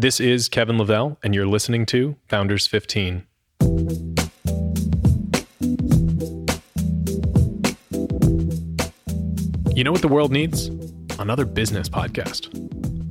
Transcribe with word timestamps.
This 0.00 0.20
is 0.20 0.48
Kevin 0.48 0.78
Lavelle, 0.78 1.18
and 1.24 1.34
you're 1.34 1.44
listening 1.44 1.84
to 1.86 2.14
Founders 2.28 2.68
15. 2.68 3.26
You 9.74 9.82
know 9.82 9.90
what 9.90 10.00
the 10.00 10.06
world 10.08 10.30
needs? 10.30 10.66
Another 11.18 11.44
business 11.44 11.88
podcast. 11.88 12.48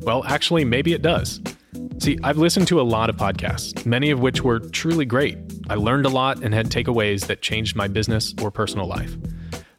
Well, 0.06 0.24
actually, 0.28 0.64
maybe 0.64 0.94
it 0.94 1.02
does. 1.02 1.42
See, 1.98 2.18
I've 2.24 2.38
listened 2.38 2.70
to 2.70 2.80
a 2.80 2.84
lot 2.84 3.10
of 3.10 3.18
podcasts, 3.18 3.86
many 3.86 4.10
of 4.10 4.22
which 4.22 4.42
were 4.42 4.60
truly 4.60 5.04
great. 5.04 5.38
I 5.70 5.76
learned 5.76 6.06
a 6.06 6.10
lot 6.10 6.42
and 6.42 6.54
had 6.54 6.68
takeaways 6.68 7.28
that 7.28 7.42
changed 7.42 7.76
my 7.76 7.90
business 7.90 8.34
or 8.42 8.50
personal 8.50 8.88
life. 8.88 9.14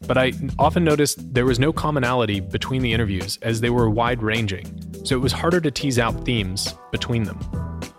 But 0.06 0.18
I 0.18 0.34
often 0.58 0.84
noticed 0.84 1.32
there 1.32 1.46
was 1.46 1.58
no 1.58 1.72
commonality 1.72 2.40
between 2.40 2.82
the 2.82 2.92
interviews 2.92 3.38
as 3.40 3.62
they 3.62 3.70
were 3.70 3.88
wide 3.88 4.22
ranging, 4.22 4.87
so 5.08 5.16
it 5.16 5.20
was 5.20 5.32
harder 5.32 5.58
to 5.58 5.70
tease 5.70 5.98
out 5.98 6.26
themes 6.26 6.74
between 6.92 7.22
them. 7.22 7.38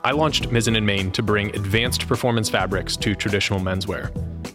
I 0.03 0.11
launched 0.11 0.51
Mizzen 0.51 0.77
and 0.77 0.85
Main 0.85 1.11
to 1.13 1.23
bring 1.23 1.53
advanced 1.55 2.07
performance 2.07 2.49
fabrics 2.49 2.95
to 2.97 3.15
traditional 3.15 3.59
menswear. 3.59 4.11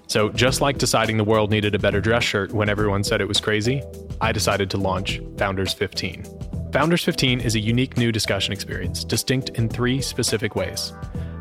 So, 0.06 0.28
just 0.28 0.60
like 0.60 0.78
deciding 0.78 1.16
the 1.16 1.24
world 1.24 1.50
needed 1.50 1.74
a 1.74 1.80
better 1.80 2.00
dress 2.00 2.22
shirt 2.22 2.52
when 2.52 2.68
everyone 2.68 3.02
said 3.02 3.20
it 3.20 3.26
was 3.26 3.40
crazy, 3.40 3.82
I 4.20 4.30
decided 4.30 4.70
to 4.70 4.76
launch 4.76 5.20
Founders 5.36 5.74
15. 5.74 6.70
Founders 6.72 7.02
15 7.02 7.40
is 7.40 7.56
a 7.56 7.60
unique 7.60 7.96
new 7.96 8.12
discussion 8.12 8.52
experience, 8.52 9.02
distinct 9.02 9.48
in 9.50 9.68
three 9.68 10.00
specific 10.00 10.54
ways. 10.54 10.92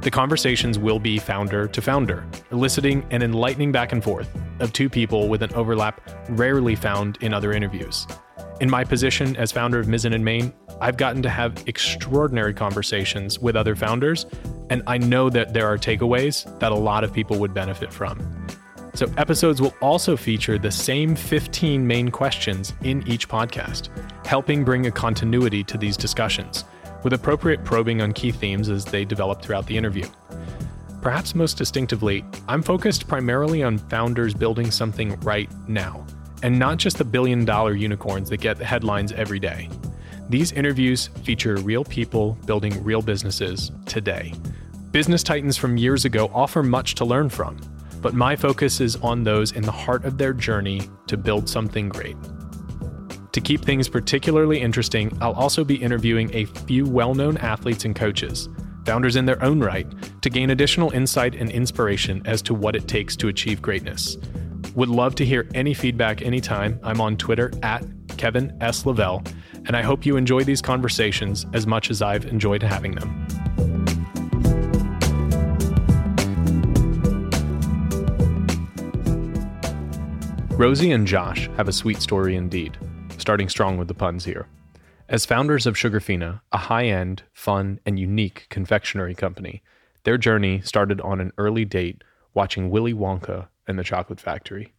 The 0.01 0.09
conversations 0.09 0.79
will 0.79 0.99
be 0.99 1.19
founder 1.19 1.67
to 1.67 1.81
founder, 1.81 2.25
eliciting 2.51 3.05
an 3.11 3.21
enlightening 3.21 3.71
back 3.71 3.91
and 3.91 4.03
forth 4.03 4.35
of 4.59 4.73
two 4.73 4.89
people 4.89 5.29
with 5.29 5.43
an 5.43 5.53
overlap 5.53 6.01
rarely 6.29 6.75
found 6.75 7.19
in 7.21 7.35
other 7.35 7.53
interviews. 7.53 8.07
In 8.61 8.69
my 8.69 8.83
position 8.83 9.35
as 9.35 9.51
founder 9.51 9.79
of 9.79 9.87
Mizzen 9.87 10.13
and 10.13 10.23
Main, 10.23 10.53
I've 10.81 10.97
gotten 10.97 11.21
to 11.23 11.29
have 11.29 11.63
extraordinary 11.67 12.53
conversations 12.53 13.39
with 13.39 13.55
other 13.55 13.75
founders, 13.75 14.25
and 14.69 14.83
I 14.87 14.97
know 14.97 15.29
that 15.29 15.53
there 15.53 15.67
are 15.67 15.77
takeaways 15.77 16.59
that 16.59 16.71
a 16.71 16.75
lot 16.75 17.03
of 17.03 17.13
people 17.13 17.39
would 17.39 17.53
benefit 17.53 17.91
from. 17.91 18.19
So, 18.95 19.11
episodes 19.17 19.59
will 19.59 19.73
also 19.81 20.15
feature 20.15 20.59
the 20.59 20.69
same 20.71 21.15
15 21.15 21.85
main 21.85 22.09
questions 22.09 22.73
in 22.83 23.07
each 23.07 23.27
podcast, 23.27 23.89
helping 24.25 24.63
bring 24.63 24.85
a 24.85 24.91
continuity 24.91 25.63
to 25.63 25.77
these 25.77 25.97
discussions, 25.97 26.65
with 27.03 27.13
appropriate 27.13 27.63
probing 27.63 28.01
on 28.01 28.13
key 28.13 28.31
themes 28.31 28.69
as 28.69 28.85
they 28.85 29.03
develop 29.03 29.41
throughout 29.41 29.65
the 29.65 29.75
interview. 29.75 30.05
Perhaps 31.01 31.33
most 31.33 31.57
distinctively, 31.57 32.23
I'm 32.47 32.61
focused 32.61 33.07
primarily 33.07 33.63
on 33.63 33.77
founders 33.77 34.33
building 34.33 34.69
something 34.69 35.19
right 35.21 35.49
now, 35.67 36.05
and 36.43 36.59
not 36.59 36.77
just 36.77 36.97
the 36.97 37.03
billion 37.03 37.45
dollar 37.45 37.73
unicorns 37.73 38.29
that 38.29 38.41
get 38.41 38.57
the 38.57 38.65
headlines 38.65 39.11
every 39.11 39.39
day. 39.39 39.69
These 40.33 40.51
interviews 40.53 41.11
feature 41.23 41.57
real 41.57 41.83
people 41.83 42.39
building 42.47 42.83
real 42.83 43.03
businesses 43.03 43.71
today. 43.85 44.33
Business 44.89 45.21
titans 45.21 45.57
from 45.57 45.77
years 45.77 46.05
ago 46.05 46.31
offer 46.33 46.63
much 46.63 46.95
to 46.95 47.05
learn 47.05 47.29
from 47.29 47.59
but 48.01 48.15
my 48.15 48.35
focus 48.35 48.81
is 48.81 48.95
on 48.95 49.23
those 49.23 49.51
in 49.51 49.61
the 49.61 49.71
heart 49.71 50.05
of 50.05 50.17
their 50.17 50.33
journey 50.33 50.81
to 51.05 51.17
build 51.17 51.47
something 51.47 51.87
great. 51.87 52.17
To 53.31 53.41
keep 53.41 53.63
things 53.63 53.87
particularly 53.87 54.59
interesting, 54.59 55.15
I'll 55.21 55.33
also 55.33 55.63
be 55.63 55.75
interviewing 55.75 56.31
a 56.33 56.45
few 56.45 56.85
well 56.85 57.13
known 57.13 57.37
athletes 57.37 57.85
and 57.85 57.95
coaches, 57.95 58.49
founders 58.87 59.15
in 59.17 59.27
their 59.27 59.41
own 59.43 59.59
right, 59.59 59.87
to 60.23 60.31
gain 60.31 60.49
additional 60.49 60.89
insight 60.93 61.35
and 61.35 61.51
inspiration 61.51 62.23
as 62.25 62.41
to 62.41 62.55
what 62.55 62.75
it 62.75 62.87
takes 62.87 63.15
to 63.17 63.27
achieve 63.27 63.61
greatness. 63.61 64.17
Would 64.73 64.89
love 64.89 65.13
to 65.15 65.25
hear 65.25 65.47
any 65.53 65.75
feedback 65.75 66.23
anytime. 66.23 66.79
I'm 66.81 66.99
on 66.99 67.17
Twitter 67.17 67.51
at 67.61 67.85
Kevin 68.17 68.57
S. 68.61 68.85
Lavelle, 68.85 69.23
and 69.65 69.75
I 69.75 69.81
hope 69.81 70.05
you 70.05 70.17
enjoy 70.17 70.43
these 70.43 70.61
conversations 70.61 71.45
as 71.53 71.65
much 71.65 71.89
as 71.89 72.01
I've 72.01 72.25
enjoyed 72.25 72.63
having 72.63 72.95
them. 72.95 73.27
Rosie 80.57 80.91
and 80.91 81.07
Josh 81.07 81.49
have 81.57 81.67
a 81.67 81.73
sweet 81.73 82.01
story 82.01 82.35
indeed, 82.35 82.77
starting 83.17 83.49
strong 83.49 83.77
with 83.77 83.87
the 83.87 83.93
puns 83.93 84.23
here. 84.23 84.47
As 85.09 85.25
founders 85.25 85.65
of 85.65 85.75
Sugarfina, 85.75 86.41
a 86.51 86.57
high 86.57 86.85
end, 86.85 87.23
fun, 87.33 87.79
and 87.85 87.99
unique 87.99 88.47
confectionery 88.49 89.15
company, 89.15 89.61
their 90.03 90.17
journey 90.17 90.61
started 90.61 91.01
on 91.01 91.19
an 91.19 91.31
early 91.37 91.65
date 91.65 92.03
watching 92.33 92.69
Willy 92.69 92.93
Wonka 92.93 93.47
and 93.67 93.77
the 93.77 93.83
Chocolate 93.83 94.19
Factory. 94.19 94.73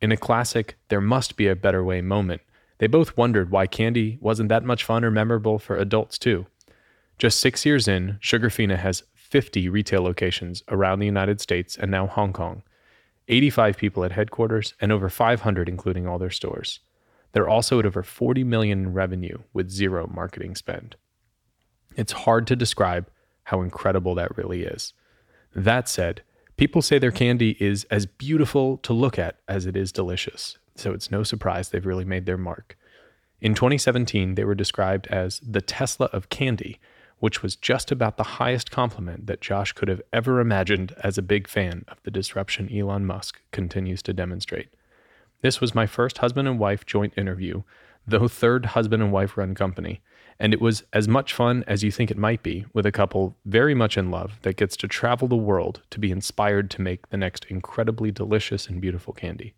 In 0.00 0.10
a 0.10 0.16
classic 0.16 0.76
There 0.88 1.00
Must 1.00 1.36
Be 1.36 1.48
a 1.48 1.56
Better 1.56 1.84
Way 1.84 2.00
moment, 2.00 2.40
they 2.80 2.86
both 2.86 3.14
wondered 3.14 3.50
why 3.50 3.66
candy 3.66 4.16
wasn't 4.22 4.48
that 4.48 4.64
much 4.64 4.84
fun 4.84 5.04
or 5.04 5.10
memorable 5.10 5.58
for 5.58 5.76
adults 5.76 6.18
too. 6.18 6.46
Just 7.18 7.38
six 7.38 7.66
years 7.66 7.86
in, 7.86 8.18
Sugarfina 8.22 8.78
has 8.78 9.02
50 9.14 9.68
retail 9.68 10.02
locations 10.02 10.62
around 10.68 10.98
the 10.98 11.06
United 11.06 11.42
States 11.42 11.76
and 11.76 11.90
now 11.90 12.06
Hong 12.06 12.32
Kong, 12.32 12.62
85 13.28 13.76
people 13.76 14.02
at 14.02 14.12
headquarters, 14.12 14.72
and 14.80 14.90
over 14.90 15.10
500 15.10 15.68
including 15.68 16.06
all 16.06 16.18
their 16.18 16.30
stores. 16.30 16.80
They're 17.32 17.50
also 17.50 17.78
at 17.78 17.84
over 17.84 18.02
40 18.02 18.44
million 18.44 18.80
in 18.80 18.92
revenue 18.94 19.40
with 19.52 19.70
zero 19.70 20.10
marketing 20.12 20.56
spend. 20.56 20.96
It's 21.96 22.12
hard 22.12 22.46
to 22.46 22.56
describe 22.56 23.10
how 23.44 23.60
incredible 23.60 24.14
that 24.14 24.38
really 24.38 24.62
is. 24.62 24.94
That 25.54 25.86
said, 25.86 26.22
people 26.56 26.80
say 26.80 26.98
their 26.98 27.10
candy 27.10 27.58
is 27.60 27.84
as 27.90 28.06
beautiful 28.06 28.78
to 28.78 28.94
look 28.94 29.18
at 29.18 29.36
as 29.46 29.66
it 29.66 29.76
is 29.76 29.92
delicious, 29.92 30.56
so 30.74 30.92
it's 30.92 31.10
no 31.10 31.22
surprise 31.22 31.68
they've 31.68 31.86
really 31.86 32.04
made 32.04 32.26
their 32.26 32.38
mark. 32.38 32.76
In 33.40 33.54
2017, 33.54 34.34
they 34.34 34.44
were 34.44 34.54
described 34.54 35.06
as 35.08 35.40
the 35.40 35.60
Tesla 35.62 36.06
of 36.12 36.28
candy 36.28 36.78
which 37.20 37.42
was 37.42 37.54
just 37.54 37.92
about 37.92 38.16
the 38.16 38.24
highest 38.24 38.70
compliment 38.70 39.26
that 39.26 39.42
Josh 39.42 39.72
could 39.72 39.88
have 39.88 40.02
ever 40.12 40.40
imagined 40.40 40.94
as 41.04 41.16
a 41.16 41.22
big 41.22 41.46
fan 41.46 41.84
of 41.86 42.02
the 42.02 42.10
disruption 42.10 42.74
Elon 42.74 43.06
Musk 43.06 43.40
continues 43.52 44.02
to 44.02 44.14
demonstrate. 44.14 44.68
This 45.42 45.60
was 45.60 45.74
my 45.74 45.86
first 45.86 46.18
husband 46.18 46.48
and 46.48 46.58
wife 46.58 46.84
joint 46.84 47.12
interview, 47.16 47.62
though 48.06 48.26
third 48.26 48.66
husband 48.66 49.02
and 49.02 49.12
wife 49.12 49.36
run 49.36 49.54
company, 49.54 50.00
and 50.38 50.54
it 50.54 50.60
was 50.60 50.82
as 50.94 51.06
much 51.06 51.34
fun 51.34 51.62
as 51.66 51.84
you 51.84 51.90
think 51.90 52.10
it 52.10 52.16
might 52.16 52.42
be 52.42 52.64
with 52.72 52.86
a 52.86 52.92
couple 52.92 53.36
very 53.44 53.74
much 53.74 53.98
in 53.98 54.10
love 54.10 54.38
that 54.42 54.56
gets 54.56 54.76
to 54.78 54.88
travel 54.88 55.28
the 55.28 55.36
world 55.36 55.82
to 55.90 56.00
be 56.00 56.10
inspired 56.10 56.70
to 56.70 56.82
make 56.82 57.10
the 57.10 57.18
next 57.18 57.44
incredibly 57.50 58.10
delicious 58.10 58.66
and 58.66 58.80
beautiful 58.80 59.12
candy. 59.12 59.52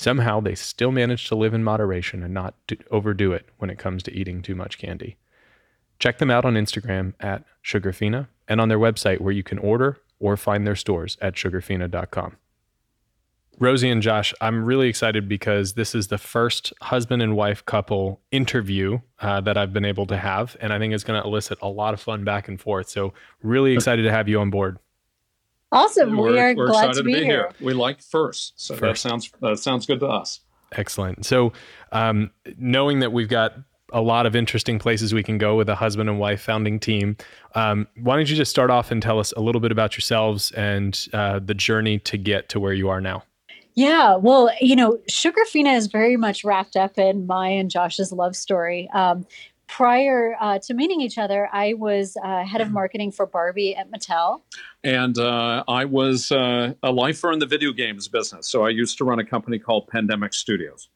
Somehow 0.00 0.40
they 0.40 0.54
still 0.54 0.92
manage 0.92 1.28
to 1.28 1.34
live 1.34 1.52
in 1.52 1.62
moderation 1.62 2.22
and 2.22 2.32
not 2.32 2.54
overdo 2.90 3.32
it 3.32 3.46
when 3.58 3.68
it 3.68 3.78
comes 3.78 4.02
to 4.04 4.12
eating 4.14 4.40
too 4.40 4.54
much 4.54 4.78
candy. 4.78 5.18
Check 5.98 6.16
them 6.16 6.30
out 6.30 6.46
on 6.46 6.54
Instagram 6.54 7.12
at 7.20 7.44
Sugarfina 7.62 8.28
and 8.48 8.62
on 8.62 8.70
their 8.70 8.78
website 8.78 9.20
where 9.20 9.30
you 9.30 9.42
can 9.42 9.58
order 9.58 9.98
or 10.18 10.38
find 10.38 10.66
their 10.66 10.74
stores 10.74 11.18
at 11.20 11.34
sugarfina.com. 11.34 12.38
Rosie 13.58 13.90
and 13.90 14.00
Josh, 14.00 14.32
I'm 14.40 14.64
really 14.64 14.88
excited 14.88 15.28
because 15.28 15.74
this 15.74 15.94
is 15.94 16.06
the 16.06 16.16
first 16.16 16.72
husband 16.80 17.20
and 17.20 17.36
wife 17.36 17.62
couple 17.66 18.22
interview 18.30 19.00
uh, 19.18 19.42
that 19.42 19.58
I've 19.58 19.74
been 19.74 19.84
able 19.84 20.06
to 20.06 20.16
have. 20.16 20.56
And 20.62 20.72
I 20.72 20.78
think 20.78 20.94
it's 20.94 21.04
going 21.04 21.20
to 21.20 21.28
elicit 21.28 21.58
a 21.60 21.68
lot 21.68 21.92
of 21.92 22.00
fun 22.00 22.24
back 22.24 22.48
and 22.48 22.58
forth. 22.58 22.88
So, 22.88 23.12
really 23.42 23.74
excited 23.74 24.04
to 24.04 24.10
have 24.10 24.30
you 24.30 24.40
on 24.40 24.48
board. 24.48 24.78
Awesome. 25.72 26.16
We're, 26.16 26.32
we 26.32 26.40
are 26.40 26.54
we're 26.54 26.66
glad 26.66 26.90
excited 26.90 26.98
to 26.98 27.04
be, 27.04 27.14
here. 27.14 27.24
here. 27.24 27.50
We 27.60 27.72
like 27.74 28.02
first. 28.02 28.60
So, 28.60 28.74
first. 28.74 29.02
that 29.02 29.08
sounds, 29.08 29.32
that 29.40 29.58
sounds 29.58 29.86
good 29.86 30.00
to 30.00 30.06
us. 30.06 30.40
Excellent. 30.72 31.24
So, 31.24 31.52
um, 31.92 32.30
knowing 32.58 33.00
that 33.00 33.12
we've 33.12 33.28
got 33.28 33.54
a 33.92 34.00
lot 34.00 34.26
of 34.26 34.36
interesting 34.36 34.78
places 34.78 35.12
we 35.12 35.22
can 35.22 35.38
go 35.38 35.56
with 35.56 35.68
a 35.68 35.74
husband 35.74 36.08
and 36.08 36.18
wife 36.18 36.40
founding 36.40 36.78
team. 36.78 37.16
Um, 37.54 37.88
why 38.00 38.16
don't 38.16 38.30
you 38.30 38.36
just 38.36 38.50
start 38.50 38.70
off 38.70 38.90
and 38.90 39.02
tell 39.02 39.18
us 39.18 39.32
a 39.32 39.40
little 39.40 39.60
bit 39.60 39.72
about 39.72 39.96
yourselves 39.96 40.52
and 40.52 41.08
uh, 41.12 41.40
the 41.40 41.54
journey 41.54 41.98
to 42.00 42.16
get 42.16 42.48
to 42.50 42.60
where 42.60 42.72
you 42.72 42.88
are 42.88 43.00
now? 43.00 43.24
Yeah, 43.74 44.16
well, 44.16 44.50
you 44.60 44.74
know, 44.74 44.98
Sugarfina 45.08 45.76
is 45.76 45.86
very 45.86 46.16
much 46.16 46.44
wrapped 46.44 46.76
up 46.76 46.98
in 46.98 47.26
my 47.26 47.48
and 47.48 47.70
Josh's 47.70 48.12
love 48.12 48.34
story. 48.34 48.88
Um, 48.92 49.26
prior 49.70 50.36
uh, 50.40 50.58
to 50.58 50.74
meeting 50.74 51.00
each 51.00 51.16
other, 51.16 51.48
I 51.52 51.74
was 51.74 52.16
uh, 52.22 52.44
head 52.44 52.60
of 52.60 52.70
marketing 52.70 53.12
for 53.12 53.24
Barbie 53.24 53.74
at 53.76 53.90
Mattel. 53.90 54.42
And 54.82 55.16
uh, 55.16 55.64
I 55.68 55.84
was 55.84 56.32
uh, 56.32 56.74
a 56.82 56.90
lifer 56.90 57.32
in 57.32 57.38
the 57.38 57.46
video 57.46 57.72
games 57.72 58.08
business. 58.08 58.48
So 58.48 58.64
I 58.66 58.70
used 58.70 58.98
to 58.98 59.04
run 59.04 59.20
a 59.20 59.24
company 59.24 59.58
called 59.58 59.86
Pandemic 59.88 60.34
Studios. 60.34 60.88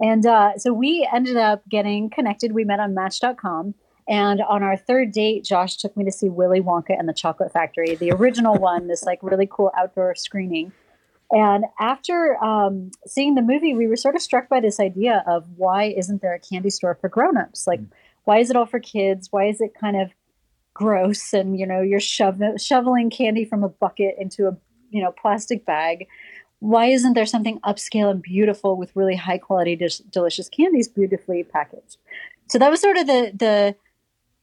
And 0.00 0.24
uh, 0.26 0.58
so 0.58 0.72
we 0.72 1.08
ended 1.12 1.36
up 1.36 1.68
getting 1.68 2.08
connected. 2.08 2.52
We 2.52 2.64
met 2.64 2.80
on 2.80 2.94
Match.com. 2.94 3.74
And 4.06 4.42
on 4.42 4.62
our 4.62 4.76
third 4.76 5.12
date, 5.12 5.44
Josh 5.44 5.76
took 5.76 5.96
me 5.96 6.04
to 6.04 6.12
see 6.12 6.28
Willy 6.28 6.60
Wonka 6.60 6.98
and 6.98 7.08
the 7.08 7.14
Chocolate 7.14 7.52
Factory, 7.52 7.94
the 7.94 8.12
original 8.12 8.54
one, 8.58 8.86
this 8.86 9.02
like 9.02 9.18
really 9.22 9.48
cool 9.50 9.72
outdoor 9.76 10.14
screening. 10.14 10.72
And 11.30 11.64
after 11.80 12.36
um, 12.42 12.90
seeing 13.06 13.34
the 13.34 13.42
movie, 13.42 13.74
we 13.74 13.88
were 13.88 13.96
sort 13.96 14.14
of 14.14 14.22
struck 14.22 14.48
by 14.48 14.60
this 14.60 14.78
idea 14.78 15.24
of 15.26 15.44
why 15.56 15.84
isn't 15.84 16.22
there 16.22 16.34
a 16.34 16.38
candy 16.38 16.70
store 16.70 16.96
for 17.00 17.08
grown-ups? 17.08 17.66
Like, 17.66 17.80
why 18.24 18.38
is 18.38 18.50
it 18.50 18.56
all 18.56 18.66
for 18.66 18.80
kids? 18.80 19.28
Why 19.30 19.46
is 19.46 19.60
it 19.60 19.74
kind 19.78 20.00
of 20.00 20.10
gross? 20.72 21.32
And 21.32 21.58
you 21.58 21.66
know, 21.66 21.80
you're 21.80 22.00
shove- 22.00 22.40
shoveling 22.58 23.10
candy 23.10 23.44
from 23.44 23.64
a 23.64 23.68
bucket 23.68 24.16
into 24.18 24.48
a 24.48 24.56
you 24.90 25.02
know 25.02 25.12
plastic 25.12 25.64
bag 25.64 26.06
why 26.64 26.86
isn't 26.86 27.12
there 27.12 27.26
something 27.26 27.60
upscale 27.60 28.10
and 28.10 28.22
beautiful 28.22 28.78
with 28.78 28.96
really 28.96 29.16
high 29.16 29.36
quality, 29.36 29.78
delicious 30.10 30.48
candies 30.48 30.88
beautifully 30.88 31.44
packaged? 31.44 31.98
So 32.48 32.58
that 32.58 32.70
was 32.70 32.80
sort 32.80 32.96
of 32.96 33.06
the 33.06 33.32
the 33.34 33.76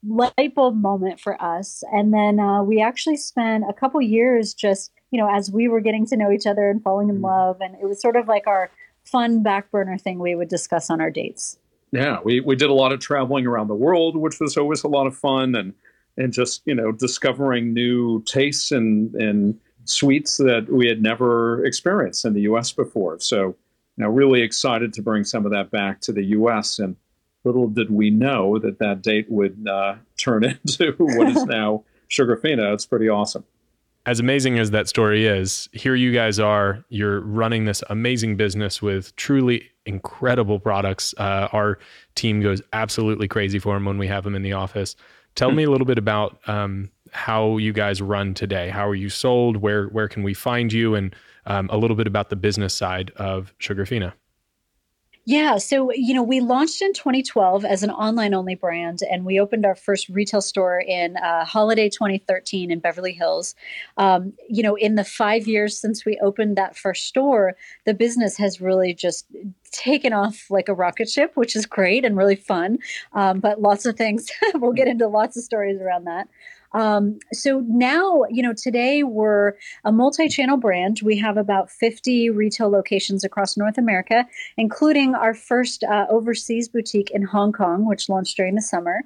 light 0.07 0.53
bulb 0.53 0.75
moment 0.75 1.19
for 1.19 1.41
us. 1.41 1.83
And 1.91 2.13
then 2.13 2.39
uh, 2.39 2.61
we 2.61 2.79
actually 2.79 3.17
spent 3.17 3.63
a 3.67 3.73
couple 3.73 3.99
years 4.01 4.53
just, 4.53 4.91
you 5.09 5.19
know, 5.19 5.27
as 5.31 5.51
we 5.51 5.67
were 5.67 5.81
getting 5.81 6.05
to 6.07 6.17
know 6.17 6.31
each 6.31 6.45
other 6.45 6.69
and 6.69 6.81
falling 6.83 7.09
in 7.09 7.19
mm. 7.19 7.23
love. 7.23 7.59
And 7.59 7.75
it 7.81 7.85
was 7.85 7.99
sort 7.99 8.15
of 8.15 8.27
like 8.27 8.45
our 8.45 8.69
fun 9.03 9.41
back 9.41 9.71
burner 9.71 9.97
thing 9.97 10.19
we 10.19 10.35
would 10.35 10.49
discuss 10.49 10.91
on 10.91 11.01
our 11.01 11.09
dates. 11.09 11.57
Yeah, 11.91 12.19
we, 12.23 12.39
we 12.39 12.55
did 12.55 12.69
a 12.69 12.73
lot 12.73 12.93
of 12.93 12.99
traveling 12.99 13.45
around 13.45 13.67
the 13.67 13.75
world, 13.75 14.15
which 14.15 14.39
was 14.39 14.57
always 14.57 14.83
a 14.83 14.87
lot 14.87 15.07
of 15.07 15.17
fun. 15.17 15.55
And, 15.55 15.73
and 16.17 16.33
just, 16.33 16.61
you 16.65 16.75
know, 16.75 16.91
discovering 16.91 17.73
new 17.73 18.21
tastes 18.23 18.71
and, 18.71 19.13
and 19.15 19.59
sweets 19.85 20.37
that 20.37 20.67
we 20.69 20.87
had 20.87 21.01
never 21.01 21.65
experienced 21.65 22.25
in 22.25 22.33
the 22.33 22.41
U.S. 22.41 22.71
before. 22.71 23.19
So, 23.19 23.55
you 23.97 24.03
know, 24.03 24.09
really 24.09 24.41
excited 24.41 24.93
to 24.93 25.01
bring 25.01 25.23
some 25.23 25.45
of 25.45 25.51
that 25.51 25.71
back 25.71 26.01
to 26.01 26.11
the 26.11 26.23
U.S. 26.25 26.79
And 26.79 26.95
little 27.43 27.67
did 27.67 27.89
we 27.89 28.09
know 28.09 28.59
that 28.59 28.79
that 28.79 29.01
date 29.01 29.29
would 29.29 29.67
uh, 29.67 29.95
turn 30.17 30.43
into 30.43 30.93
what 30.97 31.29
is 31.29 31.45
now 31.45 31.83
Sugarfina. 32.09 32.73
It's 32.73 32.85
pretty 32.85 33.09
awesome. 33.09 33.45
As 34.05 34.19
amazing 34.19 34.57
as 34.57 34.71
that 34.71 34.87
story 34.87 35.27
is, 35.27 35.69
here 35.73 35.93
you 35.93 36.11
guys 36.11 36.39
are. 36.39 36.83
You're 36.89 37.21
running 37.21 37.65
this 37.65 37.83
amazing 37.89 38.35
business 38.35 38.81
with 38.81 39.15
truly 39.15 39.69
incredible 39.85 40.59
products. 40.59 41.13
Uh, 41.17 41.47
our 41.51 41.77
team 42.15 42.41
goes 42.41 42.63
absolutely 42.73 43.27
crazy 43.27 43.59
for 43.59 43.75
them 43.75 43.85
when 43.85 43.99
we 43.99 44.07
have 44.07 44.23
them 44.23 44.33
in 44.33 44.41
the 44.41 44.53
office. 44.53 44.95
Tell 45.35 45.51
me 45.51 45.63
a 45.63 45.69
little 45.69 45.85
bit 45.85 45.99
about 45.99 46.39
um, 46.47 46.89
how 47.11 47.57
you 47.57 47.73
guys 47.73 48.01
run 48.01 48.33
today. 48.33 48.69
How 48.69 48.87
are 48.87 48.95
you 48.95 49.09
sold? 49.09 49.57
Where 49.57 49.87
where 49.87 50.07
can 50.07 50.23
we 50.23 50.33
find 50.33 50.73
you? 50.73 50.95
And 50.95 51.15
um, 51.45 51.69
a 51.71 51.77
little 51.77 51.95
bit 51.95 52.07
about 52.07 52.29
the 52.29 52.35
business 52.35 52.73
side 52.73 53.11
of 53.17 53.53
Sugarfina. 53.59 54.13
Yeah, 55.31 55.59
so 55.59 55.93
you 55.93 56.13
know, 56.13 56.23
we 56.23 56.41
launched 56.41 56.81
in 56.81 56.91
2012 56.91 57.63
as 57.63 57.83
an 57.83 57.89
online 57.89 58.33
only 58.33 58.55
brand, 58.55 58.99
and 59.09 59.23
we 59.23 59.39
opened 59.39 59.65
our 59.65 59.75
first 59.75 60.09
retail 60.09 60.41
store 60.41 60.81
in 60.81 61.15
uh, 61.15 61.45
holiday 61.45 61.87
2013 61.87 62.69
in 62.69 62.79
Beverly 62.79 63.13
Hills. 63.13 63.55
Um, 63.95 64.33
you 64.49 64.61
know, 64.61 64.75
in 64.75 64.95
the 64.95 65.05
five 65.05 65.47
years 65.47 65.79
since 65.79 66.03
we 66.03 66.19
opened 66.21 66.57
that 66.57 66.75
first 66.75 67.05
store, 67.07 67.55
the 67.85 67.93
business 67.93 68.35
has 68.35 68.59
really 68.59 68.93
just 68.93 69.25
taken 69.71 70.11
off 70.11 70.47
like 70.49 70.67
a 70.67 70.73
rocket 70.73 71.09
ship, 71.09 71.31
which 71.35 71.55
is 71.55 71.65
great 71.65 72.03
and 72.03 72.17
really 72.17 72.35
fun. 72.35 72.79
Um, 73.13 73.39
but 73.39 73.61
lots 73.61 73.85
of 73.85 73.95
things, 73.95 74.29
we'll 74.55 74.73
get 74.73 74.89
into 74.89 75.07
lots 75.07 75.37
of 75.37 75.43
stories 75.43 75.79
around 75.79 76.03
that. 76.07 76.27
Um, 76.73 77.19
so 77.33 77.63
now, 77.67 78.23
you 78.29 78.41
know, 78.41 78.53
today 78.53 79.03
we're 79.03 79.53
a 79.83 79.91
multi 79.91 80.27
channel 80.27 80.57
brand. 80.57 80.99
We 81.03 81.17
have 81.17 81.37
about 81.37 81.69
50 81.69 82.29
retail 82.29 82.69
locations 82.69 83.23
across 83.23 83.57
North 83.57 83.77
America, 83.77 84.25
including 84.57 85.15
our 85.15 85.33
first 85.33 85.83
uh, 85.83 86.05
overseas 86.09 86.69
boutique 86.69 87.11
in 87.11 87.23
Hong 87.23 87.51
Kong, 87.51 87.87
which 87.87 88.09
launched 88.09 88.37
during 88.37 88.55
the 88.55 88.61
summer. 88.61 89.01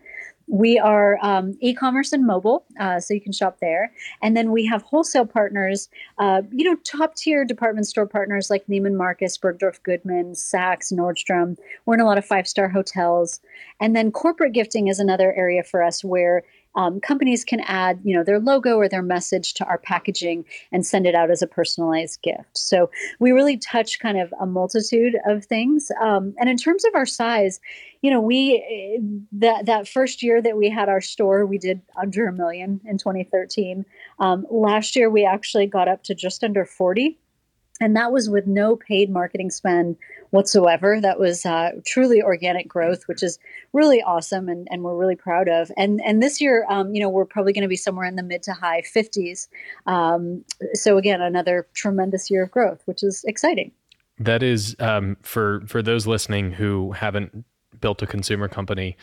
We 0.48 0.78
are 0.78 1.18
um, 1.24 1.58
e 1.60 1.74
commerce 1.74 2.14
and 2.14 2.26
mobile, 2.26 2.66
uh, 2.80 3.00
so 3.00 3.16
you 3.16 3.22
can 3.22 3.32
shop 3.32 3.58
there. 3.62 3.92
And 4.22 4.38
then 4.38 4.52
we 4.52 4.66
have 4.68 4.84
wholesale 4.84 5.26
partners, 5.26 5.90
uh, 6.20 6.44
you 6.52 6.70
know, 6.70 6.78
top 6.84 7.16
tier 7.16 7.46
department 7.46 7.88
store 7.88 8.06
partners 8.06 8.52
like 8.52 8.68
Neiman 8.68 8.96
Marcus, 8.96 9.38
Bergdorf 9.40 9.82
Goodman, 9.82 10.34
Saks, 10.34 10.94
Nordstrom. 10.94 11.58
We're 11.86 11.96
in 11.96 12.00
a 12.00 12.06
lot 12.06 12.20
of 12.20 12.26
five 12.26 12.48
star 12.48 12.70
hotels. 12.70 13.42
And 13.80 13.96
then 13.96 14.12
corporate 14.12 14.54
gifting 14.54 14.88
is 14.88 15.00
another 15.00 15.34
area 15.34 15.64
for 15.64 15.82
us 15.82 16.04
where 16.04 16.44
um, 16.76 17.00
companies 17.00 17.44
can 17.44 17.62
add 17.62 18.00
you 18.04 18.16
know 18.16 18.24
their 18.24 18.40
logo 18.40 18.78
or 18.78 18.88
their 18.88 19.02
message 19.02 19.54
to 19.56 19.66
our 19.66 19.78
packaging 19.78 20.46
and 20.72 20.86
send 20.86 21.06
it 21.06 21.16
out 21.16 21.32
as 21.32 21.42
a 21.42 21.48
personalized 21.48 22.22
gift. 22.22 22.58
So 22.58 22.90
we 23.20 23.32
really 23.32 23.58
touch 23.58 24.00
kind 24.00 24.20
of 24.20 24.34
a 24.40 24.46
multitude 24.46 25.16
of 25.26 25.46
things. 25.46 25.92
Um, 26.02 26.34
and 26.40 26.50
in 26.50 26.58
terms 26.58 26.86
of 26.86 26.96
our 26.96 27.06
size 27.06 27.60
you 28.06 28.12
know 28.12 28.22
we 28.22 29.02
that 29.32 29.66
that 29.66 29.88
first 29.88 30.22
year 30.22 30.40
that 30.40 30.56
we 30.56 30.70
had 30.70 30.90
our 30.90 31.02
store 31.02 31.44
we 31.44 31.58
did 31.58 31.82
under 32.00 32.28
a 32.28 32.34
million 32.34 32.80
in 32.86 33.00
2013 33.00 33.84
um, 34.20 34.46
last 34.52 34.96
year 34.96 35.10
we 35.10 35.26
actually 35.26 35.66
got 35.66 35.88
up 35.88 36.04
to 36.04 36.14
just 36.14 36.44
under 36.44 36.66
40 36.66 37.18
and 37.82 37.96
that 37.96 38.12
was 38.12 38.30
with 38.30 38.48
no 38.48 38.76
paid 38.76 39.10
marketing 39.10 39.50
spend 39.50 39.98
whatsoever. 40.30 41.00
That 41.02 41.20
was 41.20 41.46
uh, 41.46 41.72
truly 41.86 42.22
organic 42.22 42.68
growth, 42.68 43.04
which 43.08 43.22
is 43.22 43.38
really 43.74 44.02
awesome, 44.02 44.48
and, 44.48 44.68
and 44.72 44.84
we're 44.84 44.96
really 44.96 45.16
proud 45.16 45.48
of. 45.48 45.72
And 45.78 46.02
and 46.06 46.22
this 46.22 46.40
year, 46.40 46.66
um, 46.70 46.94
you 46.94 47.02
know, 47.02 47.10
we're 47.10 47.26
probably 47.26 47.54
going 47.54 47.64
to 47.64 47.68
be 47.68 47.76
somewhere 47.76 48.06
in 48.06 48.16
the 48.16 48.24
mid 48.24 48.44
to 48.44 48.54
high 48.54 48.82
fifties. 48.82 49.48
Um, 49.86 50.44
so 50.74 50.98
again, 50.98 51.22
another 51.22 51.68
tremendous 51.74 52.32
year 52.32 52.44
of 52.44 52.52
growth, 52.52 52.82
which 52.86 53.04
is 53.04 53.24
exciting. 53.26 53.72
That 54.20 54.44
is 54.44 54.76
um, 54.80 55.18
for 55.22 55.64
for 55.68 55.82
those 55.82 56.08
listening 56.08 56.52
who 56.52 56.94
haven't 56.94 57.46
built 57.82 58.02
a 58.02 58.08
consumer 58.08 58.48
company 58.48 58.96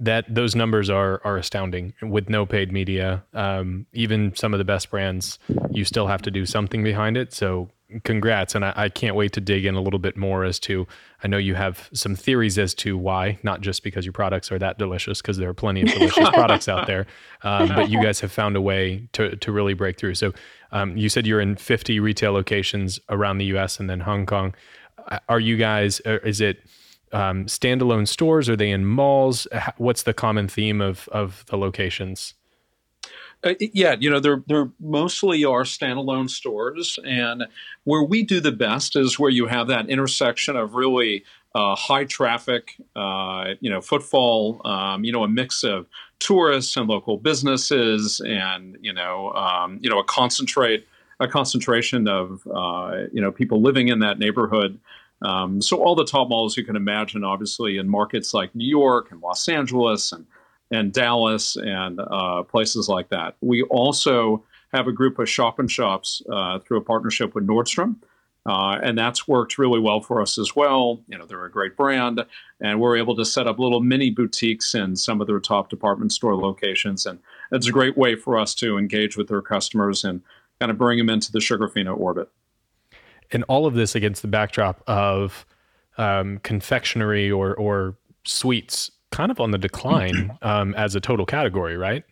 that 0.00 0.24
those 0.28 0.56
numbers 0.56 0.88
are 0.88 1.20
are 1.24 1.36
astounding 1.36 1.94
with 2.02 2.28
no 2.28 2.46
paid 2.46 2.72
media. 2.72 3.22
Um, 3.34 3.86
even 3.92 4.34
some 4.34 4.54
of 4.54 4.58
the 4.58 4.64
best 4.64 4.90
brands, 4.90 5.38
you 5.70 5.84
still 5.84 6.06
have 6.06 6.22
to 6.22 6.30
do 6.30 6.46
something 6.46 6.82
behind 6.82 7.16
it. 7.16 7.32
So 7.32 7.70
congrats. 8.04 8.54
And 8.54 8.64
I, 8.64 8.72
I, 8.76 8.88
can't 8.88 9.16
wait 9.16 9.32
to 9.32 9.40
dig 9.40 9.64
in 9.64 9.74
a 9.74 9.80
little 9.80 9.98
bit 9.98 10.16
more 10.16 10.44
as 10.44 10.58
to, 10.60 10.86
I 11.22 11.28
know 11.28 11.38
you 11.38 11.54
have 11.54 11.88
some 11.92 12.14
theories 12.14 12.58
as 12.58 12.74
to 12.76 12.96
why, 12.96 13.38
not 13.42 13.60
just 13.60 13.82
because 13.82 14.04
your 14.04 14.12
products 14.12 14.50
are 14.52 14.58
that 14.58 14.78
delicious, 14.78 15.20
because 15.20 15.36
there 15.36 15.48
are 15.48 15.54
plenty 15.54 15.82
of 15.82 15.88
delicious 15.92 16.28
products 16.30 16.68
out 16.68 16.86
there, 16.86 17.06
um, 17.42 17.68
but 17.68 17.90
you 17.90 18.02
guys 18.02 18.20
have 18.20 18.32
found 18.32 18.56
a 18.56 18.60
way 18.60 19.08
to, 19.12 19.36
to 19.36 19.52
really 19.52 19.74
break 19.74 19.98
through. 19.98 20.14
So 20.14 20.32
um, 20.72 20.96
you 20.96 21.08
said 21.08 21.26
you're 21.26 21.40
in 21.40 21.56
50 21.56 22.00
retail 22.00 22.32
locations 22.32 23.00
around 23.08 23.38
the 23.38 23.46
US 23.56 23.80
and 23.80 23.88
then 23.88 24.00
Hong 24.00 24.26
Kong. 24.26 24.54
Are 25.28 25.40
you 25.40 25.56
guys, 25.56 26.00
uh, 26.06 26.18
is 26.24 26.40
it 26.40 26.64
um, 27.12 27.46
standalone 27.46 28.06
stores? 28.06 28.48
Are 28.48 28.56
they 28.56 28.70
in 28.70 28.84
malls? 28.84 29.46
What's 29.78 30.04
the 30.04 30.14
common 30.14 30.48
theme 30.48 30.80
of, 30.80 31.08
of 31.12 31.44
the 31.46 31.56
locations? 31.56 32.34
Uh, 33.42 33.54
yeah, 33.58 33.96
you 33.98 34.10
know, 34.10 34.20
they're 34.20 34.42
they're 34.48 34.70
mostly 34.80 35.44
are 35.44 35.62
standalone 35.62 36.28
stores, 36.28 36.98
and 37.06 37.46
where 37.84 38.02
we 38.02 38.22
do 38.22 38.38
the 38.38 38.52
best 38.52 38.96
is 38.96 39.18
where 39.18 39.30
you 39.30 39.46
have 39.46 39.66
that 39.68 39.88
intersection 39.88 40.56
of 40.56 40.74
really 40.74 41.24
uh, 41.54 41.74
high 41.74 42.04
traffic, 42.04 42.76
uh, 42.94 43.54
you 43.60 43.70
know, 43.70 43.80
footfall, 43.80 44.60
um, 44.66 45.04
you 45.04 45.12
know, 45.12 45.24
a 45.24 45.28
mix 45.28 45.64
of 45.64 45.86
tourists 46.18 46.76
and 46.76 46.86
local 46.86 47.16
businesses, 47.16 48.20
and 48.26 48.76
you 48.82 48.92
know, 48.92 49.32
um, 49.32 49.78
you 49.80 49.88
know, 49.88 49.98
a 49.98 50.04
concentrate 50.04 50.86
a 51.18 51.28
concentration 51.28 52.08
of 52.08 52.46
uh, 52.54 53.04
you 53.12 53.20
know 53.22 53.32
people 53.32 53.62
living 53.62 53.88
in 53.88 54.00
that 54.00 54.18
neighborhood. 54.18 54.78
Um, 55.22 55.60
so 55.60 55.82
all 55.82 55.94
the 55.94 56.04
top 56.04 56.28
malls 56.30 56.56
you 56.56 56.64
can 56.64 56.76
imagine, 56.76 57.24
obviously, 57.24 57.76
in 57.76 57.88
markets 57.88 58.32
like 58.32 58.54
New 58.54 58.68
York 58.68 59.10
and 59.10 59.20
Los 59.20 59.48
Angeles 59.48 60.12
and 60.12 60.26
and 60.70 60.92
Dallas 60.92 61.56
and 61.56 62.00
uh, 62.00 62.42
places 62.44 62.88
like 62.88 63.08
that. 63.08 63.36
We 63.40 63.62
also 63.64 64.44
have 64.72 64.86
a 64.86 64.92
group 64.92 65.18
of 65.18 65.28
shop 65.28 65.58
and 65.58 65.70
shops 65.70 66.22
uh, 66.32 66.60
through 66.60 66.78
a 66.78 66.82
partnership 66.82 67.34
with 67.34 67.46
Nordstrom. 67.46 67.96
Uh, 68.46 68.78
and 68.82 68.96
that's 68.96 69.28
worked 69.28 69.58
really 69.58 69.78
well 69.78 70.00
for 70.00 70.22
us 70.22 70.38
as 70.38 70.56
well. 70.56 71.02
You 71.08 71.18
know, 71.18 71.26
they're 71.26 71.44
a 71.44 71.50
great 71.50 71.76
brand, 71.76 72.24
and 72.60 72.80
we're 72.80 72.96
able 72.96 73.14
to 73.16 73.24
set 73.24 73.46
up 73.46 73.58
little 73.58 73.80
mini 73.80 74.10
boutiques 74.10 74.74
in 74.74 74.96
some 74.96 75.20
of 75.20 75.26
their 75.26 75.40
top 75.40 75.68
department 75.68 76.12
store 76.12 76.34
locations. 76.34 77.04
And 77.04 77.18
it's 77.52 77.68
a 77.68 77.72
great 77.72 77.98
way 77.98 78.16
for 78.16 78.38
us 78.38 78.54
to 78.56 78.78
engage 78.78 79.16
with 79.16 79.28
their 79.28 79.42
customers 79.42 80.04
and 80.04 80.22
kind 80.58 80.70
of 80.70 80.78
bring 80.78 80.96
them 80.96 81.10
into 81.10 81.30
the 81.30 81.38
Sugarfina 81.38 81.96
orbit. 81.96 82.30
And 83.30 83.44
all 83.44 83.66
of 83.66 83.74
this 83.74 83.94
against 83.94 84.22
the 84.22 84.28
backdrop 84.28 84.82
of 84.86 85.44
um, 85.98 86.38
confectionery 86.38 87.30
or, 87.30 87.54
or 87.54 87.96
sweets 88.24 88.90
kind 89.10 89.30
of 89.30 89.40
on 89.40 89.50
the 89.50 89.58
decline 89.58 90.38
um, 90.42 90.74
as 90.74 90.94
a 90.94 91.00
total 91.00 91.26
category, 91.26 91.76
right? 91.76 92.04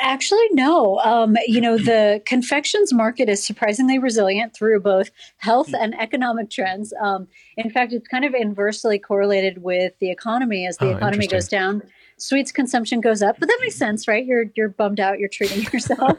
Actually, 0.00 0.46
no. 0.52 0.98
Um, 0.98 1.36
you 1.46 1.60
know, 1.60 1.78
the 1.78 2.22
confections 2.26 2.92
market 2.92 3.28
is 3.28 3.42
surprisingly 3.42 3.98
resilient 3.98 4.54
through 4.54 4.80
both 4.80 5.10
health 5.38 5.72
and 5.72 5.98
economic 5.98 6.50
trends. 6.50 6.92
Um, 7.00 7.28
in 7.56 7.70
fact, 7.70 7.92
it's 7.92 8.08
kind 8.08 8.24
of 8.24 8.34
inversely 8.34 8.98
correlated 8.98 9.62
with 9.62 9.94
the 9.98 10.10
economy. 10.10 10.66
As 10.66 10.76
the 10.76 10.92
oh, 10.92 10.96
economy 10.96 11.26
goes 11.26 11.48
down, 11.48 11.82
sweets 12.18 12.52
consumption 12.52 13.00
goes 13.00 13.22
up. 13.22 13.38
But 13.38 13.48
that 13.48 13.58
makes 13.60 13.76
sense, 13.76 14.06
right? 14.06 14.24
You're 14.24 14.46
you're 14.54 14.68
bummed 14.68 15.00
out. 15.00 15.18
You're 15.18 15.28
treating 15.28 15.62
yourself. 15.72 16.18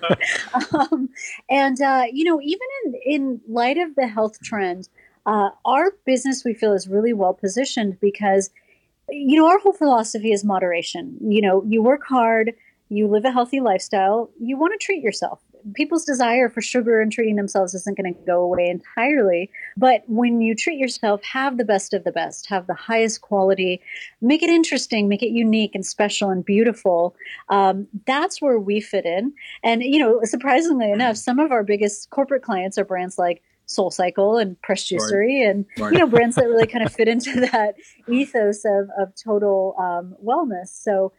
um, 0.73 1.09
and 1.49 1.79
uh, 1.81 2.05
you 2.11 2.23
know, 2.23 2.41
even 2.41 2.67
in 2.85 2.95
in 3.05 3.41
light 3.47 3.77
of 3.77 3.95
the 3.95 4.07
health 4.07 4.41
trend, 4.41 4.89
uh, 5.25 5.49
our 5.65 5.91
business 6.05 6.43
we 6.43 6.53
feel 6.53 6.73
is 6.73 6.87
really 6.87 7.13
well 7.13 7.33
positioned 7.33 7.99
because 7.99 8.49
you 9.09 9.39
know, 9.39 9.47
our 9.47 9.59
whole 9.59 9.73
philosophy 9.73 10.31
is 10.31 10.43
moderation. 10.43 11.17
You 11.21 11.41
know, 11.41 11.63
you 11.67 11.81
work 11.81 12.03
hard, 12.07 12.53
you 12.89 13.07
live 13.07 13.25
a 13.25 13.31
healthy 13.31 13.59
lifestyle, 13.59 14.29
you 14.39 14.57
want 14.57 14.79
to 14.79 14.85
treat 14.85 15.01
yourself. 15.01 15.41
People's 15.73 16.05
desire 16.05 16.47
for 16.49 16.61
sugar 16.61 17.01
and 17.01 17.11
treating 17.11 17.35
themselves 17.35 17.73
isn't 17.73 17.97
going 17.97 18.13
to 18.13 18.19
go 18.21 18.41
away 18.41 18.69
entirely. 18.69 19.49
But 19.75 20.03
when 20.07 20.39
you 20.39 20.55
treat 20.55 20.77
yourself, 20.77 21.21
have 21.23 21.57
the 21.57 21.65
best 21.65 21.93
of 21.93 22.05
the 22.05 22.11
best, 22.11 22.47
have 22.47 22.67
the 22.67 22.73
highest 22.73 23.19
quality, 23.21 23.81
make 24.21 24.43
it 24.43 24.49
interesting, 24.49 25.09
make 25.09 25.23
it 25.23 25.31
unique 25.31 25.75
and 25.75 25.85
special 25.85 26.29
and 26.29 26.45
beautiful. 26.45 27.15
Um, 27.49 27.87
that's 28.05 28.41
where 28.41 28.59
we 28.59 28.79
fit 28.79 29.05
in. 29.05 29.33
And, 29.61 29.83
you 29.83 29.99
know, 29.99 30.21
surprisingly 30.23 30.89
enough, 30.89 31.17
some 31.17 31.39
of 31.39 31.51
our 31.51 31.63
biggest 31.63 32.11
corporate 32.11 32.43
clients 32.43 32.77
are 32.77 32.85
brands 32.85 33.17
like 33.17 33.41
Soul 33.67 33.91
Cycle 33.91 34.37
and 34.37 34.59
Press 34.61 34.89
Juicery, 34.89 35.47
and 35.47 35.65
you 35.77 35.99
know 35.99 36.07
brands 36.07 36.37
that 36.37 36.45
really 36.45 36.65
kind 36.65 36.85
of 36.85 36.91
fit 36.91 37.07
into 37.07 37.39
that 37.51 37.75
ethos 38.07 38.63
of 38.65 38.89
of 38.97 39.13
total 39.21 39.75
um, 39.77 40.15
wellness. 40.25 40.69
So 40.69 41.11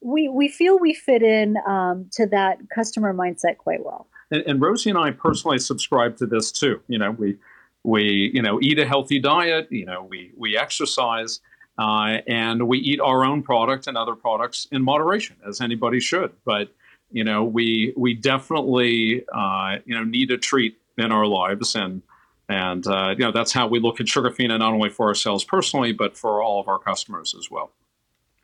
we 0.00 0.28
we 0.28 0.48
feel 0.48 0.78
we 0.78 0.92
fit 0.92 1.22
in 1.22 1.56
um, 1.66 2.10
to 2.12 2.26
that 2.26 2.58
customer 2.74 3.14
mindset 3.14 3.58
quite 3.58 3.84
well. 3.84 4.08
And, 4.30 4.42
and 4.42 4.60
Rosie 4.60 4.90
and 4.90 4.98
I 4.98 5.12
personally 5.12 5.58
subscribe 5.58 6.16
to 6.18 6.26
this 6.26 6.50
too. 6.50 6.80
You 6.88 6.98
know, 6.98 7.12
we 7.12 7.38
we 7.84 8.30
you 8.34 8.42
know 8.42 8.58
eat 8.60 8.78
a 8.80 8.86
healthy 8.86 9.20
diet. 9.20 9.68
You 9.70 9.86
know, 9.86 10.02
we 10.02 10.32
we 10.36 10.58
exercise. 10.58 11.40
Uh, 11.76 12.18
and 12.28 12.68
we 12.68 12.78
eat 12.78 13.00
our 13.00 13.24
own 13.24 13.42
product 13.42 13.88
and 13.88 13.96
other 13.96 14.14
products 14.14 14.68
in 14.70 14.80
moderation, 14.80 15.34
as 15.44 15.60
anybody 15.60 15.98
should. 15.98 16.30
But 16.44 16.72
you 17.10 17.24
know, 17.24 17.42
we 17.42 17.92
we 17.96 18.14
definitely 18.14 19.24
uh, 19.34 19.78
you 19.84 19.96
know 19.96 20.04
need 20.04 20.30
a 20.30 20.38
treat 20.38 20.78
in 20.98 21.12
our 21.12 21.26
lives, 21.26 21.74
and 21.74 22.02
and 22.48 22.86
uh, 22.86 23.14
you 23.16 23.24
know 23.24 23.32
that's 23.32 23.52
how 23.52 23.66
we 23.66 23.80
look 23.80 24.00
at 24.00 24.06
Sugarfina 24.06 24.58
not 24.58 24.72
only 24.72 24.90
for 24.90 25.06
ourselves 25.08 25.44
personally, 25.44 25.92
but 25.92 26.16
for 26.16 26.42
all 26.42 26.60
of 26.60 26.68
our 26.68 26.78
customers 26.78 27.34
as 27.38 27.50
well. 27.50 27.72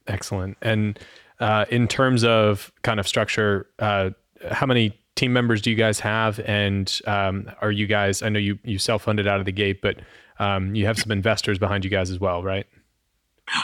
Excellent. 0.06 0.56
And 0.62 0.98
uh, 1.38 1.66
in 1.70 1.88
terms 1.88 2.24
of 2.24 2.72
kind 2.82 2.98
of 2.98 3.06
structure, 3.06 3.68
uh, 3.78 4.10
how 4.50 4.66
many 4.66 4.98
team 5.14 5.32
members 5.32 5.60
do 5.62 5.70
you 5.70 5.76
guys 5.76 6.00
have? 6.00 6.40
And 6.40 7.00
um, 7.06 7.50
are 7.60 7.70
you 7.70 7.86
guys? 7.86 8.22
I 8.22 8.28
know 8.28 8.38
you 8.38 8.58
you 8.64 8.78
self 8.78 9.02
funded 9.02 9.26
out 9.26 9.40
of 9.40 9.46
the 9.46 9.52
gate, 9.52 9.82
but 9.82 10.00
um, 10.38 10.74
you 10.74 10.86
have 10.86 10.98
some 10.98 11.12
investors 11.12 11.58
behind 11.58 11.84
you 11.84 11.90
guys 11.90 12.10
as 12.10 12.18
well, 12.18 12.42
right? 12.42 12.66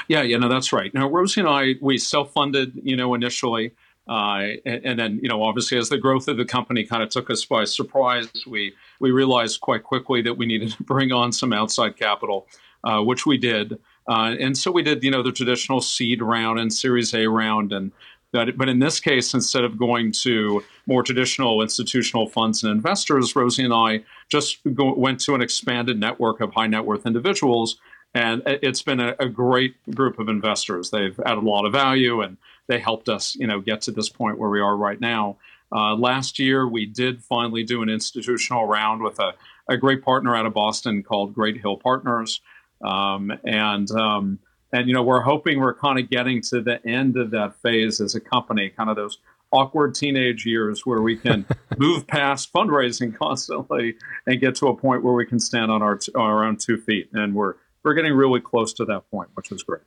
Yeah, 0.08 0.22
yeah, 0.22 0.36
no, 0.36 0.48
that's 0.48 0.72
right. 0.72 0.92
Now, 0.92 1.08
Rosie 1.08 1.40
and 1.40 1.48
I, 1.48 1.74
we 1.80 1.96
self-funded, 1.96 2.80
you 2.82 2.96
know, 2.96 3.14
initially, 3.14 3.72
uh, 4.08 4.50
and, 4.64 4.84
and, 4.84 4.98
then, 4.98 5.20
you 5.22 5.28
know, 5.28 5.42
obviously, 5.42 5.76
as 5.78 5.88
the 5.88 5.98
growth 5.98 6.28
of 6.28 6.36
the 6.36 6.44
company 6.44 6.84
kind 6.84 7.02
of 7.02 7.08
took 7.08 7.28
us 7.28 7.44
by 7.44 7.64
surprise, 7.64 8.28
we 8.46 8.72
we 9.00 9.10
realized 9.10 9.60
quite 9.60 9.82
quickly 9.82 10.22
that 10.22 10.34
we 10.34 10.46
needed 10.46 10.70
to 10.72 10.82
bring 10.84 11.12
on 11.12 11.32
some 11.32 11.52
outside 11.52 11.96
capital, 11.96 12.46
uh, 12.84 13.00
which 13.00 13.26
we 13.26 13.36
did. 13.36 13.78
Uh, 14.08 14.36
and 14.38 14.56
so 14.56 14.70
we 14.70 14.82
did, 14.82 15.02
you 15.02 15.10
know, 15.10 15.22
the 15.22 15.32
traditional 15.32 15.80
seed 15.80 16.22
round 16.22 16.60
and 16.60 16.72
Series 16.72 17.12
A 17.14 17.26
round, 17.26 17.72
and 17.72 17.90
but 18.30 18.56
but 18.56 18.68
in 18.68 18.78
this 18.78 19.00
case, 19.00 19.34
instead 19.34 19.64
of 19.64 19.76
going 19.76 20.12
to 20.22 20.62
more 20.86 21.02
traditional 21.02 21.60
institutional 21.60 22.28
funds 22.28 22.62
and 22.62 22.70
investors, 22.70 23.34
Rosie 23.34 23.64
and 23.64 23.74
I 23.74 24.04
just 24.28 24.58
go, 24.72 24.94
went 24.94 25.18
to 25.22 25.34
an 25.34 25.42
expanded 25.42 25.98
network 25.98 26.40
of 26.40 26.54
high 26.54 26.68
net 26.68 26.84
worth 26.84 27.06
individuals 27.06 27.76
and 28.16 28.42
it's 28.46 28.80
been 28.80 28.98
a, 28.98 29.14
a, 29.20 29.28
great 29.28 29.74
group 29.94 30.18
of 30.18 30.30
investors. 30.30 30.90
They've 30.90 31.18
added 31.26 31.44
a 31.44 31.46
lot 31.46 31.66
of 31.66 31.72
value, 31.72 32.22
and 32.22 32.38
they 32.68 32.78
helped 32.78 33.08
us, 33.08 33.34
you 33.36 33.46
know, 33.46 33.60
get 33.60 33.82
to 33.82 33.92
this 33.92 34.08
point 34.08 34.38
where 34.38 34.50
we 34.50 34.60
are 34.60 34.76
right 34.76 35.00
now. 35.00 35.36
Uh, 35.74 35.94
last 35.94 36.38
year, 36.38 36.66
we 36.68 36.86
did 36.86 37.22
finally 37.22 37.64
do 37.64 37.82
an 37.82 37.88
institutional 37.88 38.66
round 38.66 39.02
with 39.02 39.18
a, 39.18 39.32
a 39.68 39.76
great 39.76 40.02
partner 40.02 40.36
out 40.36 40.46
of 40.46 40.54
Boston 40.54 41.02
called 41.02 41.34
Great 41.34 41.60
Hill 41.60 41.76
Partners, 41.76 42.40
um, 42.82 43.32
and 43.44 43.90
um, 43.90 44.38
and 44.72 44.86
you 44.86 44.94
know 44.94 45.02
we're 45.02 45.22
hoping 45.22 45.58
we're 45.58 45.74
kind 45.74 45.98
of 45.98 46.08
getting 46.08 46.40
to 46.42 46.60
the 46.60 46.84
end 46.86 47.16
of 47.16 47.32
that 47.32 47.56
phase 47.62 48.00
as 48.00 48.14
a 48.14 48.20
company, 48.20 48.68
kind 48.68 48.90
of 48.90 48.96
those 48.96 49.18
awkward 49.52 49.94
teenage 49.94 50.44
years 50.44 50.84
where 50.84 51.02
we 51.02 51.16
can 51.16 51.46
move 51.78 52.06
past 52.06 52.52
fundraising 52.52 53.16
constantly 53.16 53.96
and 54.26 54.40
get 54.40 54.54
to 54.56 54.68
a 54.68 54.76
point 54.76 55.02
where 55.02 55.14
we 55.14 55.26
can 55.26 55.40
stand 55.40 55.70
on 55.70 55.82
our 55.82 55.98
on 56.14 56.30
our 56.30 56.44
own 56.44 56.56
two 56.56 56.76
feet, 56.76 57.08
and 57.12 57.34
we're 57.34 57.54
we're 57.82 57.94
getting 57.94 58.12
really 58.12 58.40
close 58.40 58.72
to 58.74 58.84
that 58.84 59.10
point, 59.10 59.30
which 59.34 59.50
is 59.50 59.64
great. 59.64 59.82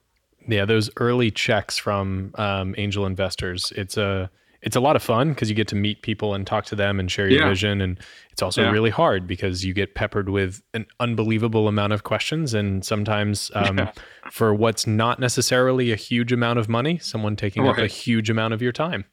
Yeah, 0.49 0.65
those 0.65 0.89
early 0.97 1.31
checks 1.31 1.77
from 1.77 2.31
um, 2.35 2.75
angel 2.77 3.05
investors, 3.05 3.71
it's 3.75 3.97
a 3.97 4.29
it's 4.61 4.75
a 4.75 4.79
lot 4.79 4.95
of 4.95 5.03
fun 5.03 5.29
because 5.29 5.49
you 5.49 5.55
get 5.55 5.69
to 5.69 5.75
meet 5.75 6.01
people 6.01 6.33
and 6.33 6.45
talk 6.45 6.65
to 6.65 6.75
them 6.75 6.99
and 6.99 7.09
share 7.09 7.29
your 7.29 7.43
yeah. 7.43 7.49
vision, 7.49 7.81
and 7.81 7.97
it's 8.31 8.41
also 8.41 8.63
yeah. 8.63 8.71
really 8.71 8.89
hard 8.89 9.25
because 9.27 9.63
you 9.63 9.73
get 9.73 9.95
peppered 9.95 10.29
with 10.29 10.61
an 10.73 10.85
unbelievable 10.99 11.67
amount 11.67 11.93
of 11.93 12.03
questions, 12.03 12.53
and 12.53 12.83
sometimes 12.83 13.51
um, 13.55 13.77
yeah. 13.77 13.91
for 14.31 14.53
what's 14.53 14.85
not 14.85 15.19
necessarily 15.19 15.91
a 15.91 15.95
huge 15.95 16.33
amount 16.33 16.59
of 16.59 16.67
money, 16.67 16.97
someone 16.97 17.35
taking 17.35 17.63
right. 17.63 17.71
up 17.71 17.77
a 17.77 17.87
huge 17.87 18.29
amount 18.29 18.53
of 18.53 18.61
your 18.61 18.73
time. 18.73 19.05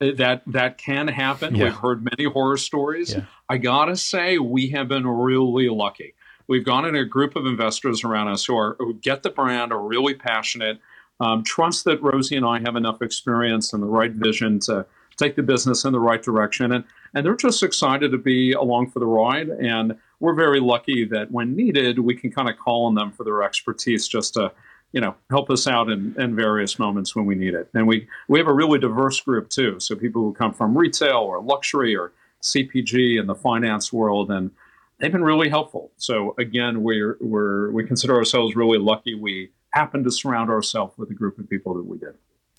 Uh, 0.00 0.10
that 0.16 0.42
that 0.46 0.78
can 0.78 1.08
happen. 1.08 1.58
We've 1.58 1.74
heard 1.74 2.04
many 2.04 2.30
horror 2.30 2.56
stories. 2.56 3.16
I 3.48 3.56
gotta 3.58 3.96
say, 3.96 4.38
we 4.38 4.68
have 4.70 4.88
been 4.88 5.06
really 5.06 5.68
lucky 5.68 6.14
we've 6.48 6.64
gone 6.64 6.84
in 6.84 6.94
a 6.94 7.04
group 7.04 7.36
of 7.36 7.46
investors 7.46 8.04
around 8.04 8.28
us 8.28 8.44
who 8.44 8.56
are 8.56 8.76
who 8.78 8.94
get 8.94 9.22
the 9.22 9.30
brand, 9.30 9.72
are 9.72 9.80
really 9.80 10.14
passionate, 10.14 10.80
um, 11.20 11.44
trust 11.44 11.84
that 11.84 12.02
Rosie 12.02 12.36
and 12.36 12.44
I 12.44 12.60
have 12.60 12.76
enough 12.76 13.02
experience 13.02 13.72
and 13.72 13.82
the 13.82 13.86
right 13.86 14.12
vision 14.12 14.58
to 14.60 14.86
take 15.16 15.36
the 15.36 15.42
business 15.42 15.84
in 15.84 15.92
the 15.92 16.00
right 16.00 16.22
direction, 16.22 16.72
and 16.72 16.84
and 17.14 17.24
they're 17.24 17.36
just 17.36 17.62
excited 17.62 18.10
to 18.10 18.18
be 18.18 18.52
along 18.52 18.90
for 18.90 18.98
the 18.98 19.06
ride. 19.06 19.48
And 19.48 19.96
we're 20.20 20.34
very 20.34 20.60
lucky 20.60 21.04
that 21.06 21.30
when 21.30 21.54
needed, 21.54 21.98
we 22.00 22.16
can 22.16 22.32
kind 22.32 22.48
of 22.48 22.56
call 22.58 22.86
on 22.86 22.94
them 22.94 23.12
for 23.12 23.24
their 23.24 23.42
expertise 23.42 24.08
just 24.08 24.34
to 24.34 24.52
you 24.92 25.00
know 25.00 25.14
help 25.30 25.50
us 25.50 25.66
out 25.66 25.90
in, 25.90 26.14
in 26.18 26.34
various 26.34 26.78
moments 26.78 27.14
when 27.14 27.26
we 27.26 27.34
need 27.34 27.54
it. 27.54 27.68
And 27.74 27.86
we 27.86 28.08
we 28.28 28.38
have 28.38 28.48
a 28.48 28.54
really 28.54 28.78
diverse 28.78 29.20
group 29.20 29.48
too, 29.48 29.78
so 29.78 29.94
people 29.94 30.22
who 30.22 30.32
come 30.34 30.52
from 30.52 30.76
retail 30.76 31.18
or 31.18 31.40
luxury 31.40 31.96
or 31.96 32.12
CPG 32.42 33.18
and 33.18 33.28
the 33.28 33.34
finance 33.34 33.92
world 33.92 34.30
and 34.30 34.50
they've 34.98 35.12
been 35.12 35.24
really 35.24 35.48
helpful. 35.48 35.92
So 35.96 36.34
again, 36.38 36.82
we're, 36.82 37.16
we're 37.20 37.70
we 37.70 37.84
consider 37.84 38.14
ourselves 38.14 38.56
really 38.56 38.78
lucky. 38.78 39.14
We 39.14 39.50
happen 39.70 40.04
to 40.04 40.10
surround 40.10 40.50
ourselves 40.50 40.96
with 40.96 41.10
a 41.10 41.14
group 41.14 41.38
of 41.38 41.48
people 41.48 41.74
that 41.74 41.84
we 41.84 41.98
did. 41.98 42.14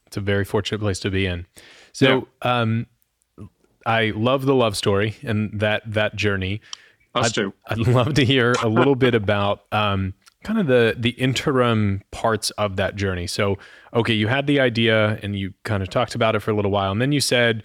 It's 0.08 0.18
a 0.18 0.22
very 0.22 0.46
fortunate 0.46 0.80
place 0.80 1.00
to 1.00 1.10
be 1.10 1.25
in. 1.25 1.46
So 1.94 2.27
yeah. 2.44 2.60
um, 2.60 2.88
I 3.86 4.12
love 4.15 4.46
the 4.46 4.56
love 4.56 4.75
story 4.75 5.15
and 5.24 5.60
that 5.60 5.82
that 5.94 6.15
journey. 6.15 6.62
Us 7.13 7.27
I'd, 7.27 7.34
too. 7.34 7.54
I'd 7.68 7.77
love 7.80 8.13
to 8.15 8.25
hear 8.25 8.56
a 8.62 8.68
little 8.68 8.96
bit 8.96 9.15
about 9.15 9.63
um, 9.72 10.13
kind 10.44 10.60
of 10.60 10.68
the 10.68 10.96
the 10.98 11.12
interim 11.12 12.01
parts 12.12 12.50
of 12.51 12.75
that 12.75 12.96
journey. 12.96 13.27
So, 13.27 13.58
okay, 13.94 14.13
you 14.13 14.27
had 14.27 14.48
the 14.48 14.60
idea 14.60 15.20
and 15.24 15.38
you 15.38 15.54
kind 15.63 15.82
of 15.82 15.89
talked 15.89 16.15
about 16.15 16.36
it 16.36 16.42
for 16.42 16.51
a 16.51 16.56
little 16.56 16.72
while, 16.72 16.92
and 16.92 17.01
then 17.01 17.12
you 17.12 17.22
said, 17.22 17.63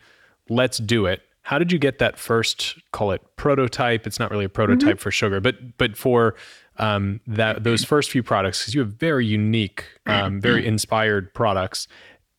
"Let's 0.49 0.79
do 0.79 1.07
it." 1.07 1.23
How 1.51 1.59
did 1.59 1.73
you 1.73 1.81
get 1.81 1.99
that 1.99 2.17
first 2.17 2.79
call 2.93 3.11
it 3.11 3.23
prototype? 3.35 4.07
It's 4.07 4.21
not 4.21 4.31
really 4.31 4.45
a 4.45 4.49
prototype 4.49 4.99
mm-hmm. 4.99 5.03
for 5.03 5.11
sugar, 5.11 5.41
but 5.41 5.77
but 5.79 5.97
for 5.97 6.37
um, 6.77 7.21
that 7.27 7.65
those 7.65 7.83
first 7.83 8.13
few 8.13 8.23
products 8.23 8.61
because 8.61 8.73
you 8.73 8.83
have 8.83 8.93
very 8.93 9.27
unique, 9.27 9.85
um, 10.07 10.41
very 10.49 10.65
inspired 10.65 11.35
products. 11.35 11.89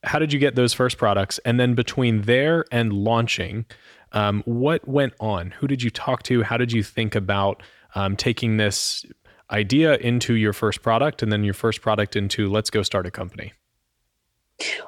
How 0.06 0.18
did 0.18 0.32
you 0.32 0.40
get 0.40 0.56
those 0.56 0.72
first 0.74 0.98
products? 0.98 1.40
And 1.40 1.60
then 1.60 1.76
between 1.76 2.22
there 2.22 2.64
and 2.72 2.94
launching, 2.94 3.66
um, 4.14 4.44
what 4.46 4.88
went 4.88 5.12
on? 5.20 5.52
Who 5.60 5.68
did 5.68 5.84
you 5.84 5.90
talk 5.90 6.24
to? 6.24 6.44
How 6.44 6.56
did 6.56 6.72
you 6.72 6.82
think 6.82 7.14
about 7.14 7.62
um, 7.96 8.16
taking 8.16 8.56
this 8.56 9.06
idea 9.52 9.96
into 9.98 10.36
your 10.36 10.54
first 10.54 10.84
product 10.84 11.22
and 11.22 11.34
then 11.34 11.44
your 11.44 11.54
first 11.54 11.82
product 11.82 12.16
into 12.16 12.50
let's 12.50 12.70
go 12.70 12.82
start 12.82 13.06
a 13.06 13.12
company? 13.12 13.52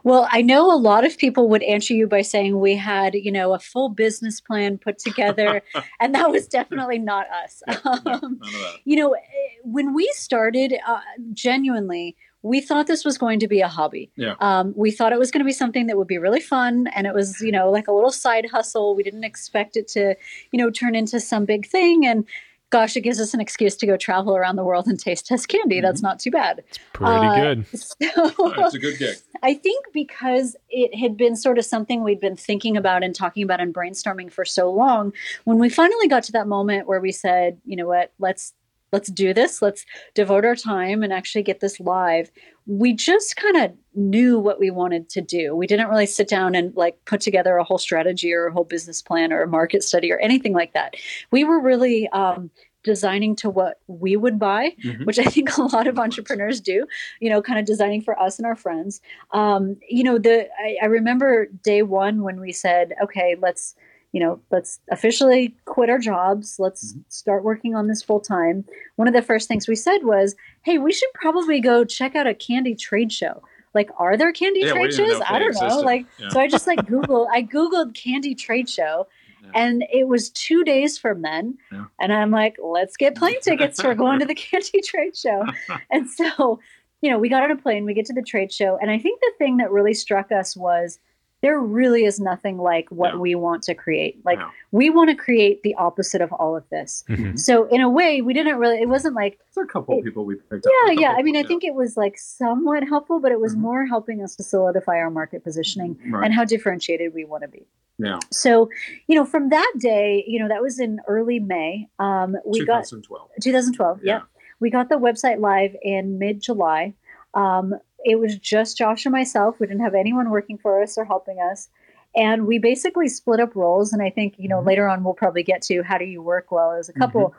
Well, 0.04 0.28
I 0.32 0.42
know 0.42 0.72
a 0.72 0.76
lot 0.78 1.06
of 1.06 1.18
people 1.18 1.50
would 1.50 1.64
answer 1.64 1.94
you 1.94 2.08
by 2.08 2.22
saying 2.22 2.60
we 2.60 2.76
had, 2.76 3.16
you 3.16 3.32
know, 3.32 3.54
a 3.54 3.60
full 3.60 3.90
business 3.90 4.42
plan 4.42 4.78
put 4.78 5.00
together, 5.00 5.62
and 6.00 6.14
that 6.14 6.30
was 6.30 6.48
definitely 6.48 7.00
not 7.00 7.28
us. 7.30 7.64
Um, 8.06 8.40
you 8.86 8.96
know, 8.96 9.16
when 9.64 9.94
we 9.94 10.10
started, 10.16 10.74
uh, 10.88 11.00
genuinely, 11.34 12.16
we 12.42 12.60
thought 12.60 12.88
this 12.88 13.06
was 13.06 13.18
going 13.18 13.40
to 13.40 13.48
be 13.48 13.62
a 13.62 13.68
hobby. 13.68 14.12
Yeah. 14.16 14.36
Um, 14.40 14.74
we 14.76 14.92
thought 14.92 15.14
it 15.14 15.20
was 15.20 15.32
going 15.32 15.40
to 15.40 15.46
be 15.46 15.54
something 15.54 15.88
that 15.88 15.98
would 15.98 16.08
be 16.08 16.18
really 16.18 16.40
fun, 16.40 16.88
and 16.88 17.08
it 17.08 17.14
was, 17.14 17.40
you 17.42 17.52
know, 17.52 17.70
like 17.70 17.88
a 17.88 17.92
little 17.94 18.12
side 18.12 18.48
hustle. 18.52 18.96
We 18.96 19.04
didn't 19.04 19.24
expect 19.24 19.78
it 19.78 19.88
to, 19.90 20.16
you 20.52 20.60
know, 20.60 20.70
turn 20.70 20.96
into 20.96 21.20
some 21.20 21.46
big 21.46 21.66
thing, 21.66 22.06
and 22.06 22.26
gosh, 22.74 22.98
it 22.98 23.02
gives 23.02 23.20
us 23.20 23.36
an 23.36 23.40
excuse 23.40 23.76
to 23.78 23.86
go 23.86 23.96
travel 23.96 24.36
around 24.36 24.56
the 24.56 24.64
world 24.64 24.88
and 24.88 25.00
taste 25.00 25.28
test 25.28 25.48
candy. 25.48 25.76
Mm-hmm. 25.76 25.86
That's 25.86 26.02
not 26.02 26.20
too 26.20 26.32
bad. 26.32 26.64
It's 26.68 26.80
pretty 26.92 27.14
uh, 27.14 27.54
good. 27.54 27.66
So, 27.76 28.32
it's 28.66 28.74
a 28.74 28.80
good 28.80 28.98
gig. 28.98 29.16
I 29.44 29.54
think 29.54 29.86
because 29.94 30.56
it 30.70 30.96
had 30.98 31.16
been 31.16 31.36
sort 31.36 31.60
of 31.60 31.66
something 31.66 32.04
we'd 32.04 32.20
been 32.20 32.36
thinking 32.36 32.76
about 32.76 33.04
and 33.04 33.14
talking 33.14 33.44
about 33.44 33.62
and 33.62 33.74
brainstorming 33.74 34.32
for 34.32 34.44
so 34.44 34.72
long, 34.72 35.14
when 35.44 35.60
we 35.60 35.70
finally 35.70 36.08
got 36.08 36.24
to 36.24 36.32
that 36.32 36.48
moment 36.48 36.88
where 36.88 37.00
we 37.00 37.12
said, 37.12 37.60
you 37.64 37.76
know 37.76 37.86
what, 37.86 38.12
let's 38.18 38.54
let's 38.94 39.12
do 39.12 39.34
this 39.34 39.62
let's 39.62 39.86
devote 40.14 40.46
our 40.46 40.56
time 40.56 41.04
and 41.04 41.12
actually 41.12 41.44
get 41.44 41.60
this 41.60 41.80
live 41.82 42.32
we 42.66 42.94
just 42.94 43.36
kind 43.36 43.58
of 43.58 43.74
knew 43.94 44.40
what 44.40 44.60
we 44.60 44.72
wanted 44.72 45.10
to 45.10 45.20
do 45.20 45.54
we 45.56 45.68
didn't 45.68 45.90
really 45.90 46.06
sit 46.06 46.30
down 46.30 46.56
and 46.56 46.74
like 46.78 46.98
put 47.04 47.20
together 47.20 47.58
a 47.58 47.64
whole 47.64 47.78
strategy 47.78 48.32
or 48.32 48.48
a 48.48 48.54
whole 48.54 48.64
business 48.64 49.02
plan 49.02 49.34
or 49.34 49.42
a 49.42 49.48
market 49.48 49.84
study 49.84 50.12
or 50.12 50.20
anything 50.20 50.54
like 50.54 50.74
that 50.74 50.96
we 51.32 51.44
were 51.44 51.60
really 51.60 52.08
um, 52.10 52.50
designing 52.84 53.36
to 53.38 53.50
what 53.50 53.80
we 53.88 54.16
would 54.16 54.38
buy, 54.38 54.76
mm-hmm. 54.84 55.06
which 55.06 55.18
I 55.18 55.24
think 55.24 55.58
a 55.58 55.64
lot 55.64 55.88
of 55.88 55.98
entrepreneurs 55.98 56.62
do, 56.62 56.86
you 57.20 57.30
know, 57.30 57.42
kind 57.42 57.60
of 57.60 57.66
designing 57.66 58.02
for 58.02 58.20
us 58.20 58.38
and 58.38 58.46
our 58.46 58.56
friends. 58.56 59.02
Um, 59.32 59.78
you 59.90 60.04
know, 60.04 60.18
the 60.18 60.48
I, 60.60 60.78
I 60.84 60.86
remember 60.86 61.48
day 61.64 61.82
one 61.82 62.22
when 62.22 62.40
we 62.40 62.52
said, 62.52 62.94
okay, 63.02 63.36
let's 63.40 63.76
you 64.14 64.20
know, 64.20 64.40
let's 64.52 64.80
officially 64.92 65.56
quit 65.66 65.90
our 65.90 65.98
jobs. 65.98 66.58
Let's 66.60 66.94
mm-hmm. 66.94 67.02
start 67.10 67.44
working 67.44 67.76
on 67.76 67.88
this 67.88 68.02
full 68.02 68.20
time. 68.20 68.64
One 68.96 69.08
of 69.08 69.14
the 69.14 69.24
first 69.24 69.48
things 69.48 69.68
we 69.68 69.76
said 69.76 70.04
was, 70.04 70.36
hey, 70.62 70.78
we 70.78 70.94
should 70.94 71.10
probably 71.16 71.60
go 71.60 71.84
check 71.84 72.16
out 72.16 72.28
a 72.28 72.34
candy 72.34 72.76
trade 72.76 73.12
show. 73.12 73.42
Like, 73.74 73.90
are 73.98 74.16
there 74.16 74.32
candy 74.32 74.62
yeah, 74.62 74.74
trade 74.74 74.94
shows? 74.94 75.20
I 75.28 75.40
don't 75.40 75.50
existed. 75.50 75.68
know. 75.68 75.80
Like, 75.80 76.06
yeah. 76.20 76.30
so 76.30 76.40
I 76.40 76.48
just 76.48 76.68
like 76.68 76.86
Google, 76.86 77.28
I 77.34 77.42
Googled 77.42 77.96
candy 77.96 78.36
trade 78.36 78.70
show. 78.70 79.08
Yeah. 79.42 79.50
And 79.56 79.84
it 79.92 80.08
was 80.08 80.30
two 80.30 80.64
days 80.64 81.00
from 81.00 81.24
then. 81.24 81.58
And 82.00 82.14
I'm 82.14 82.30
like, 82.30 82.56
let's 82.64 82.96
get 82.96 83.16
plane 83.16 83.40
tickets. 83.42 83.82
for 83.82 83.96
going 83.96 84.20
to 84.20 84.26
the 84.28 84.36
candy 84.36 84.80
trade 84.82 85.18
show. 85.18 85.44
and 85.92 86.08
so 86.08 86.60
you 87.02 87.12
know, 87.12 87.20
we 87.20 87.28
got 87.28 87.44
on 87.44 87.52
a 87.52 87.58
plane, 87.58 87.84
we 87.84 87.94
get 87.94 88.06
to 88.06 88.14
the 88.14 88.22
trade 88.22 88.50
show, 88.50 88.78
and 88.82 88.90
I 88.90 88.98
think 88.98 89.20
the 89.20 89.34
thing 89.38 89.58
that 89.58 89.72
really 89.72 89.94
struck 89.94 90.32
us 90.32 90.56
was 90.56 91.00
there 91.44 91.60
really 91.60 92.06
is 92.06 92.20
nothing 92.22 92.58
like 92.58 92.90
what 92.90 93.14
No. 93.16 93.20
we 93.20 93.36
want 93.36 93.62
to 93.64 93.76
create. 93.76 94.20
Like 94.26 94.40
No. 94.40 94.48
we 94.72 94.90
want 94.90 95.10
to 95.10 95.16
create 95.16 95.62
the 95.62 95.76
opposite 95.76 96.22
of 96.22 96.32
all 96.34 96.56
of 96.56 96.68
this. 96.70 97.04
Mhm. 97.10 97.38
So 97.38 97.66
in 97.66 97.82
a 97.82 97.90
way, 97.90 98.22
we 98.22 98.34
didn't 98.34 98.58
really. 98.58 98.82
It 98.82 98.88
wasn't 98.90 99.14
like 99.14 99.38
There's 99.54 99.68
a 99.68 99.72
couple 99.72 100.00
It- 100.00 100.06
people 100.06 100.26
we 100.26 100.36
picked 100.36 100.66
up. 100.66 100.72
yeah, 100.88 100.94
yeah. 100.94 101.12
I 101.12 101.22
mean, 101.22 101.36
I 101.36 101.44
think 101.44 101.64
it 101.64 101.76
was 101.76 101.96
like 101.98 102.18
somewhat 102.18 102.84
helpful, 102.86 103.20
but 103.20 103.32
it 103.32 103.40
was 103.40 103.56
Mhm. 103.56 103.60
more 103.60 103.86
helping 103.86 104.24
us 104.24 104.36
to 104.38 104.44
solidify 104.44 104.98
our 104.98 105.12
market 105.12 105.44
positioning 105.44 106.00
Right. 106.10 106.24
and 106.26 106.34
how 106.34 106.46
differentiated 106.46 107.14
we 107.14 107.26
want 107.26 107.44
to 107.44 107.50
be. 107.50 107.68
yeah, 108.00 108.18
So, 108.32 108.70
you 109.08 109.16
know, 109.16 109.24
from 109.26 109.50
that 109.50 109.72
day, 109.78 110.24
you 110.26 110.40
know, 110.40 110.48
that 110.48 110.62
was 110.64 110.80
in 110.80 111.00
early 111.08 111.40
May. 111.40 111.88
Um, 112.00 112.36
we 112.46 112.66
got 112.66 112.86
2012. 112.86 113.30
2012. 113.42 114.00
Yeah. 114.02 114.14
Yeah. 114.16 114.22
We 114.60 114.70
got 114.72 114.88
the 114.90 114.96
website 114.96 115.40
live 115.40 115.76
in 115.84 116.18
mid 116.18 116.40
July. 116.42 116.94
Um, 117.36 117.76
it 118.04 118.20
was 118.20 118.38
just 118.38 118.78
Josh 118.78 119.06
and 119.06 119.12
myself. 119.14 119.60
We 119.60 119.68
didn't 119.68 119.82
have 119.82 119.96
anyone 119.96 120.30
working 120.30 120.58
for 120.58 120.82
us 120.82 120.98
or 120.98 121.06
helping 121.06 121.40
us. 121.40 121.70
And 122.16 122.46
we 122.46 122.60
basically 122.60 123.08
split 123.08 123.40
up 123.40 123.56
roles. 123.56 123.92
And 123.94 124.02
I 124.02 124.10
think, 124.10 124.36
you 124.38 124.48
know, 124.48 124.62
Mhm. 124.62 124.66
later 124.68 124.88
on 124.88 125.04
we'll 125.04 125.14
probably 125.16 125.44
get 125.44 125.62
to 125.64 125.82
how 125.84 125.98
do 125.98 126.06
you 126.06 126.22
work 126.22 126.52
well 126.52 126.72
as 126.74 126.90
a 126.90 126.94
couple. 126.94 127.34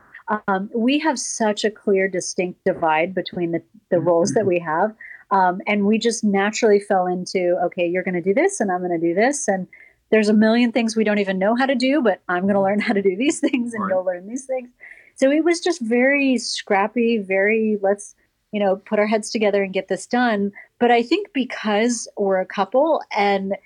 Um, 0.49 0.71
we 0.75 0.99
have 1.01 1.19
such 1.19 1.65
a 1.65 1.71
clear, 1.71 2.09
distinct 2.09 2.65
divide 2.65 3.15
between 3.15 3.53
the, 3.53 3.63
the 3.91 4.01
roles 4.01 4.33
that 4.33 4.47
we 4.47 4.59
have. 4.59 4.95
Um, 5.31 5.61
and 5.67 5.87
we 5.87 5.99
just 5.99 6.25
naturally 6.25 6.81
fell 6.81 7.07
into, 7.07 7.57
okay, 7.67 7.87
you're 7.87 8.03
going 8.03 8.15
to 8.15 8.21
do 8.23 8.35
this 8.35 8.61
and 8.61 8.73
I'm 8.73 8.81
going 8.81 8.99
to 8.99 9.07
do 9.07 9.15
this. 9.15 9.47
And 9.49 9.67
there's 10.11 10.29
a 10.29 10.35
million 10.35 10.73
things 10.73 10.97
we 10.97 11.05
don't 11.05 11.19
even 11.19 11.39
know 11.39 11.55
how 11.55 11.67
to 11.67 11.75
do, 11.75 12.01
but 12.03 12.21
I'm 12.29 12.43
going 12.43 12.55
to 12.55 12.61
learn 12.61 12.81
how 12.81 12.95
to 12.95 13.03
do 13.03 13.17
these 13.17 13.41
things 13.47 13.75
and 13.75 13.83
Right. 13.85 13.91
you'll 13.91 14.05
learn 14.05 14.27
these 14.27 14.45
things. 14.47 14.71
So 15.17 15.31
it 15.31 15.45
was 15.45 15.61
just 15.61 15.81
very 15.81 16.39
scrappy, 16.39 17.19
very 17.19 17.79
let's, 17.83 18.15
you 18.55 18.61
know, 18.61 18.77
put 18.77 19.01
our 19.01 19.07
heads 19.09 19.31
together 19.31 19.65
and 19.65 19.73
get 19.73 19.89
this 19.89 20.07
done. 20.07 20.53
But 20.79 20.93
I 20.93 21.03
think 21.03 21.33
because 21.33 22.07
we're 22.17 22.39
a 22.41 22.47
couple 22.47 23.03
and 23.17 23.57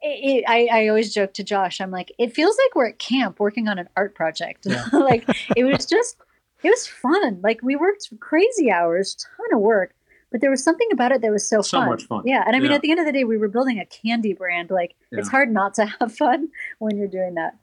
it, 0.00 0.44
I, 0.48 0.68
I 0.72 0.88
always 0.88 1.12
joke 1.12 1.34
to 1.34 1.44
Josh, 1.44 1.82
I'm 1.82 1.90
like, 1.90 2.10
it 2.18 2.34
feels 2.34 2.56
like 2.64 2.74
we're 2.74 2.88
at 2.88 2.98
camp 2.98 3.38
working 3.38 3.68
on 3.68 3.78
an 3.78 3.90
art 3.94 4.14
project. 4.14 4.64
Yeah. 4.64 4.86
like 4.92 5.24
it 5.54 5.64
was 5.64 5.84
just, 5.84 6.16
it 6.62 6.70
was 6.70 6.86
fun. 6.86 7.40
Like 7.42 7.60
we 7.62 7.76
worked 7.76 8.08
crazy 8.20 8.70
hours, 8.70 9.14
ton 9.36 9.54
of 9.54 9.60
work, 9.60 9.94
but 10.30 10.40
there 10.40 10.50
was 10.50 10.64
something 10.64 10.88
about 10.92 11.12
it 11.12 11.20
that 11.20 11.30
was 11.30 11.46
so, 11.46 11.60
So 11.60 11.78
fun. 11.80 11.88
much 11.90 12.04
fun. 12.04 12.22
Yeah. 12.24 12.42
And 12.46 12.56
I 12.56 12.58
mean, 12.58 12.70
Yeah. 12.70 12.76
at 12.76 12.80
the 12.80 12.90
end 12.90 13.00
of 13.00 13.06
the 13.06 13.12
day, 13.12 13.24
we 13.24 13.36
were 13.36 13.48
building 13.48 13.78
a 13.78 13.84
candy 13.84 14.32
brand. 14.32 14.70
Like 14.70 14.94
it's 15.10 15.28
hard 15.28 15.52
not 15.52 15.74
to 15.74 15.84
have 16.00 16.16
fun 16.16 16.48
when 16.78 16.96
you're 16.96 17.06
doing 17.06 17.34
that. 17.34 17.54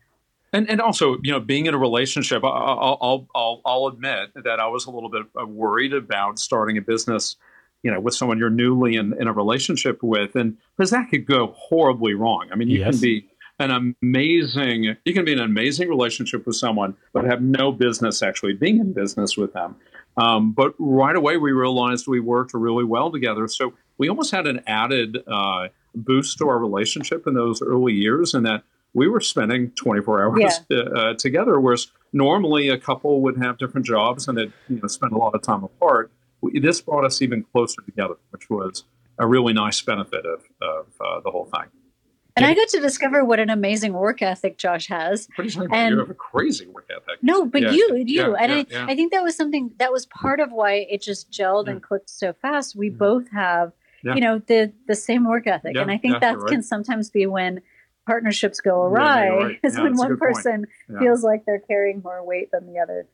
And 0.51 0.70
and 0.70 0.82
also, 0.82 1.18
you 1.24 1.32
know, 1.32 1.39
being 1.39 1.68
in 1.68 1.74
a 1.74 1.77
relationship, 1.77 2.44
I'll 2.44 2.98
I'll 3.01 3.27
I'll, 3.36 3.62
I'll 3.65 3.88
admit 3.88 4.32
that 4.44 4.60
I 4.60 4.68
was 4.68 4.86
a 4.86 4.91
little 4.91 5.10
bit 5.10 5.24
uh, 5.39 5.46
worried 5.46 5.94
about 5.94 6.39
starting 6.39 6.77
a 6.77 6.82
business, 6.82 7.36
you 7.84 7.91
know, 7.91 8.00
with 8.00 8.15
someone 8.15 8.39
you're 8.39 8.50
newly 8.50 8.96
in, 8.96 9.13
in 9.20 9.27
a 9.27 9.34
relationship 9.34 10.01
with, 10.01 10.36
and 10.36 10.58
because 10.75 10.89
that 10.91 11.10
could 11.10 11.25
go 11.25 11.53
horribly 11.56 12.13
wrong. 12.13 12.50
I 12.51 12.56
mean, 12.56 12.70
you 12.70 12.79
Yes. 12.79 12.96
can 12.96 13.01
be 13.01 13.29
an 13.60 13.94
amazing, 14.01 14.96
you 15.06 15.13
can 15.13 15.25
be 15.25 15.34
in 15.34 15.39
an 15.39 15.46
amazing 15.46 15.89
relationship 15.89 16.48
with 16.48 16.56
someone, 16.56 16.96
but 17.12 17.25
have 17.25 17.41
no 17.41 17.72
business 17.74 18.24
actually 18.24 18.53
being 18.53 18.79
in 18.79 18.94
business 18.94 19.36
with 19.36 19.51
them. 19.51 19.75
Um, 20.15 20.53
but 20.53 20.74
right 20.79 21.15
away, 21.15 21.38
we 21.38 21.51
realized 21.51 22.08
we 22.08 22.22
worked 22.22 22.53
really 22.53 22.86
well 22.86 23.12
together. 23.12 23.48
So 23.50 23.74
we 23.98 24.08
almost 24.08 24.32
had 24.32 24.48
an 24.48 24.62
added 24.65 25.18
uh, 25.27 25.68
boost 25.94 26.38
to 26.38 26.48
our 26.48 26.58
relationship 26.58 27.27
in 27.27 27.34
those 27.34 27.62
early 27.62 27.94
years, 27.94 28.34
and 28.34 28.46
that 28.46 28.63
we 28.93 29.08
were 29.08 29.19
spending 29.19 29.72
24 29.72 30.24
hours 30.41 30.60
uh, 30.72 31.13
together, 31.15 31.60
whereas 31.60 31.88
normally 32.13 32.69
a 32.69 32.77
couple 32.77 33.22
would 33.22 33.38
have 33.38 33.58
different 33.58 33.86
jobs 33.86 34.27
and 34.27 34.38
they'd 34.38 34.53
you 34.67 34.79
know, 34.81 34.88
spend 34.88 35.12
a 35.13 35.17
lot 35.17 35.36
of 35.36 35.41
time 35.41 35.63
apart. 35.63 36.12
We, 36.41 36.60
this 36.60 36.81
brought 36.81 37.05
us 37.05 37.22
even 37.22 37.43
closer 37.43 37.81
together, 37.84 38.15
which 38.31 38.50
was 38.50 38.86
a 39.17 39.27
really 39.27 39.53
nice 39.53 39.81
benefit 39.81 40.25
of, 40.25 40.43
of 40.62 40.86
uh, 41.00 41.19
the 41.22 41.31
whole 41.31 41.46
thing. 41.46 41.65
And 42.36 42.46
I 42.46 42.53
got 42.53 42.69
to 42.69 42.79
discover 42.79 43.25
what 43.25 43.39
an 43.41 43.50
amazing 43.50 43.91
work 43.91 44.22
ethic 44.22 44.58
Josh 44.58 44.88
has. 44.88 45.27
You? 45.38 45.67
And- 45.74 45.91
you 45.96 46.00
have 46.00 46.10
a 46.10 46.13
crazy 46.13 46.67
work 46.67 46.89
ethic. 46.89 47.21
No, 47.21 47.45
but 47.45 47.62
Yeah, 47.62 47.71
you, 47.71 47.95
you, 47.97 48.32
yeah, 48.32 48.34
and 48.39 48.52
yeah, 48.52 48.58
I, 48.58 48.65
yeah. 48.69 48.86
I 48.88 48.95
think 48.95 49.12
that 49.12 49.23
was 49.23 49.36
something 49.36 49.71
that 49.78 49.91
was 49.91 50.06
part 50.06 50.39
of 50.39 50.49
why 50.54 50.88
it 50.89 51.02
just 51.02 51.30
gelled 51.32 51.67
and 51.67 51.84
clicked 51.84 52.10
so 52.10 52.32
fast. 52.32 52.78
We 52.78 52.91
Mhm. 52.91 52.97
both 52.97 53.30
have, 53.32 53.73
Yeah. 54.04 54.15
you 54.15 54.21
know, 54.21 54.39
the 54.39 54.71
the 54.88 54.95
same 54.95 55.25
work 55.28 55.47
ethic, 55.47 55.75
Yeah, 55.75 55.82
and 55.82 55.91
I 55.91 55.97
think 55.97 56.13
yeah, 56.13 56.19
that 56.19 56.38
right. 56.39 56.49
can 56.49 56.63
sometimes 56.63 57.10
be 57.10 57.25
when 57.25 57.60
partnerships 58.13 58.60
go 58.60 58.82
awry. 58.82 59.30
right. 59.30 59.60
Is 59.63 59.76
Yeah, 59.78 59.84
when 59.84 59.95
one 59.95 60.17
person 60.17 60.65
Yeah. 60.91 61.00
feels 61.00 61.24
like 61.24 61.45
they're 61.45 61.60
carrying 61.60 62.02
more 62.04 62.26
weight 62.26 62.50
than 62.52 62.65
the 62.72 62.80
other. 62.80 63.06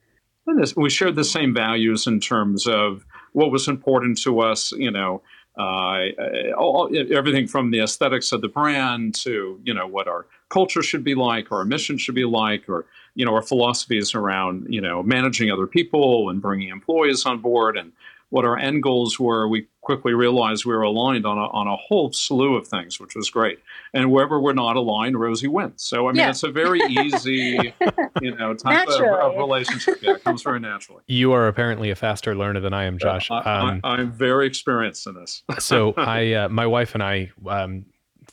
And 0.47 0.57
this- 0.61 0.75
we 0.75 0.89
shared 0.89 1.15
the 1.15 1.23
same 1.25 1.53
values 1.53 2.07
in 2.07 2.19
terms 2.21 2.65
of 2.65 3.05
what 3.33 3.51
was 3.51 3.67
important 3.67 4.17
to 4.23 4.39
us, 4.39 4.71
you 4.71 4.91
know, 4.91 5.21
uh, 5.57 6.11
all, 6.57 6.89
everything 7.11 7.47
from 7.47 7.71
the 7.71 7.79
aesthetics 7.81 8.31
of 8.31 8.41
the 8.41 8.47
brand 8.49 9.15
to, 9.15 9.59
you 9.63 9.73
know, 9.73 9.87
what 9.87 10.07
our 10.07 10.25
culture 10.49 10.81
should 10.83 11.03
be 11.03 11.15
like, 11.15 11.51
or 11.51 11.57
our 11.59 11.65
mission 11.65 11.97
should 11.97 12.15
be 12.15 12.25
like, 12.25 12.67
or, 12.69 12.85
you 13.15 13.25
know, 13.25 13.33
our 13.33 13.41
philosophies 13.41 14.13
around, 14.15 14.67
you 14.69 14.81
know, 14.81 15.01
managing 15.03 15.49
other 15.51 15.67
people 15.67 16.29
and 16.29 16.41
bringing 16.41 16.69
employees 16.69 17.25
on 17.25 17.39
board 17.39 17.77
and 17.77 17.91
what 18.29 18.43
our 18.45 18.57
end 18.57 18.81
goals 18.83 19.19
were. 19.19 19.47
We 19.47 19.67
quickly 19.81 20.13
realized 20.13 20.65
we 20.65 20.73
were 20.73 20.81
aligned 20.81 21.25
on 21.25 21.37
a, 21.37 21.45
on 21.47 21.67
a 21.67 21.75
whole 21.75 22.11
slew 22.11 22.55
of 22.55 22.67
things, 22.67 22.99
which 22.99 23.15
was 23.15 23.29
great. 23.29 23.59
And 23.93 24.11
wherever 24.11 24.39
we're 24.39 24.53
not 24.53 24.75
aligned, 24.75 25.19
Rosie 25.19 25.47
wins. 25.47 25.83
So, 25.83 26.07
I 26.07 26.11
mean, 26.11 26.17
Yeah. 26.21 26.31
it's 26.31 26.41
a 26.43 26.49
very 26.51 26.79
easy, 26.89 27.73
you 28.21 28.35
know, 28.35 28.53
type 28.55 28.87
of, 28.87 28.99
of 29.01 29.37
relationship. 29.37 30.01
Yeah, 30.01 30.13
it 30.15 30.23
comes 30.23 30.41
very 30.41 30.59
naturally. 30.59 31.03
You 31.07 31.33
are 31.33 31.47
apparently 31.47 31.91
a 31.91 31.95
faster 31.95 32.35
learner 32.35 32.59
than 32.61 32.73
I 32.73 32.85
am, 32.85 32.97
Josh. 32.97 33.29
I, 33.29 33.37
Um, 33.41 33.81
I, 33.83 33.89
I'm 33.89 34.11
very 34.11 34.47
experienced 34.47 35.05
in 35.07 35.13
this. 35.13 35.43
so 35.59 35.93
I, 35.97 36.33
uh, 36.33 36.49
my 36.49 36.65
wife 36.65 36.95
and 36.95 37.03
I 37.03 37.31
um, 37.47 37.85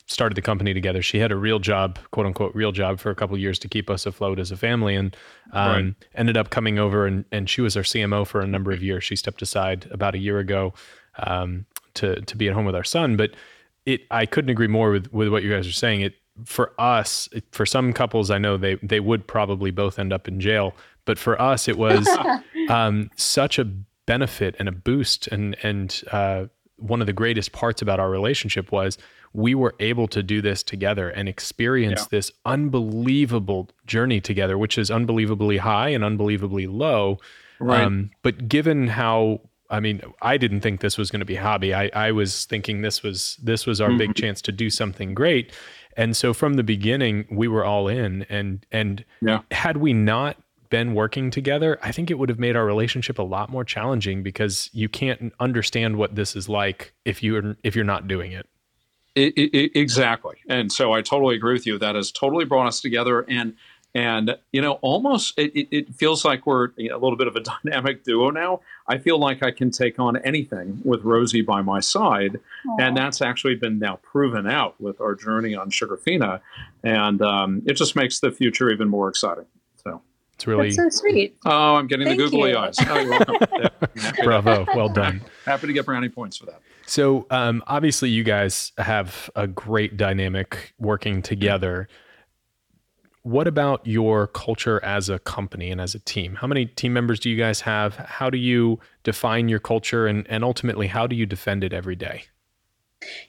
started 0.05 0.35
the 0.35 0.41
company 0.41 0.73
together. 0.73 1.01
She 1.01 1.19
had 1.19 1.31
a 1.31 1.35
real 1.35 1.59
job, 1.59 1.97
quote 2.11 2.25
unquote, 2.25 2.53
real 2.53 2.71
job 2.71 2.99
for 2.99 3.09
a 3.09 3.15
couple 3.15 3.35
of 3.35 3.41
years 3.41 3.57
to 3.59 3.67
keep 3.69 3.89
us 3.89 4.05
afloat 4.05 4.37
as 4.39 4.51
a 4.51 4.57
family, 4.57 4.95
and 4.95 5.15
um, 5.53 5.71
Right. 5.71 5.93
ended 6.15 6.35
up 6.37 6.49
coming 6.49 6.77
over 6.77 7.05
and, 7.07 7.25
and 7.31 7.49
she 7.49 7.61
was 7.61 7.77
our 7.77 7.83
CMO 7.83 8.25
for 8.27 8.41
a 8.41 8.47
number 8.47 8.71
of 8.71 8.83
years. 8.83 9.03
She 9.03 9.15
stepped 9.15 9.41
aside 9.41 9.87
about 9.91 10.13
a 10.15 10.17
year 10.17 10.39
ago 10.39 10.73
um, 11.17 11.65
to 11.95 12.19
to 12.21 12.35
be 12.37 12.47
at 12.47 12.53
home 12.53 12.65
with 12.65 12.75
our 12.75 12.83
son, 12.83 13.15
but 13.15 13.31
it 13.85 14.01
I 14.11 14.25
couldn't 14.25 14.49
agree 14.49 14.67
more 14.67 14.91
with 14.91 15.11
with 15.13 15.29
what 15.29 15.43
you 15.43 15.51
guys 15.51 15.67
are 15.67 15.71
saying. 15.71 16.01
It 16.01 16.15
for 16.45 16.73
us, 16.79 17.29
it- 17.31 17.45
for 17.51 17.65
some 17.65 17.93
couples, 17.93 18.29
I 18.31 18.39
know 18.39 18.57
they 18.57 18.75
they 18.81 18.99
would 18.99 19.27
probably 19.27 19.71
both 19.71 19.99
end 19.99 20.11
up 20.11 20.27
in 20.27 20.39
jail, 20.39 20.73
but 21.05 21.17
for 21.19 21.39
us, 21.41 21.67
it 21.67 21.77
was 21.77 22.09
um, 22.69 23.09
such 23.15 23.59
a 23.59 23.65
benefit 24.05 24.55
and 24.59 24.67
a 24.67 24.71
boost 24.71 25.27
and 25.27 25.55
and 25.63 26.01
uh, 26.11 26.45
one 26.77 26.99
of 27.01 27.07
the 27.07 27.13
greatest 27.13 27.51
parts 27.53 27.81
about 27.81 27.99
our 27.99 28.09
relationship 28.09 28.71
was 28.71 28.97
we 29.33 29.55
were 29.55 29.73
able 29.79 30.07
to 30.07 30.21
do 30.23 30.41
this 30.41 30.61
together 30.63 31.09
and 31.09 31.27
experience 31.27 32.01
Yeah. 32.01 32.07
this 32.11 32.31
unbelievable 32.45 33.69
journey 33.85 34.19
together 34.21 34.57
which 34.57 34.77
is 34.77 34.91
unbelievably 34.91 35.57
high 35.57 35.89
and 35.89 36.03
unbelievably 36.03 36.67
low 36.67 37.19
Right. 37.59 37.83
um, 37.83 38.11
but 38.21 38.47
given 38.49 38.87
how 38.87 39.41
I 39.69 39.79
mean, 39.79 40.01
I 40.21 40.37
didn't 40.37 40.61
think 40.61 40.81
this 40.81 40.99
was 40.99 41.09
going 41.09 41.21
to 41.21 41.25
be 41.25 41.37
a 41.37 41.41
hobby. 41.41 41.73
I, 41.73 41.89
I 41.95 42.11
was 42.11 42.45
thinking 42.45 42.81
this 42.81 43.01
was 43.01 43.37
this 43.41 43.65
was 43.65 43.81
our 43.81 43.91
big 43.97 44.11
Mhm. 44.11 44.15
chance 44.15 44.41
to 44.43 44.51
do 44.51 44.69
something 44.69 45.15
great. 45.15 45.51
And 45.97 46.15
so 46.15 46.31
from 46.31 46.55
the 46.55 46.63
beginning, 46.63 47.25
we 47.31 47.47
were 47.47 47.65
all 47.65 47.87
in. 47.87 48.23
And 48.29 48.65
and 48.71 49.03
Yeah. 49.21 49.39
had 49.49 49.77
we 49.77 49.91
not 49.93 50.37
been 50.69 50.93
working 50.93 51.31
together, 51.31 51.79
I 51.81 51.91
think 51.91 52.11
it 52.11 52.19
would 52.19 52.29
have 52.29 52.37
made 52.37 52.55
our 52.55 52.65
relationship 52.65 53.17
a 53.17 53.23
lot 53.23 53.49
more 53.49 53.63
challenging 53.63 54.21
because 54.21 54.69
you 54.73 54.89
can't 54.89 55.33
understand 55.39 55.95
what 55.95 56.15
this 56.15 56.35
is 56.35 56.47
like 56.47 56.93
if 57.05 57.23
you're 57.23 57.55
if 57.63 57.75
you're 57.75 57.85
not 57.85 58.07
doing 58.07 58.31
it. 58.31 58.45
I- 59.17 59.33
I- 59.37 59.49
I- 59.53 59.69
exactly. 59.75 60.37
And 60.49 60.71
so 60.71 60.91
I 60.93 61.01
totally 61.01 61.35
agree 61.35 61.53
with 61.53 61.65
you. 61.67 61.77
That 61.77 61.95
has 61.95 62.11
totally 62.11 62.45
brought 62.45 62.67
us 62.67 62.81
together. 62.81 63.25
And 63.27 63.53
and 63.95 64.35
you 64.51 64.59
know, 64.59 64.73
almost 64.81 65.37
it, 65.37 65.55
it, 65.55 65.67
it 65.69 65.93
feels 65.95 66.25
like 66.25 66.47
we're 66.47 66.69
you 66.77 66.89
know, 66.89 66.95
a 66.95 67.01
little 67.01 67.15
bit 67.15 67.27
of 67.27 67.35
a 67.35 67.41
dynamic 67.63 68.03
duo 68.03 68.31
now. 68.31 68.61
I 68.87 68.97
feel 68.97 69.19
like 69.19 69.43
I 69.43 69.51
can 69.51 69.69
take 69.69 69.99
on 69.99 70.17
anything 70.17 70.81
with 70.83 71.03
Rosie 71.03 71.43
by 71.43 71.61
my 71.61 71.79
side, 71.79 72.39
and 72.79 72.97
that's 72.97 73.21
actually 73.21 73.53
been 73.55 73.77
now 73.77 73.97
proven 73.97 74.47
out 74.47 74.81
with 74.81 74.99
our 74.99 75.13
journey 75.13 75.53
on 75.53 75.69
Sugarfina, 75.69 76.41
and 76.83 77.21
um, 77.21 77.61
it 77.67 77.73
just 77.73 77.95
makes 77.95 78.19
the 78.19 78.31
future 78.31 78.71
even 78.71 78.89
more 78.89 79.09
exciting. 79.09 79.45
So, 79.83 80.01
It's 80.33 80.47
really 80.47 80.71
That's 80.71 80.97
so 80.97 81.07
sweet. 81.07 81.37
oh, 81.45 81.75
I'm 81.75 81.85
getting 81.85 82.07
Thank 82.07 82.17
the 82.17 82.23
googly 82.25 82.49
you. 82.49 82.57
eyes. 82.57 82.75
Oh, 82.79 82.99
you're 82.99 83.09
welcome. 83.11 83.35
Yeah, 83.59 83.67
I'm 83.79 84.01
happy 84.01 84.17
to- 84.17 84.23
bravo, 84.23 84.65
well 84.75 84.89
done. 84.89 85.21
Happy 85.45 85.67
to 85.67 85.73
get 85.73 85.85
brownie 85.85 86.09
points 86.09 86.35
for 86.37 86.47
that. 86.47 86.61
So 86.85 87.25
um, 87.29 87.63
obviously, 87.67 88.09
you 88.09 88.23
guys 88.23 88.71
have 88.77 89.29
a 89.35 89.47
great 89.47 89.97
dynamic 89.97 90.73
working 90.77 91.21
together. 91.21 91.87
What 93.21 93.47
about 93.47 93.87
your 93.87 94.27
culture 94.27 94.83
as 94.83 95.07
a 95.07 95.17
company 95.19 95.71
and 95.71 95.79
as 95.79 95.95
a 95.95 95.99
team? 95.99 96.35
How 96.35 96.47
many 96.47 96.65
team 96.65 96.91
members 96.91 97.21
do 97.21 97.29
you 97.29 97.37
guys 97.37 97.61
have? 97.61 97.95
How 97.95 98.29
do 98.29 98.37
you 98.37 98.79
define 99.03 99.47
your 99.47 99.59
culture, 99.59 100.07
and 100.07 100.27
and 100.29 100.43
ultimately, 100.43 100.87
how 100.87 101.07
do 101.07 101.15
you 101.15 101.25
defend 101.25 101.63
it 101.63 101.71
every 101.71 101.95
day? 101.95 102.25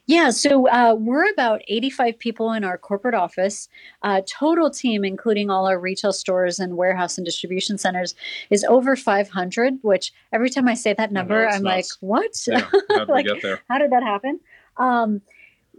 Yeah, 0.07 0.31
so 0.31 0.69
uh, 0.69 0.95
we're 0.99 1.31
about 1.31 1.63
85 1.69 2.19
people 2.19 2.53
in 2.53 2.65
our 2.65 2.79
corporate 2.79 3.15
office. 3.15 3.69
Uh, 4.03 4.23
total 4.27 4.71
team, 4.71 5.05
including 5.05 5.51
all 5.51 5.67
our 5.67 5.79
retail 5.79 6.13
stores 6.13 6.59
and 6.59 6.77
warehouse 6.77 7.19
and 7.19 7.25
distribution 7.25 7.79
centers, 7.79 8.15
is 8.51 8.65
over 8.65 8.97
500. 8.97 9.79
Which 9.83 10.13
every 10.33 10.51
time 10.51 10.69
I 10.69 10.75
say 10.75 10.93
that 10.95 11.13
number, 11.13 11.47
I'm 11.47 11.63
nuts. 11.63 11.99
like, 12.03 12.09
"What? 12.09 12.33
Yeah, 12.47 12.61
how 12.61 12.99
did 12.99 13.09
like, 13.09 13.27
we 13.27 13.33
get 13.33 13.43
there? 13.43 13.63
How 13.69 13.79
did 13.79 13.93
that 13.93 14.03
happen?" 14.03 14.41
Um, 14.77 15.23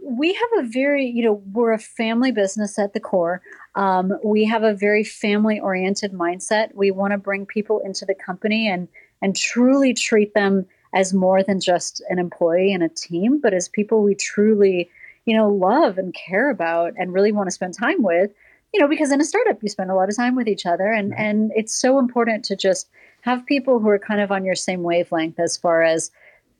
we 0.02 0.32
have 0.34 0.64
a 0.64 0.68
very, 0.68 1.06
you 1.06 1.24
know, 1.24 1.42
we're 1.52 1.72
a 1.72 1.78
family 1.78 2.30
business 2.30 2.78
at 2.78 2.92
the 2.92 3.00
core. 3.00 3.42
Um, 3.74 4.12
we 4.24 4.44
have 4.44 4.62
a 4.62 4.74
very 4.74 5.02
family-oriented 5.02 6.12
mindset. 6.12 6.74
We 6.74 6.90
want 6.90 7.12
to 7.12 7.18
bring 7.18 7.46
people 7.46 7.80
into 7.84 8.04
the 8.04 8.14
company 8.14 8.68
and 8.68 8.88
and 9.22 9.34
truly 9.34 9.94
treat 9.94 10.34
them 10.34 10.66
as 10.96 11.12
more 11.12 11.42
than 11.42 11.60
just 11.60 12.02
an 12.08 12.18
employee 12.18 12.72
and 12.72 12.82
a 12.82 12.88
team, 12.88 13.38
but 13.40 13.52
as 13.52 13.68
people 13.68 14.02
we 14.02 14.14
truly, 14.14 14.90
you 15.26 15.36
know, 15.36 15.48
love 15.48 15.98
and 15.98 16.14
care 16.14 16.50
about 16.50 16.94
and 16.96 17.12
really 17.12 17.32
want 17.32 17.46
to 17.46 17.52
spend 17.54 17.74
time 17.74 18.02
with. 18.02 18.30
You 18.72 18.80
know, 18.80 18.88
because 18.88 19.12
in 19.12 19.20
a 19.20 19.24
startup 19.24 19.62
you 19.62 19.68
spend 19.68 19.90
a 19.90 19.94
lot 19.94 20.08
of 20.08 20.16
time 20.16 20.34
with 20.34 20.48
each 20.48 20.66
other, 20.66 20.90
and 20.90 21.14
and 21.16 21.52
it's 21.54 21.74
so 21.74 21.98
important 21.98 22.44
to 22.46 22.56
just 22.56 22.88
have 23.20 23.46
people 23.46 23.78
who 23.78 23.88
are 23.88 23.98
kind 23.98 24.20
of 24.20 24.32
on 24.32 24.44
your 24.44 24.54
same 24.54 24.82
wavelength 24.82 25.38
as 25.38 25.56
far 25.56 25.82
as 25.82 26.10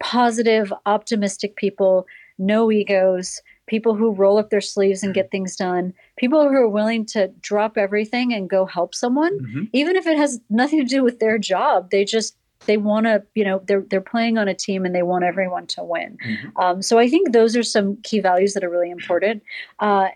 positive, 0.00 0.72
optimistic 0.84 1.56
people, 1.56 2.06
no 2.38 2.70
egos, 2.70 3.40
people 3.66 3.94
who 3.94 4.12
roll 4.12 4.38
up 4.38 4.50
their 4.50 4.60
sleeves 4.60 5.02
and 5.02 5.14
get 5.14 5.30
things 5.30 5.56
done, 5.56 5.92
people 6.16 6.42
who 6.48 6.54
are 6.54 6.68
willing 6.68 7.04
to 7.06 7.28
drop 7.40 7.76
everything 7.76 8.32
and 8.32 8.50
go 8.50 8.64
help 8.64 8.94
someone, 8.94 9.38
mm-hmm. 9.38 9.64
even 9.72 9.96
if 9.96 10.06
it 10.06 10.16
has 10.16 10.40
nothing 10.50 10.80
to 10.80 10.88
do 10.88 11.02
with 11.02 11.18
their 11.18 11.38
job. 11.38 11.90
They 11.90 12.04
just 12.04 12.36
they 12.66 12.76
want 12.76 13.06
to 13.06 13.22
you 13.34 13.44
know 13.44 13.62
they're 13.66 13.84
they're 13.88 14.00
playing 14.00 14.38
on 14.38 14.48
a 14.48 14.54
team 14.54 14.84
and 14.84 14.94
they 14.94 15.02
want 15.02 15.24
everyone 15.24 15.66
to 15.68 15.82
win. 15.82 16.18
Mm-hmm. 16.24 16.58
um, 16.58 16.82
so 16.82 16.98
i 16.98 17.08
think 17.08 17.32
those 17.32 17.56
are 17.56 17.62
some 17.62 17.96
key 18.02 18.20
values 18.20 18.54
that 18.54 18.64
are 18.64 18.70
really 18.70 18.90
important. 18.90 19.42
Uh, 19.78 20.08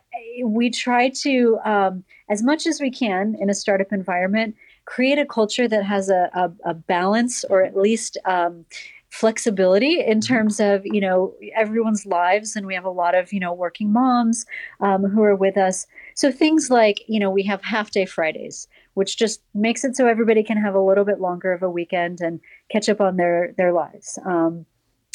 we 0.45 0.71
try 0.71 1.09
to 1.09 1.59
um, 1.65 2.05
as 2.29 2.43
much 2.43 2.67
as 2.67 2.81
we 2.81 2.91
can 2.91 3.37
in 3.41 3.51
a 3.51 3.55
startup 3.55 3.93
environment 3.93 4.55
create 4.85 5.19
a 5.19 5.27
culture 5.27 5.69
that 5.69 5.85
has 5.85 6.09
a, 6.09 6.31
a, 6.35 6.71
a 6.71 6.75
balance 6.75 7.45
or 7.45 7.63
at 7.63 7.77
least 7.77 8.17
um, 8.25 8.65
flexibility 9.11 10.01
in 10.01 10.19
mm-hmm. 10.19 10.35
terms 10.35 10.61
of 10.61 10.85
you 10.85 11.01
know 11.01 11.35
everyone's 11.55 12.07
lives. 12.07 12.57
And 12.57 12.67
we 12.67 12.75
have 12.75 12.85
a 12.85 12.91
lot 12.91 13.15
of 13.15 13.33
you 13.33 13.41
know 13.41 13.53
working 13.53 13.93
moms 13.93 14.47
um, 14.81 15.05
who 15.05 15.23
are 15.23 15.37
with 15.37 15.57
us. 15.57 15.87
So 16.15 16.33
things 16.33 16.71
like 16.71 17.03
you 17.07 17.21
know 17.21 17.31
we 17.31 17.43
have 17.45 17.63
half 17.63 17.91
day 17.91 18.07
fridays 18.07 18.67
which 18.94 19.16
just 19.16 19.42
makes 19.55 19.85
it 19.85 19.96
so 19.96 20.07
everybody 20.07 20.42
can 20.42 20.57
have 20.57 20.74
a 20.74 20.81
little 20.81 21.05
bit 21.05 21.20
longer 21.20 21.53
of 21.53 21.62
a 21.62 21.70
weekend 21.70 22.20
and 22.20 22.40
catch 22.70 22.88
up 22.88 23.00
on 23.00 23.16
their 23.16 23.55
their 23.57 23.72
lives. 23.72 24.18
Um, 24.24 24.66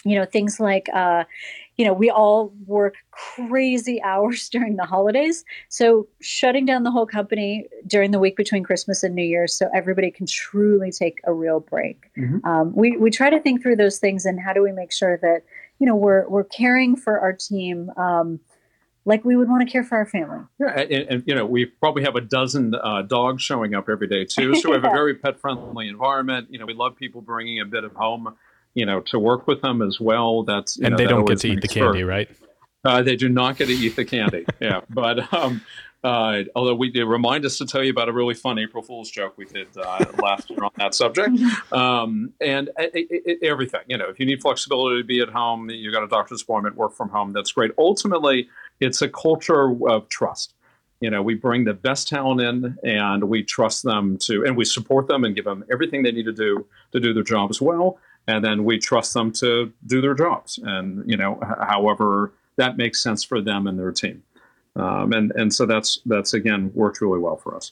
you 0.06 0.16
know 0.16 0.24
things 0.24 0.60
like 0.60 0.88
uh, 0.94 1.26
you 1.78 1.84
know 1.84 1.92
we 1.92 2.10
all 2.10 2.54
work 2.68 2.96
crazy 3.12 4.02
hours 4.04 4.48
during 4.56 4.78
the 4.78 4.86
holidays. 4.86 5.44
So 5.68 6.08
shutting 6.22 6.66
down 6.66 6.84
the 6.84 6.92
whole 6.92 7.08
company 7.08 7.68
during 7.88 8.12
the 8.12 8.20
week 8.20 8.38
between 8.38 8.64
christmas 8.64 9.04
and 9.04 9.16
new 9.16 9.26
year's 9.26 9.54
so 9.54 9.68
everybody 9.74 10.12
can 10.12 10.28
truly 10.28 10.92
take 10.92 11.20
a 11.26 11.34
real 11.34 11.60
break. 11.60 12.12
Mm-hmm. 12.18 12.48
um, 12.48 12.74
we, 12.74 12.96
we 12.96 13.10
try 13.10 13.30
to 13.30 13.40
think 13.40 13.62
through 13.62 13.76
those 13.76 13.98
things 13.98 14.26
and 14.26 14.40
how 14.40 14.54
do 14.54 14.62
we 14.62 14.72
make 14.72 14.94
sure 14.94 15.18
that 15.18 15.42
you 15.80 15.88
know 15.88 15.96
we're 15.96 16.30
we're 16.30 16.46
caring 16.46 16.96
for 16.96 17.20
our 17.20 17.34
team. 17.34 17.90
Um, 17.98 18.40
like 19.06 19.24
we 19.24 19.36
would 19.36 19.48
want 19.48 19.66
to 19.66 19.72
care 19.72 19.84
for 19.84 19.98
our 19.98 20.06
family. 20.06 20.40
Yeah, 20.60 20.80
and, 20.80 20.92
and 20.92 21.24
you 21.26 21.36
know, 21.36 21.46
we 21.46 21.66
probably 21.66 22.04
have 22.04 22.16
a 22.16 22.22
dozen 22.22 22.74
uh, 22.74 23.04
dogs 23.04 23.44
showing 23.44 23.76
up 23.76 23.88
every 23.88 24.08
day 24.08 24.26
too. 24.26 24.56
So 24.56 24.70
we 24.70 24.76
have 24.76 24.84
a 24.84 24.90
very 24.94 25.16
pet 25.16 25.40
friendly 25.40 25.88
environment. 25.88 26.48
You 26.50 26.60
know, 26.60 26.66
we 26.66 26.74
love 26.74 26.96
people 26.96 27.22
bringing 27.22 27.60
a 27.60 27.66
bit 27.66 27.84
of 27.84 27.94
home, 27.94 28.36
you 28.74 28.86
know, 28.86 29.02
to 29.02 29.20
work 29.20 29.48
with 29.48 29.62
them 29.62 29.82
as 29.82 30.00
well. 30.00 30.44
That's 30.44 30.78
and 30.78 30.92
know, 30.92 30.98
they 30.98 31.06
don't 31.06 31.26
get 31.26 31.40
to 31.40 31.50
eat 31.50 31.62
the 31.62 31.68
candy, 31.68 32.04
right? 32.04 32.30
Uh, 32.84 33.02
they 33.02 33.16
do 33.16 33.30
not 33.30 33.58
get 33.58 33.68
to 33.68 33.74
eat 33.74 33.96
the 33.96 34.06
candy. 34.06 34.46
yeah, 34.60 34.82
but 34.90 35.32
um, 35.34 35.62
uh, 36.06 36.44
although 36.56 36.76
we 36.76 36.92
did 36.92 37.06
remind 37.06 37.46
us 37.46 37.58
to 37.58 37.66
tell 37.66 37.84
you 37.84 37.90
about 37.90 38.08
a 38.08 38.14
really 38.14 38.36
fun 38.36 38.60
April 38.60 38.84
Fool's 38.84 39.10
joke 39.10 39.34
we 39.38 39.46
did 39.46 39.68
uh, 39.76 40.06
last 40.22 40.52
year 40.52 40.64
on 40.64 40.70
that 40.78 40.94
subject, 40.94 41.36
um, 41.74 42.32
and 42.40 42.70
it, 42.78 43.08
it, 43.10 43.24
it, 43.26 43.40
everything. 43.44 43.82
You 43.88 43.98
know, 43.98 44.08
if 44.08 44.20
you 44.20 44.28
need 44.28 44.40
flexibility 44.40 45.02
to 45.02 45.04
be 45.04 45.20
at 45.20 45.30
home, 45.30 45.68
you've 45.72 45.94
got 45.94 46.04
a 46.04 46.08
doctor's 46.08 46.44
appointment, 46.44 46.76
work 46.76 46.94
from 46.94 47.10
home. 47.10 47.34
That's 47.34 47.52
great. 47.52 47.72
Ultimately, 47.80 48.48
it's 48.80 49.02
a 49.02 49.10
culture 49.10 49.76
of 49.90 50.08
trust. 50.08 50.54
You 51.02 51.10
know, 51.10 51.24
we 51.24 51.34
bring 51.34 51.64
the 51.66 51.74
best 51.74 52.08
talent 52.08 52.40
in, 52.40 52.78
and 52.84 53.24
we 53.24 53.42
trust 53.42 53.82
them 53.82 54.20
to, 54.26 54.46
and 54.46 54.56
we 54.56 54.64
support 54.64 55.08
them 55.08 55.24
and 55.24 55.36
give 55.36 55.46
them 55.46 55.66
everything 55.72 56.04
they 56.04 56.12
need 56.12 56.26
to 56.26 56.34
do 56.34 56.68
to 56.92 57.00
do 57.00 57.16
their 57.16 57.24
jobs 57.24 57.60
well, 57.60 57.98
and 58.28 58.46
then 58.46 58.64
we 58.64 58.78
trust 58.78 59.16
them 59.16 59.32
to 59.34 59.74
do 59.88 60.02
their 60.02 60.14
jobs, 60.14 60.60
and 60.62 61.10
you 61.10 61.18
know, 61.18 61.40
however 61.68 62.32
that 62.58 62.78
makes 62.78 63.02
sense 63.02 63.24
for 63.24 63.42
them 63.42 63.66
and 63.66 63.80
their 63.80 63.92
team. 63.92 64.22
Um, 64.76 65.14
and 65.14 65.32
and 65.36 65.54
so 65.54 65.66
that's 65.66 66.00
that's 66.06 66.34
again 66.34 66.72
worked 66.74 67.02
really 67.02 67.20
well 67.20 67.38
for 67.38 67.56
us. 67.56 67.72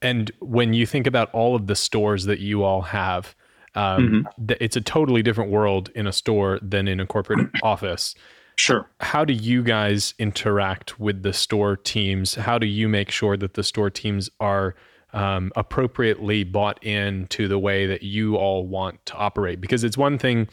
And 0.00 0.30
when 0.40 0.74
you 0.74 0.86
think 0.86 1.06
about 1.06 1.32
all 1.32 1.56
of 1.56 1.66
the 1.66 1.74
stores 1.74 2.24
that 2.24 2.38
you 2.38 2.62
all 2.62 2.82
have, 2.82 3.34
um, 3.74 4.26
mm-hmm. 4.38 4.52
it's 4.60 4.76
a 4.76 4.80
totally 4.80 5.22
different 5.22 5.50
world 5.50 5.90
in 5.94 6.06
a 6.06 6.12
store 6.12 6.58
than 6.62 6.88
in 6.88 7.00
a 7.00 7.06
corporate 7.06 7.50
office. 7.62 8.14
Sure. 8.56 8.88
How 9.00 9.24
do 9.24 9.32
you 9.32 9.62
guys 9.62 10.14
interact 10.18 10.98
with 10.98 11.22
the 11.22 11.32
store 11.32 11.76
teams? 11.76 12.34
How 12.34 12.58
do 12.58 12.66
you 12.66 12.88
make 12.88 13.10
sure 13.10 13.36
that 13.36 13.54
the 13.54 13.62
store 13.62 13.90
teams 13.90 14.28
are 14.40 14.74
um, 15.12 15.52
appropriately 15.54 16.42
bought 16.42 16.84
in 16.84 17.26
to 17.28 17.46
the 17.46 17.58
way 17.58 17.86
that 17.86 18.02
you 18.02 18.36
all 18.36 18.66
want 18.66 19.04
to 19.06 19.14
operate? 19.14 19.60
Because 19.60 19.84
it's 19.84 19.96
one 19.96 20.18
thing 20.18 20.48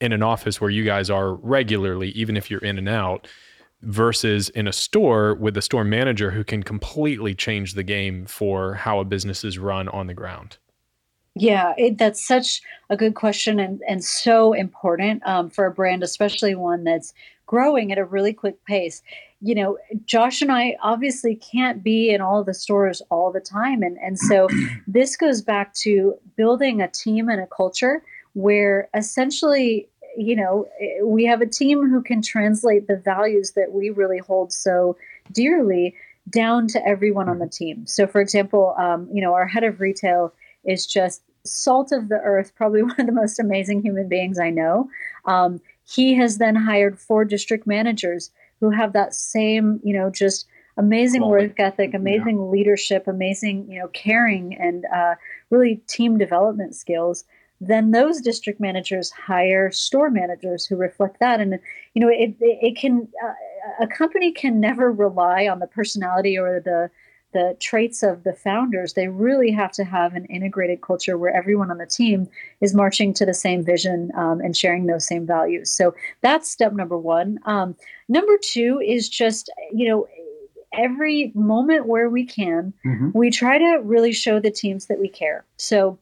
in 0.00 0.12
an 0.12 0.22
office 0.22 0.60
where 0.60 0.70
you 0.70 0.84
guys 0.84 1.10
are 1.10 1.34
regularly, 1.34 2.08
even 2.10 2.36
if 2.36 2.50
you're 2.50 2.64
in 2.64 2.78
and 2.78 2.88
out, 2.88 3.28
versus 3.82 4.48
in 4.50 4.66
a 4.68 4.72
store 4.72 5.34
with 5.34 5.56
a 5.56 5.62
store 5.62 5.84
manager 5.84 6.30
who 6.30 6.44
can 6.44 6.62
completely 6.62 7.34
change 7.34 7.74
the 7.74 7.82
game 7.82 8.26
for 8.26 8.74
how 8.74 9.00
a 9.00 9.04
business 9.04 9.44
is 9.44 9.58
run 9.58 9.88
on 9.88 10.06
the 10.06 10.14
ground? 10.14 10.58
Yeah, 11.34 11.72
it, 11.78 11.98
that's 11.98 12.24
such 12.24 12.60
a 12.90 12.96
good 12.96 13.14
question 13.14 13.58
and, 13.58 13.80
and 13.88 14.04
so 14.04 14.52
important 14.52 15.26
um, 15.26 15.48
for 15.48 15.64
a 15.64 15.70
brand, 15.70 16.02
especially 16.02 16.54
one 16.54 16.84
that's 16.84 17.14
growing 17.46 17.90
at 17.90 17.98
a 17.98 18.04
really 18.04 18.32
quick 18.32 18.62
pace. 18.64 19.02
You 19.40 19.54
know, 19.54 19.78
Josh 20.04 20.42
and 20.42 20.52
I 20.52 20.76
obviously 20.82 21.34
can't 21.34 21.82
be 21.82 22.10
in 22.10 22.20
all 22.20 22.44
the 22.44 22.54
stores 22.54 23.02
all 23.10 23.32
the 23.32 23.40
time. 23.40 23.82
And, 23.82 23.98
and 23.98 24.18
so 24.18 24.46
this 24.86 25.16
goes 25.16 25.42
back 25.42 25.74
to 25.74 26.14
building 26.36 26.80
a 26.80 26.88
team 26.88 27.28
and 27.28 27.40
a 27.40 27.46
culture 27.46 28.02
where 28.34 28.88
essentially 28.94 29.88
you 30.16 30.36
know, 30.36 30.68
we 31.04 31.24
have 31.24 31.40
a 31.40 31.46
team 31.46 31.88
who 31.88 32.02
can 32.02 32.22
translate 32.22 32.86
the 32.86 32.96
values 32.96 33.52
that 33.52 33.72
we 33.72 33.90
really 33.90 34.18
hold 34.18 34.52
so 34.52 34.96
dearly 35.32 35.94
down 36.30 36.68
to 36.68 36.86
everyone 36.86 37.28
on 37.28 37.38
the 37.38 37.48
team. 37.48 37.86
So, 37.86 38.06
for 38.06 38.20
example, 38.20 38.74
um, 38.78 39.08
you 39.12 39.22
know, 39.22 39.34
our 39.34 39.46
head 39.46 39.64
of 39.64 39.80
retail 39.80 40.32
is 40.64 40.86
just 40.86 41.22
salt 41.44 41.92
of 41.92 42.08
the 42.08 42.20
earth, 42.22 42.54
probably 42.54 42.82
one 42.82 43.00
of 43.00 43.06
the 43.06 43.12
most 43.12 43.38
amazing 43.38 43.82
human 43.82 44.08
beings 44.08 44.38
I 44.38 44.50
know. 44.50 44.88
Um, 45.24 45.60
he 45.84 46.14
has 46.14 46.38
then 46.38 46.54
hired 46.54 46.98
four 46.98 47.24
district 47.24 47.66
managers 47.66 48.30
who 48.60 48.70
have 48.70 48.92
that 48.92 49.14
same, 49.14 49.80
you 49.82 49.94
know, 49.94 50.10
just 50.10 50.46
amazing 50.76 51.26
work 51.26 51.58
ethic, 51.58 51.92
amazing 51.94 52.38
yeah. 52.38 52.44
leadership, 52.44 53.06
amazing, 53.06 53.70
you 53.70 53.78
know, 53.78 53.88
caring 53.88 54.56
and 54.56 54.86
uh, 54.94 55.14
really 55.50 55.82
team 55.88 56.16
development 56.16 56.74
skills 56.74 57.24
then 57.66 57.92
those 57.92 58.20
district 58.20 58.60
managers 58.60 59.10
hire 59.10 59.70
store 59.70 60.10
managers 60.10 60.66
who 60.66 60.76
reflect 60.76 61.20
that. 61.20 61.40
And 61.40 61.58
you 61.94 62.00
know 62.00 62.08
it, 62.08 62.34
it 62.40 62.76
can 62.76 63.08
uh, 63.24 63.84
a 63.84 63.86
company 63.86 64.32
can 64.32 64.60
never 64.60 64.90
rely 64.90 65.46
on 65.46 65.60
the 65.60 65.66
personality 65.66 66.36
or 66.38 66.60
the 66.60 66.90
the 67.32 67.56
traits 67.60 68.02
of 68.02 68.24
the 68.24 68.34
founders. 68.34 68.92
They 68.92 69.08
really 69.08 69.50
have 69.52 69.72
to 69.72 69.84
have 69.84 70.14
an 70.14 70.26
integrated 70.26 70.82
culture 70.82 71.16
where 71.16 71.34
everyone 71.34 71.70
on 71.70 71.78
the 71.78 71.86
team 71.86 72.28
is 72.60 72.74
marching 72.74 73.14
to 73.14 73.24
the 73.24 73.32
same 73.32 73.64
vision 73.64 74.10
um, 74.14 74.40
and 74.40 74.54
sharing 74.54 74.84
those 74.84 75.06
same 75.06 75.26
values. 75.26 75.72
So 75.72 75.94
that's 76.20 76.50
step 76.50 76.74
number 76.74 76.98
one. 76.98 77.38
Um, 77.46 77.74
number 78.08 78.36
two 78.42 78.82
is 78.84 79.08
just 79.08 79.50
you 79.72 79.88
know 79.88 80.08
every 80.74 81.32
moment 81.34 81.86
where 81.86 82.08
we 82.08 82.24
can 82.24 82.72
mm-hmm. 82.84 83.10
we 83.14 83.30
try 83.30 83.58
to 83.58 83.80
really 83.82 84.12
show 84.12 84.40
the 84.40 84.50
teams 84.50 84.86
that 84.86 84.98
we 84.98 85.08
care. 85.08 85.44
So 85.56 85.98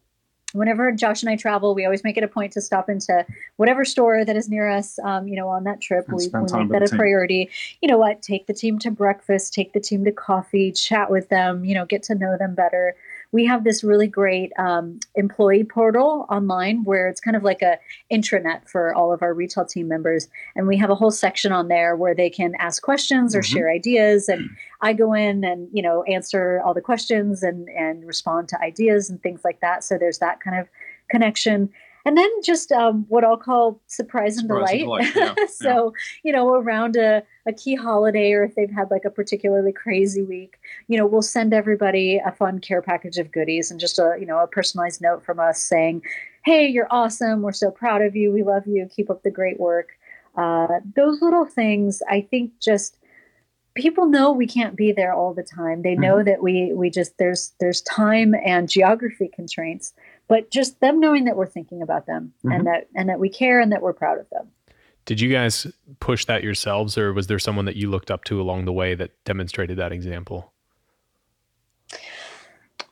whenever 0.52 0.92
Josh 0.92 1.22
and 1.22 1.30
I 1.30 1.36
travel, 1.36 1.74
we 1.74 1.84
always 1.84 2.04
make 2.04 2.16
it 2.16 2.24
a 2.24 2.28
point 2.28 2.52
to 2.52 2.60
stop 2.60 2.88
into 2.88 3.24
whatever 3.56 3.84
store 3.84 4.24
that 4.24 4.36
is 4.36 4.48
near 4.48 4.68
us. 4.68 4.98
Um, 5.00 5.28
you 5.28 5.36
know, 5.36 5.48
on 5.48 5.64
that 5.64 5.80
trip, 5.80 6.06
we, 6.08 6.28
we 6.28 6.40
make 6.40 6.70
that 6.70 6.82
a 6.82 6.88
team. 6.88 6.98
priority. 6.98 7.50
You 7.80 7.88
know 7.88 7.98
what? 7.98 8.22
Take 8.22 8.46
the 8.46 8.54
team 8.54 8.78
to 8.80 8.90
breakfast, 8.90 9.52
take 9.52 9.72
the 9.72 9.80
team 9.80 10.04
to 10.04 10.12
coffee, 10.12 10.72
chat 10.72 11.10
with 11.10 11.28
them. 11.28 11.64
You 11.64 11.74
know, 11.74 11.86
get 11.86 12.02
to 12.04 12.14
know 12.14 12.36
them 12.38 12.54
better 12.54 12.96
we 13.32 13.46
have 13.46 13.64
this 13.64 13.84
really 13.84 14.08
great 14.08 14.52
um, 14.58 14.98
employee 15.14 15.64
portal 15.64 16.26
online 16.28 16.82
where 16.84 17.08
it's 17.08 17.20
kind 17.20 17.36
of 17.36 17.44
like 17.44 17.62
a 17.62 17.78
intranet 18.12 18.68
for 18.68 18.92
all 18.94 19.12
of 19.12 19.22
our 19.22 19.32
retail 19.32 19.64
team 19.64 19.86
members. 19.86 20.28
And 20.56 20.66
we 20.66 20.76
have 20.78 20.90
a 20.90 20.94
whole 20.94 21.12
section 21.12 21.52
on 21.52 21.68
there 21.68 21.96
where 21.96 22.14
they 22.14 22.28
can 22.30 22.54
ask 22.58 22.82
questions 22.82 23.34
or 23.34 23.40
mm-hmm. 23.40 23.54
share 23.54 23.70
ideas. 23.70 24.28
And 24.28 24.50
i 24.82 24.92
go 24.92 25.12
in 25.12 25.44
and 25.44 25.68
you 25.72 25.82
know 25.82 26.02
answer 26.04 26.60
all 26.64 26.72
the 26.72 26.80
questions 26.80 27.42
and 27.42 27.68
and 27.70 28.06
respond 28.06 28.48
to 28.48 28.60
ideas 28.60 29.10
and 29.10 29.22
things 29.22 29.42
like 29.44 29.60
that. 29.60 29.84
So 29.84 29.98
there's 29.98 30.18
that 30.18 30.40
kind 30.40 30.58
of 30.58 30.68
connection 31.10 31.70
and 32.04 32.16
then 32.16 32.28
just 32.42 32.72
um, 32.72 33.04
what 33.08 33.24
I'll 33.24 33.36
call 33.36 33.80
surprise 33.86 34.36
and 34.38 34.46
Surprise 34.48 34.70
and 34.72 34.80
delight. 34.80 35.12
delight, 35.14 35.36
yeah, 35.38 35.46
so 35.48 35.92
you 36.22 36.32
know, 36.32 36.54
around 36.54 36.96
a, 36.96 37.22
a 37.46 37.52
key 37.52 37.74
holiday, 37.74 38.32
or 38.32 38.44
if 38.44 38.54
they've 38.54 38.70
had 38.70 38.90
like 38.90 39.04
a 39.04 39.10
particularly 39.10 39.72
crazy 39.72 40.22
week, 40.22 40.58
you 40.88 40.96
know, 40.98 41.06
we'll 41.06 41.22
send 41.22 41.52
everybody 41.52 42.20
a 42.24 42.32
fun 42.32 42.58
care 42.58 42.82
package 42.82 43.18
of 43.18 43.30
goodies 43.32 43.70
and 43.70 43.78
just 43.80 43.98
a 43.98 44.16
you 44.18 44.26
know 44.26 44.38
a 44.38 44.46
personalized 44.46 45.00
note 45.00 45.24
from 45.24 45.38
us 45.40 45.62
saying, 45.62 46.02
"Hey, 46.44 46.66
you're 46.66 46.88
awesome. 46.90 47.42
We're 47.42 47.52
so 47.52 47.70
proud 47.70 48.02
of 48.02 48.16
you. 48.16 48.32
We 48.32 48.42
love 48.42 48.66
you. 48.66 48.86
Keep 48.94 49.10
up 49.10 49.22
the 49.22 49.30
great 49.30 49.58
work." 49.60 49.88
Uh, 50.36 50.68
those 50.94 51.20
little 51.20 51.44
things, 51.44 52.02
I 52.08 52.20
think, 52.20 52.52
just 52.60 52.96
people 53.74 54.06
know 54.06 54.32
we 54.32 54.46
can't 54.46 54.76
be 54.76 54.92
there 54.92 55.12
all 55.14 55.32
the 55.34 55.42
time. 55.42 55.82
They 55.82 55.94
know 55.94 56.16
Mhm. 56.16 56.24
that 56.26 56.42
we 56.42 56.72
we 56.72 56.90
just 56.90 57.18
there's 57.18 57.52
there's 57.60 57.80
time 57.82 58.34
and 58.44 58.68
geography 58.68 59.28
constraints, 59.28 59.92
but 60.30 60.48
just 60.50 60.78
them 60.80 61.00
knowing 61.00 61.24
that 61.24 61.36
we're 61.36 61.44
thinking 61.44 61.82
about 61.82 62.06
them 62.06 62.32
Mhm. 62.44 62.54
and 62.54 62.66
that 62.68 62.86
and 62.94 63.08
that 63.08 63.18
we 63.18 63.28
care 63.28 63.60
and 63.60 63.72
that 63.72 63.82
we're 63.82 63.92
proud 63.92 64.18
of 64.18 64.30
them. 64.30 64.46
Did 65.04 65.20
you 65.20 65.28
guys 65.28 65.66
push 65.98 66.24
that 66.26 66.44
yourselves, 66.44 66.96
or 66.96 67.12
was 67.12 67.26
there 67.26 67.38
someone 67.40 67.64
that 67.64 67.74
you 67.74 67.90
looked 67.90 68.10
up 68.12 68.22
to 68.24 68.40
along 68.40 68.64
the 68.64 68.72
way 68.72 68.94
that 68.94 69.10
demonstrated 69.24 69.76
that 69.78 69.90
example? 69.92 70.52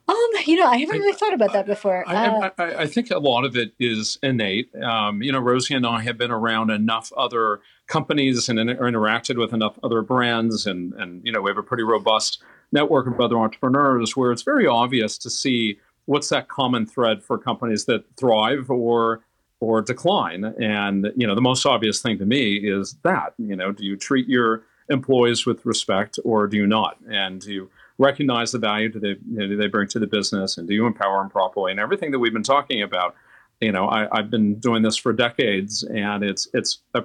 Um, 0.09 0.17
you 0.47 0.57
know, 0.57 0.65
I 0.67 0.79
haven't 0.79 0.99
really 0.99 1.13
thought 1.13 1.35
about 1.35 1.53
that 1.53 1.67
before. 1.67 2.03
I, 2.09 2.27
Uh, 2.27 2.51
I, 2.59 2.65
I 2.83 2.87
think 2.87 3.11
a 3.11 3.19
lot 3.19 3.45
of 3.45 3.57
it 3.57 3.73
is 3.79 4.19
innate. 4.23 4.75
Um, 4.77 5.23
you 5.23 5.31
know, 5.31 5.39
Rosie 5.39 5.75
and 5.75 5.87
I 5.87 6.01
have 6.01 6.17
been 6.17 6.31
around 6.31 6.71
enough 6.71 7.13
other 7.15 7.61
companies 7.89 8.49
and 8.49 8.59
inter- 8.59 8.77
interacted 8.91 9.37
with 9.39 9.53
enough 9.53 9.79
other 9.83 10.01
brands, 10.03 10.67
and 10.67 10.95
and 10.95 11.21
you 11.25 11.31
know, 11.31 11.43
we 11.43 11.51
have 11.51 11.59
a 11.59 11.63
pretty 11.63 11.83
robust 11.85 12.43
network 12.73 13.07
of 13.07 13.21
other 13.21 13.37
entrepreneurs 13.39 14.17
where 14.17 14.33
it's 14.33 14.43
very 14.43 14.67
obvious 14.67 15.19
to 15.19 15.31
see 15.31 15.79
what's 16.09 16.29
that 16.31 16.49
common 16.49 16.87
thread 16.87 17.23
for 17.23 17.39
companies 17.39 17.85
that 17.87 18.05
thrive 18.17 18.71
or 18.71 19.21
or 19.61 19.83
decline. 19.83 20.45
And 20.61 21.13
you 21.17 21.27
know, 21.27 21.35
the 21.35 21.41
most 21.41 21.67
obvious 21.67 22.01
thing 22.01 22.19
to 22.19 22.27
me 22.27 22.57
is 22.57 22.97
that 23.03 23.35
you 23.39 23.57
know, 23.57 23.73
do 23.73 23.85
you 23.85 23.97
treat 23.97 24.29
your 24.29 24.63
employees 24.89 25.47
with 25.47 25.65
respect 25.67 26.19
or 26.25 26.47
do 26.47 26.57
you 26.57 26.67
not? 26.67 26.97
And 27.11 27.41
do 27.41 27.53
you 27.53 27.71
recognize 27.99 28.53
the 28.53 28.59
value 28.59 28.89
do 28.89 29.01
they, 29.01 29.09
you 29.09 29.39
know, 29.39 29.49
do 29.49 29.57
they 29.57 29.67
bring 29.67 29.89
to 29.89 29.99
the 29.99 30.07
business 30.07 30.57
and 30.57 30.69
do 30.69 30.75
you 30.75 30.87
empower 30.87 31.19
them 31.19 31.29
properly 31.29 31.73
and 31.73 31.81
everything 31.81 32.13
that 32.13 32.19
we've 32.19 32.33
been 32.33 32.43
talking 32.45 32.83
about 32.83 33.17
you 33.61 33.73
know 33.73 33.89
I, 33.89 34.07
i've 34.17 34.31
been 34.31 34.55
doing 34.55 34.83
this 34.83 34.97
for 34.97 35.13
decades 35.13 35.83
and 35.83 36.23
it's 36.23 36.47
it's 36.55 36.79
a, 36.95 37.03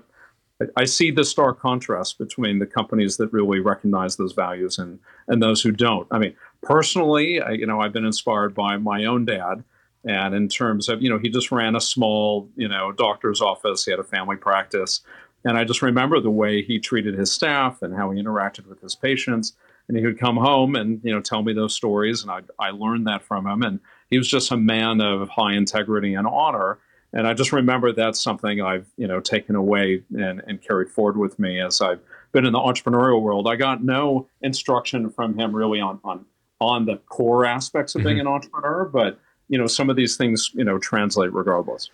i 0.78 0.86
see 0.86 1.10
the 1.10 1.26
stark 1.26 1.60
contrast 1.60 2.20
between 2.20 2.60
the 2.60 2.68
companies 2.68 3.18
that 3.18 3.34
really 3.34 3.60
recognize 3.60 4.16
those 4.16 4.34
values 4.34 4.78
and 4.78 5.00
and 5.28 5.42
those 5.42 5.62
who 5.64 5.72
don't 5.72 6.08
i 6.12 6.20
mean 6.20 6.36
personally 6.64 7.42
I, 7.42 7.52
you 7.52 7.66
know 7.66 7.80
i've 7.82 7.94
been 7.94 8.06
inspired 8.06 8.56
by 8.56 8.78
my 8.78 9.06
own 9.06 9.26
dad. 9.26 9.64
And 10.06 10.36
in 10.36 10.50
terms 10.50 10.90
of 10.90 11.02
you 11.02 11.10
know 11.10 11.18
he 11.18 11.30
just 11.30 11.52
ran 11.52 11.76
a 11.76 11.82
small 11.82 12.50
you 12.56 12.68
know 12.68 12.92
doctor's 12.92 13.42
office. 13.42 13.86
He 13.86 13.92
had 13.92 14.00
a 14.00 14.04
family 14.04 14.36
practice. 14.36 15.02
And 15.46 15.58
i 15.58 15.64
just 15.64 15.82
remember 15.82 16.20
the 16.20 16.30
way 16.30 16.62
he 16.62 16.80
treated 16.80 17.16
his 17.18 17.32
staff 17.32 17.82
and 17.82 17.96
how 17.96 18.12
he 18.12 18.22
interacted 18.22 18.66
with 18.68 18.82
his 18.82 18.96
patients. 18.96 19.54
And 19.88 19.98
he 19.98 20.06
would 20.06 20.20
come 20.20 20.38
home 20.38 20.76
and 20.76 21.02
you 21.04 21.14
know 21.14 21.22
tell 21.22 21.44
me 21.44 21.54
those 21.54 21.76
stories. 21.76 22.22
And 22.22 22.32
I, 22.32 22.42
I 22.60 22.72
learned 22.72 23.08
that 23.08 23.24
from 23.24 23.46
him. 23.46 23.62
And 23.64 23.80
he 24.10 24.18
was 24.18 24.28
just 24.28 24.52
a 24.52 24.58
man 24.58 25.02
of 25.02 25.30
high 25.30 25.54
integrity 25.54 26.14
and 26.14 26.28
honor. 26.28 26.80
And 27.14 27.28
i 27.28 27.34
just 27.34 27.54
remember 27.54 27.92
that's 27.92 28.20
something 28.20 28.62
i've 28.62 28.88
you 28.98 29.08
know 29.08 29.20
taken 29.20 29.56
away 29.56 30.04
and, 30.18 30.42
and 30.48 30.62
carried 30.62 30.90
forward 30.90 31.18
with 31.18 31.38
me 31.38 31.60
as 31.62 31.80
i've 31.80 32.02
been 32.34 32.46
in 32.46 32.52
the 32.52 32.60
entrepreneurial 32.60 33.22
world. 33.22 33.48
I 33.48 33.56
got 33.56 33.84
no 33.84 34.28
instruction 34.42 35.10
from 35.10 35.38
him 35.40 35.56
really 35.56 35.80
on 35.80 36.00
on 36.04 36.26
on 36.64 36.86
the 36.86 36.98
core 37.10 37.46
aspects 37.46 37.96
of 37.96 38.04
being 38.04 38.20
an 38.20 38.28
entrepreneur 38.28 38.86
but 38.86 39.20
you 39.50 39.58
know 39.58 39.68
some 39.68 39.90
of 39.90 39.96
these 39.96 40.16
things 40.18 40.52
you 40.54 40.64
know 40.64 40.78
translate 40.78 41.32
regardless 41.34 41.90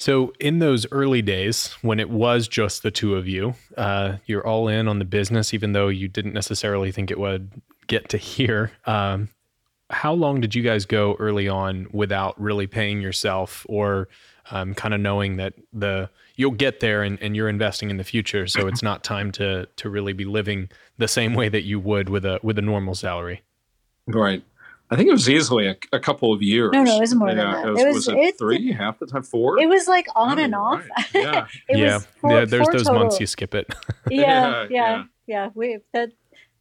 So, 0.00 0.32
in 0.38 0.60
those 0.60 0.86
early 0.92 1.22
days, 1.22 1.74
when 1.82 1.98
it 1.98 2.08
was 2.08 2.46
just 2.46 2.84
the 2.84 2.90
two 2.92 3.16
of 3.16 3.26
you, 3.26 3.54
uh, 3.76 4.18
you're 4.26 4.46
all 4.46 4.68
in 4.68 4.86
on 4.86 5.00
the 5.00 5.04
business, 5.04 5.52
even 5.52 5.72
though 5.72 5.88
you 5.88 6.06
didn't 6.06 6.34
necessarily 6.34 6.92
think 6.92 7.10
it 7.10 7.18
would 7.18 7.50
get 7.88 8.08
to 8.10 8.16
here. 8.16 8.70
Um, 8.86 9.28
how 9.90 10.12
long 10.12 10.40
did 10.40 10.54
you 10.54 10.62
guys 10.62 10.86
go 10.86 11.16
early 11.18 11.48
on 11.48 11.88
without 11.92 12.40
really 12.40 12.68
paying 12.68 13.00
yourself, 13.00 13.66
or 13.68 14.08
um, 14.52 14.72
kind 14.74 14.94
of 14.94 15.00
knowing 15.00 15.36
that 15.38 15.54
the 15.72 16.08
you'll 16.36 16.52
get 16.52 16.78
there 16.78 17.02
and, 17.02 17.20
and 17.20 17.34
you're 17.34 17.48
investing 17.48 17.90
in 17.90 17.96
the 17.96 18.04
future, 18.04 18.46
so 18.46 18.68
it's 18.68 18.84
not 18.84 19.02
time 19.02 19.32
to 19.32 19.66
to 19.76 19.90
really 19.90 20.12
be 20.12 20.24
living 20.24 20.68
the 20.98 21.08
same 21.08 21.34
way 21.34 21.48
that 21.48 21.62
you 21.64 21.80
would 21.80 22.08
with 22.08 22.24
a 22.24 22.38
with 22.42 22.56
a 22.56 22.62
normal 22.62 22.94
salary? 22.94 23.42
Right 24.08 24.42
i 24.90 24.96
think 24.96 25.08
it 25.08 25.12
was 25.12 25.28
easily 25.28 25.66
a, 25.68 25.76
a 25.92 26.00
couple 26.00 26.32
of 26.32 26.42
years 26.42 26.70
No, 26.72 26.82
no, 26.82 26.96
it 26.96 27.00
was 27.00 27.14
more 27.14 27.28
than 27.28 27.38
that. 27.38 27.64
it 27.66 27.70
was, 27.70 27.80
It 27.82 27.86
was- 27.86 27.94
was 27.94 28.08
it 28.08 28.16
it's- 28.16 28.34
three 28.38 28.72
half 28.72 28.98
the 28.98 29.06
time 29.06 29.22
four 29.22 29.60
it 29.60 29.68
was 29.68 29.86
like 29.88 30.06
on 30.16 30.38
Oh, 30.38 30.42
and 30.42 30.54
off. 30.54 30.80
right. 30.96 31.06
yeah 31.14 31.46
it 31.68 31.78
yeah, 31.78 31.94
was 31.94 32.06
four, 32.20 32.30
yeah. 32.32 32.44
There's 32.44 32.66
those 32.68 32.84
total. 32.84 33.00
months 33.00 33.20
you 33.20 33.26
skip 33.26 33.54
it. 33.54 33.72
yeah, 34.10 34.22
Yeah, 34.22 34.62
yeah, 34.62 34.68
yeah, 34.70 35.04
yeah. 35.26 35.50
We 35.54 35.78
that 35.92 36.12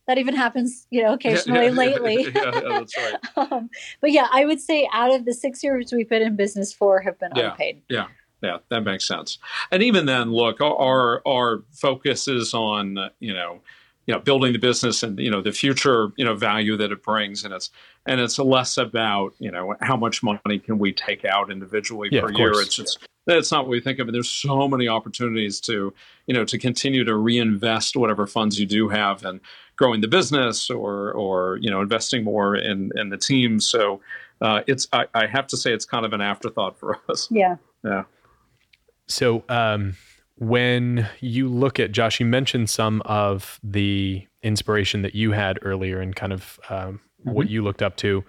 that 0.07 0.17
even 0.17 0.35
happens, 0.35 0.87
you 0.89 1.03
know, 1.03 1.13
occasionally 1.13 1.65
Yeah, 1.65 1.69
yeah, 1.71 1.77
lately. 1.77 2.23
yeah, 2.23 2.29
yeah, 2.33 2.61
that's 2.79 2.97
right. 2.97 3.15
um, 3.51 3.69
but 3.99 4.11
yeah, 4.13 4.27
I 4.31 4.45
would 4.45 4.61
say 4.61 4.87
out 4.93 5.13
of 5.13 5.25
the 5.25 5.33
six 5.33 5.61
years 5.63 5.91
we've 5.91 6.07
been 6.07 6.21
in 6.21 6.35
business, 6.37 6.71
four 6.73 7.01
have 7.01 7.19
been 7.19 7.31
Yeah. 7.35 7.51
unpaid. 7.51 7.81
Yeah, 7.89 8.05
Yeah, 8.41 8.57
that 8.69 8.81
makes 8.85 9.05
sense. 9.05 9.37
And 9.71 9.83
even 9.83 10.05
then, 10.05 10.31
look, 10.31 10.61
our 10.61 11.21
our 11.27 11.63
focus 11.73 12.27
is 12.29 12.53
on 12.53 12.97
uh, 12.97 13.09
you 13.19 13.33
know, 13.33 13.59
you 14.07 14.13
know, 14.13 14.19
building 14.19 14.53
the 14.53 14.59
business 14.59 15.03
and 15.03 15.19
you 15.19 15.29
know 15.29 15.41
the 15.41 15.51
future 15.51 16.11
you 16.15 16.25
know 16.25 16.33
value 16.33 16.75
that 16.77 16.91
it 16.91 17.03
brings, 17.03 17.43
and 17.43 17.53
it's 17.53 17.69
and 18.05 18.19
it's 18.19 18.39
less 18.39 18.77
about 18.77 19.33
you 19.37 19.51
know 19.51 19.75
how 19.81 19.95
much 19.95 20.23
money 20.23 20.57
can 20.59 20.79
we 20.79 20.91
take 20.93 21.25
out 21.25 21.51
individually 21.51 22.09
Yeah, 22.11 22.21
per 22.21 22.29
of 22.29 22.35
year. 22.37 22.51
course. 22.53 22.65
It's 22.65 22.75
just 22.75 22.99
that's 23.25 23.51
not 23.51 23.65
what 23.65 23.71
we 23.71 23.81
think 23.81 23.99
of. 23.99 24.07
And 24.07 24.15
there's 24.15 24.29
so 24.29 24.67
many 24.67 24.87
opportunities 24.87 25.59
to 25.61 25.93
you 26.25 26.33
know 26.33 26.45
to 26.45 26.57
continue 26.57 27.03
to 27.03 27.15
reinvest 27.15 27.95
whatever 27.95 28.25
funds 28.25 28.59
you 28.59 28.65
do 28.65 28.89
have 28.89 29.23
and 29.25 29.41
growing 29.75 30.01
the 30.01 30.07
business 30.07 30.69
or 30.69 31.11
or 31.11 31.57
you 31.61 31.69
know 31.69 31.81
investing 31.81 32.23
more 32.23 32.55
in 32.55 32.91
in 32.95 33.09
the 33.09 33.17
team. 33.17 33.59
So. 33.59 34.01
Uh, 34.39 34.61
it's 34.67 34.87
I, 34.93 35.07
I 35.15 35.25
have 35.25 35.47
to 35.47 35.57
say 35.57 35.73
it's 35.73 35.83
kind 35.83 36.05
of 36.05 36.13
an 36.13 36.21
afterthought 36.21 36.77
for 36.77 36.99
us. 37.09 37.27
Yeah. 37.31 37.55
Yeah. 37.83 38.03
So, 39.07 39.43
um, 39.49 39.95
when 40.37 41.07
you 41.19 41.49
look 41.49 41.79
at 41.79 41.91
Josh, 41.91 42.19
you 42.19 42.25
mentioned 42.25 42.69
some 42.69 43.01
of 43.05 43.59
the 43.63 44.27
inspiration 44.43 45.01
that 45.01 45.15
you 45.15 45.31
had 45.31 45.59
earlier 45.61 45.99
and 45.99 46.15
kind 46.15 46.31
of 46.31 46.59
um, 46.69 46.99
what 47.23 47.49
you 47.49 47.63
looked 47.63 47.81
up 47.81 47.95
to. 47.97 48.23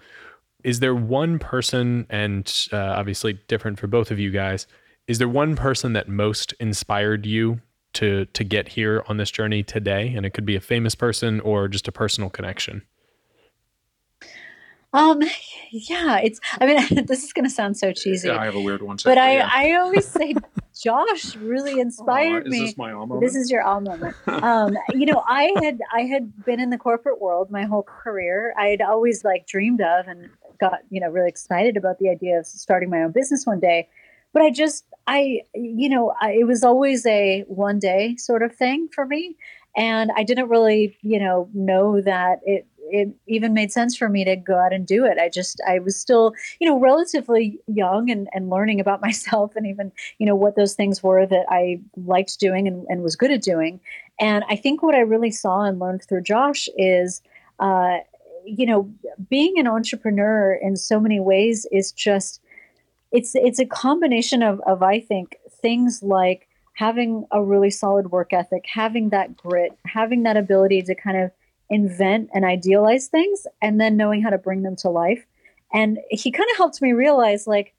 Is 0.63 0.79
there 0.79 0.95
one 0.95 1.39
person, 1.39 2.05
and 2.09 2.51
uh, 2.73 2.77
obviously 2.77 3.39
different 3.47 3.79
for 3.79 3.87
both 3.87 4.11
of 4.11 4.19
you 4.19 4.31
guys, 4.31 4.67
is 5.07 5.17
there 5.19 5.29
one 5.29 5.55
person 5.55 5.93
that 5.93 6.09
most 6.09 6.53
inspired 6.59 7.25
you 7.25 7.61
to 7.93 8.25
to 8.25 8.43
get 8.43 8.69
here 8.69 9.03
on 9.07 9.17
this 9.17 9.31
journey 9.31 9.63
today? 9.63 10.13
And 10.13 10.25
it 10.25 10.31
could 10.31 10.45
be 10.45 10.55
a 10.55 10.61
famous 10.61 10.95
person 10.95 11.39
or 11.41 11.67
just 11.67 11.87
a 11.87 11.91
personal 11.91 12.29
connection. 12.29 12.81
Um, 14.91 15.21
yeah, 15.71 16.17
it's, 16.17 16.39
I 16.59 16.65
mean, 16.65 17.05
this 17.05 17.23
is 17.23 17.31
going 17.31 17.45
to 17.45 17.49
sound 17.51 17.77
so 17.77 17.91
cheesy, 17.93 18.27
Yeah, 18.27 18.39
I 18.39 18.45
have 18.45 18.55
a 18.55 18.59
weird 18.61 18.81
one 18.81 18.97
too. 18.97 19.07
but 19.07 19.17
I, 19.19 19.37
yeah. 19.37 19.49
I 19.51 19.73
always 19.75 20.07
say 20.07 20.33
Josh 20.81 21.35
really 21.35 21.79
inspired 21.79 22.47
is 22.47 22.51
me. 22.51 22.59
this 22.65 22.75
this 23.19 23.35
is 23.35 23.51
your 23.51 23.61
all 23.61 23.81
moment. 23.81 24.15
Um, 24.27 24.77
you 24.93 25.05
know, 25.05 25.23
I 25.27 25.51
had 25.61 25.81
I 25.93 26.01
had 26.01 26.45
been 26.45 26.59
in 26.59 26.69
the 26.69 26.77
corporate 26.77 27.19
world 27.19 27.51
my 27.51 27.63
whole 27.63 27.83
career. 27.83 28.53
I 28.57 28.67
had 28.67 28.81
always 28.81 29.25
like 29.25 29.45
dreamed 29.47 29.81
of 29.81 30.07
and 30.07 30.29
got 30.59 30.79
you 30.89 31.01
know 31.01 31.09
really 31.09 31.27
excited 31.27 31.75
about 31.75 31.99
the 31.99 32.09
idea 32.09 32.39
of 32.39 32.45
starting 32.45 32.89
my 32.89 33.03
own 33.03 33.11
business 33.11 33.45
one 33.45 33.59
day. 33.59 33.89
But 34.31 34.43
I 34.43 34.51
just 34.51 34.85
I 35.07 35.41
you 35.53 35.89
know 35.89 36.13
I, 36.21 36.31
it 36.31 36.47
was 36.47 36.63
always 36.63 37.05
a 37.05 37.41
one 37.47 37.79
day 37.79 38.15
sort 38.15 38.41
of 38.41 38.55
thing 38.55 38.87
for 38.93 39.05
me, 39.05 39.35
and 39.75 40.11
I 40.15 40.23
didn't 40.23 40.49
really 40.49 40.97
you 41.01 41.19
know 41.19 41.49
know 41.53 41.99
that 42.01 42.39
it 42.45 42.65
it 42.91 43.09
even 43.27 43.53
made 43.53 43.71
sense 43.71 43.95
for 43.95 44.09
me 44.09 44.23
to 44.25 44.35
go 44.35 44.57
out 44.57 44.73
and 44.73 44.85
do 44.85 45.05
it. 45.05 45.17
I 45.17 45.29
just 45.29 45.61
I 45.67 45.79
was 45.79 45.95
still 45.95 46.33
you 46.59 46.67
know 46.67 46.79
relatively 46.79 47.59
young 47.67 48.09
and 48.09 48.27
and 48.33 48.49
learning 48.49 48.79
about 48.79 49.01
myself 49.09 49.55
and 49.55 49.65
even 49.65 49.91
you 50.17 50.25
know 50.25 50.35
what 50.35 50.55
those 50.55 50.73
things 50.73 51.03
were 51.03 51.25
that 51.25 51.45
I 51.49 51.79
liked 51.97 52.39
doing 52.39 52.67
and, 52.67 52.85
and 52.89 53.01
was 53.03 53.15
good 53.15 53.31
at 53.31 53.41
doing. 53.41 53.79
And 54.19 54.43
I 54.49 54.55
think 54.55 54.83
what 54.83 54.95
I 54.95 54.99
really 54.99 55.31
saw 55.31 55.61
and 55.61 55.79
learned 55.79 56.03
through 56.03 56.23
Josh 56.23 56.67
is, 56.77 57.21
uh, 57.59 57.99
you 58.45 58.65
know, 58.65 58.91
being 59.29 59.57
an 59.57 59.67
entrepreneur 59.67 60.53
in 60.53 60.75
so 60.75 60.99
many 60.99 61.19
ways 61.19 61.65
is 61.71 61.91
just 61.91 62.41
it's 63.11 63.33
it's 63.35 63.59
a 63.59 63.65
combination 63.65 64.43
of 64.43 64.59
of 64.67 64.83
I 64.83 64.99
think 64.99 65.37
things 65.61 66.03
like 66.03 66.47
having 66.79 67.25
a 67.31 67.43
really 67.43 67.69
solid 67.69 68.09
work 68.09 68.31
ethic, 68.31 68.63
having 68.73 69.09
that 69.09 69.35
grit, 69.35 69.77
having 69.85 70.23
that 70.23 70.37
ability 70.37 70.81
to 70.81 70.95
kind 70.95 71.17
of 71.17 71.29
invent 71.69 72.29
and 72.33 72.45
idealize 72.45 73.07
things, 73.07 73.45
and 73.61 73.79
then 73.79 73.97
knowing 73.97 74.21
how 74.21 74.29
to 74.29 74.37
bring 74.37 74.63
them 74.63 74.75
to 74.77 74.89
life. 74.89 75.25
And 75.73 75.99
he 76.09 76.31
kind 76.31 76.49
of 76.51 76.57
helped 76.57 76.81
me 76.81 76.93
realize 76.93 77.45
like 77.45 77.73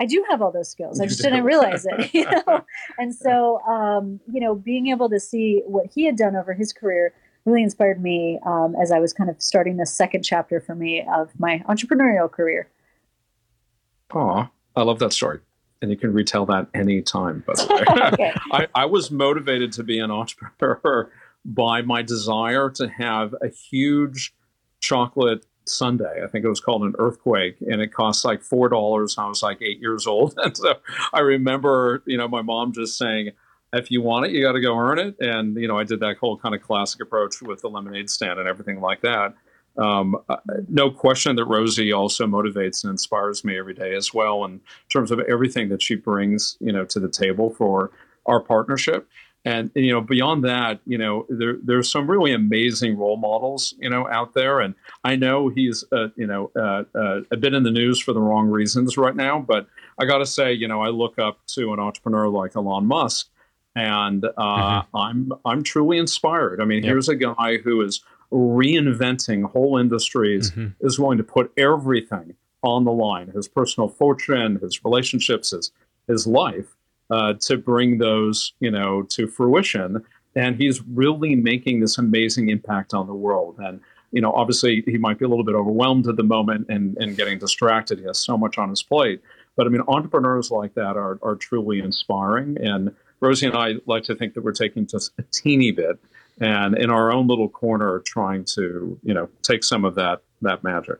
I 0.00 0.06
do 0.06 0.24
have 0.28 0.42
all 0.42 0.50
those 0.50 0.68
skills. 0.68 1.00
I 1.00 1.06
just 1.06 1.22
didn't 1.22 1.44
realize 1.44 1.86
it, 1.86 2.12
you 2.14 2.24
know. 2.46 2.64
And 2.98 3.14
so, 3.14 3.60
um, 3.60 4.18
you 4.32 4.40
know, 4.40 4.54
being 4.56 4.88
able 4.88 5.08
to 5.08 5.20
see 5.20 5.62
what 5.64 5.86
he 5.94 6.04
had 6.04 6.16
done 6.16 6.34
over 6.34 6.54
his 6.54 6.72
career 6.72 7.14
really 7.44 7.62
inspired 7.62 8.02
me 8.02 8.40
um, 8.44 8.74
as 8.80 8.90
I 8.90 8.98
was 8.98 9.12
kind 9.12 9.30
of 9.30 9.40
starting 9.40 9.76
the 9.76 9.86
second 9.86 10.22
chapter 10.22 10.60
for 10.60 10.74
me 10.74 11.06
of 11.12 11.30
my 11.38 11.62
entrepreneurial 11.68 12.30
career. 12.30 12.68
Aw, 14.14 14.50
I 14.74 14.82
love 14.82 14.98
that 14.98 15.12
story. 15.12 15.38
and 15.80 15.90
you 15.90 15.96
can 15.96 16.12
retell 16.12 16.46
that 16.46 16.68
anytime. 16.74 17.44
By 17.46 17.54
the 17.54 17.66
way, 17.74 18.06
okay. 18.12 18.32
I, 18.52 18.66
I 18.74 18.86
was 18.86 19.10
motivated 19.10 19.72
to 19.72 19.82
be 19.82 19.98
an 19.98 20.10
entrepreneur 20.10 21.10
by 21.44 21.82
my 21.82 22.02
desire 22.02 22.70
to 22.70 22.88
have 22.88 23.34
a 23.42 23.48
huge 23.48 24.34
chocolate 24.80 25.46
sundae. 25.64 26.22
I 26.22 26.26
think 26.26 26.44
it 26.44 26.48
was 26.48 26.60
called 26.60 26.82
an 26.82 26.94
earthquake, 26.98 27.56
and 27.60 27.80
it 27.80 27.92
cost 27.92 28.24
like 28.24 28.42
four 28.42 28.68
dollars. 28.68 29.16
I 29.18 29.26
was 29.26 29.42
like 29.42 29.62
eight 29.62 29.80
years 29.80 30.06
old, 30.06 30.34
and 30.42 30.56
so 30.56 30.74
I 31.12 31.20
remember, 31.20 32.02
you 32.06 32.16
know, 32.16 32.28
my 32.28 32.42
mom 32.42 32.72
just 32.72 32.96
saying, 32.98 33.30
"If 33.72 33.90
you 33.90 34.02
want 34.02 34.26
it, 34.26 34.32
you 34.32 34.42
got 34.42 34.52
to 34.52 34.60
go 34.60 34.76
earn 34.76 34.98
it." 34.98 35.16
And 35.20 35.56
you 35.56 35.68
know, 35.68 35.78
I 35.78 35.84
did 35.84 36.00
that 36.00 36.18
whole 36.18 36.36
kind 36.36 36.54
of 36.54 36.62
classic 36.62 37.00
approach 37.00 37.40
with 37.42 37.62
the 37.62 37.68
lemonade 37.68 38.10
stand 38.10 38.38
and 38.38 38.48
everything 38.48 38.80
like 38.80 39.00
that. 39.02 39.34
Um, 39.78 40.16
uh, 40.28 40.36
no 40.68 40.90
question 40.90 41.36
that 41.36 41.46
Rosie 41.46 41.92
also 41.92 42.26
motivates 42.26 42.84
and 42.84 42.90
inspires 42.90 43.42
me 43.42 43.58
every 43.58 43.72
day 43.72 43.94
as 43.94 44.12
well 44.12 44.44
in 44.44 44.60
terms 44.90 45.10
of 45.10 45.20
everything 45.20 45.70
that 45.70 45.80
she 45.80 45.94
brings, 45.94 46.58
you 46.60 46.72
know, 46.72 46.84
to 46.84 47.00
the 47.00 47.08
table 47.08 47.50
for 47.50 47.90
our 48.26 48.40
partnership. 48.40 49.08
And, 49.44 49.72
you 49.74 49.92
know, 49.92 50.00
beyond 50.00 50.44
that, 50.44 50.80
you 50.86 50.96
know, 50.96 51.26
there 51.28 51.56
there's 51.62 51.90
some 51.90 52.08
really 52.08 52.32
amazing 52.32 52.96
role 52.96 53.16
models, 53.16 53.74
you 53.80 53.90
know, 53.90 54.06
out 54.08 54.34
there. 54.34 54.60
And 54.60 54.74
I 55.02 55.16
know 55.16 55.48
he's, 55.48 55.84
uh, 55.90 56.08
you 56.16 56.28
know, 56.28 56.52
uh, 56.54 56.84
uh, 56.96 57.20
a 57.32 57.36
bit 57.36 57.52
in 57.52 57.64
the 57.64 57.70
news 57.72 57.98
for 57.98 58.12
the 58.12 58.20
wrong 58.20 58.48
reasons 58.48 58.96
right 58.96 59.16
now. 59.16 59.40
But 59.40 59.66
I 59.98 60.04
got 60.04 60.18
to 60.18 60.26
say, 60.26 60.52
you 60.52 60.68
know, 60.68 60.80
I 60.80 60.88
look 60.88 61.18
up 61.18 61.40
to 61.48 61.72
an 61.72 61.80
entrepreneur 61.80 62.28
like 62.28 62.54
Elon 62.54 62.86
Musk, 62.86 63.30
and 63.74 64.24
uh, 64.24 64.82
mm-hmm. 64.82 64.96
I'm 64.96 65.32
I'm 65.44 65.62
truly 65.64 65.98
inspired. 65.98 66.60
I 66.60 66.64
mean, 66.64 66.84
yep. 66.84 66.90
here's 66.90 67.08
a 67.08 67.16
guy 67.16 67.58
who 67.58 67.82
is 67.82 68.00
reinventing 68.30 69.50
whole 69.50 69.76
industries, 69.76 70.52
mm-hmm. 70.52 70.86
is 70.86 71.00
willing 71.00 71.18
to 71.18 71.24
put 71.24 71.52
everything 71.56 72.34
on 72.62 72.84
the 72.84 72.92
line 72.92 73.28
his 73.28 73.48
personal 73.48 73.88
fortune, 73.88 74.58
his 74.62 74.84
relationships, 74.84 75.50
his, 75.50 75.72
his 76.06 76.26
life 76.26 76.76
uh, 77.12 77.34
to 77.34 77.58
bring 77.58 77.98
those, 77.98 78.54
you 78.60 78.70
know, 78.70 79.02
to 79.02 79.26
fruition. 79.26 80.02
And 80.34 80.56
he's 80.56 80.80
really 80.82 81.34
making 81.34 81.80
this 81.80 81.98
amazing 81.98 82.48
impact 82.48 82.94
on 82.94 83.06
the 83.06 83.14
world. 83.14 83.56
And, 83.58 83.80
you 84.12 84.22
know, 84.22 84.32
obviously 84.32 84.82
he 84.86 84.96
might 84.96 85.18
be 85.18 85.26
a 85.26 85.28
little 85.28 85.44
bit 85.44 85.54
overwhelmed 85.54 86.08
at 86.08 86.16
the 86.16 86.22
moment 86.22 86.66
and, 86.70 86.96
and 86.96 87.16
getting 87.16 87.38
distracted. 87.38 87.98
He 87.98 88.06
has 88.06 88.18
so 88.18 88.38
much 88.38 88.56
on 88.56 88.70
his 88.70 88.82
plate. 88.82 89.20
But 89.56 89.66
I 89.66 89.68
mean, 89.70 89.82
entrepreneurs 89.88 90.50
like 90.50 90.72
that 90.74 90.96
are, 90.96 91.18
are 91.22 91.36
truly 91.36 91.80
inspiring. 91.80 92.56
And 92.58 92.94
Rosie 93.20 93.46
and 93.46 93.56
I 93.56 93.74
like 93.84 94.04
to 94.04 94.14
think 94.14 94.32
that 94.34 94.42
we're 94.42 94.52
taking 94.52 94.86
just 94.86 95.12
a 95.18 95.22
teeny 95.30 95.70
bit 95.70 96.00
and 96.40 96.76
in 96.78 96.90
our 96.90 97.12
own 97.12 97.26
little 97.26 97.48
corner 97.48 98.00
trying 98.06 98.44
to 98.44 98.98
you 99.02 99.12
know 99.14 99.28
take 99.42 99.62
some 99.62 99.84
of 99.84 99.94
that 99.96 100.22
that 100.40 100.64
magic 100.64 100.98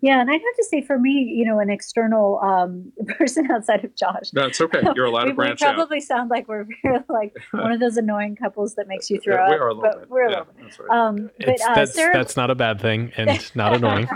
yeah 0.00 0.20
and 0.20 0.30
i'd 0.30 0.34
have 0.34 0.56
to 0.56 0.64
say 0.64 0.80
for 0.80 0.98
me 0.98 1.10
you 1.10 1.44
know 1.44 1.58
an 1.58 1.70
external 1.70 2.38
um, 2.40 2.92
person 3.18 3.50
outside 3.50 3.84
of 3.84 3.94
josh 3.94 4.30
that's 4.32 4.60
okay 4.60 4.82
you're 4.94 5.06
allowed 5.06 5.24
to 5.24 5.34
branch 5.34 5.60
we 5.60 5.66
probably 5.66 5.98
out. 5.98 6.02
sound 6.02 6.30
like 6.30 6.48
we're 6.48 6.66
very, 6.82 6.98
like 7.08 7.34
one 7.52 7.72
of 7.72 7.80
those 7.80 7.96
annoying 7.96 8.36
couples 8.36 8.74
that 8.74 8.88
makes 8.88 9.10
you 9.10 9.20
throw 9.20 9.36
yeah, 9.36 9.50
we 9.50 9.56
are 9.56 9.68
a 9.68 9.74
little 9.74 10.00
bit. 10.00 10.10
we're 10.10 10.26
a 10.26 10.30
yeah, 10.30 10.38
little 10.38 10.54
bit. 10.54 10.78
Right. 10.78 10.98
Um, 10.98 11.30
but, 11.38 11.60
uh, 11.60 11.74
that's, 11.74 11.94
Sara... 11.94 12.12
that's 12.12 12.36
not 12.36 12.50
a 12.50 12.54
bad 12.54 12.80
thing 12.80 13.12
and 13.16 13.54
not 13.54 13.74
annoying 13.74 14.08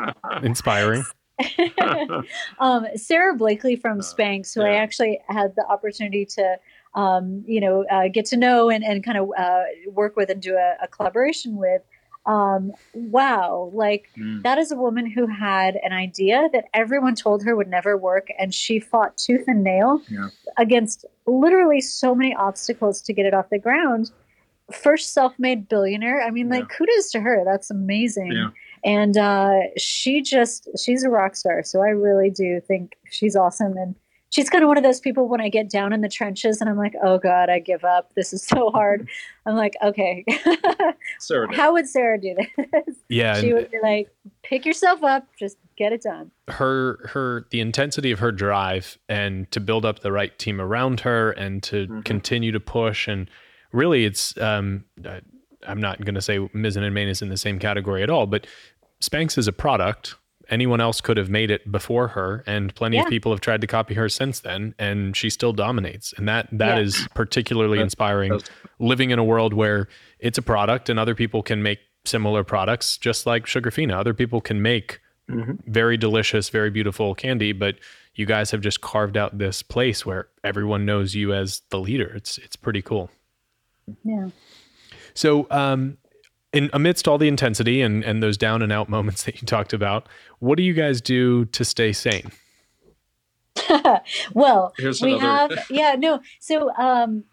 inspiring 0.42 1.04
um, 2.60 2.86
Sara 2.94 3.34
Blakely 3.34 3.74
from 3.74 3.98
uh, 3.98 4.02
Spanx, 4.02 4.54
who 4.54 4.60
yeah. 4.60 4.68
I 4.68 4.74
actually 4.74 5.20
had 5.28 5.54
the 5.56 5.66
opportunity 5.66 6.24
to 6.26 6.58
um, 6.94 7.44
you 7.46 7.60
know, 7.60 7.84
uh, 7.90 8.08
get 8.08 8.26
to 8.26 8.36
know 8.36 8.70
and, 8.70 8.84
and 8.84 9.04
kind 9.04 9.18
of 9.18 9.30
uh, 9.36 9.62
work 9.88 10.16
with 10.16 10.30
and 10.30 10.40
do 10.40 10.54
a, 10.54 10.76
a 10.82 10.88
collaboration 10.88 11.56
with. 11.56 11.82
Um, 12.26 12.72
wow, 12.94 13.70
like 13.74 14.08
mm. 14.18 14.42
that 14.42 14.56
is 14.56 14.72
a 14.72 14.76
woman 14.76 15.04
who 15.10 15.26
had 15.26 15.76
an 15.82 15.92
idea 15.92 16.48
that 16.54 16.64
everyone 16.72 17.14
told 17.14 17.44
her 17.44 17.54
would 17.54 17.68
never 17.68 17.98
work, 17.98 18.28
and 18.38 18.54
she 18.54 18.80
fought 18.80 19.16
tooth 19.18 19.44
and 19.46 19.62
nail 19.62 20.00
yeah. 20.08 20.28
against 20.56 21.04
literally 21.26 21.82
so 21.82 22.14
many 22.14 22.34
obstacles 22.34 23.02
to 23.02 23.12
get 23.12 23.26
it 23.26 23.34
off 23.34 23.50
the 23.50 23.58
ground. 23.58 24.10
First 24.72 25.12
self-made 25.12 25.68
billionaire. 25.68 26.22
I 26.22 26.30
mean, 26.30 26.48
yeah. 26.48 26.60
like 26.60 26.70
kudos 26.70 27.10
to 27.10 27.20
her. 27.20 27.44
That's 27.44 27.70
amazing. 27.70 28.32
Yeah. 28.32 28.48
And 28.84 29.18
uh, 29.18 29.60
she 29.76 30.22
just 30.22 30.68
she's 30.82 31.04
a 31.04 31.10
rock 31.10 31.37
star. 31.37 31.62
So 31.62 31.82
I 31.82 31.88
really 31.88 32.30
do 32.30 32.60
think 32.60 32.96
she's 33.10 33.37
awesome 33.37 33.76
and 33.76 33.94
she's 34.34 34.50
kind 34.50 34.64
of 34.64 34.68
one 34.68 34.76
of 34.76 34.82
those 34.82 34.98
people 34.98 35.28
when 35.28 35.40
I 35.40 35.48
get 35.48 35.70
down 35.70 35.92
in 35.92 36.00
the 36.00 36.08
trenches 36.08 36.60
and 36.60 36.68
I'm 36.68 36.76
like, 36.76 36.94
oh 37.04 37.18
God, 37.18 37.48
I 37.48 37.60
give 37.60 37.84
up. 37.84 38.12
This 38.14 38.32
is 38.32 38.42
so 38.42 38.70
hard. 38.70 39.08
I'm 39.46 39.54
like, 39.54 39.74
okay. 39.80 40.24
Sara 41.20 41.54
How 41.54 41.72
would 41.74 41.88
Sara 41.88 42.20
do 42.20 42.34
this? 42.34 42.96
Yeah. 43.08 43.40
she 43.40 43.52
would 43.52 43.70
be 43.70 43.78
like, 43.80 44.08
pick 44.42 44.66
yourself 44.66 45.04
up, 45.04 45.28
just 45.38 45.56
get 45.76 45.92
it 45.92 46.02
done. 46.02 46.32
Her 46.48 47.08
her 47.12 47.46
the 47.50 47.60
intensity 47.60 48.10
of 48.10 48.18
her 48.18 48.32
drive 48.32 48.98
and 49.08 49.48
to 49.52 49.60
build 49.60 49.84
up 49.84 50.00
the 50.00 50.10
right 50.10 50.36
team 50.36 50.60
around 50.60 51.00
her 51.00 51.30
and 51.30 51.62
to 51.64 51.86
mm-hmm. 51.86 52.00
continue 52.00 52.50
to 52.50 52.60
push 52.60 53.06
and 53.06 53.30
really 53.72 54.04
it's 54.04 54.36
um 54.38 54.84
I'm 55.66 55.80
not 55.80 56.04
going 56.04 56.16
to 56.16 56.20
say 56.20 56.38
Mizzen 56.38 56.82
and 56.82 56.92
Main 56.92 57.08
is 57.08 57.22
in 57.22 57.28
the 57.28 57.38
same 57.38 57.58
category 57.58 58.02
at 58.02 58.10
all, 58.10 58.26
but 58.26 58.46
Spanx 59.00 59.38
is 59.38 59.48
a 59.48 59.52
product 59.52 60.16
anyone 60.50 60.80
else 60.80 61.00
could 61.00 61.16
have 61.16 61.30
made 61.30 61.50
it 61.50 61.70
before 61.70 62.09
her 62.09 62.44
and 62.46 62.74
plenty 62.74 62.96
yeah. 62.96 63.04
of 63.04 63.09
people 63.09 63.33
have 63.33 63.40
tried 63.40 63.61
to 63.61 63.66
copy 63.66 63.94
her 63.94 64.09
since 64.09 64.40
then 64.40 64.74
and 64.78 65.16
she 65.16 65.30
still 65.30 65.52
dominates. 65.52 66.12
And 66.16 66.28
that 66.28 66.48
that 66.52 66.76
yeah. 66.76 66.83
is 66.83 67.09
particularly 67.14 67.80
inspiring. 67.80 68.40
living 68.78 69.11
in 69.11 69.18
a 69.18 69.24
world 69.24 69.54
where 69.54 69.88
it's 70.18 70.37
a 70.37 70.42
product 70.42 70.88
and 70.88 70.98
other 70.98 71.14
people 71.14 71.42
can 71.42 71.62
make 71.62 71.78
similar 72.04 72.42
products 72.44 72.98
just 72.98 73.24
like 73.24 73.46
sugarfina 73.46 73.94
other 73.94 74.12
people 74.12 74.40
can 74.40 74.61
make 74.61 75.00
mm-hmm. 75.30 75.52
very 75.70 75.96
delicious 75.96 76.50
very 76.50 76.70
beautiful 76.70 77.14
candy 77.14 77.52
but 77.52 77.76
you 78.14 78.26
guys 78.26 78.50
have 78.52 78.61
just 78.61 78.80
carved 78.80 79.16
out 79.16 79.38
this 79.38 79.62
place 79.62 80.07
where 80.07 80.28
everyone 80.42 80.85
knows 80.85 81.14
you 81.14 81.33
as 81.33 81.62
the 81.70 81.78
leader. 81.78 82.12
It's 82.14 82.38
it's 82.38 82.57
pretty 82.57 82.83
cool. 82.83 83.11
Yeah. 84.04 84.28
So 85.14 85.46
um 85.50 85.98
in 86.54 86.70
amidst 86.72 87.06
all 87.08 87.18
the 87.18 87.28
intensity 87.28 87.82
and 87.82 88.04
and 88.04 88.22
those 88.22 88.36
down 88.36 88.62
and 88.62 88.72
out 88.72 88.88
moments 88.96 89.24
that 89.24 89.40
you 89.40 89.46
talked 89.46 89.72
about, 89.72 90.08
what 90.38 90.56
do 90.56 90.62
you 90.62 90.72
guys 90.72 91.00
do 91.00 91.44
to 91.46 91.64
stay 91.64 91.92
sane? 91.92 92.30
well, 94.34 94.72
Here's 94.78 95.00
we 95.00 95.14
another. 95.14 95.56
have 95.56 95.66
yeah 95.70 95.94
no 95.98 96.20
so 96.40 96.70
um 96.74 97.24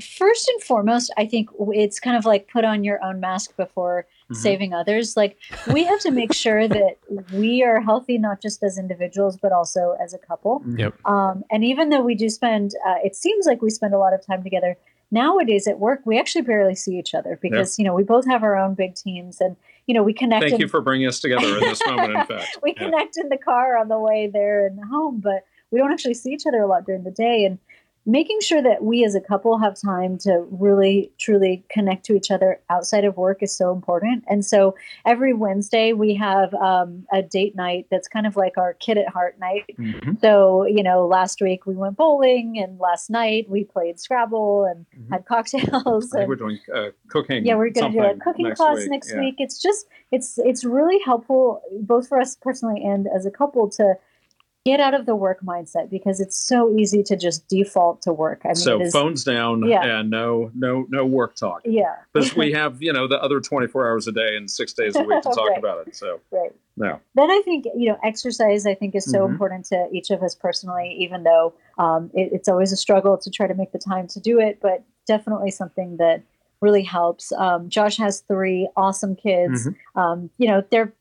first 0.00 0.48
and 0.48 0.62
foremost 0.62 1.12
i 1.16 1.26
think 1.26 1.50
it's 1.72 2.00
kind 2.00 2.16
of 2.16 2.24
like 2.24 2.48
put 2.48 2.64
on 2.64 2.84
your 2.84 3.02
own 3.04 3.20
mask 3.20 3.54
before 3.56 4.06
mm-hmm. 4.24 4.34
saving 4.34 4.72
others 4.72 5.16
like 5.16 5.36
we 5.72 5.84
have 5.84 6.00
to 6.00 6.10
make 6.10 6.32
sure 6.32 6.66
that 6.66 6.98
we 7.34 7.62
are 7.62 7.80
healthy 7.80 8.18
not 8.18 8.40
just 8.40 8.62
as 8.62 8.78
individuals 8.78 9.36
but 9.36 9.52
also 9.52 9.96
as 10.02 10.14
a 10.14 10.18
couple 10.18 10.64
yep. 10.76 10.94
um, 11.04 11.44
and 11.50 11.64
even 11.64 11.90
though 11.90 12.00
we 12.00 12.14
do 12.14 12.28
spend 12.28 12.72
uh, 12.86 12.94
it 13.04 13.14
seems 13.14 13.46
like 13.46 13.60
we 13.60 13.70
spend 13.70 13.92
a 13.94 13.98
lot 13.98 14.14
of 14.14 14.24
time 14.24 14.42
together 14.42 14.76
nowadays 15.12 15.68
at 15.68 15.78
work 15.78 16.00
we 16.04 16.18
actually 16.18 16.42
barely 16.42 16.74
see 16.74 16.98
each 16.98 17.14
other 17.14 17.38
because 17.40 17.78
you 17.78 17.84
know 17.84 17.94
we 17.94 18.02
both 18.02 18.26
have 18.26 18.42
our 18.42 18.56
own 18.56 18.74
big 18.74 18.94
teams 18.94 19.40
and 19.40 19.56
you 19.86 19.94
know 19.94 20.02
we 20.02 20.12
connect 20.12 20.42
thank 20.42 20.54
in, 20.54 20.60
you 20.60 20.68
for 20.68 20.80
bringing 20.80 21.06
us 21.06 21.20
together 21.20 21.58
in 21.58 21.60
this 21.60 21.80
moment 21.86 22.12
in 22.12 22.26
fact. 22.26 22.58
We 22.62 22.74
yeah. 22.76 22.84
connect 22.84 23.16
in 23.16 23.28
the 23.28 23.36
car 23.36 23.76
on 23.76 23.88
the 23.88 23.98
way 23.98 24.28
there 24.32 24.66
and 24.66 24.82
home 24.84 25.20
but 25.20 25.44
we 25.72 25.78
don't 25.78 25.90
actually 25.90 26.14
see 26.14 26.30
each 26.30 26.46
other 26.46 26.60
a 26.60 26.66
lot 26.68 26.86
during 26.86 27.02
the 27.02 27.10
day. 27.10 27.44
And 27.44 27.58
making 28.04 28.40
sure 28.40 28.60
that 28.60 28.82
we 28.82 29.04
as 29.04 29.14
a 29.14 29.20
couple 29.20 29.58
have 29.58 29.80
time 29.80 30.18
to 30.18 30.44
really 30.50 31.12
truly 31.18 31.64
connect 31.70 32.04
to 32.04 32.14
each 32.14 32.30
other 32.30 32.60
outside 32.68 33.04
of 33.04 33.16
work 33.16 33.42
is 33.42 33.56
so 33.56 33.72
important 33.72 34.24
and 34.28 34.44
so 34.44 34.74
every 35.06 35.32
wednesday 35.32 35.92
we 35.92 36.14
have 36.14 36.52
um, 36.54 37.06
a 37.12 37.22
date 37.22 37.54
night 37.54 37.86
that's 37.90 38.08
kind 38.08 38.26
of 38.26 38.36
like 38.36 38.58
our 38.58 38.74
kid 38.74 38.98
at 38.98 39.08
heart 39.08 39.38
night 39.38 39.64
mm-hmm. 39.78 40.12
so 40.20 40.66
you 40.66 40.82
know 40.82 41.06
last 41.06 41.40
week 41.40 41.64
we 41.64 41.74
went 41.74 41.96
bowling 41.96 42.58
and 42.58 42.78
last 42.80 43.08
night 43.08 43.48
we 43.48 43.62
played 43.64 44.00
scrabble 44.00 44.64
and 44.64 44.84
mm-hmm. 44.96 45.12
had 45.12 45.24
cocktails 45.26 46.12
and 46.12 46.28
we're 46.28 46.34
doing 46.34 46.58
uh, 46.74 46.88
cooking 47.08 47.46
yeah 47.46 47.54
we're 47.54 47.70
going 47.70 47.92
to 47.92 47.98
do 47.98 48.04
a 48.04 48.16
cooking 48.16 48.52
class 48.54 48.78
week. 48.78 48.90
next 48.90 49.12
yeah. 49.12 49.20
week 49.20 49.36
it's 49.38 49.62
just 49.62 49.86
it's 50.10 50.38
it's 50.38 50.64
really 50.64 50.98
helpful 51.04 51.62
both 51.82 52.08
for 52.08 52.20
us 52.20 52.36
personally 52.36 52.82
and 52.84 53.06
as 53.14 53.26
a 53.26 53.30
couple 53.30 53.68
to 53.68 53.94
get 54.64 54.78
out 54.78 54.94
of 54.94 55.06
the 55.06 55.16
work 55.16 55.40
mindset 55.42 55.90
because 55.90 56.20
it's 56.20 56.36
so 56.36 56.74
easy 56.76 57.02
to 57.02 57.16
just 57.16 57.46
default 57.48 58.00
to 58.02 58.12
work. 58.12 58.42
I 58.44 58.48
mean, 58.48 58.54
so 58.56 58.80
is, 58.80 58.92
phones 58.92 59.24
down 59.24 59.66
yeah. 59.66 59.82
and 59.82 60.10
no 60.10 60.50
no 60.54 60.86
no 60.88 61.04
work 61.04 61.34
talk. 61.34 61.62
Yeah, 61.64 61.96
because 62.12 62.36
we 62.36 62.52
have 62.52 62.80
you 62.80 62.92
know 62.92 63.08
the 63.08 63.20
other 63.20 63.40
twenty 63.40 63.66
four 63.66 63.88
hours 63.88 64.06
a 64.06 64.12
day 64.12 64.36
and 64.36 64.50
six 64.50 64.72
days 64.72 64.94
a 64.96 65.02
week 65.02 65.22
to 65.22 65.28
talk 65.34 65.50
right. 65.50 65.58
about 65.58 65.86
it. 65.86 65.96
So 65.96 66.20
right. 66.30 66.52
No. 66.76 67.00
Then 67.14 67.30
I 67.30 67.42
think 67.44 67.66
you 67.76 67.90
know 67.90 67.98
exercise. 68.04 68.66
I 68.66 68.74
think 68.74 68.94
is 68.94 69.04
so 69.04 69.20
mm-hmm. 69.20 69.32
important 69.32 69.66
to 69.66 69.88
each 69.92 70.10
of 70.10 70.22
us 70.22 70.34
personally, 70.34 70.96
even 71.00 71.24
though 71.24 71.54
um, 71.78 72.10
it, 72.14 72.30
it's 72.32 72.48
always 72.48 72.72
a 72.72 72.76
struggle 72.76 73.18
to 73.18 73.30
try 73.30 73.46
to 73.46 73.54
make 73.54 73.72
the 73.72 73.78
time 73.78 74.06
to 74.08 74.20
do 74.20 74.38
it. 74.40 74.58
But 74.62 74.84
definitely 75.06 75.50
something 75.50 75.96
that 75.96 76.22
really 76.60 76.84
helps. 76.84 77.32
Um, 77.32 77.68
Josh 77.68 77.96
has 77.96 78.20
three 78.20 78.68
awesome 78.76 79.16
kids. 79.16 79.66
Mm-hmm. 79.66 79.98
Um, 79.98 80.30
you 80.38 80.46
know 80.46 80.64
they're 80.70 80.92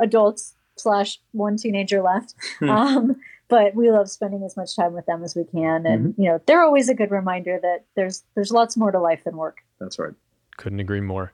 adults 0.00 0.54
slash 0.76 1.20
one 1.32 1.56
teenager 1.56 2.02
left. 2.02 2.34
Hmm. 2.58 2.70
um, 2.70 3.16
but 3.48 3.74
we 3.74 3.90
love 3.90 4.10
spending 4.10 4.42
as 4.44 4.56
much 4.56 4.74
time 4.74 4.94
with 4.94 5.04
them 5.04 5.22
as 5.22 5.36
we 5.36 5.44
can, 5.44 5.84
and 5.84 6.14
mm-hmm. 6.14 6.22
you 6.22 6.28
know 6.28 6.40
they're 6.46 6.62
always 6.62 6.88
a 6.88 6.94
good 6.94 7.10
reminder 7.10 7.58
that 7.60 7.84
there's 7.96 8.22
there's 8.34 8.50
lots 8.50 8.76
more 8.78 8.90
to 8.90 8.98
life 8.98 9.24
than 9.24 9.36
work. 9.36 9.58
That's 9.78 9.98
right. 9.98 10.14
Couldn't 10.56 10.80
agree 10.80 11.02
more. 11.02 11.32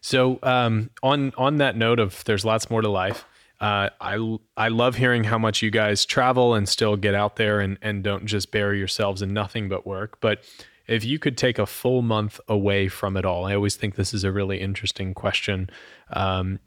So 0.00 0.38
um, 0.42 0.90
on 1.02 1.32
on 1.36 1.56
that 1.56 1.76
note 1.76 1.98
of 1.98 2.22
there's 2.24 2.44
lots 2.44 2.70
more 2.70 2.80
to 2.80 2.88
life. 2.88 3.24
Uh, 3.60 3.90
I 4.00 4.38
I 4.56 4.68
love 4.68 4.96
hearing 4.96 5.24
how 5.24 5.38
much 5.38 5.62
you 5.62 5.70
guys 5.70 6.04
travel 6.04 6.54
and 6.54 6.68
still 6.68 6.96
get 6.96 7.14
out 7.14 7.36
there 7.36 7.60
and 7.60 7.78
and 7.82 8.04
don't 8.04 8.26
just 8.26 8.50
bury 8.50 8.78
yourselves 8.78 9.22
in 9.22 9.32
nothing 9.32 9.68
but 9.68 9.86
work. 9.86 10.20
But 10.20 10.44
if 10.86 11.04
you 11.04 11.18
could 11.18 11.38
take 11.38 11.58
a 11.58 11.66
full 11.66 12.02
month 12.02 12.40
away 12.48 12.88
from 12.88 13.16
it 13.16 13.24
all, 13.24 13.46
I 13.46 13.54
always 13.54 13.76
think 13.76 13.94
this 13.94 14.12
is 14.12 14.24
a 14.24 14.32
really 14.32 14.60
interesting 14.60 15.14
question. 15.14 15.70
Um, 16.12 16.58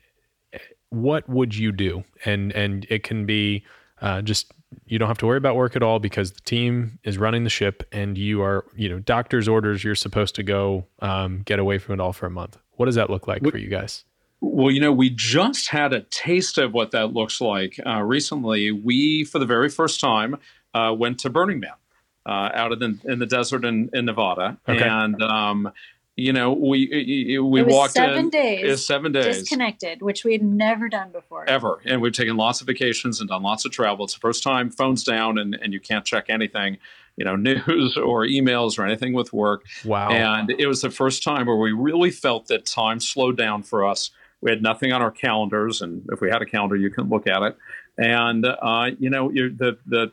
what 0.95 1.27
would 1.29 1.55
you 1.55 1.71
do? 1.71 2.03
And 2.25 2.51
and 2.53 2.85
it 2.89 3.03
can 3.03 3.25
be 3.25 3.63
uh, 4.01 4.21
just 4.21 4.51
you 4.85 4.99
don't 4.99 5.07
have 5.07 5.17
to 5.19 5.25
worry 5.25 5.37
about 5.37 5.55
work 5.55 5.75
at 5.75 5.83
all 5.83 5.99
because 5.99 6.31
the 6.31 6.41
team 6.41 6.99
is 7.03 7.17
running 7.17 7.43
the 7.43 7.49
ship 7.49 7.87
and 7.91 8.17
you 8.17 8.41
are 8.41 8.65
you 8.75 8.89
know 8.89 8.99
doctor's 8.99 9.47
orders. 9.47 9.83
You're 9.83 9.95
supposed 9.95 10.35
to 10.35 10.43
go 10.43 10.85
um, 10.99 11.41
get 11.43 11.59
away 11.59 11.77
from 11.77 11.95
it 11.95 11.99
all 11.99 12.13
for 12.13 12.25
a 12.25 12.31
month. 12.31 12.57
What 12.71 12.85
does 12.87 12.95
that 12.95 13.09
look 13.09 13.27
like 13.27 13.41
what, 13.41 13.51
for 13.51 13.57
you 13.57 13.69
guys? 13.69 14.05
Well, 14.41 14.71
you 14.71 14.81
know, 14.81 14.91
we 14.91 15.09
just 15.09 15.69
had 15.69 15.93
a 15.93 16.01
taste 16.01 16.57
of 16.57 16.73
what 16.73 16.91
that 16.91 17.13
looks 17.13 17.39
like 17.39 17.79
uh, 17.85 18.01
recently. 18.01 18.71
We, 18.71 19.23
for 19.23 19.39
the 19.39 19.45
very 19.45 19.69
first 19.69 19.99
time, 19.99 20.37
uh, 20.73 20.93
went 20.97 21.19
to 21.21 21.29
Burning 21.29 21.61
Man 21.61 21.71
uh, 22.25 22.49
out 22.53 22.73
in 22.73 22.79
the, 22.79 23.11
in 23.11 23.19
the 23.19 23.25
desert 23.25 23.63
in, 23.65 23.89
in 23.93 24.05
Nevada, 24.05 24.57
okay. 24.67 24.83
and 24.83 25.21
um, 25.23 25.71
you 26.15 26.31
know, 26.31 26.53
we 26.53 27.37
we 27.39 27.63
walked 27.63 27.93
seven 27.93 28.25
in. 28.25 28.29
Days 28.29 28.85
seven 28.85 29.11
days 29.11 29.39
disconnected, 29.39 30.01
which 30.01 30.23
we 30.23 30.31
had 30.31 30.43
never 30.43 30.87
done 30.89 31.11
before. 31.11 31.47
Ever, 31.47 31.79
and 31.85 32.01
we've 32.01 32.13
taken 32.13 32.37
lots 32.37 32.61
of 32.61 32.67
vacations 32.67 33.19
and 33.19 33.29
done 33.29 33.43
lots 33.43 33.65
of 33.65 33.71
travel. 33.71 34.05
It's 34.05 34.13
the 34.13 34.19
first 34.19 34.43
time 34.43 34.69
phones 34.69 35.03
down 35.03 35.37
and, 35.37 35.55
and 35.55 35.73
you 35.73 35.79
can't 35.79 36.05
check 36.05 36.29
anything 36.29 36.77
you 37.17 37.25
know 37.25 37.35
news 37.37 37.97
or 37.97 38.25
emails 38.25 38.77
or 38.77 38.85
anything 38.85 39.13
with 39.13 39.31
work 39.31 39.63
wow 39.85 40.09
and 40.09 40.51
it 40.51 40.67
was 40.67 40.81
the 40.81 40.89
first 40.89 41.23
time 41.23 41.45
where 41.45 41.55
we 41.55 41.71
really 41.71 42.11
felt 42.11 42.47
that 42.47 42.65
time 42.65 42.99
slowed 42.99 43.37
down 43.37 43.63
for 43.63 43.85
us 43.85 44.11
we 44.45 44.51
had 44.51 44.61
nothing 44.61 44.91
on 44.91 45.01
our 45.01 45.09
calendars, 45.09 45.81
and 45.81 46.07
if 46.11 46.21
we 46.21 46.29
had 46.29 46.41
a 46.41 46.45
calendar, 46.45 46.75
you 46.75 46.91
can 46.91 47.09
look 47.09 47.25
at 47.25 47.41
it. 47.41 47.57
And 47.97 48.45
uh, 48.45 48.91
you 48.99 49.09
know, 49.09 49.31
the 49.31 49.77
the 49.87 50.11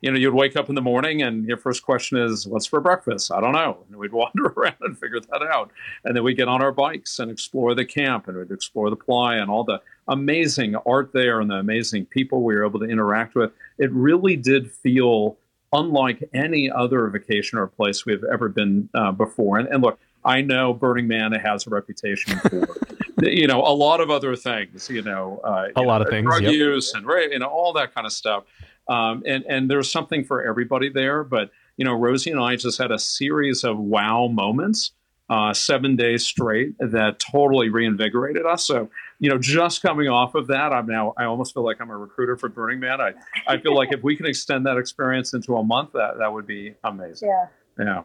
you 0.00 0.10
know, 0.10 0.18
you'd 0.18 0.34
wake 0.34 0.56
up 0.56 0.68
in 0.68 0.74
the 0.74 0.82
morning 0.82 1.22
and 1.22 1.46
your 1.46 1.56
first 1.56 1.82
question 1.82 2.18
is, 2.18 2.46
"What's 2.46 2.66
for 2.66 2.80
breakfast?" 2.80 3.30
I 3.30 3.40
don't 3.40 3.52
know. 3.52 3.78
And 3.88 3.96
we'd 3.98 4.12
wander 4.12 4.46
around 4.46 4.76
and 4.80 4.98
figure 4.98 5.20
that 5.20 5.42
out. 5.42 5.70
And 6.04 6.16
then 6.16 6.24
we'd 6.24 6.36
get 6.36 6.48
on 6.48 6.62
our 6.62 6.72
bikes 6.72 7.18
and 7.18 7.30
explore 7.30 7.74
the 7.74 7.84
camp, 7.84 8.28
and 8.28 8.36
we'd 8.36 8.50
explore 8.50 8.90
the 8.90 8.96
playa 8.96 9.40
and 9.40 9.50
all 9.50 9.64
the 9.64 9.80
amazing 10.08 10.74
art 10.86 11.12
there 11.12 11.40
and 11.40 11.50
the 11.50 11.56
amazing 11.56 12.06
people 12.06 12.42
we 12.42 12.54
were 12.54 12.66
able 12.66 12.80
to 12.80 12.86
interact 12.86 13.34
with. 13.34 13.52
It 13.78 13.92
really 13.92 14.36
did 14.36 14.70
feel 14.70 15.36
unlike 15.72 16.28
any 16.34 16.70
other 16.70 17.06
vacation 17.08 17.58
or 17.58 17.66
place 17.66 18.04
we've 18.04 18.24
ever 18.24 18.48
been 18.48 18.88
uh, 18.94 19.12
before. 19.12 19.58
And, 19.58 19.68
and 19.68 19.82
look, 19.82 20.00
I 20.24 20.40
know 20.40 20.74
Burning 20.74 21.06
Man 21.06 21.32
has 21.32 21.66
a 21.66 21.70
reputation 21.70 22.38
for 22.40 22.68
you 23.22 23.46
know, 23.46 23.60
a 23.60 23.74
lot 23.74 24.00
of 24.00 24.10
other 24.10 24.36
things, 24.36 24.88
you 24.88 25.02
know, 25.02 25.40
uh, 25.44 25.68
a 25.74 25.80
you 25.80 25.86
lot 25.86 25.98
know, 25.98 26.04
of 26.04 26.10
things, 26.10 26.26
drug 26.26 26.42
yep. 26.42 26.52
use 26.52 26.94
and 26.94 27.06
you 27.06 27.38
know, 27.38 27.46
all 27.46 27.72
that 27.74 27.94
kind 27.94 28.06
of 28.06 28.12
stuff. 28.12 28.44
Um, 28.88 29.22
and 29.26 29.44
and 29.44 29.70
there's 29.70 29.90
something 29.90 30.24
for 30.24 30.44
everybody 30.44 30.88
there. 30.88 31.22
But 31.24 31.50
you 31.76 31.84
know, 31.84 31.94
Rosie 31.94 32.30
and 32.30 32.40
I 32.40 32.56
just 32.56 32.78
had 32.78 32.90
a 32.90 32.98
series 32.98 33.64
of 33.64 33.78
wow 33.78 34.26
moments, 34.28 34.92
uh, 35.28 35.54
seven 35.54 35.96
days 35.96 36.24
straight, 36.24 36.76
that 36.78 37.18
totally 37.18 37.68
reinvigorated 37.68 38.44
us. 38.46 38.66
So 38.66 38.90
you 39.18 39.30
know, 39.30 39.38
just 39.38 39.82
coming 39.82 40.08
off 40.08 40.34
of 40.34 40.48
that, 40.48 40.72
I'm 40.72 40.86
now 40.86 41.14
I 41.16 41.24
almost 41.24 41.54
feel 41.54 41.64
like 41.64 41.80
I'm 41.80 41.90
a 41.90 41.96
recruiter 41.96 42.36
for 42.36 42.48
Burning 42.48 42.80
Man. 42.80 43.00
I 43.00 43.12
I 43.46 43.58
feel 43.58 43.74
like 43.74 43.92
if 43.92 44.02
we 44.02 44.16
can 44.16 44.26
extend 44.26 44.66
that 44.66 44.76
experience 44.76 45.34
into 45.34 45.56
a 45.56 45.64
month, 45.64 45.92
that 45.92 46.18
that 46.18 46.32
would 46.32 46.46
be 46.46 46.74
amazing. 46.84 47.28
Yeah. 47.28 47.46
Yeah. 47.78 48.02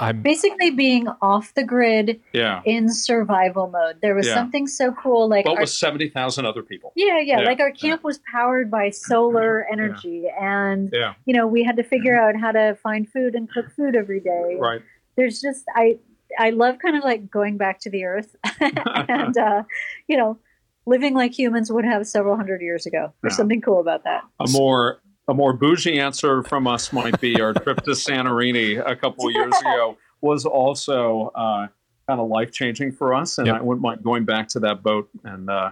I'm, 0.00 0.22
basically 0.22 0.70
being 0.70 1.06
off 1.20 1.52
the 1.54 1.62
grid 1.64 2.20
yeah. 2.32 2.62
in 2.64 2.88
survival 2.88 3.68
mode. 3.68 3.96
There 4.00 4.14
was 4.14 4.26
Yeah. 4.26 4.34
something 4.34 4.66
so 4.66 4.92
cool 4.92 5.28
like 5.28 5.46
our, 5.46 5.60
with 5.60 5.68
seventy 5.70 6.08
thousand 6.08 6.46
other 6.46 6.62
people. 6.62 6.92
yeah, 6.96 7.18
yeah, 7.20 7.40
Yeah, 7.40 7.46
like 7.46 7.60
our 7.60 7.68
yeah. 7.68 7.74
camp 7.90 8.04
was 8.04 8.18
powered 8.32 8.70
by 8.70 8.90
solar 8.90 9.66
energy 9.70 10.24
and 10.40 10.90
Yeah. 10.92 11.14
you 11.26 11.34
know, 11.34 11.46
we 11.46 11.62
had 11.62 11.76
to 11.76 11.82
figure 11.84 12.18
out 12.20 12.34
how 12.36 12.52
to 12.52 12.76
find 12.82 13.08
food 13.08 13.34
and 13.34 13.50
cook 13.50 13.70
food 13.76 13.94
every 13.94 14.20
day. 14.20 14.56
Right. 14.58 14.80
There's 15.16 15.40
just 15.40 15.64
I 15.76 15.98
I 16.38 16.50
love 16.50 16.78
kind 16.78 16.96
of 16.96 17.04
like 17.04 17.30
going 17.30 17.56
back 17.56 17.80
to 17.80 17.90
the 17.90 18.04
earth 18.04 18.34
and 18.60 19.36
uh, 19.36 19.64
you 20.08 20.16
know, 20.16 20.38
living 20.86 21.14
like 21.14 21.38
humans 21.38 21.70
would 21.70 21.84
have 21.84 22.06
several 22.06 22.36
hundred 22.36 22.62
years 22.62 22.86
ago. 22.86 23.12
There's 23.20 23.32
Yeah. 23.34 23.36
something 23.36 23.60
cool 23.60 23.80
about 23.80 24.04
that. 24.04 24.22
A 24.40 24.48
more 24.50 25.00
a 25.30 25.34
more 25.34 25.52
bougie 25.52 25.98
answer 26.00 26.42
from 26.42 26.66
us 26.66 26.92
might 26.92 27.18
be 27.20 27.40
our 27.40 27.54
trip 27.54 27.82
to 27.84 27.92
Santorini 27.92 28.82
a 28.84 28.96
couple 28.96 29.28
of 29.28 29.32
years 29.32 29.54
ago 29.60 29.96
was 30.20 30.44
also 30.44 31.30
uh, 31.34 31.68
kind 32.08 32.20
of 32.20 32.28
life 32.28 32.50
changing 32.50 32.92
for 32.92 33.14
us, 33.14 33.38
and 33.38 33.46
Yep. 33.46 33.56
I 33.56 33.62
wouldn't 33.62 33.82
mind 33.82 34.02
going 34.02 34.24
back 34.24 34.48
to 34.48 34.60
that 34.60 34.82
boat 34.82 35.08
and 35.24 35.48
uh, 35.48 35.70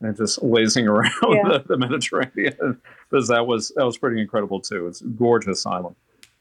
and 0.00 0.16
just 0.16 0.42
lazing 0.42 0.88
around 0.88 1.12
Yeah. 1.30 1.48
the, 1.48 1.64
the 1.68 1.76
Mediterranean 1.78 2.80
because 3.08 3.28
that 3.28 3.46
was 3.46 3.72
that 3.76 3.86
was 3.86 3.96
pretty 3.96 4.20
incredible 4.20 4.60
too. 4.60 4.86
It's 4.88 5.00
a 5.00 5.06
gorgeous 5.06 5.64
island. 5.66 5.94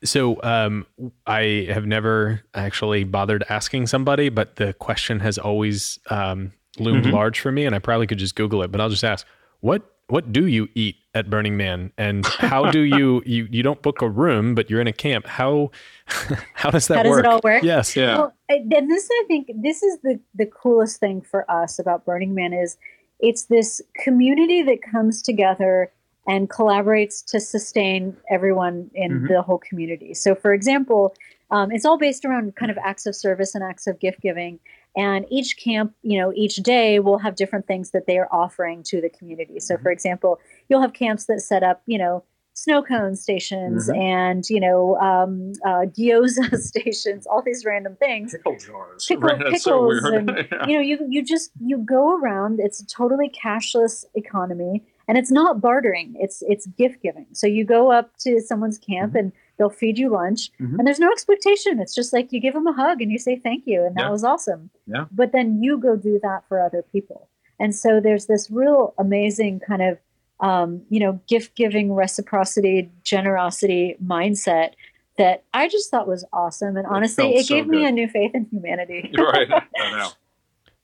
So 0.04 0.41
um, 0.43 0.86
I 1.28 1.68
have 1.70 1.86
never 1.86 2.41
actually 2.54 3.04
bothered 3.04 3.43
asking 3.50 3.88
somebody, 3.88 4.30
but 4.30 4.56
the 4.56 4.74
question 4.74 5.20
has 5.20 5.38
always 5.38 6.00
um, 6.10 6.54
loomed 6.80 7.06
Mhm. 7.06 7.12
large 7.12 7.39
for 7.41 7.52
me, 7.52 7.66
and 7.66 7.76
I 7.76 7.80
probably 7.80 8.08
could 8.08 8.18
just 8.18 8.36
Google 8.36 8.64
it. 8.64 8.72
But 8.72 8.82
I'll 8.82 8.89
just 8.89 9.04
ask 9.04 9.28
what 9.60 9.84
what 10.08 10.32
do 10.34 10.47
you 10.47 10.68
eat 10.74 10.95
at 11.14 11.30
Burning 11.30 11.57
Man, 11.57 11.91
and 11.97 12.26
how 12.39 12.70
do 12.72 12.80
you 12.80 13.22
you 13.26 13.47
you 13.49 13.64
don't 13.64 13.82
book 13.82 14.01
a 14.01 14.10
room, 14.10 14.55
but 14.55 14.70
you're 14.70 14.82
in 14.82 14.88
a 14.88 14.93
camp? 14.93 15.26
How 15.28 15.72
how 16.53 16.70
does 16.70 16.88
that 16.88 16.97
work? 16.97 16.97
How 16.97 17.03
does 17.03 17.12
work? 17.12 17.26
it 17.26 17.28
all 17.28 17.41
work? 17.43 17.64
Yes. 17.64 17.95
Yeah. 17.95 18.18
Well, 18.18 18.34
and 18.49 18.89
this 18.89 19.10
I 19.12 19.24
think 19.28 19.51
this 19.55 19.84
is 19.84 19.99
the 20.03 20.20
the 20.36 20.45
coolest 20.45 20.99
thing 20.99 21.22
for 21.22 21.49
us 21.49 21.80
about 21.80 22.05
Burning 22.05 22.34
Man 22.36 22.53
is 22.53 22.78
it's 23.20 23.45
this 23.45 23.82
community 24.03 24.64
that 24.64 24.82
comes 24.82 25.22
together 25.22 25.91
and 26.28 26.49
collaborates 26.49 27.26
to 27.26 27.39
sustain 27.39 28.16
everyone 28.30 28.89
in 28.93 29.22
Mhm. 29.22 29.28
the 29.30 29.41
whole 29.41 29.57
community. 29.57 30.14
So, 30.14 30.36
for 30.36 30.53
example, 30.53 31.16
um, 31.49 31.72
it's 31.72 31.86
all 31.86 31.97
based 31.97 32.24
around 32.24 32.55
kind 32.55 32.70
of 32.70 32.78
acts 32.78 33.07
of 33.07 33.16
service 33.16 33.55
and 33.55 33.64
acts 33.64 33.88
of 33.88 33.99
gift 33.99 34.22
giving. 34.22 34.60
And 34.95 35.26
each 35.30 35.57
camp, 35.57 35.93
you 36.03 36.20
know, 36.20 36.32
each 36.36 36.57
day 36.57 36.99
will 36.99 37.18
have 37.18 37.36
different 37.36 37.66
things 37.66 37.91
that 37.91 38.05
they 38.05 38.18
are 38.20 38.28
offering 38.32 38.84
to 38.84 39.01
the 39.01 39.10
community. 39.10 39.60
So, 39.60 39.78
for 39.78 39.91
example, 39.91 40.39
you'll 40.70 40.82
have 40.82 40.93
camps 40.93 41.26
that 41.26 41.41
set 41.41 41.63
up, 41.63 41.82
you 41.86 41.97
know, 41.97 42.24
snow 42.53 42.84
cone 42.84 43.15
stations 43.15 43.89
Mhm. 43.89 43.97
and 43.97 44.49
you 44.49 44.59
know 44.59 44.97
um, 44.97 45.53
uh, 45.65 45.86
gyoza 45.97 46.55
stations, 46.72 47.26
all 47.28 47.41
these 47.41 47.63
random 47.65 47.95
things. 47.95 48.34
Pickle 48.34 48.57
jars. 48.57 49.05
Pickle- 49.07 49.30
right? 49.30 49.39
That's 49.51 49.63
so 49.63 49.89
pickles 49.89 50.03
and, 50.05 50.30
Yeah. 50.51 50.67
You 50.67 50.74
know, 50.76 50.82
you 50.82 50.97
you 51.09 51.24
just 51.24 51.51
you 51.61 51.78
go 51.78 52.17
around. 52.20 52.59
It's 52.59 52.82
a 52.82 52.86
totally 52.86 53.30
cashless 53.30 54.03
economy, 54.15 54.84
and 55.07 55.17
it's 55.17 55.32
not 55.32 55.61
bartering. 55.61 56.15
It's 56.20 56.41
it's 56.47 56.65
gift 56.67 57.01
giving. 57.01 57.28
So 57.32 57.47
you 57.47 57.63
go 57.65 57.91
up 57.91 58.15
to 58.26 58.41
someone's 58.41 58.78
camp 58.78 59.11
Mm-hmm. 59.13 59.17
and 59.17 59.32
they'll 59.57 59.70
feed 59.70 59.97
you 59.97 60.09
lunch, 60.09 60.51
Mhm. 60.59 60.78
and 60.80 60.86
there's 60.88 60.99
no 60.99 61.11
expectation. 61.11 61.80
It's 61.80 61.95
just 61.95 62.11
like 62.13 62.34
you 62.34 62.41
give 62.41 62.53
them 62.55 62.67
a 62.67 62.74
hug 62.74 63.01
and 63.01 63.09
you 63.11 63.17
say 63.20 63.38
thank 63.38 63.63
you, 63.67 63.86
and 63.86 63.95
that 63.95 64.03
Yeah. 64.07 64.09
was 64.11 64.24
awesome. 64.26 64.70
Yeah. 64.86 65.05
But 65.11 65.32
then 65.32 65.61
you 65.63 65.78
go 65.78 65.95
do 65.95 66.20
that 66.24 66.43
for 66.49 66.59
other 66.61 66.82
people, 66.82 67.30
and 67.57 67.74
so 67.74 68.01
there's 68.01 68.26
this 68.26 68.51
real 68.51 68.93
amazing 68.97 69.61
kind 69.61 69.82
of 69.82 69.97
um, 70.40 70.82
you 70.90 71.00
know 71.00 71.20
gift 71.28 71.56
giving 71.56 71.94
reciprocity 71.94 72.90
generosity 73.04 73.96
mindset 74.04 74.74
that 75.20 75.44
I 75.54 75.68
just 75.68 75.92
thought 75.92 76.08
was 76.08 76.26
awesome. 76.32 76.78
And 76.78 76.88
honestly, 76.88 77.26
felt 77.26 77.36
it 77.36 77.46
so 77.46 77.56
gave 77.56 77.68
me 77.68 77.86
a 77.86 77.92
new 77.92 78.08
faith 78.08 78.34
in 78.34 78.46
humanity. 78.46 79.12
Right. 79.18 79.52
I 79.52 79.92
know. 79.92 80.10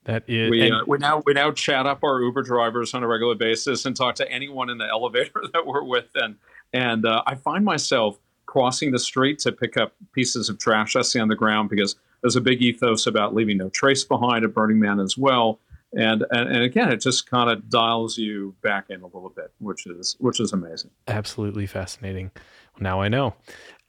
That 0.04 0.26
is. 0.28 0.52
We, 0.52 0.70
uh, 0.70 0.82
we 0.86 0.98
now 1.00 1.24
we 1.26 1.34
now 1.34 1.52
chat 1.52 1.88
up 1.88 2.04
our 2.04 2.22
Uber 2.22 2.44
drivers 2.44 2.94
on 2.94 3.02
a 3.02 3.08
regular 3.08 3.34
basis 3.34 3.86
and 3.86 3.96
talk 3.96 4.16
to 4.16 4.30
anyone 4.32 4.70
in 4.70 4.78
the 4.78 4.86
elevator 4.86 5.42
that 5.54 5.66
we're 5.66 5.84
with, 5.84 6.06
and 6.16 6.36
and 6.74 7.06
uh, 7.06 7.24
I 7.26 7.36
find 7.36 7.66
myself 7.66 8.20
crossing 8.46 8.92
the 8.92 9.00
street 9.00 9.40
to 9.40 9.52
pick 9.52 9.78
up 9.78 9.96
pieces 10.14 10.50
of 10.50 10.60
trash 10.60 10.96
I 10.96 11.02
see 11.02 11.20
on 11.20 11.28
the 11.28 11.36
ground 11.36 11.70
because 11.70 11.96
there's 12.22 12.36
a 12.36 12.42
big 12.42 12.62
ethos 12.62 13.08
about 13.08 13.34
leaving 13.34 13.58
no 13.58 13.70
trace 13.70 14.04
behind 14.04 14.46
at 14.46 14.54
Burning 14.54 14.80
Man 14.80 15.00
as 15.00 15.18
well, 15.18 15.60
and 15.96 16.24
and, 16.32 16.50
and 16.50 16.64
again 16.64 16.92
it 16.92 17.02
just 17.02 17.30
kind 17.30 17.50
of 17.50 17.70
dials 17.70 18.18
you 18.18 18.54
back 18.62 18.90
in 18.90 19.02
a 19.02 19.06
little 19.06 19.30
bit, 19.36 19.52
which 19.60 19.86
is 19.88 20.16
which 20.20 20.40
is 20.40 20.54
amazing. 20.54 20.92
absolutely 21.08 21.66
fascinating. 21.66 22.32
Now 22.80 23.02
I 23.02 23.08
know. 23.08 23.34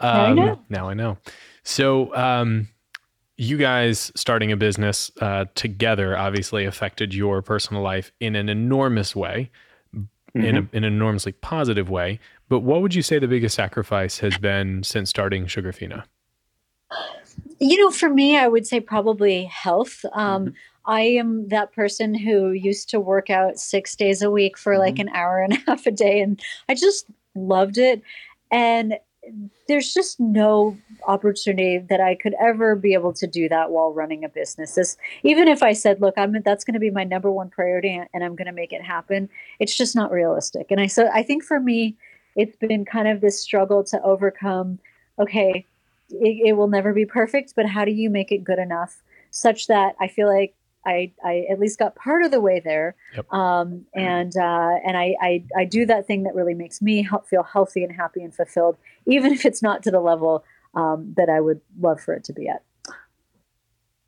Now 0.01 0.27
you 0.33 0.41
Um, 0.41 0.47
know. 0.47 0.61
Now 0.69 0.89
I 0.89 0.95
know. 0.95 1.19
So, 1.65 2.15
um, 2.15 2.69
you 3.39 3.59
guys 3.59 4.11
starting 4.15 4.51
a 4.53 4.57
business 4.57 5.11
uh, 5.21 5.45
together 5.55 6.17
obviously 6.17 6.65
affected 6.65 7.13
your 7.13 7.43
personal 7.43 7.83
life 7.83 8.11
in 8.21 8.35
an 8.37 8.49
enormous 8.49 9.15
way, 9.15 9.51
in, 10.35 10.57
a, 10.57 10.61
in 10.73 10.85
an 10.85 10.85
enormously 10.85 11.33
positive 11.33 11.91
way. 11.91 12.19
But 12.49 12.61
what 12.61 12.81
would 12.81 12.95
you 12.95 13.03
say 13.03 13.19
the 13.19 13.29
biggest 13.29 13.55
sacrifice 13.57 14.21
has 14.21 14.39
been 14.39 14.85
since 14.85 15.11
starting 15.11 15.45
Sugarfina? 15.47 16.05
You 17.59 17.79
know, 17.83 17.91
for 17.91 18.09
me, 18.09 18.39
I 18.39 18.49
would 18.49 18.67
say 18.67 18.81
probably 18.81 19.45
health. 19.45 20.05
Um, 20.13 20.47
Mhm. 20.47 20.55
I 20.87 21.03
am 21.03 21.49
that 21.49 21.72
person 21.72 22.14
who 22.14 22.53
used 22.53 22.89
to 22.91 23.01
work 23.01 23.28
out 23.28 23.59
six 23.59 23.97
days 23.97 24.22
a 24.22 24.30
week 24.30 24.57
for 24.57 24.78
like 24.78 24.95
mm-hmm. 24.95 25.09
an 25.09 25.14
hour 25.14 25.41
and 25.43 25.53
a 25.55 25.62
half 25.66 25.87
a 25.87 25.91
day, 25.91 26.20
and 26.20 26.41
I 26.68 26.74
just 26.74 27.07
loved 27.34 27.78
it. 27.78 28.03
And 28.51 28.99
there's 29.66 29.93
just 29.93 30.20
no 30.20 30.76
opportunity 31.09 31.78
that 31.78 32.01
I 32.01 32.14
could 32.14 32.34
ever 32.41 32.76
be 32.76 32.95
able 32.95 33.12
to 33.14 33.26
do 33.26 33.49
that 33.49 33.70
while 33.70 33.93
running 33.93 34.24
a 34.24 34.28
business. 34.28 34.74
This, 34.74 34.97
even 35.24 35.49
if 35.49 35.62
I 35.62 35.72
said, 35.72 36.01
"Look, 36.01 36.14
I'm 36.16 36.41
that's 36.43 36.64
going 36.64 36.74
to 36.74 36.80
be 36.80 36.91
my 36.91 37.05
number 37.05 37.30
one 37.30 37.51
priority, 37.51 38.01
and 38.14 38.24
I'm 38.24 38.37
going 38.37 38.47
to 38.47 38.53
make 38.53 38.72
it 38.72 38.82
happen," 38.82 39.28
it's 39.59 39.76
just 39.76 39.97
not 39.97 40.12
realistic. 40.12 40.68
And 40.70 40.80
I 40.80 40.87
so 40.87 41.09
I 41.12 41.22
think 41.22 41.43
for 41.43 41.59
me, 41.59 41.97
it's 42.37 42.57
been 42.57 42.84
kind 42.84 43.09
of 43.09 43.20
this 43.20 43.41
struggle 43.41 43.82
to 43.84 44.01
overcome. 44.03 44.78
Okay, 45.18 45.66
it, 46.11 46.49
it 46.49 46.53
will 46.53 46.68
never 46.68 46.93
be 46.93 47.07
perfect, 47.07 47.55
but 47.57 47.66
how 47.66 47.84
do 47.84 47.91
you 47.91 48.11
make 48.11 48.30
it 48.30 48.45
good 48.45 48.59
enough 48.59 49.03
such 49.30 49.66
that 49.66 49.97
I 50.01 50.09
feel 50.09 50.28
like 50.28 50.55
I, 50.87 51.12
I 51.24 51.47
at 51.51 51.59
least 51.59 51.78
got 51.78 51.97
part 51.97 52.24
of 52.24 52.30
the 52.30 52.41
way 52.41 52.61
there. 52.61 52.95
Yep. 53.14 53.32
Um, 53.32 53.84
and 53.95 54.37
uh, 54.37 54.76
and 54.87 54.97
I, 54.97 55.14
I, 55.20 55.45
I 55.57 55.64
do 55.64 55.84
that 55.87 56.07
thing 56.07 56.22
that 56.22 56.34
really 56.34 56.55
makes 56.55 56.80
me 56.80 57.03
help 57.03 57.26
feel 57.26 57.43
healthy 57.43 57.82
and 57.82 57.93
happy 57.95 58.22
and 58.22 58.34
fulfilled, 58.34 58.76
even 59.07 59.32
if 59.32 59.45
it's 59.45 59.62
not 59.62 59.82
to 59.82 59.91
the 59.91 60.01
level 60.01 60.45
um, 60.74 61.12
that 61.16 61.28
I 61.28 61.41
would 61.41 61.61
love 61.80 62.01
for 62.01 62.14
it 62.14 62.24
to 62.24 62.32
be 62.32 62.49
at. 62.49 62.62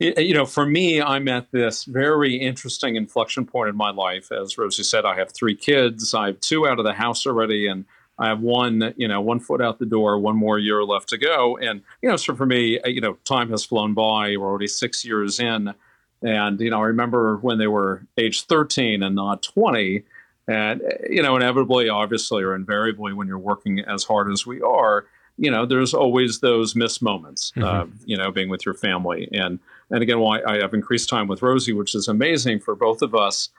You 0.01 0.33
know, 0.33 0.47
for 0.47 0.64
me, 0.64 1.03
I'm 1.03 1.26
at 1.26 1.51
this 1.51 1.83
very 1.85 2.37
interesting 2.37 2.95
inflection 2.95 3.45
point 3.45 3.68
in 3.68 3.76
my 3.76 3.91
life. 3.91 4.31
As 4.31 4.57
Rosie 4.57 4.85
said, 4.85 5.05
I 5.05 5.16
have 5.16 5.33
three 5.33 5.57
kids. 5.57 6.14
I 6.14 6.26
have 6.26 6.39
two 6.39 6.68
out 6.68 6.79
of 6.79 6.85
the 6.85 6.93
house 6.93 7.26
already, 7.26 7.66
and 7.66 7.85
I 8.16 8.29
have 8.29 8.41
one, 8.41 8.95
you 8.97 9.09
know, 9.09 9.20
one 9.20 9.41
foot 9.41 9.61
out 9.61 9.81
the 9.81 9.87
door, 9.87 10.16
one 10.20 10.37
more 10.37 10.57
year 10.57 10.85
left 10.85 11.09
to 11.09 11.18
go. 11.18 11.57
And, 11.57 11.83
you 12.01 12.09
know, 12.09 12.14
so 12.14 12.37
for 12.37 12.47
me, 12.47 12.79
you 12.85 13.01
know, 13.01 13.14
time 13.24 13.51
has 13.51 13.64
flown 13.64 13.95
by. 13.95 14.37
We're 14.37 14.47
already 14.47 14.68
six 14.68 15.05
years 15.05 15.41
in. 15.41 15.74
And, 16.23 16.61
you 16.61 16.71
know, 16.71 16.83
I 16.83 16.87
remember 16.87 17.37
when 17.37 17.59
they 17.59 17.66
were 17.66 18.05
age 18.16 18.45
13 18.45 19.03
and 19.03 19.14
not 19.14 19.43
20. 19.43 20.03
And, 20.49 20.83
you 21.09 21.23
know, 21.23 21.37
inevitably, 21.37 21.89
obviously, 21.89 22.43
or 22.43 22.55
invariably, 22.55 23.12
when 23.12 23.29
you're 23.29 23.39
working 23.39 23.81
as 23.81 24.05
hard 24.05 24.33
as 24.33 24.47
we 24.47 24.61
are, 24.62 25.07
you 25.37 25.51
know, 25.51 25.64
there's 25.64 25.95
always 25.95 26.41
those 26.41 26.75
missed 26.75 27.01
moments, 27.01 27.53
mm-hmm. 27.53 27.64
uh, 27.64 27.87
you 28.05 28.16
know, 28.16 28.33
being 28.33 28.49
with 28.49 28.66
your 28.66 28.75
family. 28.75 29.29
And, 29.33 29.61
and 29.91 30.03
again, 30.03 30.19
why 30.19 30.41
I 30.43 30.57
have 30.57 30.75
increased 30.75 31.09
time 31.09 31.29
with 31.29 31.43
Rosie, 31.43 31.73
which 31.73 31.95
is 31.95 32.09
amazing 32.09 32.61
for 32.61 32.75
both 32.75 33.03
of 33.03 33.14
us, 33.14 33.51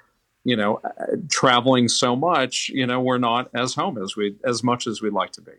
you 0.43 0.55
know, 0.55 0.81
uh, 0.83 1.15
traveling 1.29 1.87
so 1.87 2.15
much, 2.15 2.69
you 2.69 2.85
know, 2.85 2.99
we're 2.99 3.17
not 3.17 3.49
as 3.53 3.73
home 3.75 3.97
as 4.01 4.15
we, 4.15 4.35
as 4.43 4.63
much 4.63 4.87
as 4.87 5.01
we'd 5.01 5.13
like 5.13 5.31
to 5.31 5.41
be. 5.41 5.53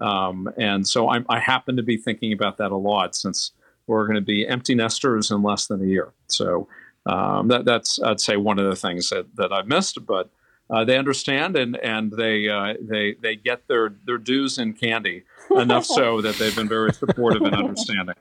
Um, 0.00 0.50
and 0.56 0.86
so 0.86 1.08
I, 1.08 1.20
I 1.28 1.38
happen 1.38 1.76
to 1.76 1.82
be 1.82 1.96
thinking 1.96 2.32
about 2.32 2.56
that 2.58 2.72
a 2.72 2.76
lot 2.76 3.14
since, 3.14 3.52
we're 3.90 4.06
going 4.06 4.14
to 4.14 4.20
be 4.20 4.46
empty 4.46 4.74
nesters 4.74 5.30
in 5.30 5.42
less 5.42 5.66
than 5.66 5.82
a 5.82 5.86
year. 5.86 6.12
So 6.28 6.68
um, 7.06 7.48
that, 7.48 7.64
that's 7.64 8.00
I'd 8.00 8.20
say 8.20 8.36
one 8.36 8.58
of 8.58 8.66
the 8.66 8.76
things 8.76 9.10
that, 9.10 9.34
that 9.36 9.52
I've 9.52 9.66
missed, 9.66 10.06
but 10.06 10.30
uh, 10.70 10.84
they 10.84 10.96
understand 10.96 11.56
and 11.56 11.76
and 11.78 12.12
they 12.12 12.48
uh, 12.48 12.74
they 12.80 13.14
they 13.20 13.34
get 13.34 13.66
their 13.66 13.92
their 14.06 14.18
dues 14.18 14.56
in 14.56 14.72
candy 14.72 15.24
enough 15.50 15.84
so 15.84 16.20
that 16.22 16.36
they've 16.36 16.54
been 16.54 16.68
very 16.68 16.92
supportive 16.92 17.42
and 17.42 17.56
understanding. 17.56 18.14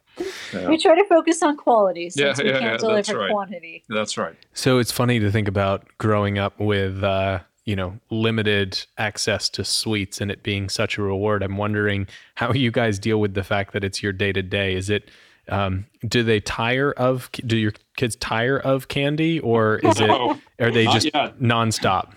Yeah. 0.51 0.67
We 0.67 0.79
try 0.79 0.95
to 0.95 1.05
focus 1.05 1.43
on 1.43 1.57
quality 1.57 2.09
since 2.09 2.39
yeah, 2.39 2.43
we 2.43 2.49
yeah, 2.49 2.59
can't 2.59 2.79
deliver 2.79 3.19
right. 3.19 3.31
quantity. 3.31 3.83
That's 3.87 4.17
right. 4.17 4.35
So 4.53 4.79
it's 4.79 4.91
funny 4.91 5.19
to 5.19 5.31
think 5.31 5.47
about 5.47 5.87
growing 5.99 6.37
up 6.37 6.59
with. 6.59 7.03
Uh, 7.03 7.39
you 7.65 7.75
know, 7.75 7.99
limited 8.09 8.83
access 8.97 9.47
to 9.47 9.63
sweets 9.63 10.21
and 10.21 10.31
it 10.31 10.41
being 10.41 10.69
such 10.69 10.97
a 10.97 11.03
reward. 11.03 11.43
I'm 11.43 11.55
wondering 11.55 12.07
how 12.33 12.51
you 12.51 12.71
guys 12.71 12.97
deal 12.97 13.21
with 13.21 13.35
the 13.35 13.43
fact 13.43 13.73
that 13.73 13.83
it's 13.83 14.01
your 14.01 14.11
day 14.11 14.31
to 14.31 14.41
day. 14.41 14.73
Is 14.73 14.89
it 14.89 15.11
um, 15.49 15.85
do 16.07 16.23
they 16.23 16.39
tire 16.39 16.91
of? 16.91 17.29
Do 17.31 17.57
your 17.57 17.73
kids 17.97 18.15
tire 18.15 18.57
of 18.57 18.87
candy, 18.87 19.39
or 19.39 19.77
is 19.77 19.99
it? 19.99 20.09
Are 20.09 20.71
they 20.71 20.85
just 20.85 21.09
yet. 21.13 21.39
nonstop? 21.39 22.13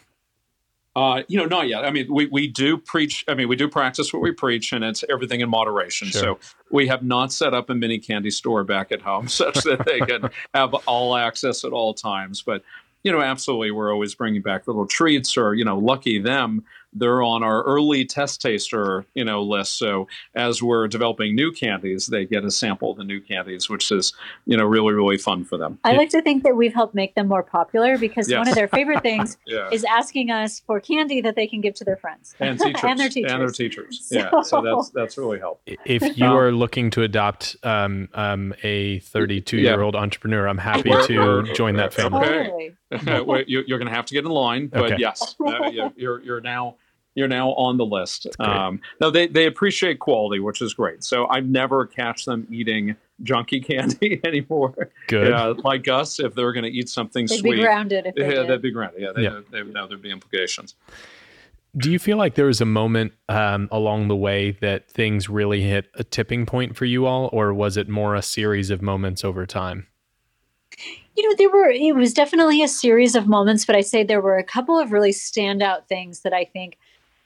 Uh, 0.95 1.23
you 1.27 1.39
know, 1.39 1.47
not 1.47 1.69
yet. 1.69 1.87
I 1.87 1.91
mean, 1.91 2.13
we, 2.13 2.27
we 2.27 2.47
do 2.47 2.77
preach. 2.77 3.25
I 3.27 3.35
mean, 3.35 3.49
we 3.49 3.57
do 3.57 3.67
practice 3.67 4.13
what 4.13 4.21
we 4.21 4.31
preach, 4.31 4.73
and 4.73 4.85
it's 4.85 5.03
everything 5.11 5.41
in 5.41 5.49
moderation. 5.49 6.09
Sure. 6.09 6.21
So 6.21 6.39
we 6.71 6.87
have 6.89 7.03
not 7.03 7.33
set 7.33 7.55
up 7.55 7.71
a 7.71 7.75
mini 7.75 7.99
candy 7.99 8.31
store 8.31 8.63
back 8.63 8.93
at 8.93 9.01
home 9.01 9.29
such 9.29 9.63
that 9.63 9.87
they 9.87 10.01
can 10.01 10.31
have 10.55 10.75
all 10.87 11.17
access 11.17 11.65
at 11.65 11.73
all 11.73 11.95
times. 11.95 12.43
But 12.43 12.63
you 13.03 13.11
know, 13.11 13.23
absolutely, 13.23 13.71
we're 13.71 13.93
always 13.93 14.15
bringing 14.15 14.43
back 14.43 14.67
little 14.67 14.87
treats, 14.87 15.37
or 15.37 15.55
you 15.55 15.65
know, 15.65 15.79
lucky 15.79 16.19
them 16.19 16.65
they're 16.93 17.23
on 17.23 17.43
our 17.43 17.63
early 17.63 18.05
test 18.05 18.41
taster, 18.41 19.05
you 19.15 19.25
know, 19.25 19.43
list. 19.43 19.79
So 19.79 20.09
as 20.35 20.63
we're 20.63 20.89
developing 20.89 21.35
new 21.35 21.53
candies, 21.53 22.07
they 22.07 22.25
get 22.25 22.45
a 22.45 22.51
sample 22.51 22.93
of 22.93 22.99
the 22.99 23.05
new 23.05 23.21
candies, 23.21 23.69
which 23.69 23.91
is, 23.91 24.13
you 24.47 24.57
know, 24.57 24.65
really, 24.65 24.93
really 24.93 25.17
fun 25.17 25.45
for 25.45 25.57
them. 25.57 25.79
I 25.85 25.93
like 25.93 26.11
to 26.11 26.23
think 26.23 26.43
that 26.45 26.57
we've 26.57 26.75
helped 26.75 26.95
make 26.95 27.15
them 27.15 27.29
more 27.29 27.43
popular 27.43 27.97
because 27.97 28.29
yes. 28.29 28.39
one 28.39 28.49
of 28.49 28.55
their 28.55 28.69
favorite 28.69 29.03
things 29.03 29.39
yeah. 29.47 29.69
is 29.73 29.85
asking 29.85 30.31
us 30.31 30.61
for 30.61 30.81
candy 30.81 31.21
that 31.23 31.35
they 31.35 31.47
can 31.47 31.61
give 31.61 31.75
to 31.75 31.85
their 31.85 31.97
friends 31.97 32.35
and 32.41 32.59
teachers 32.59 32.81
and 32.85 32.99
their 32.99 33.09
teachers. 33.09 33.33
And 33.33 33.41
their 33.41 33.51
teachers. 33.51 34.01
So, 34.13 34.19
yeah. 34.19 34.43
So 34.43 34.61
that's, 34.61 34.91
that's 34.91 35.17
really 35.17 35.39
helped. 35.39 35.71
If 35.87 36.19
you 36.19 36.27
um, 36.27 36.37
are 36.37 36.53
looking 36.53 36.91
to 36.91 37.03
adopt 37.03 37.57
um, 37.63 38.09
um, 38.13 38.53
a 38.63 38.99
32 38.99 39.59
year 39.59 39.81
old 39.81 39.97
entrepreneur, 39.97 40.47
I'm 40.47 40.59
happy 40.59 40.91
to 40.91 41.43
join 41.55 41.77
that 41.77 41.95
family. 41.95 42.75
Okay. 42.93 43.45
you're 43.47 43.79
going 43.79 43.87
to 43.87 43.95
have 43.95 44.05
to 44.07 44.15
get 44.15 44.25
in 44.25 44.31
line, 44.31 44.67
but 44.67 44.93
okay. 44.93 44.97
yes, 44.99 45.35
uh, 45.47 45.71
you're, 45.97 46.21
you're 46.21 46.41
now 46.41 46.77
you're 47.15 47.29
now 47.29 47.51
on 47.51 47.77
the 47.77 47.85
list. 47.85 48.27
Um, 48.39 48.81
no, 49.01 49.11
they, 49.11 49.27
they 49.27 49.47
appreciate 49.47 49.99
quality, 49.99 50.41
which 50.41 50.63
is 50.63 50.75
great. 50.75 51.05
So 51.05 51.27
I've 51.29 51.47
never 51.47 51.87
catch 51.87 52.25
them 52.25 52.47
eating 52.51 52.97
junky 53.23 53.65
candy 53.67 54.21
anymore. 54.25 54.89
Good. 55.09 55.29
Yeah, 55.29 55.55
like 55.65 55.89
us, 55.89 56.19
if 56.21 56.35
they're 56.35 56.53
going 56.53 56.65
to 56.65 56.71
eat 56.71 56.89
something 56.89 57.27
they'd 57.27 57.39
sweet, 57.39 57.57
be 57.57 57.63
grounded. 57.63 58.07
If 58.07 58.15
they 58.15 58.23
yeah, 58.23 58.43
did. 58.43 58.49
they'd 58.49 58.63
be 58.63 58.71
grounded. 58.71 59.03
Yeah, 59.03 59.13
they, 59.15 59.23
yeah. 59.23 59.41
they 59.51 59.63
would 59.63 59.75
know 59.75 59.87
there'd 59.87 60.03
be 60.03 60.11
implications. 60.11 60.75
Do 61.75 61.91
you 61.91 61.99
feel 61.99 62.19
like 62.19 62.35
there 62.35 62.47
was 62.47 62.61
a 62.61 62.67
moment 62.67 63.13
um, 63.31 63.69
along 63.73 64.09
the 64.09 64.17
way 64.17 64.51
that 64.61 64.91
things 64.91 65.31
really 65.31 65.63
hit 65.63 65.89
a 65.95 66.05
tipping 66.05 66.45
point 66.45 66.77
for 66.77 66.85
you 66.85 67.07
all, 67.07 67.31
or 67.33 67.55
was 67.55 67.79
it 67.79 67.89
more 67.89 68.15
a 68.15 68.21
series 68.21 68.69
of 68.69 68.83
moments 68.83 69.25
over 69.25 69.47
time? 69.47 69.87
You 71.17 71.29
know, 71.29 71.35
there 71.39 71.51
were, 71.51 71.71
it 71.71 71.95
was 71.95 72.13
definitely 72.13 72.63
a 72.63 72.69
series 72.69 73.15
of 73.15 73.27
moments, 73.27 73.65
but 73.65 73.75
I'd 73.75 73.87
say 73.87 74.05
there 74.05 74.21
were 74.21 74.37
a 74.37 74.45
couple 74.45 74.79
of 74.79 74.93
really 74.93 75.13
standout 75.13 75.87
things 75.87 76.21
that 76.21 76.35
I 76.35 76.45
think 76.45 76.77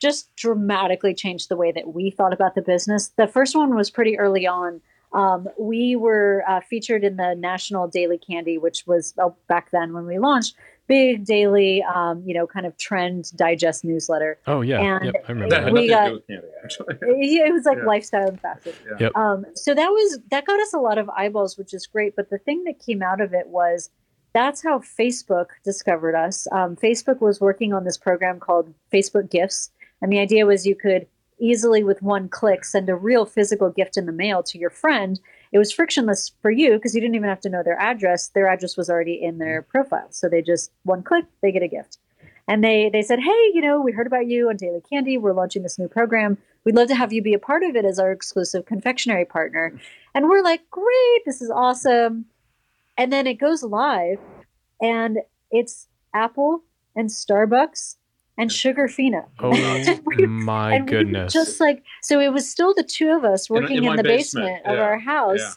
just 0.01 0.35
dramatically 0.37 1.15
changed 1.15 1.49
the 1.49 1.57
way 1.57 1.73
that 1.73 1.95
we 1.95 2.11
thought 2.11 2.33
about 2.33 2.55
the 2.55 2.63
business. 2.63 3.09
The 3.17 3.27
first 3.27 3.57
one 3.57 3.75
was 3.75 3.91
pretty 3.91 4.19
early 4.19 4.47
on. 4.47 4.81
Um, 5.13 5.49
we 5.59 5.97
were 5.97 6.45
uh, 6.47 6.61
featured 6.61 7.05
in 7.05 7.17
the 7.17 7.35
National 7.35 7.89
Daily 7.89 8.19
Candy, 8.19 8.59
which 8.59 8.87
was 8.87 9.15
oh, 9.19 9.35
back 9.49 9.71
then 9.71 9.95
when 9.95 10.05
we 10.05 10.19
launched, 10.19 10.57
big 10.87 11.25
daily, 11.25 11.83
um, 11.83 12.23
you 12.27 12.35
know, 12.35 12.47
kind 12.47 12.67
of 12.67 12.77
trend 12.77 13.35
digest 13.37 13.85
newsletter. 13.85 14.39
Oh 14.47 14.61
yeah, 14.61 14.81
and 14.81 15.07
yep, 15.07 15.25
I 15.29 15.33
remember. 15.33 15.55
That 15.55 15.73
we 15.73 15.89
got, 15.89 16.27
candy, 16.27 16.47
it 17.01 17.53
was 17.53 17.65
like 17.65 17.79
yeah. 17.79 17.85
lifestyle 17.85 18.29
and 18.29 18.41
fashion. 18.41 18.73
Yeah. 18.85 18.97
Yep. 19.01 19.17
Um, 19.17 19.47
so 19.55 19.75
that 19.75 19.89
was 19.89 20.19
that 20.31 20.45
got 20.45 20.61
us 20.61 20.75
a 20.75 20.79
lot 20.79 20.99
of 20.99 21.09
eyeballs, 21.11 21.57
which 21.57 21.73
is 21.73 21.87
great. 21.87 22.15
But 22.17 22.31
the 22.31 22.39
thing 22.39 22.65
that 22.65 22.79
came 22.85 23.03
out 23.03 23.21
of 23.21 23.33
it 23.33 23.49
was 23.49 23.91
that's 24.33 24.63
how 24.63 24.81
Facebook 24.81 25.47
discovered 25.65 26.15
us. 26.15 26.47
Um, 26.53 26.77
Facebook 26.77 27.21
was 27.21 27.41
working 27.41 27.73
on 27.73 27.85
this 27.85 27.97
program 27.97 28.39
called 28.39 28.73
Facebook 28.93 29.31
Gifts, 29.31 29.71
and 30.01 30.13
the 30.13 30.19
idea 30.19 30.47
was 30.47 30.67
you 30.67 30.75
could 30.75 31.07
easily, 31.39 31.85
with 31.85 32.03
one 32.03 32.29
click, 32.29 32.65
send 32.65 32.89
a 32.89 32.95
real 32.95 33.27
physical 33.27 33.71
gift 33.71 33.97
in 33.97 34.07
the 34.07 34.13
mail 34.13 34.43
to 34.43 34.59
your 34.59 34.71
friend. 34.71 35.21
It 35.53 35.59
was 35.59 35.73
frictionless 35.73 36.33
for 36.41 36.51
you 36.51 36.75
because 36.75 36.95
you 36.95 37.01
didn't 37.01 37.15
even 37.15 37.29
have 37.29 37.41
to 37.41 37.51
know 37.51 37.63
their 37.63 37.79
address. 37.79 38.29
Their 38.29 38.49
address 38.49 38.77
was 38.77 38.89
already 38.89 39.23
in 39.23 39.39
their 39.39 39.63
mm. 39.63 39.69
profile. 39.69 40.09
So 40.11 40.29
they 40.29 40.43
just, 40.43 40.71
one 40.85 41.03
click, 41.03 41.27
they 41.43 41.53
get 41.53 41.63
a 41.63 41.69
gift. 41.69 41.99
And 42.49 42.63
they, 42.63 42.91
they 42.93 43.03
said, 43.03 43.19
hey, 43.19 43.51
you 43.53 43.61
know, 43.61 43.81
we 43.81 43.93
heard 43.93 44.07
about 44.07 44.27
you 44.27 44.49
on 44.49 44.57
Daily 44.57 44.81
Candy. 44.89 45.19
We're 45.19 45.33
launching 45.33 45.63
this 45.63 45.79
new 45.79 45.89
program. 45.89 46.39
We'd 46.65 46.77
love 46.77 46.89
to 46.89 46.95
have 46.95 47.13
you 47.13 47.21
be 47.21 47.35
a 47.35 47.39
part 47.39 47.65
of 47.65 47.75
it 47.75 47.85
as 47.85 47.99
our 47.99 48.13
exclusive 48.13 48.67
confectionery 48.67 49.25
partner. 49.25 49.79
And 50.15 50.29
we're 50.29 50.43
like, 50.43 50.71
great, 50.71 51.25
this 51.25 51.43
is 51.43 51.51
awesome. 51.51 52.27
And 52.97 53.13
then 53.13 53.27
it 53.27 53.35
goes 53.35 53.63
live 53.63 54.19
and 54.81 55.19
it's 55.51 55.89
Apple 56.15 56.63
and 56.95 57.11
Starbucks 57.11 57.97
and 58.39 58.51
Sugarfina. 58.51 59.27
Oh 59.39 60.01
we, 60.05 60.27
my 60.27 60.79
goodness! 60.81 61.33
just 61.33 61.61
like 61.61 61.83
so, 62.03 62.21
it 62.21 62.33
was 62.33 62.51
still 62.51 62.75
the 62.75 62.83
two 62.83 63.11
of 63.11 63.25
us 63.25 63.49
working 63.49 63.79
in, 63.79 63.85
in, 63.85 63.91
in 63.91 63.97
the 63.97 64.03
basement, 64.03 64.47
basement 64.47 64.63
yeah. 64.65 64.73
of 64.73 64.79
our 64.79 64.99
house. 64.99 65.41
Yeah. 65.41 65.53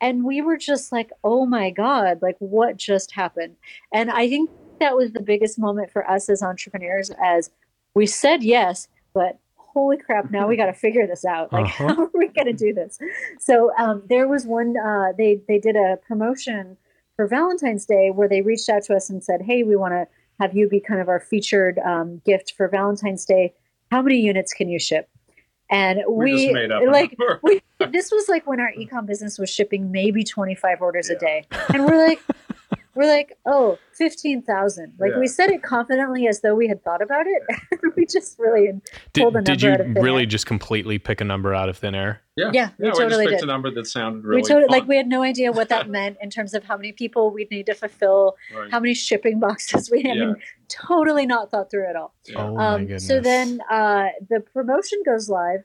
And 0.00 0.24
we 0.24 0.42
were 0.42 0.56
just 0.56 0.90
like, 0.90 1.10
oh 1.22 1.46
my 1.46 1.70
God, 1.70 2.20
like 2.22 2.36
what 2.40 2.76
just 2.76 3.12
happened? 3.12 3.54
And 3.94 4.10
I 4.10 4.28
think 4.28 4.50
that 4.80 4.96
was 4.96 5.12
the 5.12 5.22
biggest 5.22 5.60
moment 5.60 5.92
for 5.92 6.08
us 6.10 6.28
as 6.28 6.42
entrepreneurs 6.42 7.10
as 7.22 7.50
we 7.94 8.06
said 8.06 8.42
yes, 8.42 8.88
but 9.14 9.38
holy 9.56 9.96
crap, 9.96 10.30
now 10.30 10.46
we 10.46 10.56
got 10.56 10.66
to 10.66 10.72
figure 10.72 11.06
this 11.06 11.24
out. 11.24 11.52
Like, 11.52 11.66
uh-huh. 11.66 11.88
how 11.88 12.02
are 12.02 12.10
we 12.14 12.28
going 12.28 12.46
to 12.46 12.52
do 12.52 12.72
this? 12.74 12.98
So 13.38 13.72
um, 13.78 14.02
there 14.08 14.28
was 14.28 14.44
one, 14.44 14.76
uh, 14.76 15.12
they, 15.16 15.40
they 15.48 15.58
did 15.58 15.76
a 15.76 15.98
promotion 16.06 16.76
for 17.16 17.26
Valentine's 17.26 17.86
Day 17.86 18.10
where 18.10 18.28
they 18.28 18.42
reached 18.42 18.68
out 18.68 18.82
to 18.84 18.94
us 18.94 19.08
and 19.08 19.22
said, 19.22 19.42
hey, 19.42 19.62
we 19.62 19.76
want 19.76 19.92
to 19.92 20.06
have 20.40 20.56
you 20.56 20.68
be 20.68 20.80
kind 20.80 21.00
of 21.00 21.08
our 21.08 21.20
featured 21.20 21.78
um, 21.78 22.20
gift 22.24 22.54
for 22.56 22.68
Valentine's 22.68 23.24
Day. 23.24 23.54
How 23.90 24.02
many 24.02 24.18
units 24.18 24.52
can 24.52 24.68
you 24.68 24.78
ship? 24.78 25.08
And 25.70 26.02
we, 26.06 26.52
we 26.52 26.86
like 26.86 27.16
we, 27.42 27.62
this 27.90 28.10
was 28.10 28.28
like 28.28 28.46
when 28.46 28.60
our 28.60 28.72
ecom 28.78 29.06
business 29.06 29.38
was 29.38 29.48
shipping 29.48 29.90
maybe 29.90 30.22
25 30.22 30.82
orders 30.82 31.08
yeah. 31.08 31.16
a 31.16 31.18
day, 31.18 31.46
and 31.72 31.86
we're 31.86 32.06
like, 32.06 32.20
we're 32.94 33.08
like, 33.08 33.38
oh, 33.46 33.78
15,000. 33.94 34.94
Like 34.98 35.12
Yeah. 35.12 35.18
we 35.18 35.26
said 35.26 35.50
it 35.50 35.62
confidently 35.62 36.26
as 36.28 36.40
though 36.42 36.54
we 36.54 36.68
had 36.68 36.82
thought 36.84 37.00
about 37.02 37.26
it. 37.26 37.42
we 37.96 38.04
just 38.06 38.38
really 38.38 38.80
pulled 39.14 39.36
a 39.36 39.42
Did, 39.42 39.58
did 39.58 39.62
number 39.62 39.66
you 39.66 39.72
out 39.72 39.80
of 39.80 39.86
thin 39.94 40.02
really 40.02 40.22
air. 40.22 40.26
just 40.26 40.46
completely 40.46 40.98
pick 40.98 41.20
a 41.20 41.24
number 41.24 41.54
out 41.54 41.68
of 41.68 41.78
thin 41.78 41.94
air? 41.94 42.20
Yeah, 42.36 42.50
Yeah, 42.52 42.68
we 42.78 42.86
we 42.86 42.90
totally 42.92 43.08
just 43.24 43.28
picked 43.30 43.40
did. 43.40 43.42
a 43.48 43.52
number 43.52 43.70
that 43.70 43.86
sounded 43.86 44.24
really 44.24 44.42
we 44.42 44.48
totally, 44.48 44.68
like 44.68 44.86
we 44.86 44.96
had 44.96 45.06
no 45.08 45.22
idea 45.22 45.52
what 45.52 45.68
that 45.70 45.88
meant 45.98 46.16
in 46.20 46.30
terms 46.30 46.54
of 46.54 46.64
how 46.64 46.76
many 46.76 46.92
people 46.92 47.30
we'd 47.30 47.50
need 47.50 47.66
to 47.66 47.74
fulfill, 47.74 48.36
Right. 48.54 48.70
how 48.70 48.80
many 48.80 48.94
shipping 48.94 49.40
boxes 49.40 49.90
we 49.92 50.02
had. 50.02 50.18
I 50.18 50.26
mean, 50.26 50.36
totally 50.68 51.26
not 51.26 51.50
thought 51.50 51.70
through 51.70 51.88
at 51.88 51.96
all. 51.96 52.14
Yeah. 52.26 52.38
Oh 52.46 52.54
my 52.54 52.66
Um, 52.66 52.80
goodness. 52.82 53.06
so 53.06 53.20
then 53.20 53.60
uh, 53.70 54.08
the 54.28 54.40
promotion 54.40 55.00
goes 55.04 55.28
live, 55.28 55.60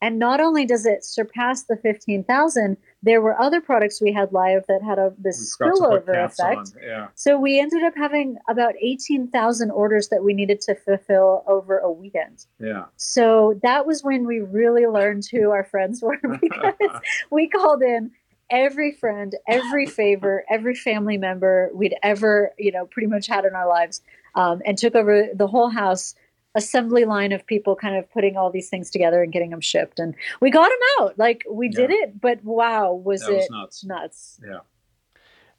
and 0.00 0.18
not 0.18 0.40
only 0.40 0.64
does 0.66 0.84
it 0.86 1.04
surpass 1.04 1.64
the 1.64 1.76
fifteen 1.76 2.24
thousand, 2.24 2.76
there 3.02 3.20
were 3.20 3.38
other 3.40 3.60
products 3.60 4.00
we 4.00 4.12
had 4.12 4.32
live 4.32 4.64
that 4.68 4.82
had 4.82 4.98
a 4.98 5.12
this 5.18 5.56
spillover 5.56 6.24
effect. 6.24 6.72
Yeah. 6.80 7.08
So 7.14 7.38
we 7.38 7.58
ended 7.58 7.82
up 7.82 7.94
having 7.96 8.36
about 8.48 8.74
eighteen 8.80 9.28
thousand 9.28 9.70
orders 9.72 10.08
that 10.08 10.22
we 10.22 10.34
needed 10.34 10.60
to 10.62 10.74
fulfill 10.74 11.44
over 11.46 11.78
a 11.78 11.90
weekend. 11.90 12.46
Yeah. 12.60 12.84
So 12.96 13.58
that 13.62 13.86
was 13.86 14.04
when 14.04 14.26
we 14.26 14.40
really 14.40 14.86
learned 14.86 15.24
who 15.30 15.50
our 15.50 15.64
friends 15.64 16.00
were 16.00 16.18
because 16.40 16.74
we 17.30 17.48
called 17.48 17.82
in 17.82 18.12
every 18.50 18.92
friend, 18.92 19.34
every 19.48 19.86
favor, 19.86 20.44
every 20.48 20.74
family 20.74 21.16
member 21.16 21.70
we'd 21.74 21.96
ever, 22.02 22.52
you 22.58 22.70
know, 22.70 22.86
pretty 22.86 23.08
much 23.08 23.26
had 23.26 23.44
in 23.44 23.54
our 23.54 23.68
lives, 23.68 24.02
um, 24.34 24.62
and 24.64 24.78
took 24.78 24.94
over 24.94 25.28
the 25.34 25.46
whole 25.46 25.70
house 25.70 26.14
assembly 26.54 27.04
line 27.04 27.32
of 27.32 27.46
people 27.46 27.74
kind 27.74 27.96
of 27.96 28.10
putting 28.12 28.36
all 28.36 28.50
these 28.50 28.68
things 28.68 28.90
together 28.90 29.22
and 29.22 29.32
getting 29.32 29.50
them 29.50 29.60
shipped 29.60 29.98
and 29.98 30.14
we 30.40 30.50
got 30.50 30.68
them 30.68 30.78
out 31.00 31.18
like 31.18 31.44
we 31.50 31.68
did 31.68 31.90
it 31.90 32.20
but 32.20 32.42
wow 32.44 32.92
was 32.92 33.22
That 33.22 33.30
it 33.32 33.36
was 33.36 33.50
nuts. 33.50 33.84
nuts 33.84 34.40
Yeah. 34.46 34.58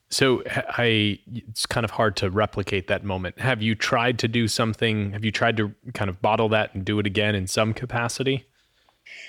So 0.09 0.43
i 0.45 1.17
it's 1.33 1.65
kind 1.65 1.83
of 1.83 1.91
hard 1.91 2.15
to 2.17 2.29
replicate 2.29 2.87
that 2.87 3.03
moment. 3.03 3.39
Have 3.39 3.63
you 3.63 3.73
tried 3.73 4.19
to 4.19 4.27
do 4.27 4.47
something? 4.47 5.11
Have 5.13 5.25
you 5.25 5.31
tried 5.31 5.57
to 5.57 5.73
kind 5.95 6.09
of 6.09 6.21
bottle 6.21 6.49
that 6.49 6.75
and 6.75 6.85
do 6.85 6.99
it 6.99 7.07
again 7.07 7.33
in 7.33 7.47
some 7.47 7.73
capacity? 7.73 8.45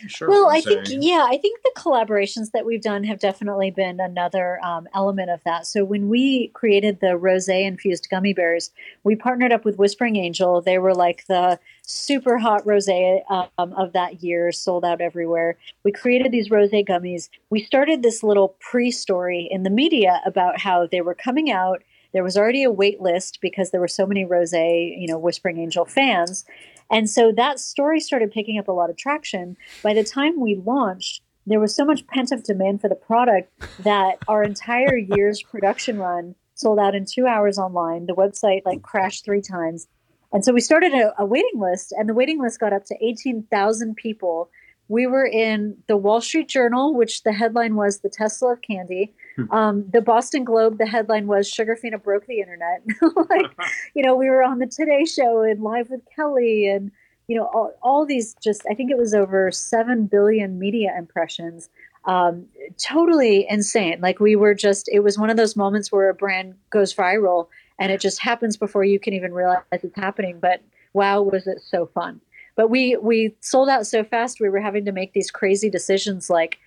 Sure. 0.07 0.29
Well, 0.29 0.49
I'm 0.51 0.63
think 0.63 0.87
yeah, 0.89 1.27
I 1.29 1.39
think 1.39 1.63
the 1.63 1.73
collaborations 1.77 2.51
that 2.53 2.67
we've 2.67 2.83
done 2.83 3.05
have 3.05 3.21
definitely 3.21 3.71
been 3.71 4.01
another 4.01 4.59
um, 4.65 4.89
element 4.95 5.31
of 5.31 5.43
that. 5.45 5.67
So 5.67 5.85
when 5.85 6.09
we 6.09 6.49
created 6.49 7.01
the 7.01 7.19
rosé 7.19 7.65
infused 7.65 8.09
gummy 8.11 8.35
bears, 8.35 8.71
we 9.03 9.17
partnered 9.17 9.53
up 9.53 9.65
with 9.65 9.79
Whispering 9.79 10.17
Angel. 10.17 10.61
They 10.61 10.79
were 10.79 10.95
like 10.95 11.27
the 11.27 11.59
super 11.83 12.39
hot 12.39 12.65
rosé 12.65 13.23
um, 13.31 13.73
of 13.73 13.93
that 13.93 14.23
year, 14.23 14.53
sold 14.53 14.85
out 14.85 15.01
everywhere. 15.01 15.57
We 15.85 15.93
created 15.93 16.33
these 16.33 16.49
rosé 16.49 16.87
gummies. 16.87 17.29
We 17.51 17.63
started 17.63 18.03
this 18.03 18.23
little 18.23 18.57
pre-story 18.61 19.49
in 19.51 19.63
the 19.63 19.71
media 19.71 20.21
about 20.27 20.61
how 20.61 20.87
they 20.87 21.01
were 21.01 21.15
coming 21.15 21.51
out. 21.51 21.83
There 22.13 22.23
was 22.23 22.37
already 22.37 22.63
a 22.63 22.71
wait 22.71 23.01
list 23.01 23.41
because 23.41 23.71
there 23.71 23.81
were 23.81 23.89
so 23.89 24.07
many 24.07 24.25
rosé, 24.25 24.99
you 24.99 25.09
know, 25.09 25.19
Whispering 25.19 25.59
Angel 25.59 25.85
fans. 25.85 26.45
And 26.91 27.09
so 27.09 27.33
that 27.33 27.59
story 27.59 28.01
started 28.01 28.31
picking 28.31 28.59
up 28.59 28.69
a 28.69 28.73
lot 28.73 28.91
of 28.91 28.97
traction. 28.97 29.57
By 29.83 29.95
the 29.95 30.05
time 30.05 30.41
we 30.41 30.57
launched, 30.57 31.23
there 31.47 31.61
was 31.61 31.75
so 31.75 31.85
much 31.85 32.07
pent 32.07 32.33
up 32.33 32.43
demand 32.43 32.81
for 32.81 32.89
the 32.89 32.95
product 32.95 33.53
that 33.81 34.19
our 34.29 34.43
entire 34.43 34.97
year's 34.97 35.43
production 35.43 35.99
run 35.99 36.35
sold 36.55 36.79
out 36.79 36.95
in 36.95 37.05
two 37.05 37.27
hours 37.27 37.59
online. 37.59 38.07
The 38.07 38.15
website 38.15 38.63
like 38.65 38.83
crashed 38.83 39.25
three 39.25 39.43
times. 39.43 39.89
And 40.33 40.45
so 40.45 40.53
we 40.53 40.61
started 40.61 40.93
a, 40.93 41.13
a 41.19 41.25
waiting 41.25 41.61
list, 41.61 41.93
and 41.93 42.09
the 42.09 42.15
waiting 42.15 42.41
list 42.41 42.59
got 42.59 42.73
up 42.73 42.85
to 42.87 42.97
18,000 43.01 43.95
people. 43.95 44.51
We 44.89 45.07
were 45.07 45.27
in 45.27 45.77
the 45.87 45.97
Wall 45.97 46.21
Street 46.21 46.49
Journal, 46.49 46.95
which 46.95 47.23
the 47.23 47.33
headline 47.33 47.77
was 47.77 48.01
The 48.01 48.09
Tesla 48.09 48.55
of 48.55 48.63
Candy. 48.63 49.15
Um, 49.51 49.85
the 49.93 50.01
Boston 50.01 50.45
Globe, 50.45 50.79
the 50.79 50.87
headline 50.87 51.27
was 51.27 51.51
Sugarfina 51.51 52.03
broke 52.03 52.27
the 52.27 52.41
internet. 52.41 52.83
like, 53.31 53.51
you 53.95 54.03
know, 54.03 54.15
we 54.15 54.31
were 54.31 54.43
on 54.43 54.59
the 54.59 54.67
Today 54.67 55.05
Show 55.05 55.43
and 55.43 55.63
Live 55.63 55.91
with 55.91 56.03
Kelly, 56.15 56.69
and 56.69 56.91
you 57.27 57.37
know, 57.37 57.47
all, 57.47 57.73
all 57.83 58.07
these 58.07 58.35
just. 58.43 58.63
I 58.71 58.75
think 58.75 58.91
it 58.91 58.99
was 58.99 59.15
over 59.15 59.51
seven 59.51 60.07
billion 60.07 60.59
media 60.59 60.95
impressions. 60.97 61.69
Um, 62.05 62.47
totally 62.79 63.47
insane. 63.49 64.01
Like 64.01 64.21
we 64.21 64.37
were 64.37 64.55
just. 64.55 64.89
It 64.93 65.01
was 65.01 65.19
one 65.19 65.31
of 65.31 65.37
those 65.37 65.57
moments 65.57 65.91
where 65.91 66.09
a 66.09 66.15
brand 66.15 66.55
goes 66.71 66.95
viral, 66.95 67.49
and 67.79 67.91
it 67.91 68.01
just 68.01 68.21
happens 68.21 68.57
before 68.57 68.85
you 68.85 69.01
can 69.01 69.15
even 69.15 69.33
realize 69.33 69.63
it's 69.73 69.97
happening. 69.97 70.39
But 70.39 70.63
wow, 70.93 71.23
was 71.23 71.47
it 71.47 71.61
so 71.61 71.87
fun! 71.87 72.21
But 72.57 72.71
we 72.71 72.97
we 72.97 73.35
sold 73.41 73.69
out 73.69 73.87
so 73.87 74.05
fast. 74.05 74.41
We 74.41 74.49
were 74.49 74.61
having 74.61 74.85
to 74.85 74.93
make 74.93 75.13
these 75.13 75.31
crazy 75.31 75.71
decisions, 75.71 76.31
like 76.31 76.59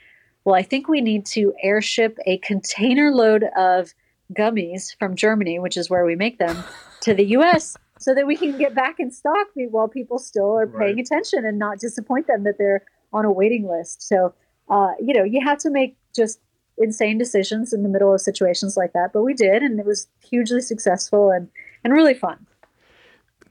well, 0.48 0.56
I 0.56 0.64
think 0.64 0.88
we 0.88 1.02
need 1.02 1.26
to 1.26 1.54
airship 1.62 2.18
a 2.26 2.38
container 2.38 3.12
load 3.12 3.44
of 3.58 3.94
gummies 4.34 4.96
from 4.98 5.14
Germany, 5.14 5.60
which 5.60 5.76
is 5.76 5.90
where 5.90 6.06
we 6.06 6.16
make 6.16 6.38
them, 6.38 6.64
to 7.02 7.14
the 7.14 7.26
US 7.36 7.76
so 8.00 8.16
that 8.16 8.26
we 8.26 8.38
can 8.38 8.58
get 8.58 8.74
back 8.74 8.98
in 8.98 9.12
stock 9.12 9.48
while 9.56 9.90
people 9.90 10.18
still 10.18 10.58
are 10.58 10.66
paying 10.66 10.96
Right. 10.96 11.06
attention 11.06 11.46
and 11.46 11.60
not 11.60 11.80
disappoint 11.80 12.28
them 12.28 12.44
that 12.44 12.58
they're 12.58 12.86
on 13.12 13.26
a 13.26 13.32
waiting 13.32 13.68
list. 13.68 14.08
So, 14.08 14.34
uh, 14.70 14.94
you 15.02 15.14
know, 15.14 15.26
you 15.26 15.42
have 15.46 15.58
to 15.58 15.70
make 15.70 15.98
just 16.16 16.40
insane 16.78 17.18
decisions 17.18 17.74
in 17.74 17.84
the 17.84 17.90
middle 17.90 18.14
of 18.14 18.22
situations 18.22 18.78
like 18.78 18.94
that. 18.94 19.12
But 19.12 19.24
we 19.24 19.34
did, 19.34 19.64
and 19.64 19.78
it 19.82 19.86
was 19.86 20.08
hugely 20.24 20.62
successful 20.62 21.30
and, 21.30 21.50
and 21.84 21.92
really 21.92 22.14
fun. 22.14 22.48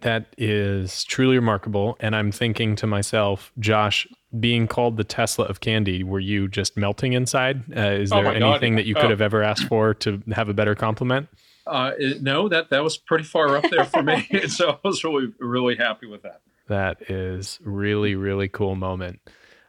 That 0.01 0.35
is 0.39 1.05
truly 1.05 1.37
remarkable. 1.37 1.97
And 2.01 2.17
I'm 2.17 2.33
thinking 2.33 2.75
to 2.77 2.87
myself, 2.87 3.53
Josh, 3.59 4.07
being 4.41 4.67
called 4.67 4.97
the 4.97 5.05
Tesla 5.05 5.45
of 5.47 5.61
candy, 5.61 6.03
were 6.03 6.21
you 6.21 6.49
just 6.49 6.77
melting 6.77 7.13
inside? 7.13 7.63
Uh, 7.77 7.81
is 7.91 8.13
Oh 8.13 8.17
there 8.17 8.33
my 8.33 8.39
God. 8.39 8.51
anything 8.53 8.77
that 8.77 8.87
you 8.87 8.95
could 8.95 9.07
Oh. 9.07 9.11
have 9.11 9.21
ever 9.21 9.43
asked 9.43 9.67
for 9.69 9.95
to 9.95 10.23
have 10.33 10.49
a 10.49 10.55
better 10.55 10.75
compliment? 10.75 11.29
Uh, 11.67 11.93
it- 11.99 12.23
no, 12.23 12.49
that 12.49 12.71
that 12.71 12.83
was 12.85 12.97
pretty 12.97 13.25
far 13.25 13.57
up 13.57 13.65
there 13.71 13.85
for 13.85 14.03
me. 14.03 14.27
so 14.49 14.71
I 14.83 14.89
was 14.89 15.03
really 15.05 15.33
really 15.41 15.77
happy 15.77 16.07
with 16.07 16.23
that. 16.23 16.41
That 16.69 17.11
is 17.11 17.59
really, 17.65 18.15
really 18.17 18.49
cool 18.49 18.75
moment. 18.75 19.21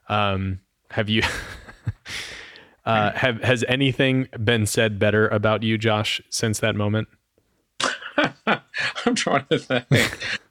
Um, 0.09 0.59
have 0.91 1.09
you 1.09 1.21
uh, 2.85 3.11
have 3.11 3.41
has 3.43 3.63
anything 3.67 4.27
been 4.43 4.65
said 4.65 4.99
better 4.99 5.27
about 5.27 5.63
you, 5.63 5.77
Josh, 5.77 6.21
since 6.29 6.59
that 6.59 6.75
moment? 6.75 7.07
I'm 9.05 9.15
trying 9.15 9.45
to 9.49 9.57
think. 9.59 9.85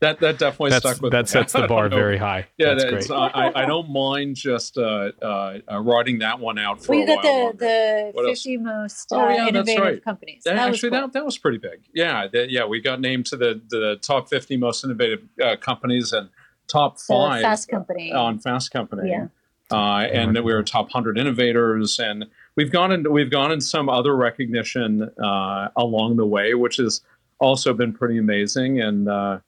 That 0.01 0.21
that 0.21 0.39
definitely 0.39 0.71
That's, 0.71 0.85
stuck 0.89 1.01
with 1.03 1.13
that 1.13 1.25
me. 1.25 1.29
sets 1.29 1.53
the 1.53 1.67
bar 1.69 1.89
very 1.89 2.17
high. 2.19 2.47
Yeah, 2.59 2.75
That's 2.75 2.85
that's, 2.85 3.07
great. 3.09 3.17
I, 3.17 3.27
I- 3.49 3.63
I 3.63 3.67
don't 3.67 3.91
mind 3.91 4.37
just 4.37 4.77
uh, 4.79 5.13
uh, 5.23 5.59
uh, 5.71 5.79
writing 5.81 6.19
that 6.21 6.41
one 6.41 6.59
out 6.59 6.85
for 6.85 6.93
Well, 6.93 7.01
a 7.01 7.03
you 7.03 7.09
while. 7.09 7.17
got 7.17 7.23
the, 7.23 7.29
longer. 7.29 7.57
the 7.59 8.11
What 8.15 8.29
else? 8.29 8.39
50 8.43 8.57
most 8.59 9.09
Oh, 9.13 9.21
uh, 9.21 9.29
yeah, 9.29 9.37
that's 9.37 9.49
innovative 9.49 9.83
right. 9.85 10.05
companies. 10.05 10.43
That, 10.45 10.57
That 10.57 10.69
was 10.69 10.77
actually, 10.77 10.91
cool. 10.91 11.01
that, 11.01 11.13
that 11.13 11.25
was 11.25 11.39
pretty 11.39 11.59
big. 11.59 11.81
Yeah, 11.95 12.27
that- 12.33 12.51
yeah, 12.51 12.65
we 12.67 12.81
got 12.81 13.01
named 13.01 13.27
to 13.27 13.37
the, 13.37 13.61
the 13.71 13.97
top 14.03 14.29
50 14.29 14.57
most 14.57 14.85
innovative 14.85 15.23
uh, 15.43 15.57
companies 15.57 16.13
and 16.13 16.29
top 16.69 16.97
The 16.99 17.05
five 17.09 17.43
Fast 17.43 17.69
Company. 17.69 18.13
on 18.13 18.39
Fast 18.39 18.71
Company. 18.73 19.11
Yeah. 19.11 19.29
Uh, 19.71 19.99
and 20.13 20.35
we 20.45 20.55
were 20.55 20.63
top 20.63 20.85
100 20.87 21.19
innovators, 21.19 21.99
and 21.99 22.27
we've 22.55 22.71
gone 22.71 22.93
in, 22.93 23.11
we've 23.13 23.33
gone 23.33 23.51
in 23.51 23.61
some 23.61 23.89
other 23.89 24.15
recognition 24.15 25.03
uh, 25.21 25.69
along 25.77 26.17
the 26.19 26.27
way, 26.27 26.55
which 26.55 26.77
has 26.77 27.01
also 27.39 27.73
been 27.75 27.93
pretty 27.93 28.19
amazing. 28.19 28.81
And 28.81 29.09
uh, 29.09 29.39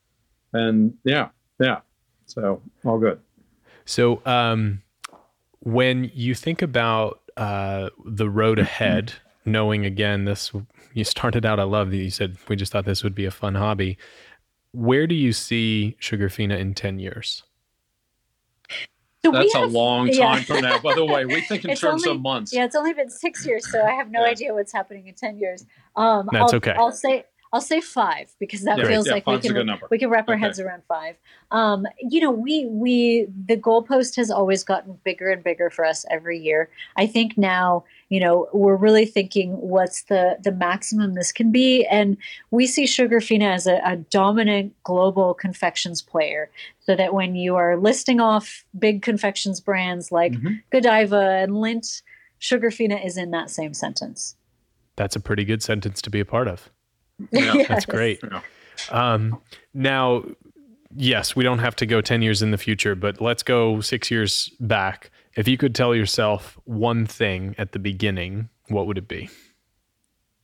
and 0.53 0.95
yeah, 1.03 1.29
yeah, 1.59 1.79
so 2.25 2.61
all 2.85 2.99
good. 2.99 3.19
So, 3.85 4.21
um, 4.25 4.81
when 5.61 6.11
you 6.13 6.35
think 6.35 6.61
about 6.61 7.21
uh, 7.37 7.89
the 8.05 8.29
road 8.29 8.59
ahead, 8.59 9.13
knowing 9.45 9.85
again 9.85 10.25
this, 10.25 10.51
you 10.93 11.03
started 11.03 11.45
out. 11.45 11.59
I 11.59 11.63
love 11.63 11.89
that 11.91 11.97
you 11.97 12.09
said 12.11 12.37
we 12.47 12.55
just 12.55 12.71
thought 12.71 12.85
this 12.85 13.03
would 13.03 13.15
be 13.15 13.25
a 13.25 13.31
fun 13.31 13.55
hobby. 13.55 13.97
Where 14.71 15.07
do 15.07 15.15
you 15.15 15.33
see 15.33 15.97
Sugarfina 15.99 16.57
in 16.59 16.73
ten 16.75 16.99
years? 16.99 17.43
So 19.23 19.31
we 19.31 19.37
That's 19.37 19.55
a 19.55 19.59
have- 19.59 19.71
long 19.73 20.07
yeah. 20.07 20.25
time 20.35 20.43
from 20.43 20.61
now. 20.61 20.79
By 20.79 20.93
the 20.95 21.03
way, 21.03 21.25
we 21.25 21.41
think 21.41 21.63
in 21.65 21.71
It's 21.71 21.81
terms 21.81 22.05
only- 22.05 22.15
of 22.17 22.21
months. 22.21 22.53
Yeah, 22.53 22.63
it's 22.65 22.75
only 22.75 22.93
been 22.93 23.09
six 23.09 23.45
years, 23.45 23.69
so 23.69 23.83
I 23.83 23.91
have 23.91 24.09
no 24.09 24.21
Yeah. 24.23 24.31
idea 24.31 24.53
what's 24.53 24.71
happening 24.71 25.07
in 25.07 25.15
ten 25.15 25.37
years. 25.37 25.65
Um, 25.95 26.29
That's 26.31 26.53
I'll, 26.53 26.57
okay. 26.57 26.71
I'll 26.77 26.91
say 26.91 27.25
I'll 27.51 27.61
say 27.61 27.81
five 27.81 28.31
because 28.39 28.63
that 28.63 28.77
Yeah, 28.77 28.87
feels 28.87 29.07
yeah, 29.07 29.13
like 29.13 29.25
we 29.25 29.39
can 29.39 29.79
we 29.89 29.97
can 29.97 30.09
wrap 30.09 30.29
our 30.29 30.35
Okay. 30.35 30.41
heads 30.41 30.59
around 30.59 30.83
five. 30.87 31.15
Um, 31.49 31.87
you 31.97 32.21
know, 32.21 32.29
we 32.29 32.65
we 32.67 33.27
the 33.47 33.57
goalpost 33.57 34.15
has 34.17 34.29
always 34.29 34.63
gotten 34.63 34.99
bigger 35.03 35.29
and 35.29 35.43
bigger 35.43 35.71
for 35.71 35.83
us 35.83 36.05
every 36.11 36.37
year. 36.37 36.69
I 36.95 37.07
think 37.07 37.39
now, 37.39 37.85
you 38.09 38.19
know, 38.19 38.47
we're 38.53 38.75
really 38.75 39.07
thinking 39.07 39.53
what's 39.53 40.03
the 40.03 40.37
the 40.43 40.51
maximum 40.51 41.15
this 41.15 41.31
can 41.31 41.51
be, 41.51 41.85
and 41.87 42.17
we 42.51 42.67
see 42.67 42.83
Sugarfina 42.83 43.51
as 43.51 43.65
a, 43.65 43.81
a 43.83 43.95
dominant 43.95 44.75
global 44.83 45.33
confections 45.33 46.03
player. 46.03 46.51
So 46.81 46.95
that 46.95 47.13
when 47.15 47.35
you 47.35 47.55
are 47.55 47.77
listing 47.77 48.19
off 48.19 48.63
big 48.77 49.01
confections 49.01 49.59
brands 49.59 50.11
like 50.11 50.33
Mhm. 50.33 50.61
Godiva 50.71 51.19
and 51.43 51.53
Lindt, 51.53 52.03
Sugarfina 52.39 53.03
is 53.03 53.17
in 53.17 53.31
that 53.31 53.49
same 53.49 53.73
sentence. 53.73 54.35
That's 54.95 55.15
a 55.15 55.19
pretty 55.19 55.45
good 55.45 55.63
sentence 55.63 55.99
to 56.03 56.09
be 56.11 56.19
a 56.19 56.25
part 56.25 56.47
of. 56.47 56.69
Yeah, 57.31 57.63
That's 57.67 57.85
great. 57.85 58.21
Yeah. 58.23 58.41
Um, 58.91 59.41
now, 59.73 60.23
yes, 60.95 61.35
we 61.35 61.43
don't 61.43 61.59
have 61.59 61.75
to 61.77 61.85
go 61.85 62.01
10 62.01 62.21
years 62.21 62.41
in 62.41 62.51
the 62.51 62.57
future, 62.57 62.95
but 62.95 63.21
let's 63.21 63.43
go 63.43 63.81
six 63.81 64.09
years 64.09 64.49
back. 64.59 65.11
If 65.35 65.47
you 65.47 65.57
could 65.57 65.75
tell 65.75 65.93
yourself 65.93 66.57
one 66.65 67.05
thing 67.05 67.55
at 67.57 67.71
the 67.71 67.79
beginning, 67.79 68.49
what 68.67 68.87
would 68.87 68.97
it 68.97 69.07
be? 69.07 69.29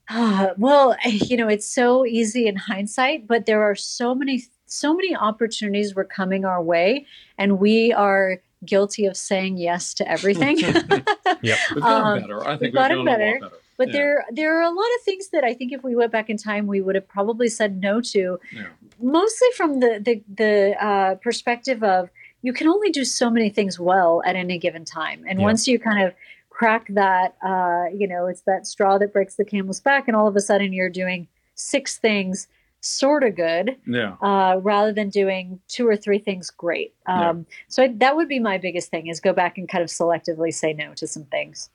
Uh, 0.10 0.50
well, 0.58 0.96
you 1.06 1.38
know, 1.38 1.48
it's 1.48 1.68
so 1.68 2.06
easy 2.06 2.48
in 2.48 2.56
hindsight, 2.56 3.28
but 3.28 3.46
there 3.46 3.64
are 3.64 3.76
so 3.76 4.14
many, 4.14 4.44
so 4.66 4.94
many 4.94 5.16
opportunities 5.16 5.96
were 5.96 6.06
coming 6.06 6.46
our 6.46 6.62
way, 6.62 7.06
and 7.38 7.60
we 7.60 7.92
are 7.94 8.42
guilty 8.66 9.06
of 9.06 9.18
saying 9.18 9.58
yes 9.58 9.94
to 9.96 10.10
everything. 10.10 10.58
yep, 10.60 10.74
we've 11.42 11.82
gotten 11.82 11.84
um, 11.84 12.22
better. 12.22 12.44
I 12.44 12.58
think 12.58 12.62
we've, 12.62 12.62
we've 12.62 12.74
gotten 12.74 13.06
better. 13.06 13.40
better. 13.42 13.56
But 13.78 13.88
yeah. 13.88 13.94
there, 13.94 14.26
there 14.32 14.58
are 14.58 14.64
a 14.64 14.70
lot 14.70 14.88
of 14.98 15.04
things 15.04 15.30
that 15.30 15.44
I 15.44 15.54
think 15.54 15.74
if 15.74 15.84
we 15.84 15.96
went 15.96 16.12
back 16.12 16.30
in 16.30 16.38
time, 16.38 16.68
we 16.68 16.82
would 16.82 16.96
have 16.96 17.08
probably 17.08 17.50
said 17.50 17.82
no 17.82 18.02
to. 18.02 18.40
Yeah. 18.54 18.68
Mostly 19.02 19.48
from 19.56 19.80
the 19.80 20.00
the, 20.04 20.24
the 20.34 20.86
uh, 20.86 21.16
perspective 21.16 21.84
of 21.84 22.10
you 22.42 22.54
can 22.54 22.68
only 22.68 22.90
do 22.90 23.04
so 23.04 23.30
many 23.30 23.50
things 23.50 23.80
well 23.80 24.22
at 24.26 24.36
any 24.36 24.58
given 24.58 24.86
time, 24.86 25.26
and 25.28 25.40
yeah. 25.40 25.46
once 25.46 25.68
you 25.68 25.80
kind 25.80 26.06
of 26.06 26.14
crack 26.50 26.88
that, 26.88 27.36
uh, 27.46 27.86
you 27.94 28.08
know, 28.08 28.28
it's 28.28 28.42
that 28.42 28.66
straw 28.66 28.98
that 28.98 29.12
breaks 29.12 29.36
the 29.36 29.44
camel's 29.44 29.82
back, 29.82 30.08
and 30.08 30.16
all 30.16 30.28
of 30.28 30.36
a 30.36 30.42
sudden 30.42 30.72
you're 30.72 30.90
doing 30.90 31.28
six 31.56 31.98
things 31.98 32.48
sort 32.86 33.24
of 33.24 33.36
good 33.36 33.76
yeah. 33.88 34.16
uh, 34.22 34.60
rather 34.62 34.94
than 34.94 35.10
doing 35.10 35.60
two 35.68 35.88
or 35.88 35.98
three 35.98 36.20
things 36.20 36.52
great 36.52 36.94
um, 37.08 37.40
yeah. 37.50 37.56
so 37.68 37.84
I, 37.84 37.88
that 37.96 38.16
would 38.16 38.28
be 38.28 38.40
my 38.40 38.60
biggest 38.60 38.92
thing 38.92 39.08
is 39.08 39.20
go 39.20 39.34
back 39.34 39.58
and 39.58 39.68
kind 39.68 39.84
of 39.84 39.90
selectively 39.90 40.54
say 40.54 40.72
no 40.72 40.94
to 40.94 41.08
some 41.08 41.24
things 41.24 41.72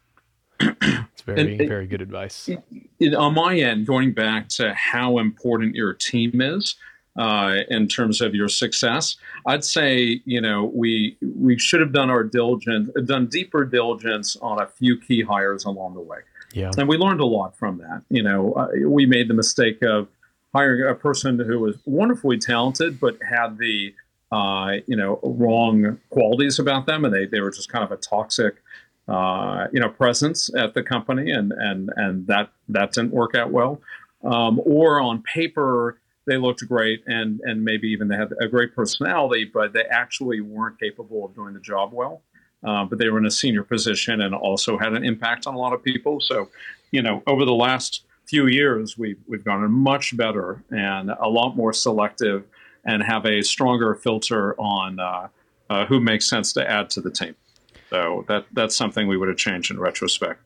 it's 0.61 1.23
very 1.23 1.59
and, 1.59 1.69
very 1.69 1.87
good 1.87 2.01
advice. 2.01 2.49
on 3.17 3.35
my 3.35 3.57
end 3.57 3.87
going 3.87 4.13
back 4.13 4.49
to 4.49 4.75
how 4.75 5.19
important 5.19 5.75
your 5.75 5.95
team 5.95 6.41
is 6.41 6.77
uh, 7.19 7.57
in 7.69 7.89
terms 7.89 8.21
of 8.21 8.35
your 8.35 8.49
success 8.49 9.17
i'd 9.47 9.65
say 9.65 10.21
you 10.25 10.41
know 10.41 10.71
we 10.75 11.17
we 11.37 11.59
should 11.59 11.81
have 11.81 11.93
done 11.93 12.09
our 12.09 12.23
diligence 12.23 12.91
done 13.05 13.27
deeper 13.27 13.65
diligence 13.65 14.37
on 14.41 14.61
a 14.61 14.67
few 14.67 14.99
key 14.99 15.23
hires 15.23 15.65
along 15.65 15.95
the 15.95 16.01
way. 16.01 16.19
Yeah. 16.53 16.71
And 16.77 16.89
we 16.89 16.97
learned 16.97 17.21
a 17.21 17.27
lot 17.27 17.57
from 17.57 17.79
that. 17.79 18.03
You 18.11 18.23
know 18.23 18.53
uh, 18.55 18.69
we 18.87 19.07
made 19.07 19.29
the 19.29 19.35
mistake 19.35 19.83
of 19.83 20.09
hiring 20.55 20.89
a 20.89 20.95
person 20.95 21.39
who 21.39 21.61
was 21.61 21.77
wonderfully 21.85 22.39
talented 22.39 22.99
but 22.99 23.19
had 23.29 23.59
the 23.59 23.95
uh, 24.33 24.77
you 24.87 24.97
know 24.97 25.19
wrong 25.23 25.99
qualities 26.11 26.59
about 26.59 26.87
them, 26.87 27.05
and 27.05 27.13
they, 27.13 27.27
they 27.27 27.41
were 27.41 27.51
just 27.51 27.71
kind 27.71 27.85
of 27.85 27.91
a 27.91 27.97
toxic 27.97 28.63
uh, 29.11 29.67
you 29.73 29.81
know 29.81 29.89
presence 29.89 30.51
at 30.55 30.75
the 30.75 30.83
company, 30.83 31.31
and 31.31 31.53
and 31.53 31.91
and 31.97 32.27
that 32.29 32.51
that 32.69 32.93
didn't 32.93 33.13
work 33.13 33.35
out 33.35 33.51
well. 33.51 33.81
Um, 34.23 34.61
or 34.65 35.01
on 35.01 35.23
paper 35.23 35.99
they 36.27 36.37
looked 36.37 36.67
great, 36.69 37.03
and 37.07 37.41
and 37.41 37.65
maybe 37.65 37.89
even 37.89 38.09
they 38.09 38.17
had 38.17 38.33
a 38.41 38.47
great 38.47 38.75
personality, 38.75 39.45
but 39.45 39.73
they 39.73 39.85
actually 39.85 40.41
weren't 40.41 40.79
capable 40.79 41.25
of 41.25 41.35
doing 41.35 41.55
the 41.55 41.61
job 41.61 41.93
well. 41.93 42.23
Uh, 42.63 42.85
but 42.85 42.99
they 42.99 43.09
were 43.09 43.19
in 43.19 43.27
a 43.27 43.31
senior 43.31 43.65
position 43.65 44.21
and 44.21 44.35
also 44.35 44.77
had 44.77 44.93
an 44.93 45.03
impact 45.03 45.47
on 45.47 45.55
a 45.55 45.59
lot 45.59 45.73
of 45.73 45.83
people. 45.83 46.21
So, 46.21 46.51
you 46.91 47.01
know, 47.01 47.23
over 47.27 47.47
the 47.47 47.55
last 47.55 48.05
few 48.27 48.47
years, 48.47 48.99
we've 48.99 49.19
we've 49.27 49.45
gotten 49.45 49.73
much 49.73 50.17
better 50.17 50.63
and 50.71 51.11
a 51.11 51.29
lot 51.29 51.57
more 51.57 51.73
selective, 51.73 52.45
and 52.85 53.03
have 53.03 53.27
a 53.27 53.43
stronger 53.43 53.95
filter 53.95 54.55
on 54.61 55.01
uh, 55.01 55.29
uh, 55.69 55.87
who 55.87 56.01
makes 56.01 56.29
sense 56.29 56.53
to 56.53 56.71
add 56.71 56.91
to 56.91 57.01
the 57.01 57.11
team. 57.11 57.35
So 57.91 58.25
that 58.29 58.47
that's 58.53 58.75
something 58.75 59.09
we 59.09 59.17
would 59.17 59.29
have 59.29 59.37
changed 59.37 59.71
in 59.71 59.79
retrospect. 59.79 60.41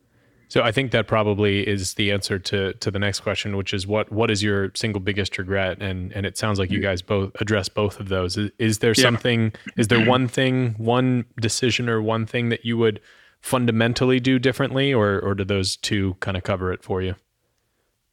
So 0.48 0.62
I 0.62 0.72
think 0.72 0.92
that 0.92 1.06
probably 1.06 1.66
is 1.66 1.94
the 1.94 2.12
answer 2.12 2.38
to 2.38 2.74
to 2.74 2.90
the 2.90 2.98
next 2.98 3.20
question, 3.20 3.56
which 3.56 3.74
is 3.74 3.86
what 3.86 4.10
what 4.12 4.30
is 4.30 4.42
your 4.42 4.70
single 4.74 5.00
biggest 5.00 5.36
regret? 5.38 5.82
And 5.82 6.12
and 6.12 6.26
it 6.26 6.36
sounds 6.38 6.58
like 6.58 6.70
you 6.70 6.78
mm. 6.78 6.82
guys 6.82 7.02
both 7.02 7.32
address 7.40 7.68
both 7.68 8.00
of 8.00 8.08
those. 8.08 8.36
Is, 8.36 8.50
is 8.58 8.78
there 8.78 8.94
something? 8.94 9.52
Yeah. 9.66 9.72
Is 9.76 9.88
there 9.88 10.06
one 10.06 10.28
thing, 10.28 10.74
one 10.78 11.24
decision, 11.40 11.88
or 11.88 12.00
one 12.00 12.26
thing 12.26 12.48
that 12.48 12.64
you 12.64 12.78
would 12.78 13.00
fundamentally 13.40 14.20
do 14.20 14.38
differently, 14.38 14.92
or 14.92 15.18
or 15.20 15.34
do 15.34 15.44
those 15.44 15.76
two 15.76 16.14
kind 16.20 16.36
of 16.36 16.42
cover 16.42 16.72
it 16.72 16.82
for 16.82 17.02
you? 17.02 17.14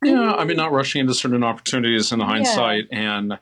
Yeah, 0.03 0.33
I 0.33 0.45
mean, 0.45 0.57
not 0.57 0.71
rushing 0.71 1.01
into 1.01 1.13
certain 1.13 1.43
opportunities 1.43 2.11
in 2.11 2.21
hindsight, 2.21 2.85
yeah. 2.91 3.17
and 3.17 3.39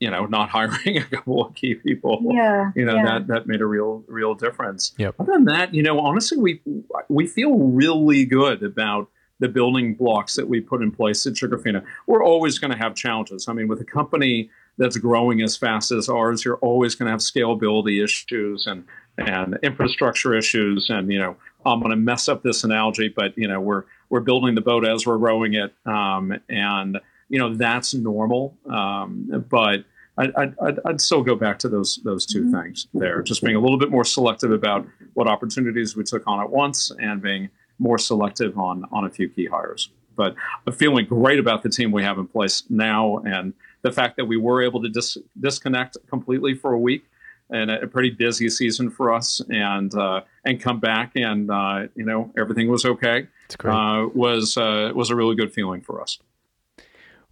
you 0.00 0.10
know, 0.10 0.24
not 0.26 0.48
hiring 0.48 0.96
a 0.98 1.04
couple 1.04 1.44
of 1.44 1.54
key 1.54 1.74
people. 1.74 2.20
Yeah, 2.32 2.72
you 2.74 2.84
know 2.84 2.96
yeah. 2.96 3.04
that 3.04 3.26
that 3.28 3.46
made 3.46 3.60
a 3.60 3.66
real 3.66 4.02
real 4.08 4.34
difference. 4.34 4.92
Yep. 4.98 5.14
Other 5.20 5.32
than 5.32 5.44
that, 5.44 5.72
you 5.74 5.82
know, 5.82 6.00
honestly, 6.00 6.38
we 6.38 6.60
we 7.08 7.26
feel 7.26 7.56
really 7.56 8.24
good 8.24 8.62
about 8.62 9.08
the 9.38 9.48
building 9.48 9.94
blocks 9.94 10.34
that 10.36 10.48
we 10.48 10.60
put 10.60 10.82
in 10.82 10.90
place 10.90 11.26
at 11.26 11.34
Sugarfina. 11.34 11.82
We're 12.06 12.24
always 12.24 12.58
going 12.58 12.72
to 12.72 12.76
have 12.76 12.94
challenges. 12.94 13.48
I 13.48 13.52
mean, 13.54 13.68
with 13.68 13.80
a 13.80 13.84
company 13.84 14.50
that's 14.76 14.98
growing 14.98 15.42
as 15.42 15.56
fast 15.56 15.90
as 15.92 16.08
ours, 16.08 16.44
you're 16.44 16.58
always 16.58 16.94
going 16.94 17.06
to 17.06 17.10
have 17.10 17.20
scalability 17.20 18.02
issues 18.02 18.66
and 18.66 18.84
and 19.18 19.58
infrastructure 19.62 20.34
issues. 20.34 20.88
And 20.88 21.12
you 21.12 21.18
know, 21.18 21.36
I'm 21.66 21.80
going 21.80 21.90
to 21.90 21.96
mess 21.96 22.28
up 22.28 22.42
this 22.42 22.64
analogy, 22.64 23.08
but 23.08 23.36
you 23.36 23.48
know, 23.48 23.60
we're 23.60 23.84
we're 24.08 24.20
building 24.20 24.54
the 24.54 24.60
boat 24.62 24.86
as 24.86 25.06
we're 25.06 25.18
rowing 25.18 25.54
it, 25.54 25.74
um, 25.84 26.34
and 26.48 26.98
you 27.30 27.38
know 27.38 27.54
that's 27.54 27.94
normal. 27.94 28.58
Um, 28.68 29.46
but 29.48 29.84
I, 30.18 30.28
I'd, 30.36 30.78
I'd, 30.84 31.00
still 31.00 31.22
go 31.22 31.34
back 31.34 31.58
to 31.60 31.68
those 31.68 32.00
those 32.04 32.26
2 32.26 32.42
mm-hmm. 32.42 32.60
things 32.60 32.88
there, 32.92 33.22
just 33.22 33.42
being 33.42 33.56
a 33.56 33.60
little 33.60 33.78
bit 33.78 33.90
more 33.90 34.04
selective 34.04 34.50
about 34.50 34.86
what 35.14 35.26
opportunities 35.26 35.96
we 35.96 36.04
took 36.04 36.26
on 36.26 36.40
at 36.40 36.50
once, 36.50 36.92
and 37.00 37.22
being 37.22 37.48
more 37.78 37.96
selective 37.96 38.58
on 38.58 38.84
on 38.92 39.06
a 39.06 39.10
few 39.10 39.28
key 39.28 39.46
hires. 39.46 39.88
But 40.16 40.34
I'm 40.66 40.74
feeling 40.74 41.06
great 41.06 41.38
about 41.38 41.62
the 41.62 41.70
team 41.70 41.92
we 41.92 42.02
have 42.02 42.18
in 42.18 42.26
place 42.26 42.64
now, 42.68 43.18
and 43.18 43.54
the 43.82 43.92
fact 43.92 44.16
that 44.18 44.26
we 44.26 44.36
were 44.36 44.62
able 44.62 44.82
to 44.82 44.88
dis- 44.90 45.16
disconnect 45.38 45.96
completely 46.08 46.54
for 46.54 46.72
a 46.72 46.78
week 46.78 47.04
and 47.48 47.70
a, 47.70 47.86
pretty 47.86 48.10
busy 48.10 48.48
season 48.48 48.90
for 48.90 49.12
us, 49.12 49.40
and 49.48 49.94
uh, 49.94 50.20
and 50.44 50.60
come 50.60 50.80
back, 50.80 51.12
and 51.16 51.50
uh, 51.50 51.86
you 51.94 52.04
know 52.04 52.30
everything 52.36 52.68
was 52.68 52.84
okay. 52.84 53.26
Uh, 53.70 54.08
was 54.14 54.56
uh, 54.56 54.92
was 54.94 55.10
a 55.10 55.16
really 55.16 55.34
good 55.34 55.52
feeling 55.52 55.80
for 55.80 56.00
us. 56.00 56.18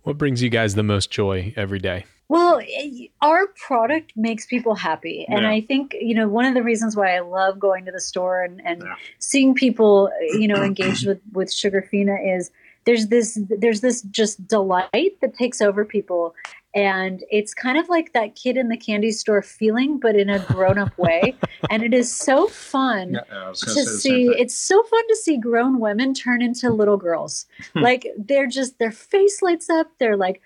What 0.02 0.18
brings 0.18 0.42
you 0.42 0.48
guys 0.48 0.74
the 0.74 0.82
most 0.82 1.10
joy 1.10 1.52
every 1.56 1.78
day? 1.78 2.04
Well, 2.28 2.60
eh, 2.60 3.06
our 3.22 3.46
product 3.66 4.12
makes 4.14 4.46
people 4.46 4.74
happy. 4.74 5.26
And 5.28 5.42
yeah. 5.42 5.50
I 5.50 5.60
think, 5.62 5.94
you 5.98 6.14
know, 6.14 6.28
one 6.28 6.44
of 6.44 6.54
the 6.54 6.62
reasons 6.62 6.94
why 6.94 7.16
I 7.16 7.20
love 7.20 7.58
going 7.58 7.86
to 7.86 7.92
the 7.92 8.00
store 8.00 8.42
and, 8.42 8.60
and 8.64 8.82
yeah. 8.82 8.94
seeing 9.18 9.54
people, 9.54 10.10
you 10.20 10.46
know, 10.46 10.62
engaged 10.62 11.06
with, 11.06 11.20
with 11.32 11.48
Sugarfina 11.48 12.36
is 12.36 12.50
there's 12.84 13.08
this 13.08 13.38
there's 13.50 13.82
this 13.82 14.00
just 14.02 14.46
delight 14.46 15.20
that 15.20 15.34
takes 15.34 15.60
over 15.60 15.84
people 15.84 16.34
and 16.78 17.24
it's 17.28 17.54
kind 17.54 17.76
of 17.76 17.88
like 17.88 18.12
that 18.12 18.36
kid 18.36 18.56
in 18.56 18.68
the 18.68 18.76
candy 18.76 19.10
store 19.10 19.42
feeling 19.42 19.98
but 19.98 20.14
in 20.14 20.30
a 20.30 20.38
grown-up 20.38 20.96
way. 20.96 21.34
And 21.70 21.82
it 21.82 21.92
is 21.92 22.14
so 22.14 22.46
fun 22.46 23.14
yeah, 23.14 23.52
to 23.52 23.84
see 23.84 24.28
it's 24.28 24.54
so 24.54 24.80
fun 24.84 25.08
to 25.08 25.16
see 25.16 25.36
grown 25.36 25.80
women 25.80 26.14
turn 26.14 26.40
into 26.40 26.70
little 26.70 26.96
girls. 26.96 27.46
Like 27.74 28.06
they're 28.16 28.46
just 28.46 28.78
their 28.78 28.92
face 28.92 29.42
lights 29.42 29.68
up. 29.68 29.88
They're 29.98 30.16
like 30.16 30.40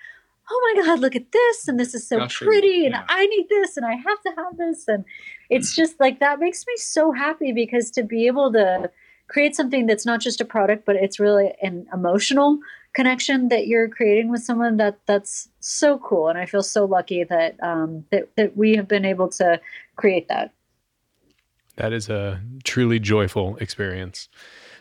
oh 0.49 0.73
my 0.75 0.83
god 0.83 0.99
look 0.99 1.15
at 1.15 1.31
this 1.31 1.67
and 1.67 1.79
this 1.79 1.93
is 1.93 2.05
so 2.05 2.27
pretty 2.27 2.85
and 2.85 2.93
yeah. 2.93 3.05
i 3.07 3.25
need 3.27 3.47
this 3.47 3.77
and 3.77 3.85
i 3.85 3.93
have 3.93 4.21
to 4.23 4.31
have 4.35 4.57
this. 4.57 4.87
And 4.87 5.05
it's 5.49 5.75
just 5.75 5.99
like 5.99 6.19
that 6.19 6.39
makes 6.39 6.65
me 6.65 6.73
so 6.77 7.11
happy 7.11 7.51
because 7.51 7.91
to 7.91 8.03
be 8.03 8.25
able 8.25 8.51
to 8.53 8.89
create 9.27 9.55
something 9.55 9.85
that's 9.85 10.05
not 10.05 10.19
just 10.19 10.41
a 10.41 10.45
product 10.45 10.85
but 10.85 10.95
it's 10.95 11.19
really 11.19 11.53
an 11.61 11.85
emotional 11.93 12.59
connection 12.93 13.49
that 13.49 13.67
you're 13.67 13.89
creating 13.89 14.29
with 14.29 14.43
someone 14.43 14.77
that 14.77 14.99
that's 15.05 15.49
so 15.59 15.97
cool 15.99 16.27
and 16.27 16.37
i 16.37 16.45
feel 16.45 16.63
so 16.63 16.85
lucky 16.85 17.23
that 17.23 17.61
um, 17.63 18.05
that, 18.11 18.29
that 18.37 18.55
we 18.55 18.75
have 18.75 18.87
been 18.87 19.05
able 19.05 19.27
to 19.27 19.59
create 19.95 20.27
that 20.27 20.53
that 21.75 21.91
is 21.91 22.09
a 22.09 22.39
truly 22.63 22.99
joyful 22.99 23.57
experience 23.57 24.29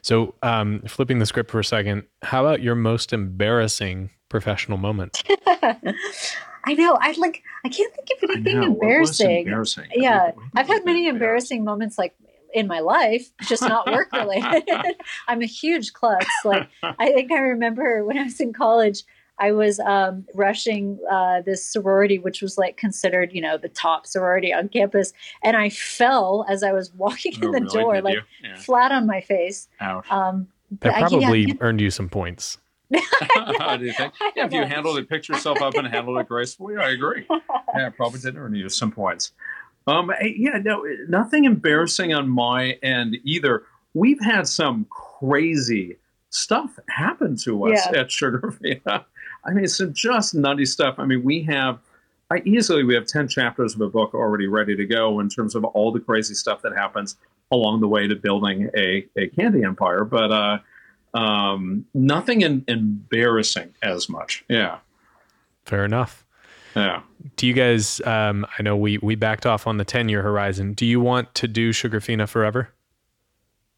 so 0.02 0.34
um, 0.42 0.82
flipping 0.86 1.20
the 1.20 1.26
script 1.26 1.50
for 1.50 1.60
a 1.60 1.64
second 1.64 2.04
how 2.22 2.44
about 2.44 2.60
your 2.60 2.74
most 2.74 3.12
embarrassing 3.12 4.10
professional 4.28 4.78
moment 4.78 5.22
I 6.64 6.74
know. 6.74 6.96
I 7.00 7.12
like. 7.18 7.42
I 7.64 7.68
can't 7.68 7.92
think 7.92 8.08
of 8.22 8.30
anything 8.30 8.62
embarrassing. 8.62 9.46
embarrassing. 9.46 9.88
Yeah, 9.94 10.30
I've 10.54 10.68
had 10.68 10.84
many 10.84 11.08
embarrassing 11.08 11.64
moments, 11.64 11.98
like 11.98 12.14
in 12.52 12.66
my 12.66 12.80
life, 12.80 13.30
just 13.42 13.62
not 13.62 13.90
work 13.90 14.12
related. 14.12 14.64
I'm 15.28 15.42
a 15.42 15.46
huge 15.46 15.92
klutz. 15.92 16.26
Like 16.44 16.68
I 16.82 17.12
think 17.12 17.32
I 17.32 17.38
remember 17.38 18.04
when 18.04 18.18
I 18.18 18.24
was 18.24 18.40
in 18.40 18.52
college, 18.52 19.02
I 19.38 19.52
was 19.52 19.80
um, 19.80 20.24
rushing 20.34 20.98
uh, 21.10 21.40
this 21.42 21.66
sorority, 21.66 22.18
which 22.18 22.42
was 22.42 22.58
like 22.58 22.76
considered, 22.76 23.32
you 23.32 23.40
know, 23.40 23.56
the 23.56 23.68
top 23.68 24.06
sorority 24.06 24.52
on 24.52 24.68
campus, 24.68 25.12
and 25.42 25.56
I 25.56 25.68
fell 25.70 26.46
as 26.48 26.62
I 26.62 26.72
was 26.72 26.92
walking 26.94 27.34
oh, 27.42 27.46
in 27.46 27.52
the 27.52 27.60
really? 27.60 27.82
door, 27.82 28.00
like 28.02 28.18
yeah. 28.42 28.56
flat 28.56 28.92
on 28.92 29.06
my 29.06 29.20
face. 29.20 29.68
Ouch. 29.80 30.10
Um, 30.10 30.48
that 30.80 31.08
probably 31.08 31.44
I, 31.44 31.46
yeah, 31.48 31.54
earned 31.60 31.80
you 31.80 31.90
some 31.90 32.08
points. 32.08 32.58
do 32.90 32.98
you 33.80 33.92
think? 33.94 34.12
Yeah, 34.36 34.46
if 34.46 34.52
you 34.52 34.64
handled 34.64 34.98
it, 34.98 35.08
picked 35.08 35.28
yourself 35.28 35.62
up 35.62 35.74
and 35.74 35.86
handled 35.86 36.18
it 36.18 36.28
gracefully, 36.28 36.76
I 36.76 36.90
agree. 36.90 37.26
Yeah, 37.74 37.88
probably 37.88 38.20
did 38.20 38.36
earn 38.36 38.54
you 38.54 38.68
some 38.68 38.92
points. 38.92 39.32
Um, 39.86 40.12
yeah, 40.22 40.58
no, 40.58 40.84
nothing 41.08 41.44
embarrassing 41.44 42.14
on 42.14 42.28
my 42.28 42.72
end 42.82 43.16
either. 43.24 43.64
We've 43.94 44.20
had 44.20 44.46
some 44.46 44.86
crazy 44.90 45.96
stuff 46.30 46.78
happen 46.88 47.36
to 47.36 47.66
us 47.66 47.80
yeah. 47.92 48.00
at 48.00 48.08
Sugarfina. 48.08 49.04
I 49.44 49.50
mean, 49.52 49.66
some 49.66 49.92
just 49.92 50.34
nutty 50.34 50.64
stuff. 50.64 50.96
I 50.98 51.04
mean, 51.04 51.24
we 51.24 51.42
have, 51.44 51.80
I 52.30 52.42
easily 52.44 52.84
we 52.84 52.94
have 52.94 53.06
ten 53.06 53.28
chapters 53.28 53.74
of 53.74 53.80
a 53.80 53.88
book 53.88 54.14
already 54.14 54.46
ready 54.46 54.76
to 54.76 54.86
go 54.86 55.20
in 55.20 55.28
terms 55.28 55.54
of 55.54 55.64
all 55.64 55.92
the 55.92 56.00
crazy 56.00 56.34
stuff 56.34 56.62
that 56.62 56.74
happens 56.74 57.16
along 57.50 57.80
the 57.80 57.88
way 57.88 58.06
to 58.06 58.14
building 58.14 58.70
a, 58.76 59.06
a 59.16 59.28
candy 59.28 59.62
empire. 59.64 60.04
But 60.04 60.32
uh, 60.32 60.58
um, 61.14 61.84
nothing 61.92 62.40
in, 62.42 62.64
embarrassing 62.68 63.74
as 63.82 64.08
much. 64.08 64.44
Yeah. 64.48 64.78
Fair 65.64 65.84
enough. 65.84 66.24
Yeah. 66.74 67.02
Do 67.36 67.46
you 67.46 67.52
guys? 67.52 68.00
Um, 68.04 68.46
I 68.58 68.62
know 68.62 68.76
we 68.76 68.98
we 68.98 69.14
backed 69.14 69.46
off 69.46 69.66
on 69.66 69.76
the 69.76 69.84
ten 69.84 70.08
year 70.08 70.22
horizon. 70.22 70.72
Do 70.72 70.86
you 70.86 71.00
want 71.00 71.34
to 71.36 71.48
do 71.48 71.70
Sugarfina 71.70 72.28
forever? 72.28 72.70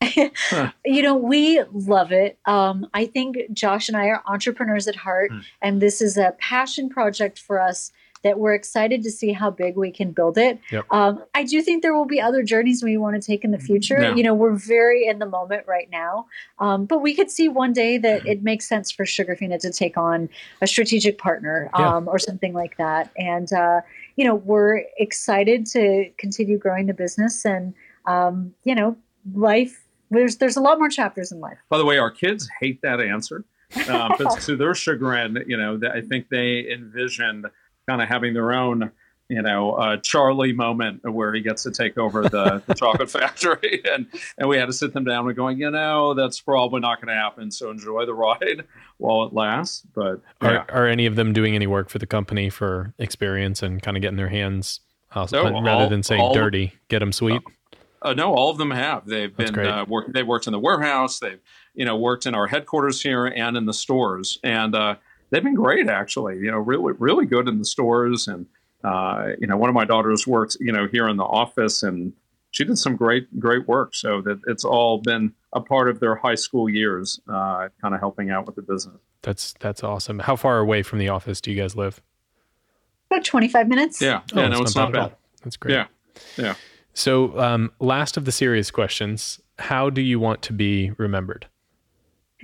you 0.84 1.02
know, 1.02 1.16
we 1.16 1.62
love 1.72 2.12
it. 2.12 2.38
Um, 2.46 2.86
I 2.92 3.06
think 3.06 3.36
Josh 3.52 3.88
and 3.88 3.96
I 3.96 4.06
are 4.06 4.22
entrepreneurs 4.26 4.86
at 4.86 4.96
heart, 4.96 5.30
mm. 5.30 5.42
and 5.62 5.80
this 5.80 6.00
is 6.00 6.16
a 6.16 6.34
passion 6.38 6.88
project 6.88 7.38
for 7.38 7.60
us 7.60 7.90
that 8.24 8.38
we're 8.38 8.54
excited 8.54 9.02
to 9.02 9.10
see 9.10 9.32
how 9.32 9.50
big 9.50 9.76
we 9.76 9.90
can 9.90 10.10
build 10.10 10.36
it. 10.36 10.58
Yep. 10.72 10.86
Um, 10.90 11.22
I 11.34 11.44
do 11.44 11.62
think 11.62 11.82
there 11.82 11.94
will 11.94 12.06
be 12.06 12.20
other 12.20 12.42
journeys 12.42 12.82
we 12.82 12.96
want 12.96 13.20
to 13.20 13.24
take 13.24 13.44
in 13.44 13.52
the 13.52 13.58
future. 13.58 14.00
Yeah. 14.00 14.14
You 14.14 14.22
know, 14.24 14.34
we're 14.34 14.56
very 14.56 15.06
in 15.06 15.18
the 15.18 15.26
moment 15.26 15.66
right 15.66 15.88
now, 15.90 16.26
um, 16.58 16.86
but 16.86 17.00
we 17.00 17.14
could 17.14 17.30
see 17.30 17.48
one 17.48 17.72
day 17.72 17.98
that 17.98 18.26
it 18.26 18.42
makes 18.42 18.66
sense 18.66 18.90
for 18.90 19.04
Sugarfina 19.04 19.60
to 19.60 19.70
take 19.70 19.96
on 19.96 20.28
a 20.60 20.66
strategic 20.66 21.18
partner 21.18 21.70
um, 21.74 22.06
yeah. 22.06 22.10
or 22.10 22.18
something 22.18 22.54
like 22.54 22.76
that. 22.78 23.10
And 23.16 23.52
uh, 23.52 23.82
you 24.16 24.24
know, 24.24 24.34
we're 24.34 24.82
excited 24.98 25.66
to 25.66 26.10
continue 26.18 26.58
growing 26.58 26.86
the 26.86 26.94
business, 26.94 27.44
and 27.44 27.74
um, 28.06 28.54
you 28.64 28.74
know, 28.74 28.96
life. 29.34 29.84
There's 30.10 30.36
there's 30.36 30.56
a 30.56 30.60
lot 30.60 30.78
more 30.78 30.88
chapters 30.88 31.32
in 31.32 31.40
life. 31.40 31.58
By 31.68 31.78
the 31.78 31.84
way, 31.84 31.98
our 31.98 32.10
kids 32.10 32.48
hate 32.60 32.80
that 32.82 33.00
answer. 33.00 33.44
Uh, 33.88 34.14
but 34.18 34.40
to 34.42 34.56
their 34.56 34.74
chagrin, 34.74 35.42
you 35.46 35.56
know, 35.56 35.80
I 35.92 36.00
think 36.00 36.28
they 36.28 36.70
envisioned 36.70 37.46
kind 37.88 38.02
of 38.02 38.08
having 38.08 38.34
their 38.34 38.52
own 38.52 38.92
you 39.28 39.40
know, 39.40 39.72
uh, 39.72 39.96
Charlie 39.98 40.52
moment 40.52 41.02
where 41.10 41.32
he 41.32 41.40
gets 41.40 41.62
to 41.62 41.70
take 41.70 41.96
over 41.96 42.22
the, 42.22 42.62
the 42.66 42.74
chocolate 42.78 43.10
factory, 43.10 43.82
and 43.90 44.06
and 44.36 44.48
we 44.48 44.58
had 44.58 44.66
to 44.66 44.72
sit 44.72 44.92
them 44.92 45.04
down 45.04 45.26
and 45.26 45.34
going, 45.34 45.58
you 45.58 45.70
know, 45.70 46.14
that's 46.14 46.40
probably 46.40 46.80
not 46.80 47.00
going 47.00 47.08
to 47.08 47.20
happen. 47.20 47.50
So 47.50 47.70
enjoy 47.70 48.04
the 48.06 48.14
ride 48.14 48.64
while 48.98 49.24
it 49.24 49.32
lasts. 49.32 49.82
But 49.94 50.20
yeah. 50.42 50.48
are, 50.48 50.70
are 50.70 50.86
any 50.86 51.06
of 51.06 51.16
them 51.16 51.32
doing 51.32 51.54
any 51.54 51.66
work 51.66 51.88
for 51.88 51.98
the 51.98 52.06
company 52.06 52.50
for 52.50 52.92
experience 52.98 53.62
and 53.62 53.82
kind 53.82 53.96
of 53.96 54.02
getting 54.02 54.18
their 54.18 54.28
hands, 54.28 54.80
uh, 55.12 55.26
no, 55.32 55.44
rather 55.62 55.84
all, 55.84 55.88
than 55.88 56.02
saying 56.02 56.20
all, 56.20 56.34
dirty, 56.34 56.74
get 56.88 56.98
them 56.98 57.12
sweet? 57.12 57.40
Uh, 58.02 58.12
no, 58.12 58.34
all 58.34 58.50
of 58.50 58.58
them 58.58 58.70
have. 58.70 59.06
They've 59.06 59.34
been 59.34 59.58
uh, 59.58 59.86
work, 59.88 60.12
They've 60.12 60.26
worked 60.26 60.46
in 60.46 60.52
the 60.52 60.60
warehouse. 60.60 61.18
They've 61.18 61.40
you 61.74 61.86
know 61.86 61.96
worked 61.96 62.26
in 62.26 62.34
our 62.34 62.46
headquarters 62.46 63.02
here 63.02 63.24
and 63.24 63.56
in 63.56 63.64
the 63.64 63.72
stores, 63.72 64.38
and 64.44 64.74
uh, 64.74 64.96
they've 65.34 65.42
been 65.42 65.54
great 65.54 65.88
actually. 65.88 66.36
You 66.36 66.50
know, 66.50 66.58
really 66.58 66.94
really 66.98 67.26
good 67.26 67.48
in 67.48 67.58
the 67.58 67.64
stores, 67.64 68.28
and 68.28 68.46
uh, 68.84 69.30
you 69.38 69.46
know, 69.46 69.56
one 69.56 69.68
of 69.68 69.74
my 69.74 69.84
daughters 69.84 70.26
works 70.26 70.56
you 70.60 70.72
know 70.72 70.86
here 70.90 71.08
in 71.08 71.16
the 71.16 71.24
office, 71.24 71.82
and 71.82 72.12
she 72.52 72.64
did 72.64 72.78
some 72.78 72.96
great 72.96 73.38
great 73.38 73.66
work. 73.66 73.94
So 73.94 74.22
that 74.22 74.40
it's 74.46 74.64
all 74.64 74.98
been 74.98 75.34
a 75.52 75.60
part 75.60 75.90
of 75.90 76.00
their 76.00 76.14
high 76.14 76.36
school 76.36 76.68
years, 76.68 77.20
uh, 77.28 77.68
kind 77.82 77.94
of 77.94 78.00
helping 78.00 78.30
out 78.30 78.46
with 78.46 78.54
the 78.54 78.62
business. 78.62 78.96
That's 79.22 79.54
that's 79.58 79.82
awesome. 79.82 80.20
How 80.20 80.36
far 80.36 80.58
away 80.58 80.82
from 80.82 81.00
the 81.00 81.08
office 81.08 81.40
do 81.40 81.50
you 81.50 81.60
guys 81.60 81.74
live? 81.74 82.00
About 83.10 83.24
twenty 83.24 83.48
five 83.48 83.68
minutes. 83.68 84.00
Yeah, 84.00 84.20
oh, 84.34 84.40
yeah, 84.40 84.48
no, 84.48 84.62
it's 84.62 84.76
not, 84.76 84.92
not 84.92 85.10
bad. 85.10 85.16
That's 85.42 85.56
great. 85.56 85.74
Yeah, 85.74 85.86
yeah. 86.38 86.54
So, 86.96 87.36
um, 87.40 87.72
last 87.80 88.16
of 88.16 88.24
the 88.24 88.32
serious 88.32 88.70
questions: 88.70 89.40
How 89.58 89.90
do 89.90 90.00
you 90.00 90.20
want 90.20 90.42
to 90.42 90.52
be 90.52 90.92
remembered? 90.96 91.48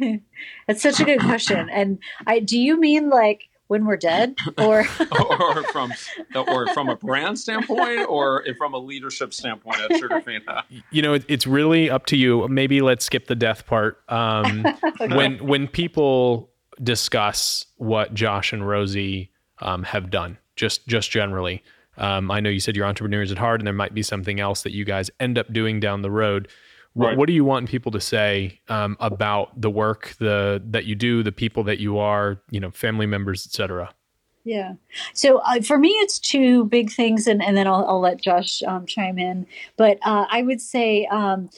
That's 0.67 0.83
such 0.83 1.01
a 1.01 1.05
good 1.05 1.21
question. 1.21 1.69
And 1.71 1.99
I 2.27 2.41
do 2.41 2.59
you 2.59 2.79
mean 2.79 3.11
like 3.11 3.49
when 3.69 3.87
we're 3.87 3.97
dead 3.97 4.35
or 4.59 4.81
or 5.31 5.63
from 5.65 5.93
or 6.35 6.67
from 6.75 6.89
a 6.89 6.97
brand 6.97 7.39
standpoint 7.39 8.09
or 8.09 8.45
from 8.59 8.75
a 8.75 8.79
leadership 8.79 9.33
standpoint 9.33 9.81
at 9.81 9.91
Sugarfina? 9.93 10.63
You 10.91 11.03
know, 11.03 11.15
it's 11.29 11.47
really 11.47 11.89
up 11.89 12.07
to 12.07 12.17
you. 12.17 12.49
Maybe 12.49 12.81
let's 12.81 13.05
skip 13.05 13.27
the 13.27 13.37
death 13.37 13.67
part. 13.67 14.01
Um, 14.09 14.67
okay. 14.85 15.15
when 15.15 15.39
when 15.47 15.69
people 15.69 16.51
discuss 16.83 17.67
what 17.77 18.13
Josh 18.13 18.53
and 18.53 18.67
Rosie 18.67 19.31
um, 19.61 19.85
have 19.85 20.11
done, 20.11 20.39
just 20.57 20.87
just 20.89 21.11
generally. 21.11 21.63
Um, 21.97 22.31
I 22.31 22.41
know 22.41 22.51
you 22.51 22.61
said 22.61 22.77
you're 22.77 22.87
entrepreneurs 22.87 23.31
at 23.31 23.39
heart, 23.39 23.61
and 23.61 23.67
there 23.67 23.75
might 23.75 23.95
be 23.95 24.03
something 24.03 24.41
else 24.41 24.63
that 24.63 24.73
you 24.73 24.85
guys 24.85 25.11
end 25.21 25.39
up 25.39 25.53
doing 25.53 25.81
down 25.81 26.03
the 26.03 26.11
road. 26.11 26.49
Right. 26.97 27.17
What, 27.17 27.29
do 27.29 27.33
you 27.33 27.45
want 27.45 27.69
people 27.69 27.93
to 27.93 28.01
say 28.01 28.61
um, 28.69 28.97
about 28.99 29.61
the 29.61 29.71
work 29.71 30.17
the 30.19 30.61
that 30.71 30.87
you 30.87 30.97
do, 30.97 31.23
the 31.23 31.31
people 31.33 31.63
that 31.65 31.79
you 31.79 31.99
are, 31.99 32.43
you 32.51 32.59
know, 32.59 32.71
family 32.73 33.07
members, 33.07 33.47
etc. 33.47 33.95
Yeah. 34.45 34.75
So 35.15 35.39
uh, 35.39 35.61
for 35.61 35.79
me, 35.79 35.91
it's 36.01 36.19
two 36.19 36.65
big 36.65 36.91
things, 36.91 37.27
and, 37.27 37.43
and 37.43 37.57
then 37.57 37.67
I'll, 37.69 37.87
I'll 37.87 38.01
let 38.01 38.21
Josh 38.21 38.63
um, 38.65 38.87
chime 38.87 39.19
in. 39.19 39.47
But 39.77 39.99
uh, 40.03 40.27
I 40.29 40.43
would 40.43 40.61
say 40.61 41.07
um, 41.07 41.51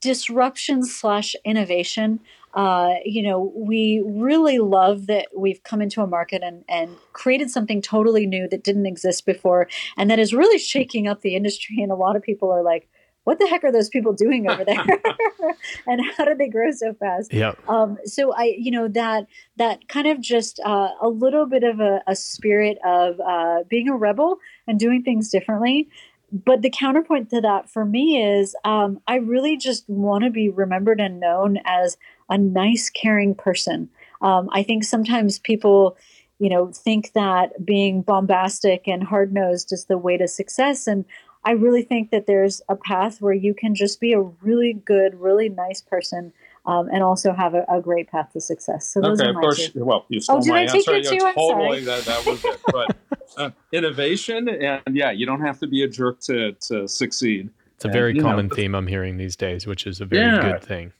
disruption 0.00 0.84
slash 0.84 1.34
innovation. 1.44 2.20
Uh, 2.54 2.94
you 3.04 3.22
know, 3.22 3.52
we 3.54 4.02
really 4.04 4.58
love 4.58 5.06
that 5.06 5.28
we've 5.36 5.62
come 5.62 5.80
into 5.80 6.02
a 6.02 6.06
market 6.06 6.42
and, 6.42 6.64
and 6.68 6.96
created 7.12 7.48
something 7.50 7.80
totally 7.80 8.26
new 8.26 8.48
that 8.48 8.64
didn't 8.64 8.86
exist 8.86 9.24
before, 9.24 9.68
and 9.96 10.10
that 10.10 10.18
is 10.18 10.34
really 10.34 10.58
shaking 10.58 11.08
up 11.08 11.22
the 11.22 11.34
industry. 11.34 11.82
And 11.82 11.90
a 11.90 11.96
lot 11.96 12.14
of 12.14 12.22
people 12.22 12.52
are 12.52 12.62
like, 12.62 12.88
what 13.24 13.38
the 13.38 13.46
heck 13.46 13.64
are 13.64 13.72
those 13.72 13.88
people 13.88 14.12
doing 14.12 14.48
over 14.50 14.64
there? 14.64 14.84
And 15.86 16.00
how 16.16 16.24
did 16.24 16.38
they 16.38 16.48
grow 16.48 16.70
so 16.70 16.94
fast? 16.94 17.32
Yeah. 17.32 17.52
Um, 17.68 17.98
so 18.04 18.32
i 18.34 18.54
you 18.58 18.70
know 18.70 18.88
that 18.88 19.26
that 19.56 19.88
kind 19.88 20.06
of 20.06 20.20
just 20.20 20.60
uh, 20.64 20.90
a 21.00 21.08
little 21.08 21.46
bit 21.46 21.64
of 21.64 21.80
a, 21.80 22.02
a 22.06 22.16
spirit 22.16 22.78
of 22.84 23.20
uh, 23.20 23.64
being 23.68 23.88
a 23.88 23.96
rebel 23.96 24.38
and 24.66 24.78
doing 24.78 25.02
things 25.02 25.30
differently. 25.30 25.88
But 26.32 26.62
the 26.62 26.70
counterpoint 26.70 27.30
to 27.30 27.40
that 27.40 27.68
for 27.68 27.84
me 27.84 28.22
is 28.22 28.54
um, 28.64 29.00
i 29.06 29.16
really 29.16 29.56
just 29.56 29.88
want 29.88 30.24
to 30.24 30.30
be 30.30 30.48
remembered 30.48 31.00
and 31.00 31.20
known 31.20 31.58
as 31.64 31.96
a 32.28 32.38
nice 32.38 32.90
caring 32.90 33.34
person. 33.34 33.88
Um, 34.22 34.48
i 34.52 34.62
think 34.62 34.84
sometimes 34.84 35.38
people 35.38 35.96
you 36.38 36.48
know 36.48 36.72
think 36.72 37.12
that 37.12 37.64
being 37.64 38.02
bombastic 38.02 38.88
and 38.88 39.02
hard-nosed 39.02 39.72
is 39.72 39.86
the 39.86 39.98
way 39.98 40.16
to 40.16 40.28
success. 40.28 40.86
And 40.86 41.04
I 41.44 41.52
really 41.52 41.82
think 41.82 42.10
that 42.10 42.26
there's 42.26 42.60
a 42.68 42.76
path 42.76 43.20
where 43.20 43.32
you 43.32 43.54
can 43.54 43.74
just 43.74 44.00
be 44.00 44.12
a 44.12 44.20
really 44.20 44.74
good, 44.74 45.18
really 45.18 45.48
nice 45.48 45.80
person 45.80 46.32
um, 46.66 46.88
and 46.92 47.02
also 47.02 47.32
have 47.32 47.54
a, 47.54 47.64
a, 47.68 47.80
great 47.80 48.10
path 48.10 48.32
to 48.34 48.40
success. 48.40 48.86
So 48.86 49.00
those 49.00 49.20
okay, 49.20 49.30
are 49.30 49.32
my 49.32 49.40
of 49.40 49.42
course. 49.42 49.70
Two. 49.70 49.84
Well, 49.84 50.04
you 50.08 50.20
stole 50.20 50.42
oh, 50.42 50.46
my 50.46 50.62
answer. 50.62 50.78
Yeah, 50.98 51.32
totally. 51.34 51.84
That, 51.84 52.04
that 52.04 52.26
was 52.26 52.44
it. 52.44 52.60
But 52.66 52.96
uh, 53.38 53.50
innovation, 53.72 54.48
and 54.48 54.82
yeah, 54.94 55.10
you 55.10 55.24
don't 55.24 55.40
have 55.40 55.58
to 55.60 55.66
be 55.66 55.82
a 55.82 55.88
jerk 55.88 56.20
to 56.22 56.52
to 56.68 56.86
succeed. 56.86 57.50
It's 57.76 57.86
a 57.86 57.88
very 57.88 58.18
common 58.18 58.48
know, 58.48 58.54
theme 58.54 58.74
I'm 58.74 58.86
hearing 58.86 59.16
these 59.16 59.36
days, 59.36 59.66
which 59.66 59.86
is 59.86 60.02
a 60.02 60.04
very 60.04 60.26
yeah. 60.26 60.42
good 60.42 60.62
thing. 60.62 60.92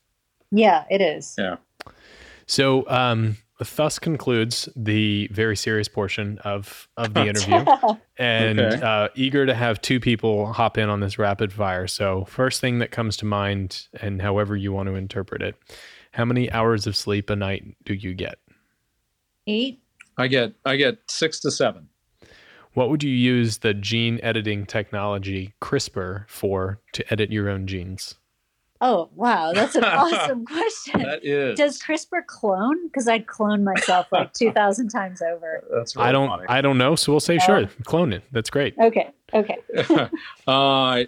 Yeah, 0.50 0.84
it 0.88 1.02
is. 1.02 1.34
Yeah. 1.36 1.56
So, 2.46 2.88
um, 2.88 3.36
thus 3.76 3.98
concludes 3.98 4.68
the 4.76 5.28
very 5.32 5.56
serious 5.56 5.88
portion 5.88 6.38
of 6.38 6.88
of 6.96 7.14
the 7.14 7.26
interview. 7.28 7.64
And 8.18 8.60
okay. 8.60 8.82
uh, 8.82 9.08
eager 9.14 9.46
to 9.46 9.54
have 9.54 9.80
two 9.80 10.00
people 10.00 10.52
hop 10.52 10.78
in 10.78 10.88
on 10.88 11.00
this 11.00 11.18
rapid 11.18 11.52
fire. 11.52 11.86
So 11.86 12.24
first 12.26 12.60
thing 12.60 12.78
that 12.80 12.90
comes 12.90 13.16
to 13.18 13.24
mind 13.24 13.86
and 14.00 14.20
however 14.20 14.56
you 14.56 14.72
want 14.72 14.88
to 14.88 14.94
interpret 14.94 15.42
it 15.42 15.56
how 16.12 16.24
many 16.24 16.50
hours 16.50 16.86
of 16.86 16.96
sleep 16.96 17.30
a 17.30 17.36
night 17.36 17.64
do 17.84 17.94
you 17.94 18.14
get? 18.14 18.38
Eight. 19.46 19.82
I 20.16 20.26
get 20.26 20.54
i 20.64 20.76
get 20.76 20.98
six 21.08 21.40
to 21.40 21.50
seven. 21.50 21.88
What 22.74 22.90
would 22.90 23.02
you 23.02 23.10
use 23.10 23.58
the 23.58 23.74
gene 23.74 24.20
editing 24.22 24.66
technology 24.66 25.54
crispr 25.60 26.28
for 26.28 26.80
to 26.92 27.12
edit 27.12 27.32
your 27.32 27.48
own 27.48 27.66
genes 27.66 28.16
Oh 28.82 29.10
wow, 29.14 29.52
that's 29.52 29.74
an 29.74 29.84
awesome 29.84 30.46
question. 30.46 31.02
That 31.02 31.24
is. 31.24 31.58
Does 31.58 31.80
CRISPR 31.80 32.24
clone? 32.26 32.86
Because 32.86 33.08
I'd 33.08 33.26
clone 33.26 33.62
myself 33.62 34.06
like 34.10 34.32
two 34.34 34.52
thousand 34.52 34.88
times 34.88 35.20
over. 35.20 35.64
That's 35.70 35.96
really 35.96 36.08
I 36.08 36.12
don't. 36.12 36.28
Funny. 36.28 36.44
I 36.48 36.60
don't 36.60 36.78
know. 36.78 36.96
So 36.96 37.12
we'll 37.12 37.20
say 37.20 37.36
oh. 37.36 37.44
sure, 37.44 37.70
clone 37.84 38.12
it. 38.12 38.22
That's 38.32 38.48
great. 38.48 38.74
Okay. 38.78 39.10
Okay. 39.32 39.58
uh, 39.78 40.08
I, 40.48 41.06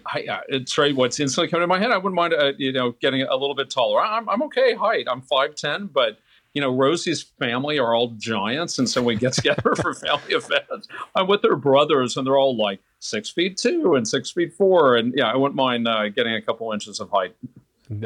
it's 0.49 0.77
right. 0.79 0.95
What's 0.95 1.19
instantly 1.19 1.49
coming 1.49 1.65
to 1.65 1.67
my 1.67 1.81
head? 1.81 1.91
I 1.91 1.97
wouldn't 1.97 2.15
mind, 2.15 2.35
uh, 2.35 2.53
you 2.57 2.71
know, 2.73 2.93
getting 3.01 3.23
a 3.23 3.35
little 3.35 3.57
bit 3.57 3.69
taller. 3.69 4.01
I'm, 4.01 4.29
I'm 4.29 4.43
okay 4.45 4.75
height. 4.75 5.07
I'm 5.11 5.23
five 5.23 5.57
ten, 5.57 5.87
but 5.87 6.19
you 6.55 6.61
know, 6.61 6.71
Rosie's 6.71 7.23
family 7.23 7.79
are 7.79 7.95
all 7.95 8.09
giants, 8.11 8.79
and 8.79 8.89
so 8.89 9.03
we 9.03 9.17
get 9.17 9.33
together 9.33 9.75
for 9.81 9.95
family 9.95 10.35
events. 10.35 10.89
I'm 11.15 11.27
with 11.27 11.43
their 11.43 11.57
brothers, 11.57 12.17
and 12.17 12.27
they're 12.27 12.39
all 12.39 12.57
like 12.57 12.81
six 13.03 13.29
feet 13.29 13.57
two 13.57 13.95
and 13.95 14.07
six 14.07 14.31
feet 14.31 14.55
four, 14.55 14.97
and 14.97 15.13
yeah, 15.17 15.31
I 15.31 15.37
wouldn't 15.37 15.57
mind 15.57 15.87
uh, 15.89 16.09
getting 16.09 16.35
a 16.35 16.43
couple 16.43 16.73
inches 16.73 17.01
of 17.01 17.11
height. 17.11 17.35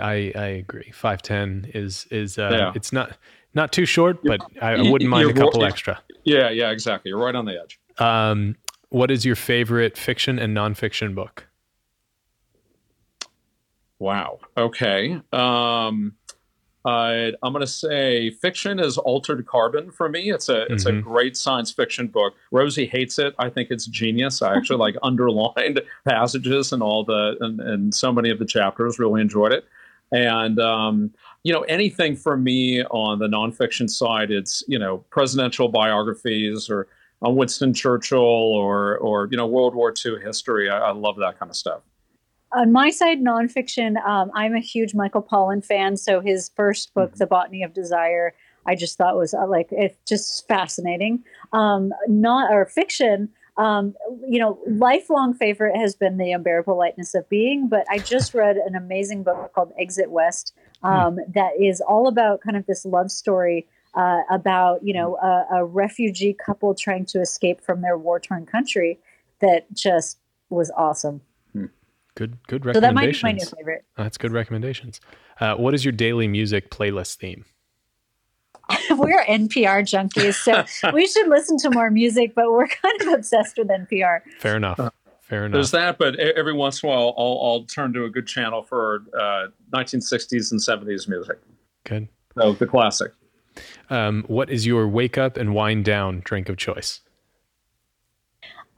I 0.00 0.32
I 0.34 0.46
agree. 0.46 0.90
Five 0.92 1.22
ten 1.22 1.70
is 1.74 2.06
is 2.10 2.38
uh, 2.38 2.48
yeah. 2.50 2.72
it's 2.74 2.92
not 2.92 3.16
not 3.54 3.72
too 3.72 3.86
short, 3.86 4.18
but 4.24 4.40
I 4.60 4.90
wouldn't 4.90 5.10
mind 5.10 5.30
a 5.30 5.34
couple 5.34 5.64
extra. 5.64 6.00
Yeah, 6.24 6.50
yeah, 6.50 6.70
exactly. 6.70 7.10
You're 7.10 7.24
right 7.24 7.34
on 7.34 7.44
the 7.44 7.60
edge. 7.60 7.78
Um, 7.98 8.56
what 8.88 9.10
is 9.10 9.24
your 9.24 9.36
favorite 9.36 9.96
fiction 9.96 10.38
and 10.38 10.56
nonfiction 10.56 11.14
book? 11.14 11.46
Wow. 13.98 14.40
Okay. 14.56 15.20
Um, 15.32 16.14
uh, 16.86 17.32
I'm 17.42 17.52
going 17.52 17.62
to 17.62 17.66
say 17.66 18.30
fiction 18.30 18.78
is 18.78 18.96
Altered 18.96 19.44
Carbon 19.44 19.90
for 19.90 20.08
me. 20.08 20.30
It's 20.30 20.48
a 20.48 20.72
it's 20.72 20.84
mm-hmm. 20.84 20.98
a 20.98 21.02
great 21.02 21.36
science 21.36 21.72
fiction 21.72 22.06
book. 22.06 22.34
Rosie 22.52 22.86
hates 22.86 23.18
it. 23.18 23.34
I 23.40 23.50
think 23.50 23.72
it's 23.72 23.86
genius. 23.86 24.40
I 24.40 24.54
actually 24.54 24.78
like 24.78 24.94
underlined 25.02 25.82
passages 26.06 26.72
and 26.72 26.84
all 26.84 27.04
the 27.04 27.36
and, 27.40 27.60
and 27.60 27.94
so 27.94 28.12
many 28.12 28.30
of 28.30 28.38
the 28.38 28.44
chapters. 28.44 29.00
Really 29.00 29.20
enjoyed 29.20 29.52
it. 29.52 29.64
And 30.12 30.60
um, 30.60 31.12
you 31.42 31.52
know, 31.52 31.62
anything 31.62 32.14
for 32.14 32.36
me 32.36 32.84
on 32.84 33.18
the 33.18 33.26
nonfiction 33.26 33.90
side, 33.90 34.30
it's 34.30 34.62
you 34.68 34.78
know 34.78 34.98
presidential 35.10 35.68
biographies 35.68 36.70
or 36.70 36.86
on 37.20 37.34
Winston 37.34 37.74
Churchill 37.74 38.20
or 38.20 38.96
or 38.98 39.26
you 39.28 39.36
know 39.36 39.46
World 39.48 39.74
War 39.74 39.92
II 39.92 40.20
history. 40.22 40.70
I, 40.70 40.78
I 40.78 40.92
love 40.92 41.16
that 41.16 41.36
kind 41.36 41.50
of 41.50 41.56
stuff. 41.56 41.80
On 42.56 42.72
my 42.72 42.88
side, 42.88 43.20
nonfiction, 43.20 44.02
um, 44.06 44.30
I'm 44.34 44.54
a 44.54 44.60
huge 44.60 44.94
Michael 44.94 45.22
Pollan 45.22 45.62
fan. 45.62 45.98
So 45.98 46.20
his 46.20 46.50
first 46.56 46.94
book, 46.94 47.10
mm-hmm. 47.10 47.18
The 47.18 47.26
Botany 47.26 47.62
of 47.62 47.74
Desire, 47.74 48.34
I 48.64 48.74
just 48.74 48.96
thought 48.96 49.14
was 49.14 49.34
uh, 49.34 49.46
like 49.46 49.68
it's 49.70 49.98
just 50.08 50.48
fascinating. 50.48 51.22
Um, 51.52 51.92
not 52.08 52.50
or 52.50 52.64
fiction. 52.64 53.28
Um, 53.58 53.94
you 54.26 54.38
know, 54.38 54.58
lifelong 54.66 55.34
favorite 55.34 55.76
has 55.76 55.94
been 55.94 56.16
The 56.16 56.32
Unbearable 56.32 56.76
Lightness 56.76 57.14
of 57.14 57.28
Being, 57.28 57.68
but 57.68 57.84
I 57.90 57.98
just 57.98 58.32
read 58.32 58.56
an 58.56 58.74
amazing 58.74 59.22
book 59.22 59.52
called 59.54 59.72
Exit 59.78 60.10
West 60.10 60.54
hmm. 60.82 60.88
um, 60.88 61.18
that 61.34 61.52
is 61.60 61.82
all 61.82 62.08
about 62.08 62.40
kind 62.40 62.56
of 62.56 62.64
this 62.64 62.86
love 62.86 63.10
story 63.10 63.66
uh, 63.94 64.22
about 64.30 64.82
you 64.82 64.94
know 64.94 65.16
a, 65.16 65.56
a, 65.56 65.64
refugee 65.64 66.34
couple 66.34 66.74
trying 66.74 67.06
to 67.06 67.20
escape 67.20 67.62
from 67.62 67.80
their 67.80 67.96
war 67.96 68.20
torn 68.20 68.44
country 68.44 68.98
that 69.40 69.72
just 69.74 70.18
was 70.50 70.70
awesome. 70.76 71.20
Good, 72.16 72.38
good 72.48 72.64
recommendations. 72.64 72.76
So 72.76 72.80
that 72.80 72.94
might 72.94 73.12
be 73.12 73.18
my 73.22 73.32
new 73.32 73.56
favorite. 73.58 73.84
That's 73.96 74.16
good 74.16 74.32
recommendations. 74.32 75.00
Uh, 75.38 75.54
what 75.54 75.74
is 75.74 75.84
your 75.84 75.92
daily 75.92 76.26
music 76.26 76.70
playlist 76.70 77.16
theme? 77.16 77.44
we're 78.90 79.22
NPR 79.24 79.82
junkies, 79.82 80.34
so 80.34 80.90
we 80.92 81.06
should 81.06 81.28
listen 81.28 81.58
to 81.58 81.70
more 81.70 81.90
music, 81.90 82.34
but 82.34 82.50
we're 82.50 82.66
kind 82.82 83.00
of 83.02 83.08
obsessed 83.08 83.58
with 83.58 83.68
NPR. 83.68 84.20
Fair 84.38 84.56
enough. 84.56 84.80
Fair 85.20 85.44
enough. 85.44 85.54
There's 85.54 85.70
that, 85.72 85.98
but 85.98 86.18
every 86.18 86.54
once 86.54 86.82
in 86.82 86.88
a 86.88 86.92
while, 86.92 87.14
I'll, 87.18 87.40
I'll 87.42 87.64
turn 87.64 87.92
to 87.92 88.04
a 88.04 88.10
good 88.10 88.26
channel 88.26 88.62
for 88.62 89.02
uh, 89.18 89.48
1960s 89.72 90.52
and 90.52 90.60
70s 90.60 91.08
music. 91.08 91.38
Good. 91.84 92.08
So 92.38 92.52
the 92.54 92.66
classic. 92.66 93.12
Um, 93.90 94.24
what 94.28 94.50
is 94.50 94.66
your 94.66 94.88
wake 94.88 95.18
up 95.18 95.36
and 95.36 95.54
wind 95.54 95.84
down 95.84 96.22
drink 96.24 96.48
of 96.48 96.56
choice? 96.56 97.00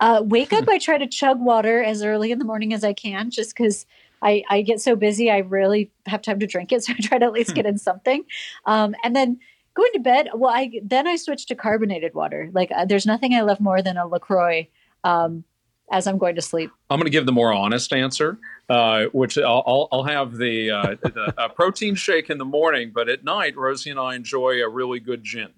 Uh, 0.01 0.23
wake 0.25 0.53
up, 0.53 0.69
I 0.69 0.79
try 0.79 0.99
to 0.99 1.07
chug 1.07 1.41
water 1.41 1.83
as 1.83 2.03
early 2.03 2.33
in 2.33 2.39
the 2.39 2.45
morning 2.45 2.73
as 2.73 2.85
I 2.85 2.93
can, 2.93 3.31
just 3.31 3.57
because 3.57 3.87
I, 4.23 4.43
I 4.51 4.63
get 4.63 4.81
so 4.81 4.97
busy, 4.97 5.31
I 5.31 5.41
rarely 5.41 5.91
have 6.07 6.23
time 6.23 6.41
to 6.41 6.47
drink 6.47 6.73
it. 6.73 6.83
So 6.89 6.93
I 6.93 7.01
try 7.01 7.19
to 7.19 7.27
at 7.27 7.33
least 7.33 7.55
get 7.55 7.67
in 7.67 7.79
something. 7.89 8.25
Um, 8.67 8.95
and 9.05 9.15
then 9.15 9.39
going 9.79 9.93
to 9.93 10.01
bed 10.01 10.29
well 10.35 10.51
i 10.53 10.73
then 10.83 11.07
i 11.07 11.15
switch 11.15 11.47
to 11.47 11.55
carbonated 11.55 12.13
water 12.13 12.51
like 12.53 12.69
uh, 12.75 12.85
there's 12.85 13.07
nothing 13.07 13.33
i 13.33 13.43
love 13.43 13.61
more 13.61 13.81
than 13.81 13.97
a 13.97 14.05
lacroix 14.09 14.67
um, 15.05 15.45
as 15.93 16.09
i'm 16.09 16.19
going 16.19 16.35
to 16.35 16.43
sleep 16.43 16.69
i'm 16.91 16.99
going 16.99 17.05
to 17.05 17.11
give 17.11 17.27
the 17.27 17.33
more 17.33 17.53
honest 17.53 17.93
answer 17.93 18.39
uh, 18.69 19.05
which 19.13 19.39
i'll, 19.39 19.89
I'll 19.93 20.03
have 20.03 20.37
the, 20.37 20.71
uh, 20.73 20.97
the 21.01 21.53
protein 21.55 21.95
shake 21.95 22.29
in 22.29 22.39
the 22.39 22.45
morning 22.45 22.91
but 22.93 23.09
at 23.09 23.23
night 23.23 23.57
rosie 23.57 23.91
and 23.91 24.01
i 24.01 24.17
enjoy 24.17 24.61
a 24.61 24.69
really 24.69 24.99
good 24.99 25.23
gin 25.23 25.51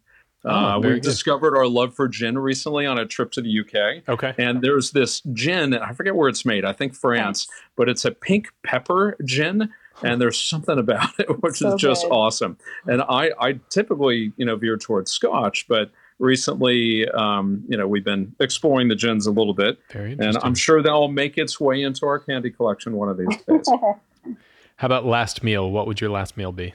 oh, 0.45 0.51
uh, 0.51 0.79
we 0.79 0.89
good. 0.89 1.03
discovered 1.03 1.57
our 1.57 1.67
love 1.67 1.95
for 1.95 2.09
gin 2.09 2.39
recently 2.39 2.87
on 2.87 2.99
a 2.99 3.07
trip 3.07 3.33
to 3.33 3.43
the 3.43 3.61
UK. 3.61 4.09
Okay. 4.09 4.35
And 4.39 4.63
there's 4.63 4.93
this 4.93 5.21
gin, 5.33 5.75
I 5.75 5.93
forget 5.93 6.15
where 6.15 6.29
it's 6.29 6.45
made, 6.45 6.65
I 6.65 6.73
think 6.73 6.95
France, 6.95 7.49
but 7.77 7.89
it's 7.89 8.05
a 8.05 8.11
pink 8.11 8.53
pepper 8.63 9.17
gin 9.25 9.71
and 10.03 10.21
there's 10.21 10.41
something 10.41 10.79
about 10.79 11.19
it 11.19 11.29
which 11.43 11.57
so 11.57 11.75
is 11.75 11.81
just 11.81 12.05
good. 12.05 12.13
awesome. 12.13 12.57
And 12.87 13.03
I, 13.03 13.33
I 13.39 13.61
typically, 13.69 14.33
you 14.37 14.45
know, 14.45 14.57
veer 14.57 14.77
towards 14.77 15.11
Scotch, 15.11 15.67
but 15.69 15.91
recently, 16.19 17.09
um, 17.09 17.65
you 17.69 17.77
know, 17.77 17.87
we've 17.87 18.05
been 18.05 18.35
exploring 18.41 18.89
the 18.89 18.95
gins 18.95 19.27
a 19.27 19.31
little 19.31 19.55
bit, 19.55 19.79
and 19.93 20.37
I'm 20.43 20.55
sure 20.55 20.83
that'll 20.83 21.09
make 21.09 21.39
its 21.39 21.61
way 21.61 21.83
into 21.83 22.07
our 22.07 22.19
candy 22.19 22.51
collection 22.51 22.97
one 22.97 23.09
of 23.09 23.17
these 23.17 23.37
days. 23.49 23.69
How 24.77 24.87
about 24.87 25.05
last 25.05 25.43
meal? 25.43 25.71
What 25.71 25.87
would 25.87 26.01
your 26.01 26.11
last 26.11 26.37
meal 26.37 26.53
be? 26.53 26.73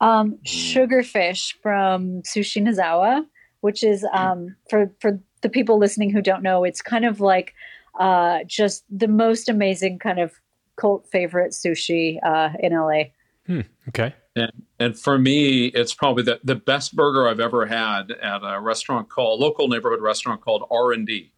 Um, 0.00 0.38
sugarfish 0.44 1.54
from 1.62 2.22
Sushi 2.22 2.62
Nozawa, 2.62 3.24
which 3.60 3.82
is 3.82 4.06
um, 4.12 4.54
for 4.68 4.92
for 5.00 5.18
the 5.40 5.48
people 5.48 5.78
listening 5.78 6.10
who 6.10 6.20
don't 6.20 6.42
know, 6.42 6.64
it's 6.64 6.82
kind 6.82 7.04
of 7.04 7.20
like 7.20 7.54
uh, 7.98 8.40
just 8.46 8.84
the 8.90 9.08
most 9.08 9.48
amazing 9.48 9.98
kind 9.98 10.18
of 10.18 10.32
cult 10.76 11.06
favorite 11.10 11.52
sushi 11.52 12.18
uh, 12.22 12.50
in 12.60 12.72
LA. 12.72 13.04
Hmm, 13.46 13.60
okay. 13.88 14.14
And, 14.34 14.52
and 14.78 14.98
for 14.98 15.18
me, 15.18 15.66
it's 15.66 15.94
probably 15.94 16.22
the, 16.22 16.40
the 16.44 16.54
best 16.54 16.94
burger 16.94 17.26
I've 17.26 17.40
ever 17.40 17.66
had 17.66 18.10
at 18.10 18.42
a 18.42 18.60
restaurant 18.60 19.08
called 19.08 19.40
local 19.40 19.68
neighborhood 19.68 20.02
restaurant 20.02 20.42
called 20.42 20.64
R 20.70 20.92
and 20.92 21.06
D, 21.06 21.32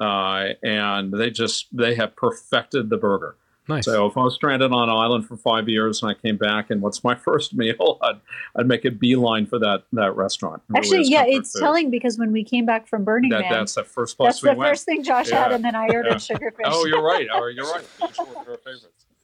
uh, 0.00 0.48
and 0.62 1.12
they 1.12 1.30
just 1.30 1.66
they 1.76 1.94
have 1.96 2.16
perfected 2.16 2.88
the 2.88 2.96
burger. 2.96 3.36
Nice. 3.68 3.84
So 3.84 4.06
if 4.06 4.16
I 4.16 4.22
was 4.22 4.34
stranded 4.34 4.72
on 4.72 4.88
an 4.88 4.96
island 4.96 5.26
for 5.26 5.36
five 5.36 5.68
years 5.68 6.02
and 6.02 6.10
I 6.10 6.14
came 6.14 6.36
back, 6.36 6.70
and 6.70 6.80
what's 6.80 7.04
my 7.04 7.14
first 7.26 7.54
meal? 7.54 7.98
I'd, 8.02 8.20
I'd 8.56 8.66
make 8.66 8.84
a 8.84 8.90
beeline 8.90 9.46
for 9.46 9.58
that 9.58 9.84
that 9.92 10.16
restaurant. 10.16 10.62
It 10.70 10.78
Actually, 10.78 10.98
really 10.98 11.10
yeah, 11.10 11.24
it's 11.26 11.52
food. 11.52 11.60
telling 11.60 11.90
because 11.90 12.18
when 12.18 12.32
we 12.32 12.44
came 12.44 12.64
back 12.64 12.88
from 12.88 13.04
Burning 13.04 13.30
that, 13.30 13.42
Man, 13.42 13.52
that's 13.52 13.74
the 13.74 13.84
first 13.84 14.16
place. 14.16 14.28
That's 14.28 14.40
the 14.40 14.54
went. 14.54 14.70
first 14.70 14.84
thing 14.84 15.02
Josh 15.02 15.30
yeah. 15.30 15.44
had, 15.44 15.52
and 15.52 15.64
then 15.64 15.74
I 15.74 15.88
ordered 15.88 16.06
yeah. 16.10 16.14
sugarfish. 16.16 16.62
Oh, 16.64 16.86
you're 16.86 17.02
right. 17.02 17.28
Oh, 17.32 17.46
you're 17.46 17.70
right. 17.70 17.84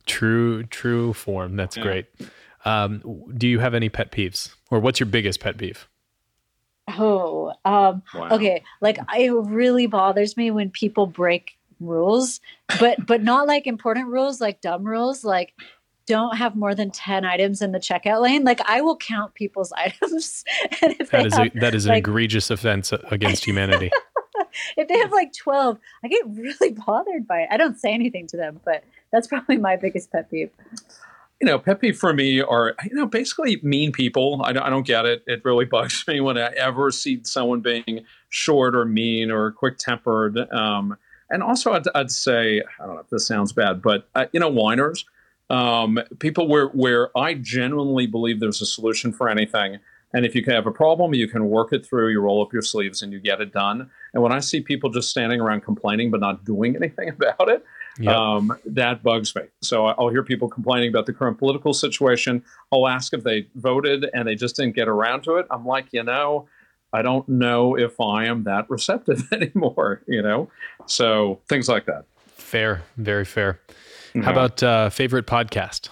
True, 0.06 0.64
true 0.64 1.14
form. 1.14 1.56
That's 1.56 1.78
yeah. 1.78 1.82
great. 1.82 2.06
Um, 2.66 3.24
do 3.34 3.48
you 3.48 3.58
have 3.60 3.72
any 3.72 3.88
pet 3.88 4.12
peeves, 4.12 4.54
or 4.70 4.78
what's 4.78 5.00
your 5.00 5.06
biggest 5.06 5.40
pet 5.40 5.56
peeve? 5.56 5.88
Oh, 6.88 7.54
um, 7.64 8.02
wow. 8.14 8.28
okay. 8.32 8.62
Like 8.82 8.98
it 9.16 9.32
really 9.32 9.86
bothers 9.86 10.36
me 10.36 10.50
when 10.50 10.70
people 10.70 11.06
break 11.06 11.56
rules, 11.80 12.40
but 12.80 13.04
but 13.06 13.22
not 13.22 13.46
like 13.46 13.66
important 13.66 14.08
rules, 14.08 14.40
like 14.40 14.60
dumb 14.60 14.84
rules, 14.84 15.24
like 15.24 15.54
don't 16.06 16.36
have 16.36 16.54
more 16.54 16.74
than 16.74 16.90
10 16.90 17.24
items 17.24 17.62
in 17.62 17.72
the 17.72 17.78
checkout 17.78 18.20
lane 18.20 18.44
like 18.44 18.60
i 18.68 18.82
will 18.82 18.98
count 18.98 19.32
people's 19.32 19.72
items 19.78 20.44
and 20.82 20.94
if 21.00 21.10
that 21.10 21.24
is 21.24 21.32
have, 21.32 21.46
a, 21.46 21.60
that 21.60 21.74
is 21.74 21.86
an 21.86 21.92
like, 21.92 22.00
egregious 22.00 22.50
offense 22.50 22.92
against 23.10 23.42
humanity 23.46 23.90
if 24.76 24.86
they 24.86 24.98
have 24.98 25.10
like 25.12 25.32
12 25.32 25.78
i 26.04 26.08
get 26.08 26.22
really 26.26 26.72
bothered 26.86 27.26
by 27.26 27.40
it 27.40 27.48
i 27.50 27.56
don't 27.56 27.80
say 27.80 27.94
anything 27.94 28.26
to 28.26 28.36
them 28.36 28.60
but 28.66 28.84
that's 29.14 29.28
probably 29.28 29.58
my 29.58 29.76
biggest 29.76 30.10
pet 30.10 30.28
peeve. 30.28 30.50
You 31.40 31.46
know, 31.46 31.58
pet 31.58 31.80
peeve 31.80 31.96
for 31.96 32.12
me 32.12 32.40
are 32.40 32.74
you 32.84 32.94
know 32.94 33.06
basically 33.06 33.60
mean 33.62 33.92
people. 33.92 34.42
I, 34.44 34.52
don't, 34.52 34.64
I 34.64 34.70
don't 34.70 34.86
get 34.86 35.06
it. 35.06 35.22
It 35.26 35.44
really 35.44 35.64
bugs 35.70 36.04
me 36.08 36.20
when 36.20 36.36
I 36.36 36.48
ever 36.56 36.90
see 36.90 37.20
someone 37.22 37.60
being 37.60 38.04
short 38.28 38.74
or 38.74 38.84
mean 38.84 39.30
or 39.30 39.52
quick 39.52 39.78
tempered. 39.78 40.36
Um, 40.52 40.96
and 41.30 41.42
also, 41.42 41.72
I'd, 41.72 41.86
I'd, 41.94 42.10
say 42.10 42.62
I 42.78 42.86
don't 42.86 42.94
know 42.94 43.00
if 43.00 43.10
this 43.10 43.26
sounds 43.26 43.52
bad, 43.52 43.82
but 43.82 44.08
uh, 44.14 44.26
you 44.32 44.40
know, 44.40 44.50
whiners. 44.50 45.04
Um, 45.50 45.98
people 46.20 46.48
where 46.48 46.68
where 46.68 47.16
I 47.16 47.34
genuinely 47.34 48.06
believe 48.06 48.40
there's 48.40 48.62
a 48.62 48.66
solution 48.66 49.12
for 49.12 49.28
anything. 49.28 49.78
And 50.14 50.24
if 50.24 50.34
you 50.34 50.44
have 50.46 50.66
a 50.66 50.70
problem, 50.70 51.12
you 51.12 51.26
can 51.26 51.50
work 51.50 51.72
it 51.72 51.84
through, 51.84 52.10
you 52.10 52.20
roll 52.20 52.40
up 52.40 52.52
your 52.52 52.62
sleeves 52.62 53.02
and 53.02 53.12
you 53.12 53.18
get 53.18 53.40
it 53.40 53.52
done. 53.52 53.90
And 54.14 54.22
when 54.22 54.32
I 54.32 54.38
see 54.38 54.60
people 54.60 54.88
just 54.88 55.10
standing 55.10 55.40
around 55.40 55.62
complaining 55.62 56.12
but 56.12 56.20
not 56.20 56.44
doing 56.44 56.76
anything 56.80 57.08
about 57.08 57.48
it, 57.48 57.64
Yep. 57.98 58.14
Um, 58.14 58.58
that 58.66 59.02
bugs 59.02 59.34
me. 59.34 59.42
So 59.62 59.86
I'll 59.86 60.08
hear 60.08 60.24
people 60.24 60.48
complaining 60.48 60.88
about 60.88 61.06
the 61.06 61.12
current 61.12 61.38
political 61.38 61.72
situation. 61.72 62.42
I'll 62.72 62.88
ask 62.88 63.12
if 63.14 63.22
they 63.22 63.46
voted 63.54 64.06
and 64.12 64.26
they 64.26 64.34
just 64.34 64.56
didn't 64.56 64.74
get 64.74 64.88
around 64.88 65.22
to 65.24 65.36
it. 65.36 65.46
I'm 65.50 65.64
like, 65.64 65.86
you 65.92 66.02
know, 66.02 66.48
I 66.94 67.02
don't 67.02 67.28
know 67.28 67.76
if 67.76 68.00
I 68.00 68.26
am 68.26 68.44
that 68.44 68.70
receptive 68.70 69.24
anymore, 69.32 70.02
you 70.06 70.22
know? 70.22 70.48
So 70.86 71.40
things 71.48 71.68
like 71.68 71.86
that. 71.86 72.04
Fair, 72.36 72.82
very 72.96 73.24
fair. 73.24 73.60
Mm-hmm. 73.68 74.20
How 74.22 74.30
about 74.30 74.62
uh, 74.62 74.90
favorite 74.90 75.26
podcast? 75.26 75.88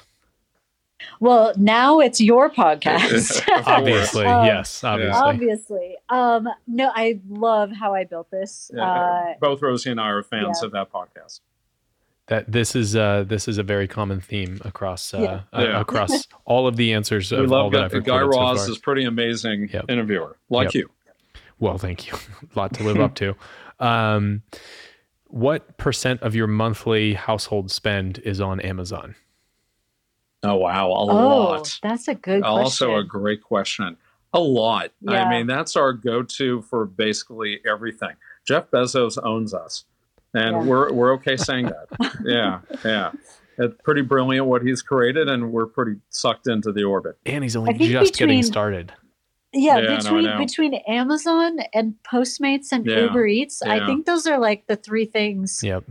Well, 1.19 1.53
now 1.57 1.99
it's 1.99 2.21
your 2.21 2.51
podcast. 2.51 3.43
obviously, 3.67 4.25
um, 4.25 4.47
yes, 4.47 4.85
obviously. 4.85 5.21
Obviously. 5.21 5.97
Um, 6.09 6.49
no, 6.69 6.93
I 6.95 7.19
love 7.29 7.73
how 7.73 7.95
I 7.95 8.05
built 8.05 8.31
this. 8.31 8.71
Yeah, 8.73 8.85
uh, 8.85 9.35
both 9.41 9.61
Rosie 9.61 9.91
and 9.91 10.01
I 10.01 10.09
are 10.09 10.23
fans 10.23 10.61
yeah. 10.63 10.67
of 10.67 10.73
that 10.73 10.93
podcast 10.93 11.41
that 12.33 12.51
this 12.51 12.75
is 12.75 12.97
uh, 12.97 13.25
this 13.29 13.47
is 13.47 13.59
a 13.59 13.63
very 13.63 13.87
common 13.87 14.19
theme 14.19 14.59
across 14.65 15.13
uh, 15.13 15.19
yeah. 15.19 15.59
Uh, 15.59 15.65
yeah. 15.65 15.81
across 15.81 16.27
all 16.47 16.67
of 16.67 16.77
the 16.77 16.95
answers. 16.95 17.31
We 17.31 17.47
love 17.47 17.73
Guy, 17.73 17.89
Guy 17.89 18.21
Raz 18.21 18.65
so 18.65 18.73
is 18.73 18.79
pretty 18.79 19.05
amazing 19.05 19.69
yep. 19.71 19.85
interviewer, 19.91 20.39
like 20.49 20.73
yep. 20.73 20.75
you. 20.75 20.91
Well, 21.59 21.77
thank 21.77 22.07
you. 22.07 22.15
a 22.15 22.19
lot 22.59 22.73
to 22.75 22.85
live 22.85 22.99
up 22.99 23.15
to. 23.17 23.37
Um, 23.81 24.43
what 25.27 25.77
percent 25.77 26.23
of 26.23 26.35
your 26.35 26.47
monthly 26.47 27.13
household 27.13 27.71
spend 27.71 28.19
is 28.21 28.41
on 28.41 28.61
Amazon? 28.61 29.15
Oh 30.43 30.57
wow, 30.57 30.87
a 30.89 30.95
oh, 30.95 31.05
lot. 31.05 31.79
That's 31.83 32.09
a 32.09 32.15
good. 32.15 32.45
Also, 32.45 32.87
question. 32.87 32.99
a 32.99 33.05
great 33.05 33.43
question. 33.43 33.97
A 34.33 34.41
lot. 34.41 34.91
Yeah. 35.03 35.23
I 35.23 35.29
mean, 35.29 35.47
that's 35.47 35.77
our 35.77 35.93
go-to 35.93 36.63
for 36.63 36.87
basically 36.87 37.61
everything. 37.69 38.15
Jeff 38.47 38.71
Bezos 38.71 39.19
owns 39.23 39.53
us 39.53 39.85
and 40.35 40.57
yeah. 40.57 40.63
we're 40.63 40.93
we're 40.93 41.13
okay 41.15 41.37
saying 41.37 41.67
that. 41.67 42.17
yeah, 42.25 42.61
yeah. 42.85 43.13
It's 43.59 43.75
pretty 43.85 44.03
brilliant 44.03 44.47
what 44.47 44.63
he's 44.63 44.83
created, 44.83 45.29
and 45.29 45.53
we're 45.53 45.67
pretty 45.67 46.01
sucked 46.09 46.49
into 46.49 46.73
the 46.73 46.85
orbit. 46.85 47.19
And 47.27 47.45
he's 47.45 47.55
only 47.55 47.75
just 47.75 48.13
between, 48.15 48.29
getting 48.29 48.43
started. 48.43 48.93
Yeah, 49.53 49.79
yeah 49.79 49.97
between 49.97 50.25
no, 50.25 50.39
between 50.39 50.75
Amazon 50.89 51.59
and 51.75 51.95
Postmates 52.11 52.73
and 52.73 52.87
yeah. 52.87 53.01
Uber 53.01 53.27
Eats, 53.27 53.63
I 53.63 53.85
think 53.85 54.07
those 54.07 54.27
are 54.27 54.39
like 54.39 54.67
the 54.67 54.77
three 54.77 55.05
things. 55.05 55.63
Yep. 55.63 55.85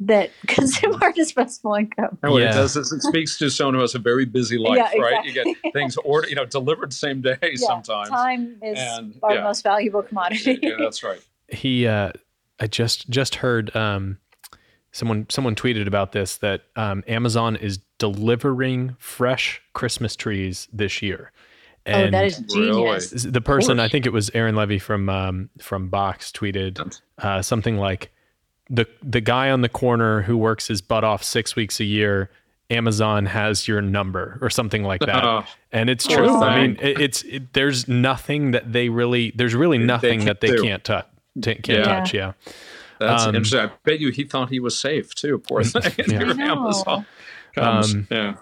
that 0.00 0.30
consume 0.48 0.98
art 1.00 1.16
is 1.18 1.28
disposable 1.28 1.74
income. 1.74 2.18
And 2.22 2.32
what 2.32 2.42
Yeah. 2.42 2.50
it 2.50 2.54
does 2.54 2.76
is 2.76 2.90
it 2.90 3.02
speaks 3.02 3.38
to 3.38 3.50
someone 3.50 3.74
who 3.74 3.80
has 3.82 3.94
a 3.94 3.98
very 4.00 4.24
busy 4.24 4.58
life, 4.58 4.78
Yeah, 4.94 5.00
right? 5.00 5.24
You 5.24 5.32
get 5.32 5.46
things 5.72 5.96
ordered, 5.98 6.30
you 6.30 6.34
know, 6.34 6.44
delivered 6.46 6.92
same 6.92 7.20
day 7.20 7.36
Yeah, 7.42 7.54
sometimes. 7.56 8.08
time 8.08 8.56
is 8.62 8.78
And, 8.80 9.14
our 9.22 9.34
yeah. 9.34 9.44
most 9.44 9.62
valuable 9.62 10.02
commodity. 10.02 10.58
yeah, 10.62 10.76
that's 10.78 11.04
right. 11.04 11.20
he 11.48 11.86
uh 11.86 12.10
i 12.62 12.66
just 12.68 13.10
just 13.10 13.34
heard 13.36 13.74
um 13.76 14.18
someone 14.92 15.26
someone 15.28 15.54
tweeted 15.54 15.88
about 15.88 16.12
this 16.12 16.36
that 16.38 16.62
um 16.76 17.02
amazon 17.08 17.56
is 17.56 17.78
delivering 17.98 18.94
fresh 18.98 19.60
christmas 19.74 20.16
trees 20.16 20.68
this 20.72 21.02
year. 21.02 21.32
Oh, 21.84 22.10
that 22.10 22.24
is 22.24 22.38
genius. 22.38 23.10
the 23.10 23.40
person 23.40 23.80
i 23.80 23.88
think 23.88 24.06
it 24.06 24.12
was 24.12 24.30
Aaron 24.34 24.54
Levie 24.54 24.80
from 24.80 25.08
um 25.08 25.50
from 25.58 25.88
box 25.88 26.30
tweeted 26.30 27.00
uh 27.18 27.42
something 27.42 27.76
like 27.76 28.12
the 28.70 28.86
the 29.02 29.20
guy 29.20 29.50
on 29.50 29.62
the 29.62 29.68
corner 29.68 30.22
who 30.22 30.36
works 30.36 30.68
his 30.68 30.80
butt 30.80 31.02
off 31.02 31.24
six 31.24 31.56
weeks 31.56 31.80
a 31.80 31.84
year 31.84 32.30
amazon 32.70 33.26
has 33.26 33.66
your 33.66 33.82
number 33.82 34.38
or 34.40 34.48
something 34.48 34.82
like 34.82 35.00
that. 35.00 35.24
Uh, 35.24 35.42
and 35.72 35.90
it's 35.90 36.06
Poor 36.06 36.18
true. 36.18 36.36
I 36.36 36.60
mean 36.62 36.78
it, 36.80 37.00
it's 37.00 37.22
it, 37.24 37.52
there's 37.52 37.88
nothing 37.88 38.52
that 38.52 38.72
they 38.72 38.88
really 38.88 39.32
there's 39.34 39.54
really 39.54 39.78
nothing 39.78 40.20
can't 40.20 40.26
that 40.26 40.40
they 40.40 40.56
do. 40.56 40.62
can't 40.62 40.84
touch 40.84 41.06
can't 41.40 41.66
Yeah. 41.68 41.82
touch 41.84 42.12
yeah 42.14 42.32
that's 42.98 43.24
Um, 43.24 43.34
interesting. 43.34 43.60
I 43.60 43.70
bet 43.84 43.98
you 43.98 44.10
he 44.10 44.22
thought 44.24 44.48
he 44.50 44.60
was 44.60 44.78
safe 44.78 45.12
too. 45.14 45.38
Poor 45.38 45.64
thing. 45.64 45.82
Yeah. 45.98 46.18
Here 46.20 46.28
I 46.28 46.32
know. 46.34 46.44
Amazon 46.62 47.06
comes. 47.54 47.94
Um, 47.94 48.06
yeah. 48.12 48.34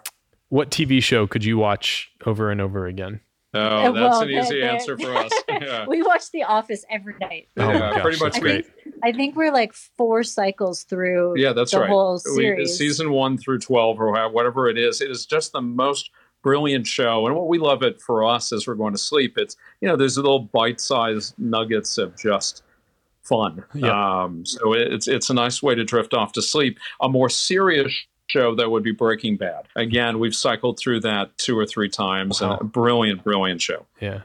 What 0.50 0.70
TV 0.70 1.02
show 1.02 1.26
could 1.26 1.44
you 1.46 1.56
watch 1.56 2.10
over 2.26 2.50
and 2.50 2.60
over 2.60 2.86
again? 2.86 3.20
Oh, 3.54 3.58
Uh, 3.60 3.82
that's 3.92 3.94
well, 3.94 4.20
an 4.20 4.28
easy 4.30 4.36
they're- 4.36 4.60
they're- 4.60 4.70
answer 4.70 4.98
for 4.98 5.14
us. 5.14 5.32
Yeah. 5.48 5.86
We 5.86 6.02
watch 6.02 6.30
The 6.30 6.42
Office 6.44 6.84
every 6.90 7.14
night. 7.20 7.48
Oh 7.56 7.64
my 7.66 7.72
Yeah, 7.72 7.78
gosh, 7.92 8.02
pretty 8.02 8.18
much 8.18 8.32
that's 8.34 8.36
I 8.36 8.40
great. 8.40 8.66
think 8.84 8.94
I 9.02 9.12
think 9.12 9.34
we're 9.36 9.52
like 9.52 9.72
four 9.72 10.22
cycles 10.24 10.82
through. 10.84 11.38
Yeah, 11.38 11.52
that's 11.54 11.70
the 11.72 11.80
right. 11.80 11.88
whole 11.88 12.20
We- 12.36 12.42
series. 12.42 12.76
season 12.76 13.12
one 13.12 13.38
through 13.38 13.60
12 13.60 13.98
or 13.98 14.28
whatever 14.28 14.68
it 14.68 14.76
is, 14.76 15.00
it 15.00 15.10
is 15.10 15.24
just 15.26 15.52
the 15.52 15.62
most 15.62 16.10
brilliant 16.42 16.86
show. 16.86 17.26
And 17.26 17.34
what 17.34 17.48
we 17.48 17.58
love 17.58 17.82
it 17.82 18.00
for 18.02 18.24
us 18.24 18.52
as 18.52 18.66
we're 18.66 18.74
going 18.74 18.92
to 18.92 18.98
sleep, 18.98 19.38
it's, 19.38 19.56
you 19.80 19.88
know, 19.88 19.96
there's 19.96 20.16
little 20.18 20.38
bite 20.40 20.80
sized 20.80 21.34
nuggets 21.38 21.96
of 21.98 22.14
just 22.16 22.62
fun. 23.30 23.64
Yeah. 23.74 24.22
Um, 24.24 24.44
so 24.44 24.72
it's, 24.74 25.06
it's 25.06 25.30
a 25.30 25.34
nice 25.34 25.62
way 25.62 25.76
to 25.76 25.84
drift 25.84 26.12
off 26.12 26.32
to 26.32 26.42
sleep. 26.42 26.78
A 27.00 27.08
more 27.08 27.30
serious 27.30 27.92
show 28.26 28.54
that 28.56 28.70
would 28.70 28.82
be 28.82 28.92
Breaking 28.92 29.36
Bad. 29.36 29.68
Again, 29.76 30.18
we've 30.18 30.34
cycled 30.34 30.78
through 30.78 31.00
that 31.00 31.38
two 31.38 31.56
or 31.56 31.64
three 31.64 31.88
times. 31.88 32.40
Wow. 32.40 32.52
And 32.52 32.60
a 32.60 32.64
brilliant, 32.64 33.22
brilliant 33.24 33.62
show. 33.62 33.86
Yeah. 34.00 34.22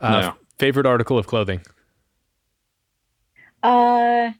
Uh, 0.00 0.20
Yeah. 0.22 0.32
Favorite 0.58 0.86
article 0.86 1.18
of 1.18 1.26
clothing? 1.26 1.60
Uh, 3.64 4.30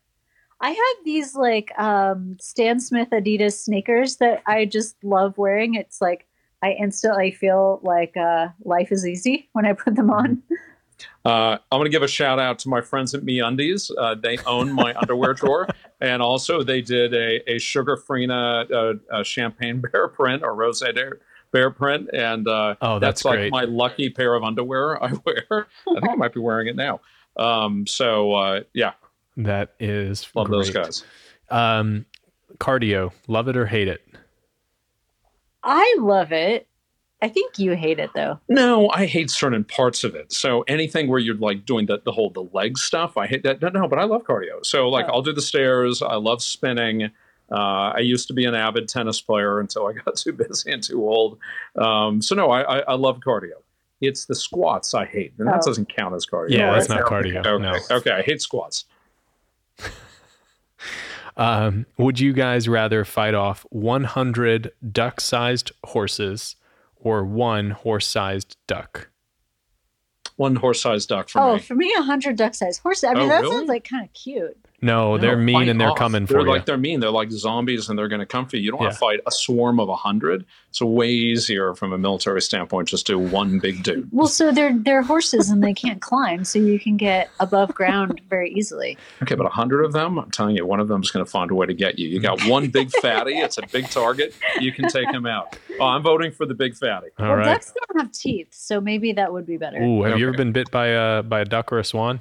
I 0.61 0.71
have 0.71 1.05
these 1.05 1.35
like 1.35 1.77
um, 1.79 2.37
Stan 2.41 2.79
Smith 2.79 3.09
Adidas 3.11 3.59
sneakers 3.59 4.17
that 4.19 4.43
I 4.47 4.65
just 4.65 4.95
love 5.03 5.37
wearing. 5.37 5.75
It's 5.75 6.01
like 6.01 6.27
I 6.63 6.73
instantly 6.73 7.33
feel 7.33 7.81
like 7.83 8.17
uh, 8.17 8.49
life 8.65 8.93
is 8.93 9.05
easy 9.05 9.49
when 9.53 9.67
I 9.67 9.73
put 9.73 9.97
them 9.97 10.11
on. 10.11 10.43
Uh, 11.25 11.59
I'm 11.71 11.79
going 11.79 11.85
to 11.85 11.91
give 11.91 12.03
a 12.03 12.09
shout 12.09 12.39
out 12.39 12.59
to 12.61 12.69
my 12.69 12.81
friends 12.81 13.15
at 13.15 13.23
MeUndies. 13.23 13.91
Uh, 13.97 14.15
they 14.15 14.39
own 14.47 14.73
my 14.73 14.95
underwear 15.01 15.35
drawer, 15.35 15.69
and 16.01 16.23
also 16.23 16.63
they 16.63 16.81
did 16.81 17.15
a, 17.15 17.51
a 17.51 17.59
sugar 17.59 17.97
free 17.97 18.29
uh, 18.29 18.35
uh, 18.35 19.23
champagne 19.23 19.81
bear 19.93 20.09
print 20.09 20.43
or 20.43 20.55
rose 20.55 20.81
bear, 20.81 21.21
bear 21.53 21.71
print, 21.71 22.11
and 22.13 22.49
uh, 22.49 22.75
Oh, 22.81 22.99
that's, 22.99 23.25
like 23.25 23.51
my 23.51 23.65
lucky 23.65 24.11
pair 24.11 24.35
of 24.35 24.43
underwear 24.43 25.03
I 25.05 25.13
wear. 25.25 25.67
I 25.89 26.01
think 26.01 26.09
I 26.11 26.15
might 26.15 26.35
be 26.35 26.41
wearing 26.41 26.69
it 26.69 26.77
now. 26.77 27.01
Um, 27.37 27.87
so 27.87 28.33
uh, 28.33 28.61
yeah, 28.75 28.93
that 29.37 29.75
is 29.81 30.29
love 30.35 30.51
those 30.51 30.71
guys. 30.71 31.05
Um, 31.51 32.07
cardio, 32.59 33.13
love 33.29 33.49
it 33.49 33.57
or 33.57 33.67
hate 33.67 33.89
it? 33.89 34.07
I 35.63 35.97
love 36.01 36.33
it. 36.33 36.67
I 37.23 37.29
think 37.29 37.59
you 37.59 37.73
hate 37.77 37.99
it 38.01 38.11
though. 38.15 38.39
No, 38.49 38.91
I 38.91 39.07
hate 39.07 39.31
certain 39.31 39.63
parts 39.65 40.03
of 40.05 40.15
it. 40.15 40.33
So 40.33 40.63
anything 40.63 41.09
where 41.09 41.21
you're 41.21 41.37
like 41.37 41.65
doing 41.65 41.87
the, 41.87 42.01
the 42.05 42.13
whole 42.13 42.31
the 42.31 42.43
leg 42.53 42.77
stuff, 42.77 43.17
I 43.17 43.27
hate 43.29 43.45
that. 43.45 43.63
No, 43.63 43.69
no, 43.69 43.89
but 43.89 43.99
I 43.99 44.05
love 44.05 44.25
cardio. 44.25 44.65
So 44.67 44.89
like 44.89 45.07
Oh. 45.09 45.13
I'll 45.15 45.23
do 45.23 45.33
the 45.33 45.41
stairs. 45.43 46.03
I 46.03 46.17
love 46.17 46.43
spinning. 46.43 47.05
Uh, 47.51 47.93
I 47.95 47.99
used 48.01 48.27
to 48.29 48.35
be 48.35 48.45
an 48.45 48.55
avid 48.55 48.89
tennis 48.89 49.21
player 49.21 49.61
until 49.61 49.87
I 49.87 49.93
got 50.05 50.17
too 50.17 50.33
busy 50.33 50.73
and 50.73 50.83
too 50.83 51.03
old. 51.09 51.39
Um, 51.77 52.21
so 52.21 52.35
no, 52.35 52.51
I, 52.51 52.63
I, 52.63 52.79
I 52.81 52.95
love 52.95 53.21
cardio. 53.21 53.53
It's 54.01 54.25
the 54.25 54.35
squats 54.35 54.95
I 54.95 55.05
hate, 55.05 55.33
and 55.39 55.47
that 55.47 55.61
Oh. 55.63 55.67
doesn't 55.67 55.89
count 55.95 56.15
as 56.17 56.27
cardio. 56.27 56.51
Yeah, 56.51 56.65
right? 56.69 56.75
that's 56.75 56.89
not 56.89 57.03
cardio, 57.03 57.47
Okay, 57.47 57.63
no. 57.63 57.97
okay, 57.99 58.11
I 58.11 58.23
hate 58.23 58.43
squats. 58.43 58.85
Um, 61.37 61.87
would 61.97 62.21
you 62.21 62.35
guys 62.35 62.69
rather 62.69 63.07
fight 63.07 63.33
off 63.35 63.65
100 63.71 64.71
duck-sized 64.93 65.73
horses 65.85 66.57
or 67.03 67.25
one 67.25 67.71
horse-sized 67.71 68.57
duck? 68.67 69.11
One 70.37 70.57
horse-sized 70.57 71.09
duck 71.09 71.29
for 71.29 71.41
oh, 71.41 71.55
me. 71.55 71.61
for 71.61 71.75
me, 71.75 71.93
a 71.99 72.03
hundred 72.03 72.37
duck-sized 72.37 72.81
horses. 72.81 73.05
I 73.05 73.15
mean, 73.15 73.25
Oh, 73.25 73.29
that 73.29 73.43
really? 73.43 73.57
sounds 73.57 73.69
like 73.69 73.89
kind 73.89 74.05
of 74.05 74.13
cute. 74.15 74.57
No, 74.83 75.17
they're 75.17 75.37
mean 75.37 75.55
fight 75.55 75.69
and 75.69 75.81
they're 75.81 75.91
off. 75.91 75.97
coming 75.97 76.27
They're 76.27 76.41
for 76.41 76.47
like 76.47 76.63
you. 76.63 76.67
they're 76.67 76.77
mean. 76.77 76.99
They're 76.99 77.11
like 77.11 77.31
zombies, 77.31 77.89
and 77.89 77.97
they're 77.97 78.09
going 78.09 78.21
to 78.21 78.27
come 78.27 78.47
for 78.47 78.57
you. 78.57 78.63
You 78.65 78.73
don't 78.73 78.81
want 78.81 78.93
to 78.93 78.99
fight 78.99 79.21
a 79.27 79.31
swarm 79.31 79.79
of 79.79 79.89
a 79.89 79.95
hundred. 79.95 80.45
It's 80.71 80.83
way 80.83 81.11
easier 81.11 81.75
from 81.75 81.93
a 81.93 81.99
military 81.99 82.43
standpoint. 82.43 82.89
Just 82.89 83.07
do 83.07 83.17
one 83.17 83.61
big 83.61 83.85
dude. 83.85 84.09
Well, 84.11 84.27
so 84.27 84.51
they're 84.51 84.77
they're 84.77 85.03
horses 85.03 85.51
and 85.51 85.63
they 85.63 85.73
can't 85.73 86.01
climb, 86.01 86.45
so 86.45 86.59
you 86.59 86.81
can 86.81 86.97
get 86.97 87.31
above 87.39 87.73
ground 87.75 88.21
very 88.29 88.51
easily. 88.53 88.99
Okay, 89.23 89.37
but 89.37 89.47
a 89.47 89.51
hundred 89.51 89.85
of 89.85 89.93
them, 89.93 90.19
I'm 90.19 90.31
telling 90.33 90.57
you, 90.57 90.67
one 90.67 90.81
of 90.81 90.89
them 90.89 91.01
is 91.01 91.13
going 91.13 91.25
to 91.25 91.31
find 91.31 91.53
a 91.53 91.55
way 91.55 91.67
to 91.67 91.75
get 91.75 92.01
you. 92.01 92.09
You 92.09 92.19
got 92.19 92.45
one 92.47 92.69
big 92.69 92.91
fatty; 93.01 93.39
it's 93.39 93.59
a 93.59 93.67
big 93.71 93.89
target. 93.89 94.35
You 94.61 94.73
can 94.73 94.89
take 94.89 95.11
him 95.13 95.27
out. 95.27 95.57
Oh, 95.79 95.87
I'm 95.87 96.03
voting 96.03 96.33
for 96.33 96.45
the 96.45 96.55
big 96.55 96.75
fatty. 96.75 97.09
All 97.21 97.27
well, 97.27 97.37
right. 97.37 97.45
ducks 97.45 97.73
don't 97.73 98.01
have 98.01 98.11
teeth, 98.11 98.49
so 98.51 98.81
maybe 98.81 99.13
that 99.13 99.33
would 99.33 99.47
be 99.47 99.59
better. 99.59 99.81
Ooh, 99.81 100.03
have 100.03 100.19
you 100.19 100.27
ever 100.27 100.37
been 100.37 100.51
bit 100.51 100.73
by 100.73 100.87
a 100.89 101.23
by 101.23 101.41
a 101.41 101.45
duck 101.45 101.73
or 101.73 101.79
a 101.79 101.85
swan? 101.85 102.21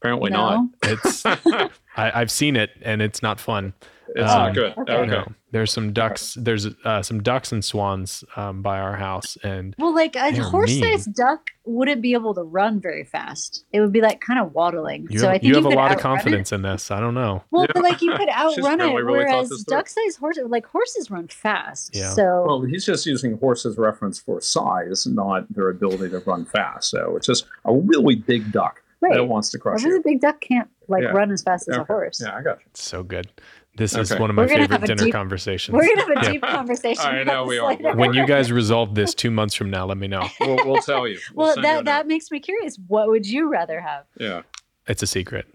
Apparently 0.00 0.30
no. 0.30 0.68
It's 0.82 1.24
not. 1.24 1.72
I, 1.96 2.20
I've 2.20 2.30
seen 2.30 2.56
it 2.56 2.70
and 2.82 3.02
it's 3.02 3.22
not 3.22 3.40
fun. 3.40 3.72
it's 4.14 4.30
Um, 4.30 4.38
not 4.38 4.54
good. 4.54 4.72
okay. 4.78 4.92
Okay. 4.92 5.10
No, 5.10 5.26
there's 5.50 5.72
some 5.72 5.92
ducks. 5.92 6.36
There's 6.40 6.66
uh, 6.84 7.02
some 7.02 7.22
ducks 7.22 7.50
and 7.50 7.64
swans 7.64 8.22
um, 8.36 8.62
by 8.62 8.78
our 8.78 8.96
house, 8.96 9.36
and 9.42 9.74
Well, 9.78 9.92
like 9.94 10.14
a 10.14 10.30
horse-sized 10.40 11.12
duck 11.14 11.50
wouldn't 11.64 12.00
be 12.00 12.12
able 12.12 12.34
to 12.34 12.42
run 12.42 12.80
very 12.80 13.04
fast. 13.04 13.64
It 13.72 13.80
would 13.80 13.92
be 13.92 14.00
like 14.00 14.20
kind 14.20 14.38
of 14.38 14.54
waddling. 14.54 15.08
you 15.10 15.18
so 15.18 15.26
have, 15.26 15.34
I 15.34 15.38
think 15.38 15.48
you 15.48 15.54
have 15.56 15.64
a 15.64 15.68
could 15.70 15.76
lot 15.76 15.90
of 15.90 15.98
outrun 15.98 16.16
confidence 16.16 16.52
in 16.52 16.62
this. 16.62 16.90
I 16.92 17.00
don't 17.00 17.14
know. 17.14 17.42
Well, 17.50 17.64
Yeah. 17.64 17.72
but 17.74 17.82
like 17.82 18.00
you 18.00 18.12
could 18.12 18.28
She's 18.54 18.64
outrun 18.64 18.78
really, 18.78 18.92
it, 18.92 19.04
really 19.04 19.18
whereas 19.18 19.48
this 19.48 19.64
through. 19.64 19.76
duck-sized 19.76 20.18
horses, 20.18 20.44
like 20.48 20.64
horses, 20.66 21.10
run 21.10 21.26
fast. 21.28 21.94
Yeah. 21.96 22.10
So 22.10 22.44
Well, 22.46 22.62
he's 22.62 22.86
just 22.86 23.04
using 23.04 23.36
horses 23.38 23.76
reference 23.76 24.20
for 24.20 24.40
size, 24.40 25.06
not 25.06 25.52
their 25.52 25.68
ability 25.70 26.10
to 26.10 26.20
run 26.20 26.44
fast. 26.44 26.88
So 26.90 27.16
it's 27.16 27.26
just 27.26 27.46
a 27.64 27.74
really 27.74 28.14
big 28.14 28.52
duck 28.52 28.82
right, 29.00 29.14
that 29.14 29.24
wants 29.24 29.50
to 29.50 29.58
a 29.58 29.60
crush 29.60 29.84
really 29.84 30.00
big 30.04 30.20
duck 30.20 30.40
can't 30.40 30.68
like 30.88 31.02
Yeah. 31.02 31.08
run 31.10 31.30
as 31.30 31.42
fast 31.42 31.68
as 31.68 31.76
a 31.76 31.84
horse. 31.84 32.20
Yeah, 32.22 32.34
I 32.36 32.42
got 32.42 32.58
you. 32.60 32.64
It's 32.70 32.82
so 32.82 33.02
good. 33.02 33.28
This 33.76 33.94
is 33.94 34.10
one 34.18 34.28
of 34.28 34.34
my 34.34 34.46
favorite 34.48 34.80
dinner 34.80 35.04
deep- 35.04 35.12
conversations. 35.14 35.72
We're 35.74 35.86
gonna 35.86 36.00
have 36.14 36.22
a 36.24 36.26
Yeah. 36.26 36.32
deep 36.32 36.42
conversation. 36.42 37.04
I 37.04 37.18
about 37.20 37.32
know 37.32 37.44
we 37.44 37.58
are. 37.58 37.94
when 37.94 38.12
you 38.12 38.26
guys 38.34 38.50
resolve 38.50 38.94
this 38.96 39.14
two 39.14 39.30
months 39.30 39.54
from 39.54 39.70
now, 39.70 39.86
let 39.86 39.98
me 39.98 40.08
know. 40.08 40.26
We'll, 40.40 40.56
we'll 40.66 40.82
tell 40.82 41.06
you. 41.06 41.18
We'll 41.34 41.46
well, 41.46 41.54
send 41.54 41.64
you 41.66 41.72
that 41.74 41.84
that 41.84 42.06
makes 42.08 42.30
me 42.30 42.40
curious. 42.40 42.76
What 42.88 43.08
would 43.08 43.26
you 43.26 43.48
rather 43.50 43.80
have? 43.80 44.04
yeah. 44.18 44.42
It's 44.88 45.02
a 45.02 45.06
secret. 45.06 45.46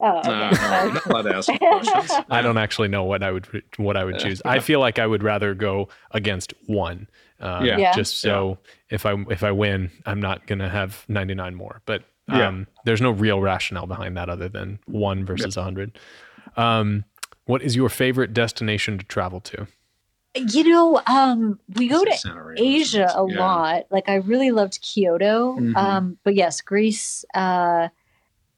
Oh, 0.00 0.18
okay. 0.18 0.28
No, 0.28 0.50
no, 0.50 0.56
I'm 0.58 0.94
not 0.94 1.06
allowed 1.06 1.22
to 1.22 1.36
ask 1.36 1.50
questions. 1.58 2.24
I 2.28 2.42
don't 2.42 2.58
actually 2.58 2.88
know 2.88 3.04
what 3.04 3.22
I 3.22 3.30
would 3.32 3.46
what 3.78 3.96
I 3.96 4.04
would 4.04 4.18
choose. 4.18 4.42
I 4.44 4.58
feel 4.58 4.78
like 4.80 4.98
I 4.98 5.06
would 5.06 5.22
rather 5.22 5.54
go 5.54 5.88
against 6.10 6.52
one. 6.66 7.08
Um, 7.40 7.64
Yeah. 7.64 7.78
Yeah. 7.78 7.92
Just 7.92 8.18
so 8.20 8.58
if 8.90 9.06
I 9.06 9.14
if 9.30 9.42
I 9.42 9.52
win, 9.52 9.90
I'm 10.04 10.20
not 10.20 10.46
gonna 10.46 10.68
have 10.68 11.04
99 11.08 11.54
more. 11.54 11.80
But 11.86 12.02
um, 12.28 12.38
Yeah. 12.38 12.64
there's 12.84 13.00
no 13.00 13.10
real 13.10 13.40
rationale 13.40 13.86
behind 13.86 14.16
that 14.16 14.28
other 14.28 14.48
than 14.48 14.78
one 14.86 15.24
versus 15.24 15.56
a 15.56 15.60
100. 15.60 15.98
Um, 16.56 17.04
what 17.46 17.62
is 17.62 17.76
your 17.76 17.88
favorite 17.88 18.32
destination 18.32 18.98
to 18.98 19.04
travel 19.04 19.40
to? 19.40 19.66
You 20.36 20.64
know, 20.64 21.00
um, 21.06 21.60
we 21.76 21.86
go 21.86 22.04
to 22.04 22.54
Asia 22.56 23.12
a 23.14 23.24
Yeah. 23.30 23.38
lot. 23.40 23.84
Like 23.90 24.08
I 24.08 24.16
really 24.16 24.50
loved 24.50 24.80
Kyoto. 24.82 25.56
Mhm. 25.58 25.76
Um, 25.76 26.18
but 26.24 26.34
yes, 26.34 26.60
Greece, 26.60 27.24
uh, 27.34 27.88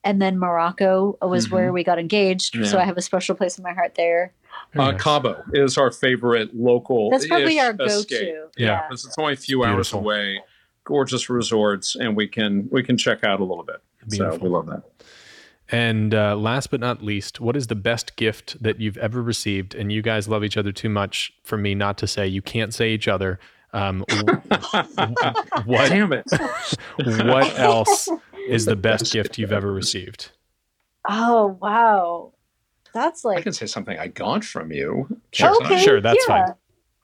and 0.02 0.22
then 0.22 0.38
Morocco 0.38 1.18
was 1.20 1.48
Mhm. 1.48 1.50
where 1.52 1.72
we 1.72 1.82
got 1.84 1.98
engaged. 1.98 2.64
So 2.64 2.78
I 2.78 2.84
have 2.84 2.96
a 2.96 3.02
special 3.02 3.34
place 3.34 3.58
in 3.58 3.64
my 3.64 3.72
heart 3.74 3.94
there. 3.96 4.32
Uh, 4.78 4.92
nice. 4.92 5.02
Cabo 5.02 5.42
is 5.52 5.76
our 5.76 5.90
favorite 5.90 6.54
local. 6.56 7.10
That's 7.10 7.26
probably 7.26 7.58
our 7.60 7.72
go-to. 7.74 8.46
Yeah. 8.56 8.82
Because 8.88 9.04
it's 9.04 9.18
only 9.18 9.34
a 9.34 9.36
few 9.36 9.64
hours 9.64 9.92
away. 9.92 10.40
Gorgeous 10.86 11.28
resorts, 11.28 11.96
and 11.96 12.16
we 12.16 12.28
can 12.28 12.68
we 12.70 12.82
can 12.82 12.96
check 12.96 13.24
out 13.24 13.40
a 13.40 13.44
little 13.44 13.64
bit. 13.64 13.82
So 14.08 14.38
we 14.40 14.48
love 14.48 14.66
that. 14.66 14.84
And 15.68 16.14
uh, 16.14 16.36
last 16.36 16.70
but 16.70 16.78
not 16.78 17.02
least, 17.02 17.40
what 17.40 17.56
is 17.56 17.66
the 17.66 17.74
best 17.74 18.14
gift 18.14 18.62
that 18.62 18.80
you've 18.80 18.96
ever 18.98 19.20
received? 19.20 19.74
And 19.74 19.90
you 19.90 20.00
guys 20.00 20.28
love 20.28 20.44
each 20.44 20.56
other 20.56 20.70
too 20.70 20.88
much 20.88 21.32
for 21.42 21.58
me 21.58 21.74
not 21.74 21.98
to 21.98 22.06
say. 22.06 22.26
You 22.28 22.40
can't 22.40 22.72
say 22.72 22.90
each 22.90 23.08
other. 23.08 23.40
Um, 23.72 24.04
what 25.64 25.88
Damn 25.88 26.12
it! 26.12 26.24
what 27.04 27.58
else 27.58 28.08
is 28.48 28.64
the 28.64 28.76
best 28.76 29.12
gift 29.12 29.38
you've 29.38 29.52
ever 29.52 29.72
received? 29.72 30.30
Oh 31.08 31.58
wow, 31.60 32.32
That's 32.94 33.24
like 33.24 33.38
I 33.38 33.42
can 33.42 33.52
say 33.52 33.66
something 33.66 33.98
I 33.98 34.06
got 34.06 34.44
from 34.44 34.72
you. 34.72 35.08
Sure, 35.32 35.54
okay, 35.64 35.82
sure, 35.82 36.00
that's 36.00 36.24
yeah. 36.28 36.46
fine. 36.46 36.54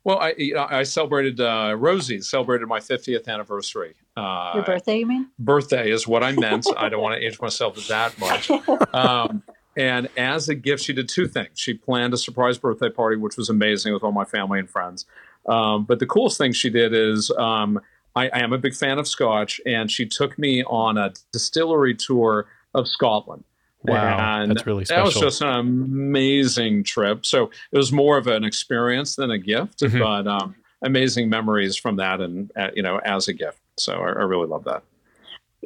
Well, 0.04 0.18
I 0.18 0.34
you 0.36 0.54
know, 0.54 0.66
I 0.68 0.82
celebrated 0.82 1.40
uh, 1.40 1.74
Rosie 1.78 2.20
celebrated 2.20 2.66
my 2.66 2.80
50th 2.80 3.28
anniversary. 3.28 3.94
Uh, 4.16 4.52
Your 4.56 4.64
birthday, 4.64 4.98
you 4.98 5.06
mean? 5.06 5.28
birthday 5.38 5.90
is 5.90 6.06
what 6.08 6.22
I 6.22 6.32
meant. 6.32 6.66
I 6.76 6.88
don't 6.88 7.00
want 7.06 7.20
to 7.20 7.24
age 7.26 7.40
myself 7.40 7.86
that 7.88 8.18
much. 8.18 8.50
Um, 8.92 9.42
and 9.76 10.08
as 10.16 10.48
a 10.48 10.54
gift, 10.54 10.82
she 10.82 10.92
did 10.92 11.08
two 11.08 11.26
things. 11.26 11.50
She 11.54 11.74
planned 11.74 12.12
a 12.12 12.18
surprise 12.18 12.58
birthday 12.58 12.90
party, 12.90 13.16
which 13.16 13.36
was 13.36 13.48
amazing 13.48 13.94
with 13.94 14.02
all 14.02 14.12
my 14.12 14.24
family 14.24 14.58
and 14.58 14.68
friends. 14.68 15.06
Um, 15.46 15.84
but 15.84 15.98
the 15.98 16.06
coolest 16.06 16.36
thing 16.36 16.52
she 16.52 16.68
did 16.68 16.92
is 16.92 17.30
um, 17.38 17.80
I, 18.14 18.28
I 18.28 18.40
am 18.40 18.52
a 18.52 18.58
big 18.58 18.74
fan 18.74 18.98
of 18.98 19.08
Scotch, 19.08 19.60
and 19.64 19.90
she 19.90 20.04
took 20.06 20.38
me 20.38 20.62
on 20.64 20.98
a 20.98 21.12
distillery 21.32 21.94
tour 21.94 22.46
of 22.74 22.86
Scotland. 22.86 23.44
Wow, 23.84 24.42
And 24.42 24.50
that's 24.50 24.66
really 24.66 24.84
special. 24.84 25.04
That 25.04 25.14
was 25.14 25.20
just 25.20 25.42
an 25.42 25.48
amazing 25.48 26.84
trip. 26.84 27.26
So 27.26 27.50
it 27.72 27.76
was 27.76 27.92
more 27.92 28.16
of 28.18 28.26
an 28.26 28.44
experience 28.44 29.16
than 29.16 29.30
a 29.30 29.38
gift, 29.38 29.80
Mhm. 29.80 29.98
but 29.98 30.26
um, 30.26 30.54
amazing 30.82 31.28
memories 31.28 31.76
from 31.76 31.96
that, 31.96 32.20
and 32.20 32.50
uh, 32.56 32.68
you 32.74 32.82
know, 32.82 32.98
as 33.04 33.28
a 33.28 33.32
gift. 33.32 33.58
So 33.78 33.94
I, 33.94 34.08
I 34.08 34.22
really 34.22 34.46
love 34.46 34.64
that. 34.64 34.82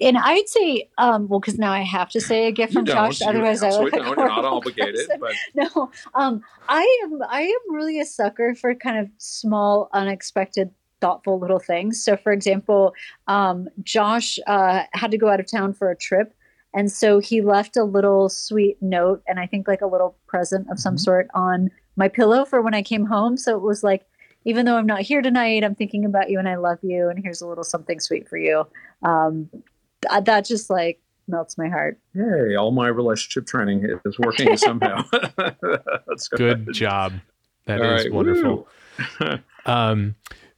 And 0.01 0.19
I'd 0.19 0.49
say, 0.49 0.91
um, 0.99 1.27
well, 1.27 1.41
because 1.41 1.59
now 1.59 1.73
I 1.73 1.81
have 1.81 2.11
to 2.11 2.21
say 2.21 2.47
a 2.49 2.53
gift 2.53 2.75
from 2.75 2.85
don't. 2.85 2.97
Josh, 2.97 3.23
otherwise 3.23 3.63
I 3.63 3.71
look 3.71 3.95
absolutely 3.95 3.99
like 4.01 4.13
a 4.13 4.15
don't. 4.17 4.19
You're 4.19 4.43
not 4.43 4.45
obligated, 4.45 5.11
but 5.19 5.33
No, 5.55 5.91
um, 6.15 6.43
I 6.69 7.01
am. 7.05 7.23
I 7.29 7.43
am 7.43 7.75
really 7.75 7.99
a 7.99 8.05
sucker 8.05 8.55
for 8.55 8.75
kind 8.75 8.99
of 8.99 9.09
small, 9.17 9.89
unexpected, 9.95 10.71
thoughtful 11.01 11.39
little 11.39 11.59
things. 11.59 12.05
So, 12.05 12.17
for 12.17 12.33
example, 12.33 12.95
um, 13.27 13.69
Josh 13.83 14.39
uh, 14.47 14.83
had 14.93 15.11
to 15.13 15.19
go 15.19 15.29
out 15.31 15.41
of 15.41 15.51
town 15.51 15.73
for 15.73 15.91
a 15.91 15.97
trip, 15.97 16.35
and 16.77 16.93
so 16.93 17.19
he 17.19 17.41
left 17.41 17.77
a 17.77 17.83
little 17.83 18.29
sweet 18.29 18.77
note, 18.81 19.23
and 19.27 19.41
I 19.41 19.47
think 19.47 19.67
like 19.67 19.81
a 19.81 19.87
little 19.87 20.17
present 20.29 20.71
of 20.71 20.79
some 20.79 20.95
Mhm. 20.95 21.01
sort 21.01 21.29
on 21.35 21.71
my 21.97 22.07
pillow 22.09 22.45
for 22.45 22.63
when 22.63 22.75
I 22.75 22.83
came 22.83 23.07
home. 23.07 23.37
So 23.37 23.57
it 23.57 23.63
was 23.63 23.83
like, 23.83 24.05
even 24.45 24.65
though 24.67 24.77
I'm 24.77 24.87
not 24.87 25.01
here 25.01 25.23
tonight, 25.23 25.65
I'm 25.65 25.75
thinking 25.75 26.05
about 26.05 26.31
you 26.31 26.39
and 26.39 26.49
I 26.49 26.55
love 26.57 26.79
you, 26.83 27.09
and 27.09 27.19
here's 27.21 27.41
a 27.41 27.49
little 27.49 27.65
something 27.65 27.99
sweet 27.99 28.29
for 28.29 28.37
you. 28.39 28.67
Um, 29.03 29.49
th- 30.09 30.25
that 30.25 30.45
just 30.45 30.71
like 30.71 31.01
melts 31.29 31.59
my 31.59 31.69
heart. 31.69 31.99
hey, 32.15 32.55
all 32.55 32.71
my 32.71 32.87
relationship 32.87 33.47
training 33.49 33.85
is 34.05 34.17
working 34.19 34.57
somehow. 34.69 35.03
That's 36.07 36.29
Good 36.29 36.73
job. 36.73 37.15
That 37.65 37.81
All 37.83 37.95
is 37.97 38.05
right, 38.05 38.13
wonderful. 38.13 38.69
Um, 39.67 40.15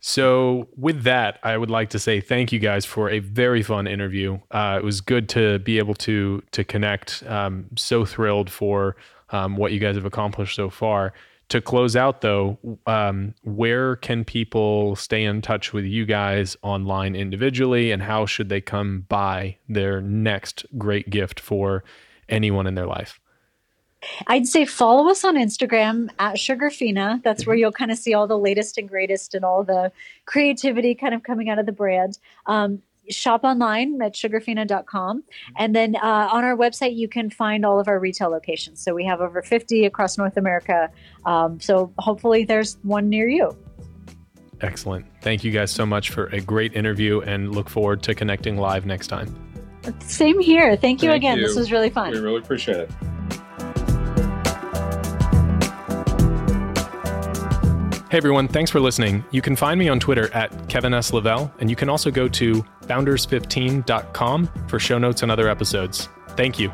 so 0.08 0.68
with 0.74 1.02
that, 1.02 1.38
I 1.42 1.58
would 1.58 1.68
like 1.68 1.90
to 1.90 1.98
say 1.98 2.22
thank 2.22 2.50
you 2.50 2.58
guys 2.58 2.86
for 2.86 3.10
a 3.10 3.18
very 3.18 3.62
fun 3.62 3.86
interview. 3.86 4.38
Uh, 4.50 4.78
it 4.80 4.82
was 4.82 5.02
good 5.02 5.28
to 5.30 5.58
be 5.58 5.76
able 5.76 5.92
to 5.96 6.42
to 6.52 6.64
connect. 6.64 7.22
Um, 7.24 7.66
so 7.76 8.06
thrilled 8.06 8.48
for 8.48 8.96
um, 9.28 9.58
what 9.58 9.72
you 9.72 9.78
guys 9.78 9.96
have 9.96 10.06
accomplished 10.06 10.56
so 10.56 10.70
far. 10.70 11.12
To 11.50 11.60
close 11.60 11.94
out, 11.94 12.22
though, 12.22 12.56
um, 12.86 13.34
where 13.42 13.96
can 13.96 14.24
people 14.24 14.96
stay 14.96 15.24
in 15.24 15.42
touch 15.42 15.74
with 15.74 15.84
you 15.84 16.06
guys 16.06 16.56
online 16.62 17.14
individually, 17.14 17.92
and 17.92 18.02
how 18.02 18.24
should 18.24 18.48
they 18.48 18.62
come 18.62 19.04
by 19.10 19.58
their 19.68 20.00
next 20.00 20.64
great 20.78 21.10
gift 21.10 21.38
for 21.38 21.84
anyone 22.30 22.66
in 22.66 22.76
their 22.76 22.86
life? 22.86 23.20
I'd 24.26 24.46
say 24.46 24.64
follow 24.64 25.10
us 25.10 25.24
on 25.24 25.36
Instagram 25.36 26.10
at 26.18 26.36
Sugarfina. 26.36 27.22
That's 27.22 27.46
where 27.46 27.56
you'll 27.56 27.72
kind 27.72 27.90
of 27.90 27.98
see 27.98 28.14
all 28.14 28.26
the 28.26 28.38
latest 28.38 28.78
and 28.78 28.88
greatest 28.88 29.34
and 29.34 29.44
all 29.44 29.64
the 29.64 29.92
creativity 30.24 30.94
kind 30.94 31.14
of 31.14 31.22
coming 31.22 31.48
out 31.48 31.58
of 31.58 31.66
the 31.66 31.72
brand. 31.72 32.18
Um, 32.46 32.82
shop 33.10 33.42
online 33.44 34.00
at 34.02 34.14
sugarfina.com. 34.14 35.24
And 35.56 35.74
then 35.74 35.96
uh, 35.96 36.28
on 36.30 36.44
our 36.44 36.56
website, 36.56 36.96
you 36.96 37.08
can 37.08 37.30
find 37.30 37.64
all 37.64 37.80
of 37.80 37.88
our 37.88 37.98
retail 37.98 38.28
locations. 38.28 38.82
So 38.82 38.94
we 38.94 39.04
have 39.06 39.20
over 39.20 39.42
50 39.42 39.86
across 39.86 40.18
North 40.18 40.36
America. 40.36 40.90
Um, 41.24 41.58
so 41.60 41.92
hopefully 41.98 42.44
there's 42.44 42.76
one 42.82 43.08
near 43.08 43.28
you. 43.28 43.56
Excellent. 44.60 45.06
Thank 45.22 45.44
you 45.44 45.52
guys 45.52 45.70
so 45.70 45.86
much 45.86 46.10
for 46.10 46.26
a 46.26 46.40
great 46.40 46.74
interview, 46.74 47.20
and 47.20 47.54
look 47.54 47.68
forward 47.68 48.02
to 48.02 48.14
connecting 48.14 48.56
live 48.56 48.86
next 48.86 49.06
time. 49.06 49.32
Same 50.00 50.40
here. 50.40 50.76
Thank 50.76 51.02
you 51.02 51.10
Thank 51.10 51.22
again. 51.22 51.38
you. 51.38 51.46
This 51.46 51.56
was 51.56 51.70
really 51.70 51.90
fun. 51.90 52.10
we 52.10 52.18
really 52.18 52.38
appreciate 52.38 52.76
it. 52.78 52.90
Hey 58.10 58.16
everyone, 58.16 58.48
thanks 58.48 58.70
for 58.70 58.80
listening. 58.80 59.22
You 59.32 59.42
can 59.42 59.54
find 59.54 59.78
me 59.78 59.90
on 59.90 60.00
Twitter 60.00 60.32
at 60.32 60.70
Kevin 60.70 60.94
S. 60.94 61.12
Lavelle, 61.12 61.52
and 61.58 61.68
you 61.68 61.76
can 61.76 61.90
also 61.90 62.10
go 62.10 62.26
to 62.26 62.64
founders15.com 62.86 64.46
for 64.66 64.78
show 64.78 64.96
notes 64.96 65.22
and 65.22 65.30
other 65.30 65.46
episodes. 65.46 66.08
Thank 66.30 66.58
you. 66.58 66.72